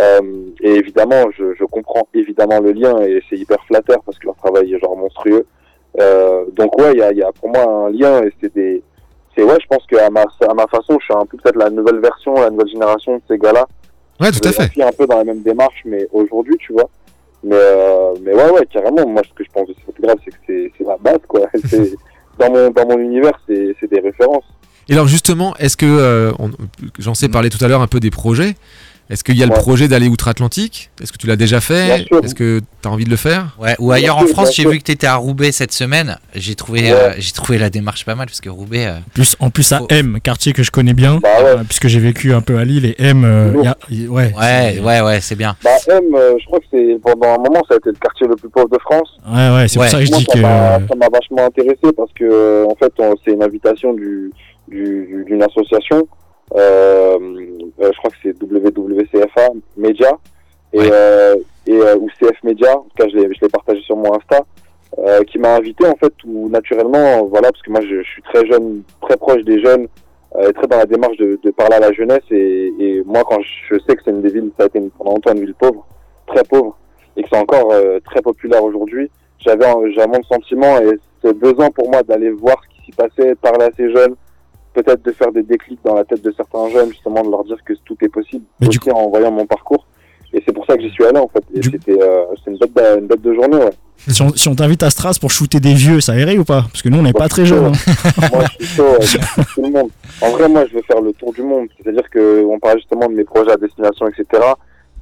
Euh, 0.00 0.20
et 0.60 0.70
évidemment, 0.72 1.24
je, 1.36 1.54
je 1.58 1.64
comprends 1.64 2.08
évidemment 2.14 2.58
le 2.60 2.72
lien 2.72 2.98
et 3.02 3.22
c'est 3.28 3.36
hyper 3.36 3.58
flatteur 3.66 3.98
parce 4.04 4.18
que 4.18 4.26
leur 4.26 4.36
travail 4.36 4.72
est 4.74 4.78
genre 4.80 4.96
monstrueux. 4.96 5.46
Euh, 6.00 6.44
donc 6.54 6.76
ouais, 6.80 6.92
il 6.94 6.98
y 6.98 7.02
a, 7.02 7.12
y 7.12 7.22
a 7.22 7.30
pour 7.30 7.50
moi 7.50 7.86
un 7.86 7.90
lien 7.90 8.22
et 8.24 8.32
c'est 8.40 8.52
des, 8.52 8.82
c'est 9.36 9.44
ouais, 9.44 9.56
je 9.60 9.66
pense 9.68 9.86
qu'à 9.86 10.10
ma, 10.10 10.22
à 10.22 10.54
ma 10.54 10.66
façon, 10.66 10.98
je 10.98 11.04
suis 11.04 11.14
un 11.14 11.24
peu 11.26 11.36
peut-être 11.36 11.56
la 11.56 11.70
nouvelle 11.70 12.00
version, 12.00 12.34
la 12.34 12.50
nouvelle 12.50 12.68
génération 12.68 13.16
de 13.16 13.22
ces 13.28 13.38
gars-là. 13.38 13.66
Ouais, 14.20 14.32
tout 14.32 14.40
à 14.48 14.50
Je 14.50 14.56
fait. 14.56 14.70
suis 14.70 14.82
un 14.82 14.90
peu 14.98 15.06
dans 15.06 15.18
la 15.18 15.24
même 15.24 15.42
démarche, 15.42 15.82
mais 15.84 16.08
aujourd'hui, 16.12 16.56
tu 16.58 16.72
vois. 16.72 16.88
Mais 17.44 17.56
euh, 17.56 18.14
mais 18.22 18.32
ouais, 18.32 18.50
ouais, 18.50 18.66
carrément. 18.72 19.06
Moi, 19.06 19.22
ce 19.28 19.34
que 19.34 19.44
je 19.44 19.50
pense 19.52 19.68
de 19.68 19.74
ces 19.74 19.82
photographes, 19.82 20.18
c'est 20.24 20.30
que 20.30 20.72
c'est 20.78 20.84
la 20.84 20.96
base, 20.96 21.20
quoi. 21.28 21.42
Dans 22.38 22.50
mon 22.50 22.70
dans 22.70 22.84
mon 22.88 22.98
univers, 22.98 23.38
c'est 23.46 23.88
des 23.88 24.00
références. 24.00 24.42
Et 24.88 24.92
alors 24.92 25.06
justement, 25.06 25.54
est-ce 25.58 25.76
que 25.76 25.86
euh, 25.86 26.32
j'en 26.98 27.14
sais 27.14 27.28
parler 27.28 27.48
tout 27.48 27.64
à 27.64 27.68
l'heure 27.68 27.80
un 27.80 27.86
peu 27.86 28.00
des 28.00 28.10
projets 28.10 28.56
Est-ce 29.10 29.22
qu'il 29.22 29.36
y 29.36 29.42
a 29.42 29.46
le 29.46 29.52
projet 29.52 29.86
d'aller 29.86 30.08
outre-Atlantique? 30.08 30.90
Est-ce 31.02 31.12
que 31.12 31.18
tu 31.18 31.26
l'as 31.26 31.36
déjà 31.36 31.56
Bien 31.56 31.60
fait 31.60 32.04
sûr. 32.06 32.24
Est-ce 32.24 32.34
que 32.34 32.60
tu 32.80 32.88
as 32.88 32.90
envie 32.90 33.04
de 33.04 33.10
le 33.10 33.16
faire? 33.16 33.54
Ouais, 33.60 33.76
ou 33.78 33.92
ailleurs 33.92 34.16
en 34.16 34.26
France, 34.26 34.54
j'ai 34.56 34.66
vu 34.66 34.78
que 34.78 34.84
tu 34.84 34.92
étais 34.92 35.06
à 35.06 35.16
Roubaix 35.16 35.52
cette 35.52 35.72
semaine. 35.72 36.16
J'ai 36.34 36.54
trouvé, 36.54 36.84
Ouais. 36.84 36.92
euh, 36.92 37.12
j'ai 37.18 37.32
trouvé 37.32 37.58
la 37.58 37.68
démarche 37.68 38.04
pas 38.06 38.14
mal 38.14 38.26
parce 38.26 38.40
que 38.40 38.48
Roubaix. 38.48 38.86
euh, 38.86 38.94
Plus, 39.12 39.36
en 39.40 39.50
plus 39.50 39.70
à 39.72 39.78
Faut- 39.80 39.86
M, 39.90 40.18
quartier 40.22 40.52
que 40.54 40.62
je 40.62 40.70
connais 40.70 40.94
bien, 40.94 41.18
Bah 41.22 41.28
ouais. 41.38 41.44
euh, 41.48 41.64
puisque 41.68 41.86
j'ai 41.88 42.00
vécu 42.00 42.32
un 42.32 42.40
peu 42.40 42.56
à 42.56 42.64
Lille 42.64 42.86
et 42.86 42.94
M, 42.98 43.24
euh, 43.24 43.52
y 43.62 43.66
a- 43.66 43.76
y- 43.90 44.06
ouais, 44.08 44.32
Ouais, 44.38 44.80
ouais, 44.82 45.00
ouais, 45.02 45.20
c'est 45.20 45.36
bien. 45.36 45.54
Bah 45.62 45.70
M, 45.88 46.02
euh, 46.14 46.34
je 46.40 46.46
crois 46.46 46.58
que 46.60 46.64
c'est 46.72 46.98
pendant 47.02 47.34
un 47.34 47.38
moment, 47.38 47.62
ça 47.68 47.74
a 47.74 47.76
été 47.76 47.90
le 47.90 47.96
quartier 48.00 48.26
le 48.26 48.36
plus 48.36 48.48
pauvre 48.48 48.68
de 48.70 48.78
France. 48.80 49.10
ouais, 49.28 49.54
ouais, 49.54 49.68
c'est 49.68 49.78
Ouais. 49.78 49.84
pour 49.86 49.90
ça 49.92 49.98
que 50.00 50.06
je 50.06 50.12
dis 50.12 50.24
ça 50.24 50.32
que. 50.32 50.38
m'a- 50.40 50.78
ça 50.88 50.94
m'a 50.96 51.08
vachement 51.12 51.44
intéressé 51.46 51.92
parce 51.94 52.12
que 52.18 52.24
euh, 52.24 52.64
en 52.66 52.74
fait, 52.76 52.92
c'est 53.24 53.32
une 53.32 53.42
invitation 53.42 53.92
du 53.92 54.30
du- 54.66 55.06
du- 55.06 55.24
d'une 55.28 55.42
association. 55.42 56.08
Euh, 56.56 57.18
euh, 57.80 57.90
je 57.92 57.98
crois 57.98 58.10
que 58.10 58.16
c'est 58.22 58.42
WWCFA 58.42 59.48
Media 59.76 60.12
et 60.72 60.78
Ouais. 60.80 60.88
euh, 60.92 61.36
et 61.66 61.72
euh, 61.76 61.96
ou 61.96 62.08
CF 62.20 62.42
Media. 62.42 62.76
En 62.76 62.82
tout 62.82 62.96
cas, 62.96 63.08
je 63.08 63.16
l'ai 63.16 63.34
je 63.34 63.40
l'ai 63.40 63.48
partagé 63.48 63.80
sur 63.82 63.96
mon 63.96 64.12
Insta. 64.14 64.42
euh, 64.98 65.22
qui 65.24 65.38
m'a 65.40 65.56
invité 65.56 65.84
en 65.88 65.96
fait 65.96 66.12
tout 66.18 66.48
naturellement 66.50 67.24
voilà 67.24 67.50
parce 67.50 67.62
que 67.62 67.70
moi 67.72 67.80
je, 67.80 68.00
je 68.00 68.08
suis 68.08 68.22
très 68.22 68.46
jeune 68.46 68.82
très 69.02 69.16
proche 69.16 69.42
des 69.42 69.60
jeunes 69.60 69.88
euh, 70.36 70.52
très 70.52 70.68
dans 70.68 70.76
la 70.76 70.86
démarche 70.86 71.16
de, 71.16 71.36
de 71.42 71.50
parler 71.50 71.74
à 71.74 71.80
la 71.80 71.92
jeunesse 71.92 72.22
et, 72.30 72.72
et 72.78 73.02
moi 73.04 73.24
quand 73.28 73.40
je 73.42 73.76
sais 73.80 73.96
que 73.96 74.02
c'est 74.04 74.12
une 74.12 74.22
des 74.22 74.30
villes 74.30 74.52
ça 74.56 74.64
a 74.64 74.66
été 74.66 74.78
une- 74.78 74.90
pendant 74.92 75.14
longtemps 75.14 75.32
une 75.32 75.40
ville 75.40 75.54
pauvre 75.54 75.84
très 76.28 76.44
pauvre 76.44 76.76
et 77.16 77.24
que 77.24 77.28
c'est 77.32 77.38
encore 77.40 77.72
euh, 77.72 77.98
très 78.04 78.22
populaire 78.22 78.62
aujourd'hui 78.62 79.10
j'avais 79.40 79.66
un- 79.66 79.90
j'avais 79.96 80.06
mon 80.16 80.22
sentiment 80.22 80.78
et 80.78 80.92
c'est 81.24 81.36
besoin 81.36 81.70
pour 81.72 81.90
moi 81.90 82.04
d'aller 82.04 82.30
voir 82.30 82.56
ce 82.62 82.68
qui 82.76 82.84
s'y 82.84 82.92
passait 82.92 83.34
parler 83.34 83.64
à 83.64 83.70
ces 83.76 83.90
jeunes 83.92 84.14
peut-être 84.74 85.02
de 85.04 85.12
faire 85.12 85.32
des 85.32 85.42
déclics 85.42 85.80
dans 85.84 85.94
la 85.94 86.04
tête 86.04 86.22
de 86.22 86.32
certains 86.36 86.68
jeunes 86.70 86.90
justement 86.90 87.22
de 87.22 87.30
leur 87.30 87.44
dire 87.44 87.56
que 87.64 87.72
tout 87.84 87.96
est 88.02 88.08
possible 88.08 88.44
Mais 88.60 88.68
aussi 88.68 88.78
en 88.90 89.08
voyant 89.08 89.30
mon 89.30 89.46
parcours 89.46 89.86
et 90.32 90.42
c'est 90.44 90.52
pour 90.52 90.66
ça 90.66 90.76
que 90.76 90.82
j'y 90.82 90.90
suis 90.90 91.04
allé 91.04 91.18
en 91.18 91.28
fait 91.28 91.44
et 91.54 91.60
Du- 91.60 91.70
c'était 91.70 91.96
euh, 92.02 92.24
une 92.46 92.56
bête 92.58 92.74
de, 92.74 92.98
une 93.00 93.06
bête 93.06 93.22
de 93.22 93.34
journée 93.34 93.56
ouais. 93.56 93.70
si 94.08 94.20
on, 94.22 94.30
si 94.34 94.48
on 94.48 94.54
t'invite 94.56 94.82
à 94.82 94.90
Stras 94.90 95.16
pour 95.20 95.30
shooter 95.30 95.60
des 95.60 95.74
vieux, 95.74 96.00
ça 96.00 96.16
irait 96.18 96.36
ou 96.38 96.44
pas? 96.44 96.62
Parce 96.72 96.82
que 96.82 96.88
nous, 96.88 96.98
on 96.98 97.02
n'est 97.02 97.12
pas 97.12 97.28
très 97.28 97.46
jeunes. 97.46 97.66
hein. 97.66 97.72
moi, 98.32 98.42
je 98.58 98.66
suis 98.66 98.76
chaud, 98.76 98.82
ouais, 98.82 98.96
je 99.00 99.06
suis 99.06 99.18
tout 99.54 99.62
le 99.62 99.70
monde. 99.70 99.90
En 100.20 100.30
vrai, 100.30 100.48
moi, 100.48 100.64
je 100.68 100.74
veux 100.74 100.82
faire 100.82 101.00
le 101.00 101.12
tour 101.12 101.32
du 101.32 101.42
monde. 101.42 101.68
C'est-à-dire 101.80 102.10
que 102.10 102.44
on 102.44 102.58
parle 102.58 102.78
justement 102.78 103.06
de 103.08 103.14
mes 103.14 103.24
projets 103.24 103.52
à 103.52 103.56
destination, 103.56 104.06
etc. 104.08 104.42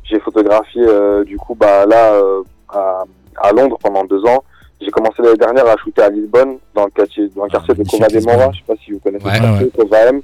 J'ai 0.04 0.20
photographié, 0.20 0.82
euh, 0.86 1.24
du 1.24 1.36
coup, 1.38 1.54
bah 1.54 1.86
là, 1.86 2.12
euh, 2.12 2.42
à, 2.68 3.04
à 3.42 3.52
Londres 3.52 3.78
pendant 3.82 4.04
deux 4.04 4.22
ans. 4.26 4.44
J'ai 4.84 4.90
commencé 4.90 5.22
l'année 5.22 5.36
dernière 5.36 5.66
à 5.66 5.76
shooter 5.76 6.02
à 6.02 6.08
Lisbonne, 6.10 6.58
dans 6.74 6.84
le 6.84 6.90
quartier, 6.90 7.28
dans 7.36 7.44
le 7.44 7.48
Ah, 7.52 7.56
quartier 7.58 7.74
de 7.84 7.88
Cova 7.88 8.08
de 8.08 8.20
Mora. 8.20 8.50
Je 8.52 8.58
sais 8.58 8.64
pas 8.66 8.74
si 8.84 8.92
vous 8.92 8.98
connaissez 8.98 9.24
Ouais, 9.24 9.32
le 9.34 9.70
quartier, 9.70 10.08
M, 10.08 10.20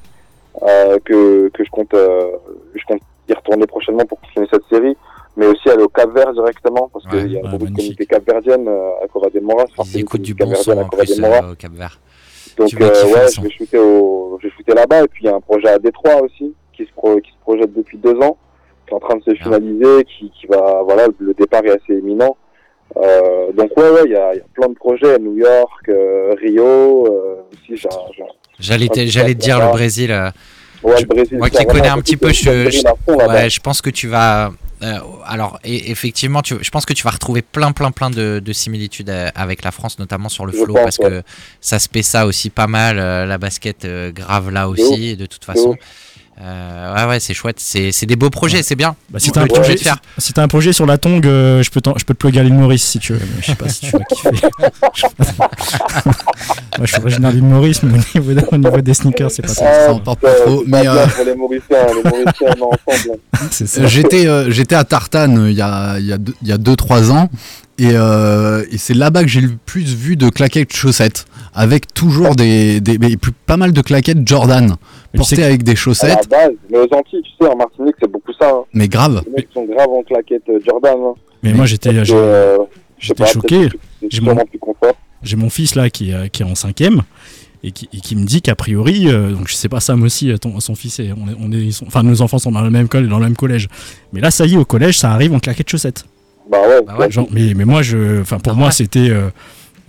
euh, 0.62 0.98
que, 1.04 1.48
que 1.48 1.64
je 1.64 1.70
compte, 1.70 1.94
euh, 1.94 2.30
je 2.74 2.84
compte 2.86 3.00
y 3.28 3.32
retourner 3.34 3.66
prochainement 3.66 4.04
pour 4.04 4.20
continuer 4.20 4.46
cette 4.50 4.64
série. 4.70 4.96
Mais 5.36 5.46
aussi 5.46 5.68
aller 5.70 5.84
au 5.84 5.88
Cap 5.88 6.10
Vert 6.12 6.32
directement, 6.32 6.90
parce 6.92 7.04
Ouais, 7.04 7.10
qu'il 7.12 7.32
y 7.32 7.38
a 7.38 7.42
ouais, 7.42 7.48
beaucoup 7.48 7.66
de 7.66 7.76
communautés 7.76 8.06
capverdiennes 8.06 8.66
euh, 8.66 9.04
à 9.04 9.06
Cova 9.06 9.30
de 9.30 9.38
Mora. 9.38 9.64
Ils 9.84 10.00
écoutent 10.00 10.22
du 10.22 10.34
bon 10.34 10.52
son 10.56 10.76
en 10.78 10.88
plus 10.88 11.20
Mora. 11.20 11.44
euh, 11.44 11.52
au 11.52 11.54
Cap 11.54 11.72
Vert. 11.72 12.00
Donc 12.56 12.68
ouais, 12.72 12.92
je 13.32 13.40
vais 13.40 13.50
shooter 13.50 13.78
au, 13.78 14.36
je 14.42 14.48
vais 14.48 14.54
shooter 14.56 14.74
là-bas 14.74 15.04
et 15.04 15.08
puis 15.08 15.24
il 15.24 15.26
y 15.28 15.30
a 15.30 15.36
un 15.36 15.40
projet 15.40 15.68
à 15.68 15.78
Détroit 15.78 16.20
aussi 16.22 16.52
qui 16.72 16.84
se 16.84 16.90
pro- 16.92 17.20
qui 17.20 17.30
se 17.30 17.36
projette 17.42 17.72
depuis 17.72 17.98
deux 17.98 18.16
ans, 18.20 18.36
qui 18.86 18.94
est 18.94 18.96
en 18.96 18.98
train 18.98 19.14
de 19.16 19.22
se 19.22 19.30
Ah. 19.30 19.44
finaliser, 19.44 20.04
qui, 20.06 20.32
qui 20.32 20.46
va 20.48 20.82
voilà 20.82 21.06
le 21.20 21.34
départ 21.34 21.64
est 21.64 21.70
assez 21.70 21.94
imminent. 21.96 22.36
Euh, 22.96 23.52
donc 23.52 23.76
ouais 23.76 23.90
ouais 23.90 24.02
il 24.06 24.12
y 24.12 24.16
a, 24.16 24.34
il 24.34 24.38
y 24.38 24.40
a 24.40 24.44
plein 24.54 24.68
de 24.68 24.74
projets 24.74 25.14
à 25.14 25.18
New 25.18 25.36
York, 25.36 25.88
euh, 25.88 26.34
Rio 26.40 27.06
euh, 27.06 27.36
aussi 27.52 27.80
J'allais 28.58 28.88
te, 28.88 29.06
j'allais 29.06 29.34
te 29.34 29.40
dire 29.40 29.60
le 29.60 29.70
Brésil. 29.70 30.10
ouais, 30.82 30.94
Je- 30.96 31.02
le 31.02 31.06
Brésil, 31.06 31.38
moi 31.38 31.50
qui 31.50 31.64
connais 31.66 31.88
un 31.88 31.98
petit 31.98 32.16
peu, 32.16 32.32
je-. 32.32 32.48
Ouais, 33.28 33.50
pense 33.60 33.82
que 33.82 33.90
tu 33.90 34.08
vas. 34.08 34.50
alors, 35.26 35.58
et- 35.64 35.90
effectivement, 35.90 36.40
tu, 36.42 36.54
je 36.60 36.70
pense 36.70 36.86
que 36.86 36.92
tu 36.92 37.02
vas 37.04 37.10
retrouver 37.10 37.42
plein, 37.42 37.72
plein, 37.72 37.90
plein 37.90 38.10
de, 38.10 38.40
de 38.44 38.52
similitudes 38.52 39.12
avec 39.34 39.62
la 39.64 39.70
France, 39.70 39.98
notamment 39.98 40.28
sur 40.28 40.46
le 40.46 40.52
flow, 40.52 40.74
pense, 40.74 40.82
parce 40.84 40.98
que 40.98 41.22
ça 41.60 41.78
se 41.78 41.88
paie 41.88 42.02
ça 42.02 42.26
aussi 42.26 42.48
pas 42.50 42.66
mal. 42.68 42.96
la 42.96 43.38
basket 43.38 43.86
grave 44.14 44.50
là 44.50 44.68
aussi, 44.68 45.16
de 45.16 45.26
toute 45.26 45.44
façon. 45.44 45.76
Euh, 46.40 46.94
ouais, 46.94 47.04
ouais, 47.08 47.20
c'est 47.20 47.34
chouette. 47.34 47.56
C'est 47.58 47.90
c'est 47.90 48.06
des 48.06 48.14
beaux 48.14 48.30
projets, 48.30 48.62
c'est 48.62 48.76
bien. 48.76 48.94
Bah, 49.10 49.18
si 49.18 49.32
t'as 49.32 49.42
un, 49.42 49.46
projet 49.46 49.76
faire. 49.76 49.96
si 50.18 50.32
t'as 50.32 50.42
un 50.42 50.48
projet 50.48 50.72
sur 50.72 50.86
la 50.86 50.96
tongue, 50.96 51.26
euh, 51.26 51.62
je 51.64 51.70
peux, 51.70 51.80
je 51.96 52.04
peux 52.04 52.14
te 52.14 52.18
plugger 52.18 52.38
à 52.40 52.42
l'île 52.44 52.54
Maurice 52.54 52.84
si 52.84 53.00
tu 53.00 53.12
veux. 53.14 53.18
mais 53.18 53.42
Je 53.42 53.46
sais 53.46 53.54
pas 53.56 53.68
si 53.68 53.80
tu 53.80 53.90
vas 53.90 54.04
kiffer. 54.04 54.30
Moi, 56.78 56.86
je 56.86 56.92
suis 56.92 57.02
originaire 57.02 57.32
d'île 57.32 57.42
Maurice, 57.44 57.82
mais 57.82 57.98
au 58.14 58.20
niveau, 58.20 58.40
au 58.52 58.56
niveau 58.56 58.80
des 58.80 58.94
sneakers, 58.94 59.30
c'est 59.32 59.42
pas 59.42 59.48
ça. 59.48 59.64
Ah, 59.66 59.86
ça 59.86 59.92
en 59.92 59.98
porte 59.98 60.20
pas 60.20 60.32
trop, 60.32 60.62
mais, 60.66 60.86
euh, 60.86 61.06
les 61.26 61.34
Mauriciens, 61.34 61.86
les 62.04 62.08
Mauriciens 62.10 62.54
ensemble. 62.60 63.18
J'étais 63.88 64.26
j'étais 64.52 64.74
à 64.74 64.84
Tartane 64.84 65.38
euh, 65.38 65.50
il 65.50 65.56
y 65.56 65.62
a 65.62 65.98
il 65.98 66.06
y 66.06 66.12
a 66.12 66.18
deux- 66.18 66.34
il 66.42 66.48
y 66.48 66.52
a 66.52 66.58
deux 66.58 66.76
trois 66.76 67.10
ans 67.12 67.28
et, 67.78 67.90
euh, 67.92 68.64
et 68.70 68.78
c'est 68.78 68.94
là-bas 68.94 69.22
que 69.22 69.28
j'ai 69.28 69.40
le 69.40 69.52
plus 69.64 69.94
vu 69.94 70.16
de 70.16 70.28
claquettes 70.28 70.74
chaussettes 70.74 71.24
avec 71.54 71.92
toujours 71.94 72.34
des, 72.34 72.80
des 72.80 72.98
mais 72.98 73.16
plus- 73.16 73.32
pas 73.46 73.56
mal 73.56 73.72
de 73.72 73.80
claquettes 73.80 74.26
Jordan 74.26 74.76
Tu 75.14 75.36
que- 75.36 75.42
avec 75.42 75.62
des 75.62 75.70
À 75.70 75.74
la 75.74 75.76
chaussettes 75.76 76.28
base, 76.28 76.50
mais 76.70 76.78
aux 76.78 76.94
Antilles, 76.94 77.22
tu 77.22 77.30
sais, 77.40 77.50
en 77.50 77.56
Martinique, 77.56 77.94
c'est 78.00 78.10
beaucoup 78.10 78.32
ça. 78.38 78.50
Hein. 78.50 78.64
mais 78.74 78.88
grave. 78.88 79.22
Les 79.26 79.32
mecs 79.32 79.48
sont 79.54 79.64
grave 79.64 79.88
en 79.88 80.02
claquettes 80.02 80.42
euh, 80.50 80.58
Jordan. 80.66 80.96
Hein. 81.02 81.14
Mais 81.42 81.52
moi, 81.54 81.66
j'étais 81.66 81.90
euh, 81.90 82.04
choqué. 82.04 83.68
J'ai 84.10 84.20
mon- 85.36 85.50
fils 85.50 85.74
là 85.74 85.88
qui, 85.90 86.10
est- 86.10 86.30
qui 86.30 86.42
est 86.42 86.46
en 86.46 86.54
cinquième 86.54 87.02
et 87.64 87.72
qui, 87.72 87.88
et 87.92 88.00
qui 88.00 88.14
me 88.16 88.24
dit 88.24 88.40
qu'a 88.42 88.54
priori, 88.54 89.08
euh, 89.08 89.32
donc 89.32 89.48
je 89.48 89.54
sais 89.54 89.68
pas 89.68 89.80
Sam 89.80 90.02
aussi, 90.04 90.30
euh, 90.30 90.36
ton, 90.36 90.60
son 90.60 90.74
fils, 90.76 91.00
est, 91.00 91.10
on 91.12 91.26
est, 91.52 91.72
on 91.82 91.86
enfin 91.86 92.02
nos 92.04 92.22
enfants 92.22 92.38
sont 92.38 92.52
dans 92.52 92.60
le 92.62 92.70
même 92.70 92.86
école, 92.86 93.08
dans 93.08 93.18
le 93.18 93.24
même 93.24 93.36
collège. 93.36 93.68
Mais 94.12 94.20
là, 94.20 94.30
ça 94.30 94.46
y 94.46 94.54
est, 94.54 94.56
au 94.56 94.64
collège, 94.64 94.98
ça 94.98 95.10
arrive 95.12 95.32
en 95.34 95.40
claquettes 95.40 95.68
chaussettes. 95.70 96.04
Bah 96.50 96.58
ouais, 96.68 96.82
Bah 96.86 96.96
ouais. 96.98 97.10
Genre, 97.10 97.26
mais, 97.32 97.54
mais 97.54 97.64
moi, 97.64 97.82
je, 97.82 98.20
enfin 98.20 98.38
pour 98.38 98.52
Ah 98.52 98.56
moi, 98.56 98.66
ouais. 98.68 98.72
c'était 98.72 99.10
euh, 99.10 99.28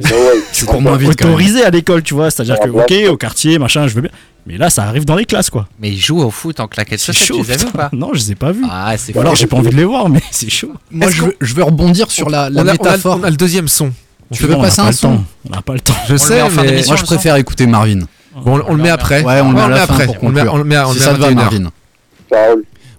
ouais, 0.03 0.11
ouais, 0.11 0.17
C'est 0.51 0.65
pour 0.65 0.82
moins 0.82 0.97
vite 0.97 1.15
quand 1.17 1.26
même. 1.26 1.36
autorisé 1.36 1.63
à 1.63 1.70
l'école, 1.70 2.01
tu 2.03 2.15
vois. 2.15 2.32
C'est-à-dire 2.32 2.57
Ah, 2.59 2.65
que 2.65 2.72
bah, 2.72 2.86
ok, 2.89 3.09
au 3.11 3.17
quartier, 3.17 3.59
machin, 3.59 3.88
je 3.88 3.93
veux 3.95 4.01
bien. 4.01 4.11
Mais 4.50 4.58
là, 4.58 4.72
ça 4.72 4.84
arrive 4.86 5.06
dans 5.06 5.16
les 5.16 5.26
classes, 5.26 5.52
quoi. 5.52 5.68
Mais 5.80 5.89
ils 5.91 6.00
jouent 6.00 6.22
au 6.24 6.32
foot 6.32 6.60
en 6.60 6.68
claquettes 6.68 7.00
chaussettes, 7.04 7.24
chaud. 7.28 7.36
tu 7.36 7.43
les 7.43 7.52
as 7.54 7.58
vus 7.58 7.66
ou 7.68 7.72
pas 7.72 7.89
Non, 7.93 8.10
je 8.14 8.18
les 8.20 8.32
ai 8.32 8.36
pas 8.36 8.52
vus. 8.52 8.66
Ah, 8.68 8.95
c'est 8.97 9.16
Ou 9.16 9.20
alors, 9.20 9.36
j'ai 9.36 9.45
pas 9.45 9.58
envie 9.58 9.70
de 9.70 9.76
les 9.76 9.84
voir, 9.86 10.10
mais 10.10 10.24
c'est 10.32 10.50
chaud. 10.50 10.74
Moi 10.89 11.12
je 11.12 11.22
veux, 11.22 11.38
je 11.39 11.54
veux 11.54 11.64
rebondir 11.64 12.10
sur 12.10 12.32
la, 12.32 12.50
la 12.50 12.64
on, 12.64 12.66
a, 12.66 12.66
on 12.66 12.70
a- 12.70 12.72
métaphore. 12.74 13.20
on 13.22 13.24
a 13.24 13.30
le 13.30 13.36
deuxième 13.38 13.68
son. 13.68 13.91
On 14.32 14.36
Tu 14.36 14.43
veux 14.47 14.58
passer 14.58 14.82
pas 14.82 14.88
un 14.88 14.91
son 14.91 15.18
temps. 15.18 15.24
On 15.47 15.56
n'a 15.56 15.62
pas 15.62 15.74
le 15.74 15.80
temps. 15.82 15.93
Je 16.08 16.18
sais, 16.18 16.38
met 16.38 16.41
en 16.41 16.50
fin 16.50 16.62
mais 16.64 16.70
d'émission. 16.70 16.93
Moi 16.93 16.97
je 17.00 17.06
préfère 17.06 17.36
écouter 17.36 17.68
Marvin. 17.68 18.00
bon, 18.43 18.60
on, 18.60 18.72
on 18.72 18.74
le 18.76 18.82
met 18.82 18.89
après. 18.89 19.24
Ouais, 19.24 19.39
on 19.41 19.52
le 19.52 19.56
met 19.56 19.80
après. 19.80 20.06
pour 20.08 20.24
on 20.24 20.30
le 20.30 20.34
met, 20.34 20.47
on 20.50 20.58
le 20.58 20.64
met 20.64 20.76
met 20.84 20.93
ça 21.00 21.14
te 21.14 21.20
va 21.20 21.30
21h. 21.30 21.36
Marvin. 21.36 21.70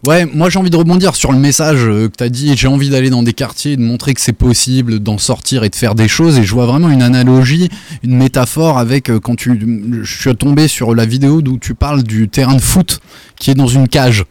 Ouais, 0.06 0.24
moi 0.24 0.48
j'ai 0.48 0.58
envie 0.58 0.70
de 0.70 0.76
rebondir 0.76 1.14
sur 1.14 1.30
le 1.30 1.38
message 1.38 1.80
euh, 1.84 2.08
que 2.08 2.16
tu 2.16 2.24
as 2.24 2.30
dit. 2.30 2.56
J'ai 2.56 2.68
envie 2.68 2.88
d'aller 2.88 3.10
dans 3.10 3.22
des 3.22 3.34
quartiers, 3.34 3.76
de 3.76 3.82
montrer 3.82 4.14
que 4.14 4.20
c'est 4.22 4.32
possible 4.32 4.98
d'en 4.98 5.18
sortir 5.18 5.62
et 5.62 5.68
de 5.68 5.76
faire 5.76 5.94
des 5.94 6.08
choses. 6.08 6.38
Et 6.38 6.42
je 6.42 6.54
vois 6.54 6.64
vraiment 6.64 6.88
une 6.88 7.02
analogie, 7.02 7.68
une 8.02 8.16
métaphore 8.16 8.78
avec 8.78 9.10
euh, 9.10 9.20
quand 9.20 9.36
tu. 9.36 9.60
Je 10.02 10.18
suis 10.20 10.34
tombé 10.34 10.68
sur 10.68 10.94
la 10.94 11.04
vidéo 11.04 11.42
d'où 11.42 11.58
tu 11.58 11.74
parles 11.74 12.02
du 12.02 12.30
terrain 12.30 12.54
de 12.54 12.62
foot 12.62 13.00
qui 13.36 13.50
est 13.50 13.54
dans 13.54 13.66
une 13.66 13.88
cage. 13.88 14.24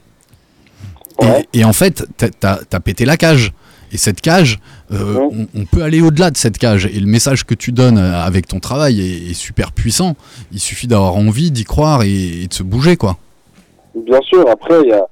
Et- 1.22 1.26
Ouais. 1.26 1.45
Et, 1.53 1.65
en 1.65 1.74
fait, 1.74 2.05
t'as- 2.17 2.59
as 2.72 2.80
pété 2.80 3.03
la 3.05 3.17
cage. 3.17 3.51
Et 3.91 3.97
cette 3.97 4.22
cage, 4.22 4.59
euh, 4.93 5.17
on, 5.32 5.47
on 5.53 5.65
peut 5.65 5.84
aller 5.84 5.99
au-delà 6.01 6.32
de 6.32 6.38
cette 6.38 6.57
cage. 6.57 6.86
Et 6.86 6.99
le 6.99 7.07
message 7.07 7.43
que 7.45 7.53
tu 7.53 7.72
donnes 7.74 7.97
avec 7.97 8.47
ton 8.47 8.59
travail 8.59 9.01
est, 9.01 9.32
est 9.32 9.34
super 9.34 9.72
puissant. 9.74 10.15
Il 10.53 10.59
suffit 10.59 10.88
d'avoir 10.88 11.15
envie 11.15 11.51
d'y 11.51 11.63
croire 11.65 12.03
et, 12.03 12.43
et 12.43 12.47
de 12.47 12.53
se 12.53 12.63
bouger, 12.63 12.95
quoi. 12.97 13.17
Bien 14.05 14.20
sûr, 14.22 14.45
après, 14.49 14.76
il 14.84 14.89
y 14.89 14.93
a, 14.93 15.03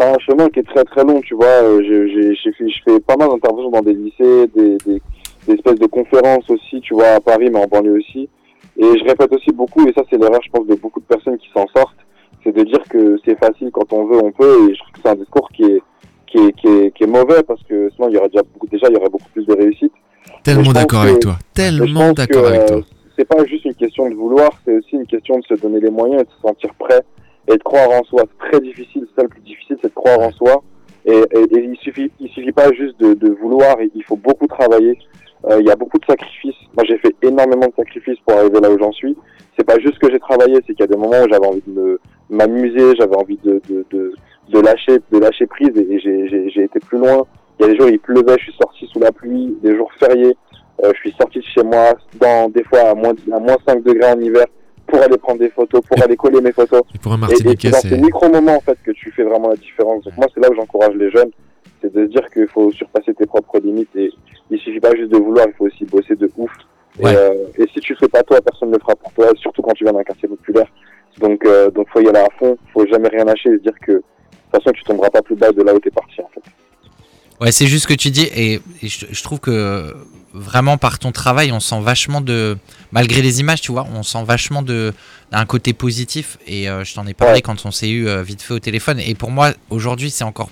c'est 0.00 0.06
un 0.06 0.18
chemin 0.18 0.48
qui 0.48 0.60
est 0.60 0.68
très 0.68 0.84
très 0.84 1.04
long, 1.04 1.20
tu 1.20 1.34
vois. 1.34 1.46
Euh, 1.46 1.82
j'ai- 1.82 2.52
fait- 2.52 2.68
Je 2.68 2.82
fais 2.84 3.00
pas 3.00 3.16
mal 3.16 3.28
d'interventions 3.28 3.70
dans 3.70 3.82
des 3.82 3.92
lycées, 3.94 4.46
des, 4.54 4.76
des, 4.86 5.02
des 5.46 5.54
espèces 5.54 5.78
de 5.78 5.86
conférences 5.86 6.48
aussi, 6.48 6.80
tu 6.80 6.94
vois, 6.94 7.08
à 7.16 7.20
Paris, 7.20 7.50
mais 7.52 7.58
en 7.62 7.66
banlieue 7.66 7.98
aussi. 7.98 8.28
Et 8.78 8.98
je 8.98 9.04
répète 9.04 9.32
aussi 9.34 9.50
beaucoup, 9.52 9.86
et 9.86 9.92
ça 9.92 10.02
c'est 10.08 10.16
l'erreur, 10.16 10.40
je 10.42 10.50
pense, 10.50 10.66
de 10.66 10.74
beaucoup 10.74 11.00
de 11.00 11.04
personnes 11.04 11.36
qui 11.38 11.48
s'en 11.54 11.66
sortent, 11.76 11.98
c'est 12.42 12.52
de 12.54 12.62
dire 12.62 12.82
que 12.88 13.18
c'est 13.24 13.38
facile 13.38 13.70
quand 13.72 13.92
on 13.92 14.06
veut, 14.06 14.18
on 14.22 14.32
peut, 14.32 14.70
et 14.70 14.74
je 14.74 14.78
trouve 14.80 14.92
que 14.92 15.00
c'est 15.02 15.08
un 15.10 15.16
discours 15.16 15.48
qui 15.54 15.64
est, 15.64 15.82
qui 16.26 16.38
est, 16.38 16.52
qui 16.52 16.66
est, 16.68 16.90
qui 16.96 17.04
est 17.04 17.06
mauvais, 17.06 17.42
parce 17.42 17.62
que 17.64 17.90
sinon 17.94 18.08
il 18.08 18.14
y 18.14 18.16
aurait 18.16 18.28
déjà 18.28 18.42
beaucoup, 18.42 18.66
déjà 18.68 18.86
il 18.88 18.94
y 18.94 18.96
aurait 18.96 19.10
beaucoup 19.10 19.28
plus 19.34 19.44
de 19.44 19.52
réussite. 19.54 19.92
Tellement 20.42 20.72
d'accord 20.72 21.02
avec 21.02 21.20
toi. 21.20 21.36
Tellement 21.52 22.12
d'accord 22.12 22.46
avec 22.46 22.66
toi. 22.66 22.80
C'est 23.18 23.26
pas 23.26 23.44
juste 23.44 23.66
une 23.66 23.74
question 23.74 24.08
de 24.08 24.14
vouloir, 24.14 24.50
c'est 24.64 24.74
aussi 24.78 24.92
une 24.96 25.06
question 25.06 25.38
de 25.38 25.44
se 25.44 25.60
donner 25.60 25.80
les 25.80 25.90
moyens 25.90 26.22
et 26.22 26.24
de 26.24 26.30
se 26.30 26.40
sentir 26.40 26.70
prêt 26.78 27.02
et 27.52 27.56
de 27.56 27.62
croire 27.62 27.90
en 27.90 28.02
soi. 28.04 28.22
C'est 28.30 28.50
très 28.50 28.60
difficile, 28.60 29.06
c'est 29.08 29.16
ça 29.20 29.22
le 29.22 29.28
plus 29.28 29.40
difficile, 29.42 29.76
c'est 29.82 29.88
de 29.88 29.94
croire 29.94 30.20
en 30.20 30.30
soi. 30.32 30.62
Et, 31.04 31.12
et- 31.12 31.56
et 31.56 31.64
il 31.64 31.76
suffit, 31.78 32.10
il 32.20 32.28
suffit 32.28 32.52
pas 32.52 32.70
juste 32.72 32.98
de, 33.00 33.14
de 33.14 33.30
vouloir, 33.32 33.76
il 33.94 34.04
faut 34.04 34.16
beaucoup 34.16 34.46
travailler. 34.46 34.98
Euh, 35.48 35.58
Il 35.60 35.66
y 35.66 35.70
a 35.70 35.76
beaucoup 35.76 35.98
de 35.98 36.04
sacrifices. 36.04 36.54
Moi, 36.76 36.84
j'ai 36.86 36.98
fait 36.98 37.14
énormément 37.22 37.66
de 37.66 37.72
sacrifices 37.74 38.18
pour 38.26 38.36
arriver 38.36 38.60
là 38.60 38.70
où 38.70 38.78
j'en 38.78 38.92
suis. 38.92 39.16
C'est 39.58 39.64
pas 39.64 39.78
juste 39.78 39.98
que 39.98 40.10
j'ai 40.10 40.18
travaillé, 40.18 40.54
c'est 40.66 40.74
qu'il 40.74 40.80
y 40.80 40.82
a 40.82 40.86
des 40.86 40.96
moments 40.96 41.22
où 41.24 41.28
j'avais 41.30 41.46
envie 41.46 41.62
de 41.66 41.98
m'amuser, 42.28 42.94
j'avais 42.98 43.16
envie 43.16 43.38
de, 43.42 43.60
de, 43.68 43.84
de, 43.90 44.12
de 44.50 44.60
lâcher, 44.60 44.98
de 45.10 45.18
lâcher 45.18 45.46
prise, 45.46 45.70
et, 45.76 45.98
j'ai- 45.98 46.62
été 46.64 46.78
plus 46.80 46.98
loin. 46.98 47.24
Il 47.58 47.66
y 47.66 47.68
a 47.68 47.72
des 47.72 47.78
jours 47.78 47.88
il 47.88 47.98
pleuvait, 47.98 48.36
je 48.38 48.44
suis 48.44 48.56
sorti 48.60 48.86
sous 48.92 49.00
la 49.00 49.12
pluie, 49.12 49.56
des 49.62 49.74
jours 49.76 49.90
fériés, 49.98 50.36
euh, 50.84 50.92
je 50.94 51.00
suis 51.00 51.14
sorti 51.18 51.38
de 51.38 51.44
chez 51.44 51.62
moi 51.62 51.94
dans 52.20 52.48
des 52.50 52.62
fois 52.64 52.80
à 52.90 52.94
moins, 52.94 53.12
à 53.32 53.38
moins 53.38 53.56
5 53.66 53.82
degrés 53.82 54.12
en 54.12 54.20
hiver 54.20 54.44
pour 54.90 55.00
aller 55.00 55.18
prendre 55.18 55.38
des 55.38 55.50
photos, 55.50 55.80
pour 55.88 56.02
aller 56.02 56.16
coller 56.16 56.40
mes 56.40 56.52
photos. 56.52 56.82
Et 56.94 56.98
pour 56.98 57.12
un 57.12 57.16
Et, 57.16 57.18
et 57.18 57.20
Martiniquais, 57.20 57.70
c'est 57.72 57.88
dans 57.88 57.96
ces 57.96 58.02
micro-moments 58.02 58.56
en 58.56 58.60
fait 58.60 58.78
que 58.84 58.90
tu 58.90 59.10
fais 59.12 59.22
vraiment 59.22 59.48
la 59.48 59.56
différence. 59.56 60.04
Donc 60.04 60.16
moi 60.16 60.26
c'est 60.34 60.40
là 60.40 60.48
où 60.50 60.54
j'encourage 60.54 60.94
les 60.94 61.10
jeunes, 61.10 61.30
c'est 61.80 61.92
de 61.92 62.04
se 62.06 62.10
dire 62.10 62.28
qu'il 62.30 62.48
faut 62.48 62.70
surpasser 62.72 63.14
tes 63.14 63.26
propres 63.26 63.58
limites 63.60 63.94
et 63.96 64.10
il 64.50 64.58
suffit 64.58 64.80
pas 64.80 64.94
juste 64.96 65.12
de 65.12 65.16
vouloir, 65.16 65.46
il 65.48 65.54
faut 65.54 65.66
aussi 65.66 65.84
bosser 65.84 66.16
de 66.16 66.30
ouf. 66.36 66.50
Et, 66.98 67.06
euh, 67.06 67.34
et 67.56 67.66
si 67.72 67.80
tu 67.80 67.92
le 67.92 67.98
fais 67.98 68.08
pas 68.08 68.22
toi, 68.22 68.40
personne 68.40 68.68
ne 68.68 68.74
le 68.74 68.80
fera 68.80 68.96
pour 68.96 69.12
toi, 69.12 69.28
surtout 69.36 69.62
quand 69.62 69.72
tu 69.72 69.84
viens 69.84 69.92
d'un 69.92 70.02
quartier 70.02 70.28
populaire. 70.28 70.66
Donc 71.18 71.44
euh, 71.46 71.70
donc 71.70 71.88
faut 71.92 72.00
y 72.00 72.08
aller 72.08 72.18
à 72.18 72.28
fond, 72.38 72.56
faut 72.72 72.86
jamais 72.86 73.08
rien 73.08 73.24
lâcher 73.24 73.50
et 73.50 73.58
se 73.58 73.62
dire 73.62 73.78
que 73.86 73.92
de 73.92 73.98
toute 73.98 74.62
façon 74.62 74.70
tu 74.72 74.82
tomberas 74.84 75.10
pas 75.10 75.22
plus 75.22 75.36
bas 75.36 75.52
de 75.52 75.62
là 75.62 75.74
où 75.74 75.78
t'es 75.78 75.90
parti 75.90 76.20
en 76.20 76.28
fait. 76.34 76.42
Ouais, 77.40 77.52
c'est 77.52 77.66
juste 77.66 77.84
ce 77.84 77.88
que 77.88 77.94
tu 77.94 78.10
dis 78.10 78.28
et, 78.34 78.54
et 78.82 78.88
je, 78.88 79.06
je 79.10 79.22
trouve 79.22 79.40
que 79.40 79.94
vraiment 80.32 80.78
par 80.78 80.98
ton 80.98 81.12
travail, 81.12 81.52
on 81.52 81.60
sent 81.60 81.80
vachement 81.80 82.20
de 82.20 82.56
malgré 82.92 83.22
les 83.22 83.40
images, 83.40 83.60
tu 83.60 83.72
vois, 83.72 83.86
on 83.94 84.02
sent 84.02 84.22
vachement 84.24 84.62
de 84.62 84.92
un 85.32 85.46
côté 85.46 85.72
positif 85.72 86.38
et 86.46 86.68
euh, 86.68 86.84
je 86.84 86.94
t'en 86.94 87.06
ai 87.06 87.14
parlé 87.14 87.34
Ouais. 87.34 87.42
quand 87.42 87.64
on 87.66 87.70
s'est 87.70 87.88
eu 87.88 88.08
euh, 88.08 88.22
vite 88.22 88.42
fait 88.42 88.54
au 88.54 88.58
téléphone 88.58 88.98
et 89.00 89.14
pour 89.14 89.30
moi 89.30 89.52
aujourd'hui, 89.70 90.10
c'est 90.10 90.24
encore 90.24 90.50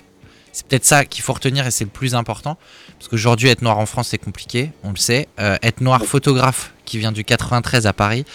c'est 0.51 0.65
peut-être 0.65 0.85
ça 0.85 1.05
qu'il 1.05 1.23
faut 1.23 1.33
retenir 1.33 1.65
et 1.67 1.71
c'est 1.71 1.83
le 1.83 1.89
plus 1.89 2.15
important 2.15 2.57
parce 2.97 3.07
qu'aujourd'hui 3.07 3.49
être 3.49 3.61
noir 3.61 3.77
en 3.77 3.85
France 3.85 4.09
c'est 4.09 4.17
compliqué, 4.17 4.71
on 4.83 4.91
le 4.91 4.97
sait. 4.97 5.27
Euh, 5.39 5.57
être 5.61 5.81
noir 5.81 6.03
photographe 6.05 6.73
qui 6.85 6.97
vient 6.97 7.11
du 7.11 7.23
93 7.23 7.85
à 7.87 7.93
Paris, 7.93 8.25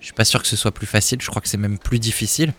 je 0.00 0.06
suis 0.06 0.14
pas 0.14 0.24
sûr 0.24 0.40
que 0.40 0.48
ce 0.48 0.56
soit 0.56 0.70
plus 0.70 0.86
facile, 0.86 1.18
je 1.20 1.26
crois 1.26 1.42
que 1.42 1.48
c'est 1.48 1.58
même 1.58 1.78
plus 1.78 1.98
difficile. 1.98 2.52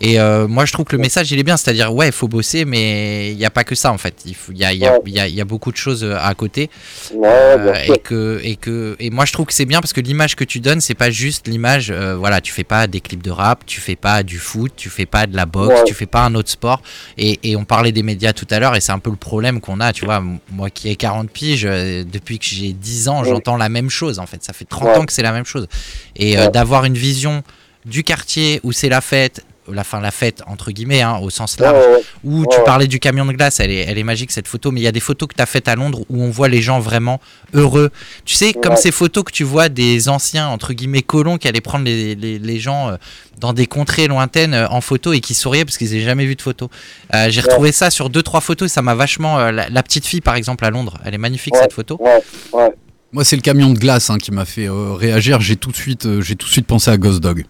Et 0.00 0.18
euh, 0.20 0.48
moi, 0.48 0.64
je 0.64 0.72
trouve 0.72 0.84
que 0.86 0.96
le 0.96 1.02
message, 1.02 1.30
il 1.32 1.38
est 1.38 1.42
bien. 1.44 1.56
C'est-à-dire, 1.56 1.94
ouais, 1.94 2.06
il 2.08 2.12
faut 2.12 2.28
bosser, 2.28 2.64
mais 2.64 3.30
il 3.30 3.36
n'y 3.36 3.44
a 3.44 3.50
pas 3.50 3.64
que 3.64 3.74
ça, 3.74 3.92
en 3.92 3.98
fait. 3.98 4.14
Il 4.26 4.34
faut- 4.34 4.52
y 4.52 4.64
a, 4.64 4.72
y 4.72 4.84
a- 4.86 4.92
Ouais. 4.94 4.98
il 5.06 5.12
y 5.12 5.20
a- 5.20 5.28
il 5.28 5.34
y 5.34 5.40
a 5.40 5.44
beaucoup 5.44 5.70
de 5.72 5.76
choses 5.76 6.02
euh, 6.04 6.16
à 6.20 6.34
côté. 6.34 6.68
Ouais, 7.12 7.28
Euh, 7.28 7.72
et 7.94 7.98
que 7.98 8.40
et 8.42 8.56
que 8.56 8.96
et 8.98 9.10
moi 9.10 9.24
je 9.24 9.32
trouve 9.32 9.46
que 9.46 9.52
c'est 9.54 9.64
bien 9.64 9.80
parce 9.80 9.92
que 9.92 10.00
l'image 10.00 10.34
que 10.34 10.42
tu 10.44 10.58
donnes 10.60 10.80
c'est 10.80 10.94
pas 10.94 11.10
juste 11.10 11.46
l'image 11.46 11.90
euh, 11.90 12.16
voilà 12.16 12.40
tu 12.40 12.52
fais 12.52 12.64
pas 12.64 12.86
des 12.88 13.00
clips 13.00 13.22
de 13.22 13.30
rap 13.30 13.64
tu 13.66 13.80
fais 13.80 13.94
pas 13.96 14.22
du 14.24 14.38
foot 14.38 14.72
tu 14.76 14.90
fais 14.90 15.06
pas 15.06 15.26
de 15.26 15.36
la 15.36 15.46
boxe 15.46 15.74
Ouais. 15.74 15.84
tu 15.86 15.94
fais 15.94 16.06
pas 16.06 16.22
un 16.24 16.34
autre 16.34 16.50
sport 16.50 16.82
et, 17.16 17.38
et 17.44 17.54
on 17.56 17.64
parlait 17.64 17.92
des 17.92 18.02
médias 18.02 18.32
tout 18.32 18.46
à 18.50 18.58
l'heure 18.58 18.74
et 18.74 18.80
c'est 18.80 18.92
un 18.92 18.98
peu 18.98 19.10
le 19.10 19.16
problème 19.16 19.60
qu'on 19.60 19.80
a 19.80 19.92
tu 19.92 20.04
vois 20.04 20.22
moi 20.50 20.70
qui 20.70 20.88
ai 20.88 20.96
40 20.96 21.30
piges 21.30 21.62
depuis 21.62 22.38
que 22.40 22.44
j'ai 22.46 22.72
10 22.72 23.08
ans 23.08 23.22
Ouais. 23.22 23.28
j'entends 23.28 23.56
la 23.56 23.68
même 23.68 23.90
chose 23.90 24.18
en 24.18 24.26
fait 24.26 24.42
ça 24.42 24.52
fait 24.52 24.64
30 24.64 24.88
Ouais. 24.88 24.96
ans 24.98 25.04
que 25.06 25.12
c'est 25.12 25.22
la 25.22 25.32
même 25.32 25.46
chose 25.46 25.68
et 26.16 26.36
d'avoir 26.52 26.84
une 26.84 26.94
vision 26.96 27.42
du 27.84 28.02
quartier 28.02 28.60
où 28.64 28.72
c'est 28.72 28.88
la 28.88 29.00
fête 29.00 29.44
la 29.72 29.82
fin 29.84 30.00
la 30.00 30.10
fête 30.10 30.42
entre 30.46 30.70
guillemets 30.70 31.00
hein, 31.02 31.18
au 31.22 31.30
sens 31.30 31.58
large 31.58 31.76
ouais, 31.78 31.94
ouais. 31.94 32.02
où 32.22 32.40
Ouais, 32.40 32.46
tu 32.50 32.58
ouais. 32.58 32.64
parlais 32.64 32.86
du 32.86 32.98
camion 33.00 33.24
de 33.24 33.32
glace, 33.32 33.60
elle 33.60 33.70
est, 33.70 33.80
elle 33.80 33.96
est 33.98 34.02
magique 34.04 34.30
cette 34.30 34.46
photo, 34.48 34.70
mais 34.70 34.80
il 34.80 34.84
y 34.84 34.86
a 34.86 34.92
des 34.92 35.00
photos 35.00 35.28
que 35.28 35.34
tu 35.34 35.42
as 35.42 35.46
faites 35.46 35.68
à 35.68 35.74
Londres 35.76 36.04
où 36.10 36.22
on 36.22 36.30
voit 36.30 36.48
les 36.48 36.60
gens 36.62 36.80
vraiment 36.80 37.20
heureux. 37.54 37.90
Tu 38.24 38.34
sais, 38.34 38.52
comme 38.52 38.76
ces 38.76 38.92
photos 38.92 39.24
que 39.24 39.32
tu 39.32 39.44
vois 39.44 39.68
des 39.68 40.08
anciens, 40.08 40.48
entre 40.48 40.72
guillemets, 40.74 41.02
colons 41.02 41.38
qui 41.38 41.48
allaient 41.48 41.60
prendre 41.60 41.84
les, 41.84 42.14
les, 42.14 42.38
les 42.38 42.58
gens 42.58 42.88
euh, 42.90 42.96
dans 43.40 43.52
des 43.52 43.66
contrées 43.66 44.06
lointaines 44.06 44.54
euh, 44.54 44.68
en 44.68 44.80
photo 44.80 45.12
et 45.12 45.20
qui 45.20 45.34
souriaient 45.34 45.64
parce 45.64 45.78
qu'ils 45.78 45.88
n'avaient 45.90 46.00
jamais 46.02 46.26
vu 46.26 46.34
de 46.36 46.42
photos. 46.42 46.68
Euh, 47.14 47.28
J'ai 47.30 47.40
Ouais. 47.40 47.48
retrouvé 47.48 47.72
ça 47.72 47.90
sur 47.90 48.10
deux, 48.10 48.22
trois 48.22 48.40
photos 48.40 48.70
et 48.70 48.72
ça 48.74 48.82
m'a 48.82 48.94
vachement. 48.94 49.38
euh, 49.38 49.50
la, 49.50 49.68
la 49.68 49.82
petite 49.82 50.06
fille, 50.06 50.20
par 50.20 50.34
exemple, 50.36 50.64
à 50.64 50.70
Londres, 50.70 50.98
elle 51.04 51.14
est 51.14 51.18
magnifique 51.18 51.54
Ouais. 51.54 51.60
cette 51.62 51.72
photo. 51.72 51.96
Ouais, 52.00 52.22
ouais. 52.52 52.70
Moi, 53.12 53.24
c'est 53.24 53.36
le 53.36 53.42
camion 53.42 53.70
de 53.70 53.78
glace 53.78 54.10
hein, 54.10 54.18
qui 54.18 54.32
m'a 54.32 54.44
fait 54.44 54.66
euh, 54.68 54.92
réagir. 54.94 55.40
J'ai 55.40 55.56
tout 55.56 55.70
de 55.70 55.76
suite, 55.76 56.04
euh, 56.06 56.20
j'ai 56.20 56.34
tout 56.36 56.46
de 56.46 56.52
suite 56.52 56.66
pensé 56.66 56.90
à 56.90 56.96
Ghost 56.96 57.20
Dog. 57.20 57.44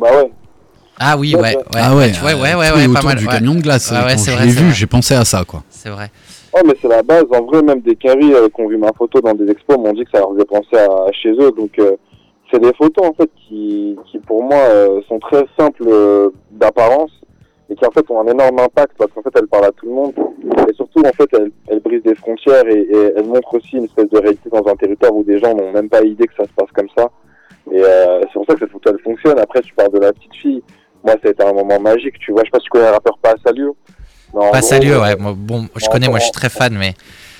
Bah 0.00 0.08
ouais. 0.14 0.30
Ah 0.98 1.16
oui, 1.18 1.34
Ouais, 1.34 1.40
ouais, 1.40 1.48
ouais. 1.48 1.56
ouais. 1.56 1.62
ah 1.74 1.96
ouais, 1.96 2.12
tu 2.12 2.20
vois, 2.20 2.30
ouais, 2.34 2.52
euh, 2.54 2.58
ouais, 2.58 2.70
ouais, 2.72 2.84
est 2.84 2.92
pas 2.94 3.02
mal. 3.02 3.16
du 3.18 3.26
ouais. 3.26 3.32
camion 3.32 3.54
de 3.54 3.60
glace. 3.60 3.90
Ouais, 3.90 3.96
ouais, 3.98 4.02
Quand 4.12 4.18
c'est 4.18 4.30
je 4.32 4.36
vrai, 4.36 4.46
l'ai 4.46 4.52
vu, 4.52 4.72
j'ai 4.72 4.86
pensé 4.86 5.14
à 5.14 5.24
ça, 5.24 5.44
quoi. 5.44 5.62
C'est 5.70 5.90
vrai. 5.90 6.10
Ouais, 6.54 6.62
mais 6.64 6.74
c'est 6.80 6.88
la 6.88 7.02
base. 7.02 7.24
En 7.32 7.42
vrai, 7.42 7.62
même 7.62 7.80
des 7.80 7.96
caries 7.96 8.32
euh, 8.32 8.48
qui 8.48 8.60
ont 8.60 8.68
vu 8.68 8.76
ma 8.76 8.92
photo 8.96 9.20
dans 9.20 9.34
des 9.34 9.50
expos 9.50 9.76
m'ont 9.76 9.92
dit 9.92 10.04
que 10.04 10.10
ça 10.12 10.18
leur 10.20 10.32
faisait 10.32 10.44
penser 10.44 10.76
à, 10.76 10.84
à 11.08 11.12
chez 11.12 11.30
eux. 11.32 11.50
Donc, 11.56 11.76
euh, 11.80 11.96
c'est 12.52 12.60
des 12.60 12.72
photos, 12.74 13.08
en 13.08 13.12
fait, 13.14 13.28
qui, 13.48 13.96
qui 14.10 14.18
pour 14.20 14.42
moi, 14.44 14.58
euh, 14.58 15.00
sont 15.08 15.18
très 15.18 15.44
simples 15.58 15.82
euh, 15.88 16.30
d'apparence 16.52 17.10
et 17.68 17.74
qui, 17.74 17.84
en 17.84 17.90
fait, 17.90 18.08
ont 18.10 18.20
un 18.20 18.26
énorme 18.32 18.60
impact 18.60 18.92
parce 18.96 19.10
qu'en 19.12 19.22
fait, 19.22 19.30
elles 19.36 19.48
parlent 19.48 19.64
à 19.64 19.72
tout 19.72 19.86
le 19.86 19.92
monde. 19.92 20.12
Et 20.68 20.72
surtout, 20.74 21.00
en 21.00 21.12
fait, 21.12 21.28
elles, 21.32 21.50
elles 21.68 21.80
brisent 21.80 22.02
des 22.04 22.14
frontières 22.14 22.68
et, 22.68 22.82
et 22.82 23.12
elles 23.16 23.26
montrent 23.26 23.54
aussi 23.54 23.76
une 23.76 23.84
espèce 23.84 24.08
de 24.10 24.18
réalité 24.18 24.48
dans 24.52 24.64
un 24.70 24.76
territoire 24.76 25.12
où 25.16 25.24
des 25.24 25.38
gens 25.40 25.54
n'ont 25.54 25.72
même 25.72 25.88
pas 25.88 26.02
idée 26.02 26.26
que 26.26 26.34
ça 26.36 26.44
se 26.44 26.52
passe 26.54 26.70
comme 26.72 26.88
ça. 26.96 27.08
Et 27.72 27.82
euh, 27.82 28.20
c'est 28.24 28.34
pour 28.34 28.44
ça 28.46 28.54
que 28.54 28.60
cette 28.60 28.70
photo, 28.70 28.90
elle 28.92 29.02
fonctionne. 29.02 29.38
Après, 29.38 29.60
tu 29.62 29.74
parles 29.74 29.90
de 29.92 29.98
la 29.98 30.12
petite 30.12 30.34
fille. 30.36 30.62
Moi, 31.04 31.14
ça 31.22 31.28
a 31.28 31.30
été 31.32 31.42
un 31.44 31.52
moment 31.52 31.78
magique. 31.78 32.18
Tu 32.18 32.32
vois, 32.32 32.40
je 32.42 32.46
sais 32.46 32.50
pas 32.50 32.58
si 32.58 32.64
tu 32.64 32.70
connais 32.70 32.86
le 32.86 32.92
rappeur 32.92 33.18
Pas 33.18 33.34
Salio. 33.44 33.76
Mais 34.32 34.40
en 34.40 34.50
Pas 34.50 34.60
gros, 34.60 34.68
salut, 34.68 34.92
euh, 34.92 35.00
ouais. 35.02 35.16
moi, 35.16 35.32
bon, 35.36 35.68
je 35.76 35.86
connais, 35.88 36.08
moi 36.08 36.18
je 36.18 36.24
suis 36.24 36.32
très 36.32 36.48
fan, 36.48 36.74
mais 36.76 36.94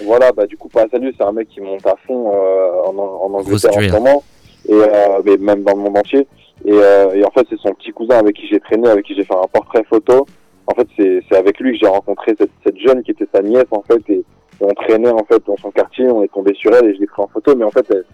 voilà, 0.05 0.31
bah 0.31 0.47
du 0.47 0.57
coup, 0.57 0.69
pas 0.69 0.85
salut, 0.93 1.13
c'est 1.17 1.25
un 1.25 1.33
mec 1.33 1.49
qui 1.49 1.61
monte 1.61 1.85
à 1.87 1.97
fond 2.07 2.31
euh, 2.33 2.71
en, 2.87 2.97
en 2.97 3.35
Angleterre 3.35 3.71
en 3.77 3.81
ce 3.81 3.91
moment, 3.93 4.23
et 4.69 4.73
euh, 4.73 5.21
mais 5.25 5.37
même 5.39 5.65
dans 5.65 5.73
le 5.75 5.81
monde 5.81 5.99
entier. 5.99 6.29
Et, 6.65 6.71
euh, 6.73 7.13
et 7.15 7.25
en 7.25 7.31
fait, 7.31 7.47
c'est 7.51 7.59
son 7.59 7.75
petit 7.75 7.91
cousin 7.91 8.19
avec 8.19 8.37
qui 8.37 8.47
j'ai 8.47 8.61
traîné, 8.61 8.89
avec 8.89 9.05
qui 9.07 9.15
j'ai 9.17 9.25
fait 9.25 9.35
un 9.35 9.49
portrait 9.53 9.83
photo. 9.91 10.25
En 10.69 10.75
fait, 10.75 10.87
c'est 10.97 11.21
c'est 11.29 11.37
avec 11.37 11.59
lui 11.59 11.73
que 11.73 11.79
j'ai 11.85 11.91
rencontré 11.91 12.35
cette, 12.39 12.51
cette 12.65 12.79
jeune 12.79 13.03
qui 13.03 13.11
était 13.11 13.27
sa 13.35 13.43
nièce 13.43 13.67
en 13.73 13.83
fait, 13.83 14.01
et, 14.09 14.19
et 14.19 14.25
on 14.61 14.73
traînait 14.75 15.11
en 15.11 15.25
fait 15.25 15.43
dans 15.49 15.57
son 15.57 15.73
quartier, 15.73 16.07
on 16.07 16.23
est 16.23 16.33
tombé 16.33 16.55
sur 16.55 16.73
elle 16.77 16.87
et 16.91 16.95
je 16.95 17.01
l'ai 17.01 17.07
pris 17.07 17.23
en 17.23 17.27
photo. 17.29 17.57
Mais 17.57 17.65
en 17.65 17.73
fait, 17.73 17.87
elle, 17.91 18.05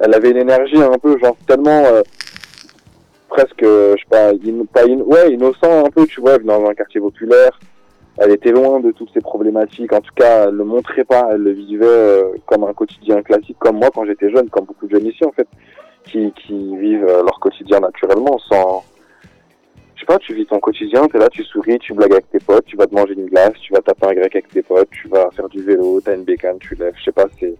elle 0.00 0.14
avait 0.14 0.30
une 0.30 0.36
énergie 0.38 0.80
un 0.80 0.96
peu, 0.98 1.18
genre 1.18 1.36
tellement 1.46 1.82
euh, 1.86 2.02
presque, 3.28 3.62
euh, 3.62 3.94
je 3.96 4.02
sais 4.02 4.08
pas, 4.10 4.30
in- 4.30 4.64
pas 4.72 4.84
in- 4.84 5.00
ouais, 5.02 5.32
innocent 5.32 5.84
un 5.86 5.90
peu, 5.90 6.06
tu 6.06 6.20
vois, 6.20 6.38
dans 6.38 6.64
un 6.66 6.74
quartier 6.74 7.00
populaire 7.00 7.58
elle 8.20 8.32
était 8.32 8.50
loin 8.50 8.80
de 8.80 8.90
toutes 8.90 9.10
ces 9.14 9.20
problématiques. 9.20 9.92
En 9.92 10.00
tout 10.00 10.12
cas, 10.16 10.48
elle 10.48 10.54
le 10.56 10.64
montrait 10.64 11.04
pas. 11.04 11.28
Elle 11.30 11.42
le 11.42 11.52
vivait 11.52 11.86
euh, 11.86 12.32
comme 12.46 12.64
un 12.64 12.72
quotidien 12.72 13.22
classique, 13.22 13.56
comme 13.60 13.76
moi 13.76 13.90
quand 13.94 14.04
j'étais 14.06 14.28
jeune, 14.28 14.50
comme 14.50 14.64
beaucoup 14.64 14.88
de 14.88 14.96
jeunes 14.96 15.06
ici 15.06 15.24
en 15.24 15.30
fait, 15.30 15.46
qui, 16.02 16.32
qui 16.32 16.76
vivent 16.78 17.04
euh, 17.08 17.22
leur 17.22 17.38
quotidien 17.38 17.78
naturellement, 17.78 18.36
sans. 18.40 18.82
Je 19.94 20.00
sais 20.00 20.06
pas, 20.06 20.18
tu 20.18 20.34
vis 20.34 20.46
ton 20.46 20.58
quotidien, 20.58 21.06
t'es 21.06 21.18
là, 21.18 21.28
tu 21.28 21.44
souris, 21.44 21.78
tu 21.78 21.92
blagues 21.94 22.12
avec 22.14 22.28
tes 22.30 22.40
potes, 22.40 22.64
tu 22.64 22.76
vas 22.76 22.88
te 22.88 22.94
manger 22.96 23.12
une 23.14 23.26
glace, 23.26 23.52
tu 23.60 23.72
vas 23.72 23.80
taper 23.82 24.06
un 24.08 24.14
grec 24.14 24.34
avec 24.34 24.48
tes 24.48 24.62
potes, 24.62 24.90
tu 24.90 25.06
vas 25.06 25.30
faire 25.30 25.48
du 25.48 25.62
vélo, 25.62 26.00
t'as 26.04 26.16
une 26.16 26.24
bécane, 26.24 26.58
tu 26.58 26.74
lèves. 26.74 26.94
Je 26.98 27.04
sais 27.04 27.12
pas, 27.12 27.26
c'est 27.38 27.54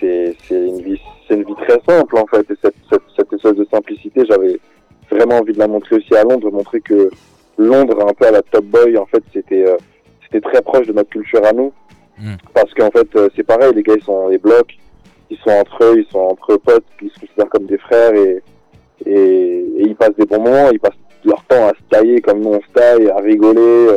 c'est 0.00 0.36
c'est 0.46 0.66
une 0.66 0.80
vie 0.82 1.00
c'est 1.26 1.34
une 1.34 1.44
vie 1.44 1.54
très 1.66 1.80
simple 1.88 2.16
en 2.18 2.26
fait. 2.26 2.50
Et 2.50 2.54
cette 2.62 2.74
cette, 2.90 3.02
cette 3.16 3.32
espèce 3.32 3.54
de 3.56 3.66
simplicité, 3.72 4.22
j'avais 4.28 4.58
vraiment 5.10 5.38
envie 5.38 5.52
de 5.52 5.58
la 5.58 5.68
montrer 5.68 5.96
aussi 5.96 6.14
à 6.14 6.22
Londres, 6.24 6.50
montrer 6.50 6.80
que 6.80 7.10
Londres, 7.56 7.98
un 8.08 8.12
peu 8.14 8.26
à 8.26 8.30
la 8.30 8.42
Top 8.42 8.64
Boy, 8.66 8.96
en 8.96 9.06
fait, 9.06 9.22
c'était 9.32 9.64
euh, 9.66 9.76
c'était 10.24 10.40
très 10.40 10.62
proche 10.62 10.86
de 10.86 10.92
notre 10.92 11.10
culture 11.10 11.44
à 11.44 11.52
nous. 11.52 11.72
Mm. 12.18 12.34
Parce 12.54 12.72
qu'en 12.74 12.90
fait, 12.90 13.08
euh, 13.16 13.28
c'est 13.34 13.44
pareil, 13.44 13.72
les 13.74 13.82
gars, 13.82 13.94
ils 13.96 14.04
sont 14.04 14.28
les 14.28 14.38
blocs, 14.38 14.76
ils 15.30 15.38
sont 15.38 15.50
entre 15.50 15.84
eux, 15.84 15.98
ils 15.98 16.10
sont 16.10 16.18
entre 16.20 16.56
potes, 16.56 16.84
ils 17.02 17.10
se 17.10 17.20
considèrent 17.20 17.48
comme 17.48 17.66
des 17.66 17.78
frères 17.78 18.14
et, 18.14 18.42
et, 19.06 19.64
et 19.78 19.82
ils 19.82 19.96
passent 19.96 20.16
des 20.18 20.26
bons 20.26 20.40
moments, 20.42 20.70
ils 20.70 20.80
passent 20.80 20.92
leur 21.24 21.42
temps 21.44 21.66
à 21.66 21.70
se 21.70 21.82
tailler 21.90 22.20
comme 22.20 22.40
nous 22.40 22.50
on 22.50 22.60
se 22.60 22.72
taille, 22.72 23.08
à 23.10 23.16
rigoler. 23.18 23.60
euh, 23.60 23.96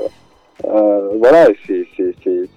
euh, 0.65 1.09
voilà, 1.19 1.47
c'est 1.67 1.85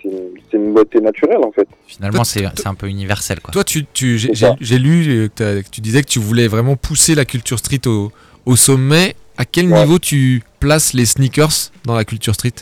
une, 0.05 0.35
une 0.53 0.73
beauté 0.75 1.01
naturelle 1.01 1.39
en 1.45 1.53
fait. 1.53 1.67
finalement 1.87 2.25
c'est 2.25 2.45
un 2.67 2.75
peu 2.75 2.89
universel 2.89 3.41
quoi. 3.41 3.53
Toi, 3.53 3.65
tu, 3.65 3.85
tu, 3.93 4.19
j'ai- 4.19 4.79
lu 4.79 5.07
euh, 5.09 5.29
que, 5.63 5.69
tu 5.71 5.81
disais 5.81 6.03
que 6.03 6.09
tu 6.09 6.19
voulais 6.19 6.49
vraiment 6.49 6.77
pousser 6.77 7.15
la 7.15 7.25
culture 7.25 7.59
street 7.59 7.87
au, 7.87 8.11
au 8.47 8.57
sommet. 8.57 9.15
À 9.37 9.45
quel 9.45 9.67
Ouais. 9.73 9.81
niveau 9.81 9.99
tu 9.99 10.43
places 10.61 10.93
les 10.95 11.07
sneakers 11.07 11.73
dans 11.85 11.95
la 11.97 12.05
culture 12.05 12.35
street? 12.35 12.53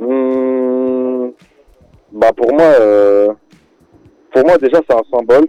Hum, 0.00 1.32
bah 2.12 2.32
pour 2.36 2.52
moi, 2.52 2.62
euh, 2.80 3.28
pour 4.32 4.44
moi 4.44 4.58
déjà 4.58 4.78
c'est 4.88 4.94
un 4.96 5.02
symbole 5.10 5.46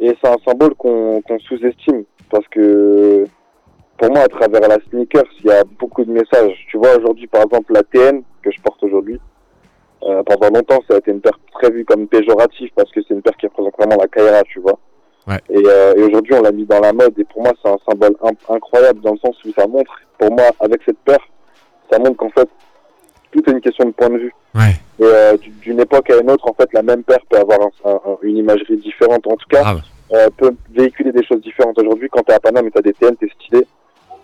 et 0.00 0.12
c'est 0.20 0.28
un 0.28 0.36
symbole 0.46 0.74
qu'on 0.74 1.20
qu'on 1.22 1.38
sous-estime 1.40 2.04
parce 2.30 2.46
que 2.48 3.26
pour 4.00 4.10
moi, 4.10 4.20
à 4.22 4.28
travers 4.28 4.62
la 4.66 4.78
sneakers, 4.88 5.24
il 5.40 5.46
y 5.46 5.50
a 5.52 5.62
beaucoup 5.78 6.02
de 6.06 6.10
messages. 6.10 6.56
Tu 6.70 6.78
vois, 6.78 6.96
aujourd'hui, 6.96 7.26
par 7.26 7.42
exemple, 7.42 7.70
la 7.74 7.82
TN 7.82 8.22
que 8.42 8.50
je 8.50 8.58
porte 8.62 8.82
aujourd'hui, 8.82 9.20
euh, 10.04 10.22
pendant 10.22 10.48
longtemps, 10.48 10.80
ça 10.88 10.94
a 10.94 10.98
été 10.98 11.10
une 11.10 11.20
paire 11.20 11.38
très 11.52 11.70
vue 11.70 11.84
comme 11.84 12.08
péjorative 12.08 12.70
parce 12.74 12.90
que 12.92 13.00
c'est 13.06 13.12
une 13.12 13.20
paire 13.20 13.36
qui 13.36 13.46
représente 13.46 13.74
vraiment 13.78 13.96
la 14.00 14.08
Kaira, 14.08 14.42
tu 14.44 14.58
vois. 14.60 14.78
Ouais. 15.28 15.36
Et, 15.50 15.62
euh, 15.66 15.92
et 15.98 16.02
aujourd'hui, 16.02 16.32
on 16.32 16.40
l'a 16.40 16.50
mis 16.50 16.64
dans 16.64 16.80
la 16.80 16.94
mode. 16.94 17.12
Et 17.18 17.24
pour 17.24 17.42
moi, 17.42 17.52
c'est 17.62 17.68
un 17.70 17.76
symbole 17.86 18.16
in- 18.22 18.54
incroyable 18.54 19.00
dans 19.02 19.12
le 19.12 19.18
sens 19.18 19.36
où 19.44 19.52
ça 19.52 19.66
montre, 19.66 19.92
pour 20.16 20.30
moi, 20.30 20.46
avec 20.60 20.80
cette 20.86 20.98
paire, 21.00 21.20
ça 21.92 21.98
montre 21.98 22.16
qu'en 22.16 22.30
fait, 22.30 22.48
tout 23.32 23.42
est 23.46 23.52
une 23.52 23.60
question 23.60 23.84
de 23.84 23.90
point 23.90 24.08
de 24.08 24.16
vue. 24.16 24.34
Ouais. 24.54 24.72
Et 24.98 25.04
euh, 25.04 25.36
d'une 25.60 25.78
époque 25.80 26.08
à 26.08 26.16
une 26.16 26.30
autre, 26.30 26.48
en 26.48 26.54
fait, 26.54 26.72
la 26.72 26.82
même 26.82 27.02
paire 27.04 27.20
peut 27.28 27.36
avoir 27.38 27.58
un- 27.60 27.90
un- 27.90 28.00
un- 28.12 28.18
une 28.22 28.38
imagerie 28.38 28.78
différente. 28.78 29.26
En 29.26 29.36
tout 29.36 29.46
cas, 29.50 29.74
peut 30.38 30.52
véhiculer 30.70 31.12
des 31.12 31.24
choses 31.24 31.42
différentes. 31.42 31.78
Aujourd'hui, 31.78 32.08
quand 32.10 32.22
t'es 32.22 32.32
à 32.32 32.40
Paname 32.40 32.66
et 32.66 32.70
t'as 32.70 32.80
des 32.80 32.94
TN, 32.94 33.14
t'es 33.16 33.28
stylé. 33.38 33.66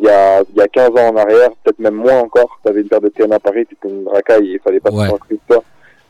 Il 0.01 0.07
y 0.07 0.09
a, 0.11 0.43
il 0.43 0.57
y 0.57 0.61
a 0.61 0.69
15 0.69 0.91
ans 0.91 1.09
en 1.13 1.17
arrière, 1.17 1.51
peut-être 1.65 1.79
même 1.79 1.95
moins 1.95 2.19
encore, 2.21 2.59
t'avais 2.63 2.83
une 2.83 2.89
paire 2.89 3.01
de 3.01 3.09
TN 3.09 3.33
à 3.33 3.39
Paris, 3.41 3.65
t'étais 3.67 3.89
une 3.89 4.07
racaille 4.09 4.51
et 4.51 4.55
il 4.55 4.61
fallait 4.61 4.81
pas 4.81 4.91
Ouais. 4.93 5.07
se 5.09 5.35
de 5.35 5.41
toi. 5.49 5.63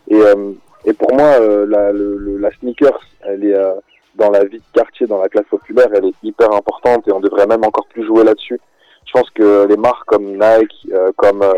Et, 0.08 0.16
euh, 0.16 0.52
et 0.84 0.92
pour 0.92 1.12
moi, 1.14 1.36
euh, 1.40 1.66
la, 1.68 1.92
le, 1.92 2.16
le- 2.16 2.38
la 2.38 2.50
sneakers, 2.58 3.00
elle 3.22 3.44
est 3.44 3.54
euh, 3.54 3.74
dans 4.16 4.30
la 4.30 4.44
vie 4.44 4.58
de 4.58 4.64
quartier, 4.72 5.06
dans 5.06 5.20
la 5.22 5.28
classe 5.28 5.46
populaire, 5.48 5.88
elle 5.94 6.06
est 6.06 6.14
hyper 6.22 6.52
importante 6.52 7.06
et 7.06 7.12
on 7.12 7.20
devrait 7.20 7.46
même 7.46 7.64
encore 7.64 7.86
plus 7.88 8.04
jouer 8.04 8.24
là-dessus. 8.24 8.60
Je 9.06 9.12
pense 9.12 9.30
que 9.30 9.66
les 9.68 9.76
marques 9.76 10.04
comme 10.06 10.24
Nike, 10.36 10.88
euh, 10.92 11.12
comme, 11.16 11.42
euh, 11.42 11.52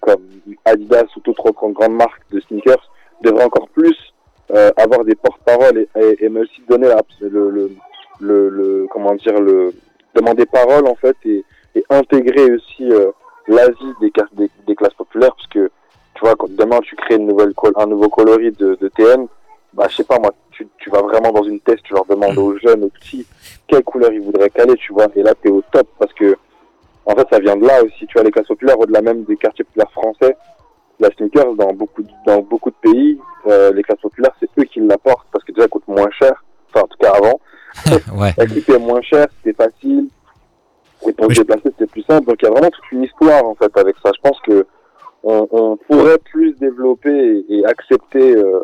comme 0.00 0.22
Adidas 0.64 1.04
ou 1.16 1.20
toute 1.20 1.38
autre 1.40 1.68
grande 1.70 1.94
marque 1.94 2.22
de 2.30 2.40
sneakers 2.40 2.90
devraient 3.22 3.44
encore 3.44 3.68
plus 3.68 3.96
euh, 4.54 4.70
avoir 4.76 5.04
des 5.04 5.14
porte-paroles 5.14 5.78
et, 5.78 5.88
et, 6.00 6.24
et 6.24 6.28
me 6.28 6.42
aussi 6.42 6.62
donner 6.68 6.88
la, 6.88 7.00
le, 7.20 7.50
le, 7.50 7.70
le, 8.20 8.48
le- 8.48 8.86
comment 8.90 9.14
dire 9.16 9.38
le 9.40 9.72
demander 10.14 10.46
parole 10.46 10.86
en 10.86 10.94
fait 10.94 11.16
et, 11.24 11.44
et 11.74 11.84
intégrer 11.90 12.52
aussi 12.52 12.90
euh, 12.90 13.10
l'avis 13.48 13.92
des, 14.00 14.12
des, 14.32 14.50
des 14.66 14.74
classes 14.74 14.94
populaires 14.94 15.34
parce 15.34 15.48
que 15.48 15.70
tu 16.14 16.20
vois 16.20 16.34
quand 16.36 16.50
demain 16.50 16.80
tu 16.80 16.96
crées 16.96 17.16
une 17.16 17.26
nouvelle 17.26 17.52
un 17.76 17.86
nouveau 17.86 18.08
coloris 18.08 18.52
de, 18.52 18.76
de 18.80 18.88
TN 18.88 19.26
bah 19.72 19.86
je 19.88 19.96
sais 19.96 20.04
pas 20.04 20.18
moi 20.18 20.32
tu, 20.50 20.68
tu 20.78 20.90
vas 20.90 21.02
vraiment 21.02 21.32
dans 21.32 21.42
une 21.42 21.60
test 21.60 21.82
tu 21.82 21.94
leur 21.94 22.04
demandes 22.06 22.38
aux 22.38 22.56
jeunes 22.58 22.84
aux 22.84 22.88
petits 22.88 23.26
quelle 23.66 23.82
couleur 23.82 24.12
ils 24.12 24.20
voudraient 24.20 24.50
caler 24.50 24.74
tu 24.74 24.92
vois 24.92 25.06
et 25.16 25.22
là 25.22 25.34
t'es 25.34 25.50
au 25.50 25.62
top 25.72 25.88
parce 25.98 26.12
que 26.12 26.36
en 27.06 27.14
fait 27.14 27.26
ça 27.30 27.40
vient 27.40 27.56
de 27.56 27.66
là 27.66 27.82
aussi 27.82 28.06
tu 28.06 28.14
vois 28.14 28.22
les 28.22 28.30
classes 28.30 28.46
populaires 28.46 28.78
au-delà 28.78 29.02
même 29.02 29.24
des 29.24 29.36
quartiers 29.36 29.64
populaires 29.64 29.90
français 29.90 30.36
la 31.00 31.10
sneakers 31.10 31.54
dans 31.54 31.72
beaucoup 31.72 32.02
de, 32.02 32.10
dans 32.26 32.40
beaucoup 32.40 32.70
de 32.70 32.76
pays 32.80 33.18
euh, 33.48 33.72
les 33.72 33.82
classes 33.82 34.00
populaires 34.00 34.32
c'est 34.38 34.48
eux 34.58 34.64
qui 34.64 34.80
l'apportent 34.80 35.26
parce 35.32 35.44
que 35.44 35.52
déjà 35.52 35.66
coûtent 35.66 35.88
moins 35.88 36.10
cher 36.12 36.44
enfin 36.70 36.84
en 36.84 36.88
tout 36.88 36.98
cas 36.98 37.12
avant 37.12 37.40
Ouais. 38.16 38.32
elle 38.36 38.52
coûtait 38.52 38.78
moins 38.78 39.02
cher, 39.02 39.26
c'était 39.36 39.64
facile. 39.64 40.08
Et 41.08 41.12
pour 41.12 41.26
se 41.26 41.40
déplacer, 41.40 41.62
c'était 41.64 41.86
plus 41.86 42.04
simple. 42.08 42.26
Donc 42.26 42.36
il 42.42 42.44
y 42.44 42.48
a 42.48 42.50
vraiment 42.50 42.70
toute 42.70 42.92
une 42.92 43.02
histoire 43.04 43.44
en 43.44 43.54
fait 43.54 43.70
avec 43.76 43.96
ça. 44.02 44.10
Je 44.14 44.20
pense 44.28 44.38
que 44.46 44.66
on, 45.22 45.46
on 45.50 45.76
pourrait 45.88 46.18
plus 46.32 46.54
développer 46.60 47.44
et, 47.48 47.58
et 47.58 47.64
accepter 47.66 48.36
euh, 48.36 48.60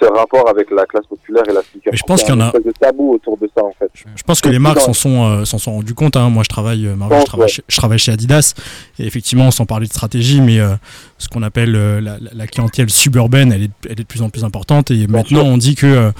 ce 0.00 0.06
rapport 0.06 0.48
avec 0.48 0.70
la 0.70 0.86
classe 0.86 1.06
populaire 1.06 1.42
et 1.48 1.52
la. 1.52 1.60
Mais 1.86 1.96
je 1.96 2.02
pense 2.04 2.22
qu'il 2.22 2.32
y 2.32 2.36
en 2.36 2.40
a- 2.40 2.52
de 2.52 2.72
tabou 2.78 3.14
autour 3.14 3.36
de 3.36 3.50
ça 3.54 3.64
en 3.64 3.72
fait. 3.78 3.90
Je 4.14 4.22
pense 4.22 4.40
que 4.40 4.48
les 4.48 4.58
marques 4.60 4.80
s'en 4.80 4.92
sont, 4.92 5.24
euh, 5.26 5.44
s'en 5.44 5.58
sont 5.58 5.72
rendues 5.72 5.94
compte. 5.94 6.16
hein. 6.16 6.30
Moi, 6.30 6.42
je 6.44 6.48
travaille, 6.48 6.86
euh, 6.86 6.94
je, 7.20 7.24
travaille 7.24 7.48
chez, 7.48 7.62
je 7.68 7.76
travaille 7.76 7.98
chez 7.98 8.12
Adidas. 8.12 8.54
Et 9.00 9.06
effectivement, 9.06 9.50
sans 9.50 9.66
parler 9.66 9.86
de 9.88 9.92
stratégie, 9.92 10.40
mais 10.40 10.60
euh, 10.60 10.74
ce 11.18 11.28
qu'on 11.28 11.42
appelle 11.42 11.72
la, 11.72 12.16
la- 12.32 12.46
clientèle 12.46 12.88
suburbaine, 12.90 13.52
elle 13.52 13.64
est, 13.64 13.70
elle 13.86 13.92
est 13.92 13.96
de 13.96 14.02
plus 14.04 14.22
en 14.22 14.30
plus 14.30 14.44
importante. 14.44 14.90
Et 14.92 15.06
maintenant, 15.08 15.42
on 15.42 15.56
dit 15.58 15.74
que, 15.74 16.12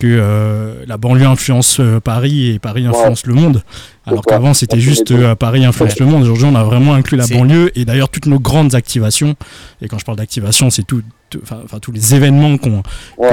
que 0.00 0.06
euh, 0.08 0.84
la 0.88 0.96
banlieue 0.96 1.26
influence 1.26 1.78
euh, 1.78 2.00
Paris 2.00 2.50
et 2.50 2.58
Paris 2.58 2.84
influence 2.86 3.26
le 3.26 3.34
monde. 3.34 3.62
Alors 4.06 4.24
qu'avant, 4.24 4.54
c'était 4.54 4.80
juste 4.80 5.12
euh, 5.12 5.34
Paris 5.36 5.64
influence 5.64 5.92
Ouais. 5.92 6.00
le 6.00 6.06
monde. 6.06 6.22
Aujourd'hui, 6.22 6.46
on 6.46 6.54
a 6.56 6.64
vraiment 6.64 6.94
inclus 6.94 7.16
la 7.16 7.26
banlieue. 7.28 7.70
Et 7.78 7.84
d'ailleurs, 7.84 8.08
toutes 8.08 8.26
nos 8.26 8.40
grandes 8.40 8.74
activations, 8.74 9.36
et 9.82 9.86
quand 9.88 9.98
je 9.98 10.04
parle 10.04 10.18
d'activation, 10.18 10.70
c'est 10.70 10.82
tout. 10.82 11.02
tout- 11.28 11.40
Enfin, 11.44 11.78
tous 11.80 11.92
les 11.92 12.16
événements 12.16 12.54
Ouais. 12.54 12.58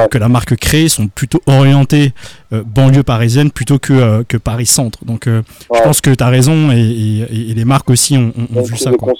que, 0.03 0.07
que 0.09 0.17
la 0.19 0.29
marque 0.29 0.55
crée 0.57 0.87
sont 0.87 1.07
plutôt 1.07 1.41
orientés 1.47 2.13
euh, 2.53 2.61
banlieue 2.63 3.01
parisienne 3.01 3.49
plutôt 3.49 3.79
que, 3.79 3.91
euh, 3.93 4.23
que 4.27 4.37
Paris 4.37 4.67
centre. 4.67 5.03
Donc 5.03 5.25
euh, 5.25 5.41
Ouais. 5.71 5.79
je 5.79 5.83
pense 5.83 6.01
que 6.01 6.11
tu 6.13 6.23
as 6.23 6.27
raison 6.27 6.71
et, 6.71 6.77
et- 6.79 7.49
et 7.49 7.53
les 7.55 7.65
marques 7.65 7.89
aussi 7.89 8.15
ont, 8.15 8.31
ont- 8.37 8.41
ont 8.51 8.61
Donc, 8.61 8.67
vu 8.67 8.77
ça. 8.77 8.91
quoi. 8.91 9.13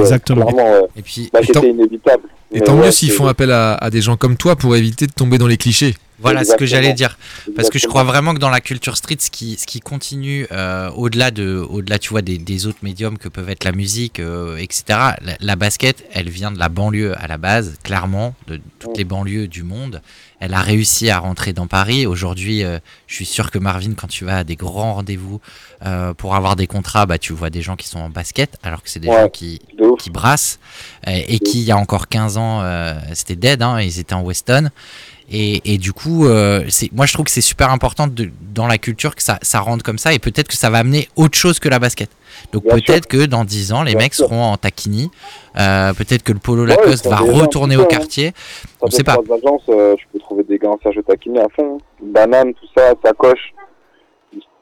Exactement. 0.00 0.50
Et 0.96 1.00
puis, 1.02 1.30
Bah, 1.32 1.38
et 1.42 1.46
tant- 1.46 1.62
inévitable. 1.62 2.24
Et 2.52 2.60
tant 2.60 2.74
ouais, 2.76 2.86
mieux 2.86 2.90
s'ils 2.90 3.10
font 3.12 3.26
appel 3.26 3.50
à, 3.52 3.72
à 3.74 3.88
des 3.88 4.02
gens 4.02 4.16
comme 4.16 4.36
toi 4.36 4.54
pour 4.56 4.76
éviter 4.76 5.06
de 5.06 5.12
tomber 5.12 5.38
dans 5.38 5.46
les 5.46 5.56
clichés. 5.56 5.94
Voilà 6.20 6.44
ce 6.44 6.54
que 6.56 6.66
j'allais 6.66 6.92
dire. 6.92 7.18
Parce 7.56 7.70
que 7.70 7.78
je 7.78 7.86
crois 7.86 8.04
vraiment 8.04 8.34
que 8.34 8.38
dans 8.38 8.50
la 8.50 8.60
culture 8.60 8.96
street, 8.96 9.16
ce 9.20 9.30
qui, 9.30 9.56
ce 9.56 9.66
qui 9.66 9.80
continue 9.80 10.46
euh, 10.52 10.90
au-delà 10.90 11.30
de, 11.30 11.56
au-delà, 11.68 11.98
tu 11.98 12.10
vois, 12.10 12.22
des, 12.22 12.38
des 12.38 12.66
autres 12.66 12.78
médiums 12.82 13.18
que 13.18 13.28
peuvent 13.28 13.48
être 13.50 13.64
la 13.64 13.72
musique, 13.72 14.20
euh, 14.20 14.56
etc. 14.56 14.82
La, 14.88 15.36
la 15.40 15.56
basket, 15.56 16.04
elle 16.12 16.28
vient 16.28 16.50
de 16.50 16.58
la 16.58 16.68
banlieue 16.68 17.14
à 17.18 17.26
la 17.26 17.38
base, 17.38 17.78
clairement, 17.82 18.34
de 18.48 18.60
toutes 18.78 18.96
les 18.96 19.04
banlieues 19.04 19.48
du 19.48 19.62
monde. 19.62 20.02
Elle 20.42 20.54
a 20.54 20.60
réussi 20.62 21.10
à 21.10 21.18
rentrer 21.18 21.52
dans 21.52 21.66
Paris. 21.66 22.06
Aujourd'hui, 22.06 22.64
euh, 22.64 22.78
je 23.06 23.14
suis 23.14 23.26
sûr 23.26 23.50
que 23.50 23.58
Marvin, 23.58 23.92
quand 23.94 24.06
tu 24.08 24.24
vas 24.24 24.38
à 24.38 24.44
des 24.44 24.56
grands 24.56 24.94
rendez-vous 24.94 25.40
pour 26.18 26.34
avoir 26.34 26.56
des 26.56 26.66
contrats, 26.66 27.06
bah, 27.06 27.16
tu 27.18 27.32
vois 27.32 27.48
des 27.48 27.62
gens 27.62 27.74
qui 27.76 27.88
sont 27.88 28.00
en 28.00 28.10
basket, 28.10 28.58
alors 28.62 28.82
que 28.82 28.90
c'est 28.90 29.00
des 29.00 29.08
Ouais. 29.08 29.22
gens 29.22 29.28
qui, 29.30 29.58
brassent 30.10 30.58
et 31.06 31.38
qui, 31.38 31.60
il 31.60 31.64
y 31.64 31.70
a 31.72 31.76
encore 31.78 32.08
15 32.08 32.36
ans, 32.36 32.62
c'était 33.14 33.36
dead, 33.36 33.62
hein, 33.62 33.80
ils 33.80 33.98
étaient 33.98 34.12
en 34.14 34.22
Weston. 34.22 34.70
Et, 35.32 35.74
et 35.74 35.78
du 35.78 35.92
coup, 35.92 36.26
euh, 36.26 36.64
moi 36.92 37.06
je 37.06 37.12
trouve 37.12 37.24
que 37.24 37.30
c'est 37.30 37.40
super 37.40 37.70
important 37.70 38.08
de, 38.08 38.30
dans 38.52 38.66
la 38.66 38.78
culture 38.78 39.14
que 39.14 39.22
ça, 39.22 39.38
ça 39.42 39.60
rentre 39.60 39.84
comme 39.84 39.98
ça 39.98 40.12
et 40.12 40.18
peut-être 40.18 40.48
que 40.48 40.56
ça 40.56 40.70
va 40.70 40.78
amener 40.78 41.08
autre 41.14 41.38
chose 41.38 41.60
que 41.60 41.68
la 41.68 41.78
basket. 41.78 42.10
Donc 42.52 42.64
peut-être 42.64 43.06
que 43.06 43.26
dans 43.26 43.44
10 43.44 43.72
ans, 43.72 43.82
les 43.82 43.92
Bien 43.92 44.04
mecs 44.04 44.14
sûr. 44.14 44.26
seront 44.26 44.42
en 44.42 44.56
taquini. 44.56 45.10
Euh, 45.58 45.92
peut-être 45.94 46.22
que 46.22 46.32
le 46.32 46.38
polo 46.40 46.62
Ouais, 46.62 46.70
Lacoste 46.70 47.06
va 47.06 47.18
retourner 47.18 47.76
au 47.76 47.82
hein. 47.82 47.88
quartier. 47.88 48.32
On 48.80 48.90
fait 48.90 48.96
sait 48.96 49.04
pas. 49.04 49.14
agences, 49.14 49.62
euh, 49.68 49.94
tu 49.96 50.06
peux 50.12 50.18
trouver 50.18 50.42
des 50.44 50.58
gars 50.58 50.70
en 50.70 50.78
Serge 50.82 51.00
Taquini 51.06 51.38
à 51.38 51.46
fond. 51.54 51.78
Banane, 52.02 52.52
tout 52.54 52.66
ça, 52.76 52.92
sacoche. 53.04 53.52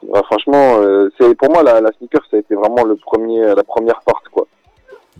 Ouais, 0.03 0.21
franchement, 0.25 0.77
euh, 0.79 1.09
c'est 1.19 1.35
pour 1.35 1.51
moi 1.51 1.63
la, 1.63 1.81
la 1.81 1.91
sneaker, 1.97 2.21
ça 2.29 2.37
a 2.37 2.39
été 2.39 2.55
vraiment 2.55 2.83
le 2.85 2.95
premier, 2.95 3.53
la 3.55 3.63
première 3.63 4.01
porte 4.05 4.29
quoi. 4.31 4.47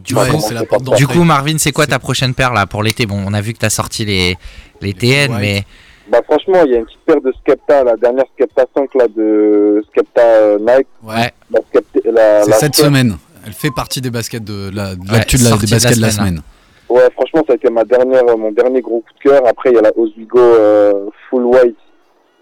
Du, 0.04 0.16
Ouais, 0.16 0.30
coup, 0.30 0.40
c'est 0.40 0.54
la 0.54 0.64
porte 0.64 0.84
du 0.96 1.08
coup, 1.08 1.24
Marvin, 1.24 1.58
c'est 1.58 1.72
quoi 1.72 1.86
ta 1.86 2.00
prochaine 2.00 2.34
paire 2.34 2.54
là 2.54 2.66
pour 2.66 2.84
l'été? 2.84 3.06
Bon, 3.06 3.22
on 3.26 3.34
a 3.34 3.42
vu 3.42 3.54
que 3.54 3.60
tu 3.60 3.66
as 3.66 3.70
sorti 3.70 4.06
les, 4.06 4.38
les 4.82 4.94
TN, 4.94 5.32
Ouais. 5.34 5.40
mais 5.40 5.64
Bah 6.10 6.20
franchement, 6.24 6.64
il 6.66 6.72
y 6.72 6.76
a 6.76 6.80
une 6.80 6.86
petite 6.86 7.00
paire 7.06 7.22
de 7.22 7.32
Skepta, 7.42 7.84
la 7.84 7.96
dernière 7.98 8.26
Skepta 8.36 8.64
5 8.76 8.90
là 8.96 9.08
de 9.16 9.84
Skepta 9.92 10.22
euh, 10.22 10.58
Nike. 10.60 10.88
Ouais, 11.04 11.32
La 11.52 11.60
Skepta, 11.70 12.00
la, 12.12 12.44
c'est 12.44 12.50
la 12.50 12.56
cette 12.58 12.76
paire- 12.76 12.86
semaine. 12.86 13.18
Elle 13.46 13.54
fait 13.54 13.72
partie 13.72 14.02
des 14.02 14.10
baskets 14.10 14.44
de 14.44 14.70
la, 14.74 14.96
de 14.96 15.02
Ouais, 15.02 15.06
de 15.06 15.14
la- 15.14 15.20
des 15.26 15.38
de 15.38 15.44
la 15.44 15.76
baskets 15.76 15.96
de 15.98 16.02
la 16.02 16.12
semaine. 16.12 16.42
Ouais, 16.90 17.08
franchement, 17.14 17.44
ça 17.46 17.54
a 17.54 17.56
été 17.56 17.70
ma 17.70 17.84
dernière, 17.84 18.24
euh, 18.28 18.36
mon 18.38 18.52
dernier 18.52 18.82
gros 18.82 19.02
coup 19.02 19.14
de 19.24 19.30
cœur. 19.30 19.42
Après, 19.48 19.70
il 19.70 19.76
y 19.76 19.78
a 19.78 19.82
la 19.82 19.92
Oswego 19.96 20.40
euh, 20.40 20.94
Full 21.30 21.44
White 21.44 21.76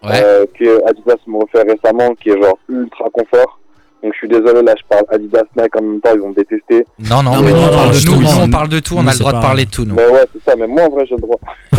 ouais. 0.03 0.22
euh, 0.24 0.45
que 0.58 0.88
Adidas 0.88 1.16
m'a 1.28 1.39
offert 1.39 1.66
récemment, 1.66 2.14
qui 2.16 2.30
est 2.30 2.41
genre 2.41 2.58
ultra 2.70 3.05
confort. 3.12 3.60
Donc 4.03 4.13
je 4.13 4.17
suis 4.17 4.27
désolé, 4.27 4.61
là 4.61 4.75
je 4.77 4.83
parle 4.87 5.05
Adidas 5.09 5.43
Nike 5.55 5.75
en 5.75 5.81
même 5.81 6.01
temps, 6.01 6.11
ils 6.13 6.21
vont 6.21 6.29
me 6.29 6.35
détester. 6.35 6.85
Non, 6.99 7.23
non, 7.23 7.41
mais 7.41 7.51
mais 7.51 7.53
nous, 7.53 7.59
non, 7.59 7.67
on 7.67 7.69
parle 7.71 7.89
de 7.89 7.93
justement, 7.93 8.15
nous, 8.15 8.21
nous, 8.21 8.41
on 8.41 8.49
parle 8.49 8.69
de 8.69 8.79
tout, 8.79 8.95
on 8.95 9.07
a 9.07 9.11
le 9.11 9.19
droit 9.19 9.33
de 9.33 9.41
parler 9.41 9.65
de 9.65 9.71
tout, 9.71 9.85
nous. 9.85 9.95
Mais 9.95 10.07
ouais, 10.07 10.25
c'est 10.33 10.43
ça, 10.43 10.55
mais 10.55 10.67
moi 10.67 10.83
en 10.83 10.89
vrai 10.89 11.05
j'ai 11.07 11.15
le 11.15 11.21
droit. 11.21 11.39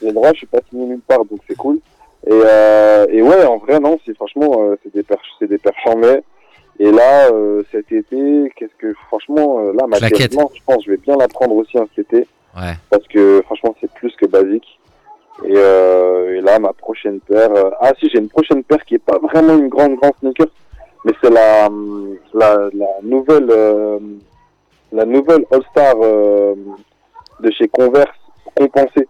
j'ai 0.00 0.08
le 0.08 0.12
droit, 0.12 0.30
je 0.32 0.38
suis 0.38 0.46
pas 0.46 0.60
signé 0.70 0.86
nulle 0.86 1.00
part, 1.06 1.24
donc 1.30 1.40
c'est 1.48 1.56
cool. 1.56 1.78
Et, 2.26 2.30
euh, 2.32 3.06
et 3.10 3.22
ouais, 3.22 3.44
en 3.44 3.58
vrai, 3.58 3.78
non, 3.78 3.98
c'est 4.04 4.14
franchement, 4.16 4.50
euh, 4.58 4.76
c'est 4.82 4.92
des 4.92 5.02
perches, 5.02 5.28
c'est 5.38 5.48
des 5.48 5.58
perches 5.58 5.86
en 5.86 5.96
mai. 5.96 6.22
Et 6.78 6.90
là, 6.90 7.28
euh, 7.32 7.62
cet 7.72 7.90
été, 7.92 8.52
qu'est-ce 8.56 8.74
que, 8.78 8.92
franchement, 9.06 9.60
euh, 9.60 9.72
là, 9.72 9.86
ma 9.86 9.96
je 9.98 10.26
pense, 10.34 10.52
que 10.76 10.84
je 10.84 10.90
vais 10.90 10.96
bien 10.98 11.16
la 11.16 11.28
prendre 11.28 11.54
aussi 11.54 11.78
hein, 11.78 11.86
cet 11.94 12.12
été. 12.12 12.26
Ouais. 12.56 12.72
parce 12.88 13.06
que 13.08 13.42
franchement 13.44 13.74
c'est 13.82 13.92
plus 13.92 14.14
que 14.16 14.24
basique. 14.24 14.78
Et, 15.44 15.52
euh, 15.54 16.38
et 16.38 16.40
là 16.40 16.58
ma 16.58 16.72
prochaine 16.72 17.20
paire, 17.20 17.52
euh, 17.54 17.70
ah 17.80 17.92
si 17.98 18.08
j'ai 18.08 18.18
une 18.18 18.28
prochaine 18.28 18.64
paire 18.64 18.82
qui 18.84 18.94
est 18.94 18.98
pas 18.98 19.18
vraiment 19.18 19.54
une 19.54 19.68
grande 19.68 19.96
grande 19.96 20.14
sneaker, 20.20 20.46
mais 21.04 21.12
c'est 21.22 21.30
la, 21.30 21.66
hum, 21.66 22.16
la 22.32 22.68
la 22.72 22.86
nouvelle 23.02 23.48
euh, 23.50 23.98
la 24.92 25.04
nouvelle 25.04 25.44
All 25.50 25.62
Star 25.70 25.94
euh, 26.02 26.54
de 27.40 27.50
chez 27.50 27.68
Converse 27.68 28.18
compensée. 28.54 29.08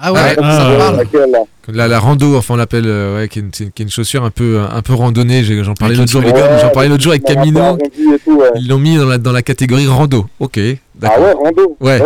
Ah 0.00 0.12
ouais, 0.12 0.20
Ouais, 0.20 0.34
ça 0.36 0.40
ah, 0.42 0.64
me 0.68 0.72
ouais. 0.72 0.78
parle. 0.78 1.44
La, 1.70 1.88
la 1.88 1.98
rando, 1.98 2.36
enfin 2.36 2.54
on 2.54 2.56
l'appelle, 2.56 2.84
euh, 2.86 3.16
ouais, 3.20 3.28
qui 3.28 3.40
est, 3.40 3.42
une, 3.42 3.50
qui 3.50 3.62
est 3.64 3.82
une 3.82 3.90
chaussure 3.90 4.24
un 4.24 4.30
peu, 4.30 4.60
un 4.70 4.80
peu 4.80 4.94
randonnée. 4.94 5.42
J'en 5.44 5.74
parlais 5.74 5.96
Avec 5.96 5.98
l'autre 5.98 6.12
jour, 6.12 6.20
une 6.22 6.28
les 6.28 6.32
gars, 6.32 6.50
Ouais, 6.52 6.58
j'en 6.62 6.68
parlais 6.70 6.88
l'autre 6.88 7.02
jour 7.02 7.12
avec 7.12 7.24
Camino. 7.24 7.76
tout, 8.24 8.36
ouais. 8.38 8.48
Ils 8.56 8.68
l'ont 8.68 8.78
mis 8.78 8.96
dans 8.96 9.06
la, 9.06 9.18
dans 9.18 9.32
la 9.32 9.42
catégorie 9.42 9.86
rando. 9.86 10.26
Ok, 10.40 10.58
Ah 10.58 10.74
d'accord. 10.94 11.18
ouais, 11.24 11.32
rando. 11.32 11.76
Ouais. 11.80 12.00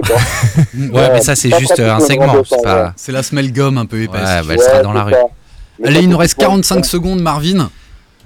Ouais, 0.92 1.10
mais 1.12 1.20
ça, 1.20 1.34
c'est 1.36 1.50
juste 1.50 1.74
pratique, 1.76 1.84
un 1.84 2.00
segment. 2.00 2.26
rando, 2.26 2.44
C'est 2.44 2.56
ça, 2.56 2.62
pas... 2.62 2.92
C'est 2.96 3.12
la 3.12 3.22
smell 3.22 3.52
gum 3.52 3.76
un 3.78 3.86
peu 3.86 3.98
Ouais, 3.98 4.04
épaisse. 4.04 4.20
bah, 4.22 4.40
elle 4.40 4.46
Ouais, 4.48 4.58
sera 4.58 4.82
dans 4.82 4.92
la 4.92 5.04
rue. 5.04 5.12
ça. 5.12 5.18
Allez, 5.84 5.94
ça, 5.96 6.00
il 6.00 6.08
nous 6.08 6.16
reste 6.18 6.34
souvent- 6.34 6.46
45 6.48 6.84
secondes, 6.86 7.20
Marvin. 7.20 7.70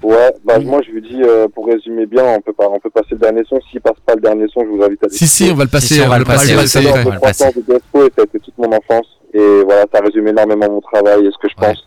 Ouais, 0.02 0.30
bah 0.44 0.58
moi 0.60 0.80
je 0.86 0.92
vous 0.92 1.00
dis 1.00 1.20
euh, 1.22 1.48
pour 1.52 1.66
résumer 1.66 2.06
bien, 2.06 2.22
on 2.22 2.40
peut 2.40 2.52
pas, 2.52 2.66
on 2.70 2.78
peut 2.78 2.90
passer 2.90 3.08
le 3.12 3.18
dernier 3.18 3.42
son. 3.48 3.58
S'il 3.70 3.80
passe 3.80 3.96
pas 4.06 4.14
le 4.14 4.20
dernier 4.20 4.44
son, 4.52 4.60
je 4.62 4.68
vous 4.68 4.82
invite 4.84 5.02
à 5.02 5.08
Si, 5.08 5.26
si, 5.26 5.48
on 5.50 5.54
va 5.54 5.64
le 5.64 5.70
passer. 5.70 5.86
Si, 5.86 5.94
si, 5.94 6.00
on 6.02 6.08
va 6.08 6.18
le 6.18 6.24
passer, 6.24 6.54
ouais, 6.54 6.66
ça 6.66 6.78
a 6.78 6.82
été 8.22 8.38
toute 8.38 8.58
mon 8.58 8.68
enfance. 8.68 9.06
Et 9.38 9.62
voilà, 9.64 9.84
ça 9.92 10.00
résume 10.00 10.28
énormément 10.28 10.66
mon 10.70 10.80
travail 10.80 11.26
et 11.26 11.30
ce 11.30 11.38
que 11.40 11.48
je 11.48 11.60
Ouais. 11.60 11.68
pense. 11.72 11.86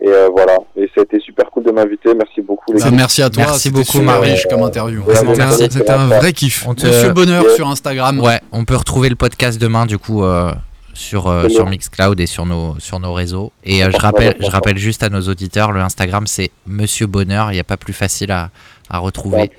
Et 0.00 0.08
euh, 0.08 0.28
voilà. 0.32 0.58
Et 0.76 0.90
ça 0.94 1.00
a 1.00 1.04
été 1.04 1.20
super 1.20 1.48
cool 1.50 1.62
de 1.64 1.70
m'inviter. 1.70 2.12
Merci 2.14 2.40
beaucoup. 2.42 2.72
les 2.72 2.80
Bah, 2.80 2.90
gars. 2.90 2.96
merci 2.96 3.22
à 3.22 3.30
toi, 3.30 3.44
Merci 3.46 3.70
beaucoup, 3.70 4.00
Marie. 4.00 4.32
riche 4.32 4.46
comme 4.50 4.62
interview. 4.62 5.02
C'était 5.58 5.90
un 5.90 6.06
vrai 6.08 6.32
kiff. 6.32 6.66
On 6.66 6.74
te- 6.74 6.86
Monsieur 6.86 7.12
Bonheur 7.12 7.44
sur 7.56 7.68
Instagram. 7.68 8.20
Ouais, 8.20 8.40
on 8.50 8.64
peut 8.64 8.76
retrouver 8.76 9.08
le 9.08 9.14
podcast 9.16 9.60
demain 9.60 9.86
du 9.86 9.98
coup 9.98 10.24
euh, 10.24 10.52
sur 10.92 11.28
euh, 11.28 11.48
sur. 11.48 11.66
Mixcloud 11.68 12.18
et 12.20 12.26
sur 12.26 12.46
nos 12.46 12.74
sur 12.80 12.98
nos 12.98 13.12
réseaux. 13.14 13.52
Et 13.64 13.84
euh, 13.84 13.90
je 13.92 13.96
rappelle 13.96 14.34
je 14.40 14.50
rappelle 14.50 14.76
juste 14.76 15.02
à 15.04 15.08
nos 15.08 15.20
auditeurs, 15.22 15.70
le 15.72 15.80
Instagram 15.80 16.26
c'est 16.26 16.50
Monsieur 16.66 17.06
Bonheur. 17.06 17.52
Il 17.52 17.54
n'y 17.54 17.60
a 17.60 17.64
pas 17.64 17.76
plus 17.76 17.92
facile 17.94 18.32
à 18.32 18.50
à 18.90 18.98
retrouver. 18.98 19.50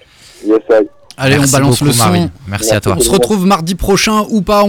Yes, 0.46 0.60
I. 0.70 0.74
Allez, 1.16 1.38
Merci 1.38 1.54
on 1.56 1.58
balance 1.60 1.74
beaucoup, 1.80 1.86
le 1.86 1.92
son. 1.94 2.30
Merci 2.48 2.74
à 2.74 2.82
toi. 2.82 2.96
On 2.98 3.00
se 3.00 3.10
retrouve 3.12 3.46
mardi 3.46 3.76
prochain 3.76 4.26
ou 4.32 4.42
pas 4.42 4.62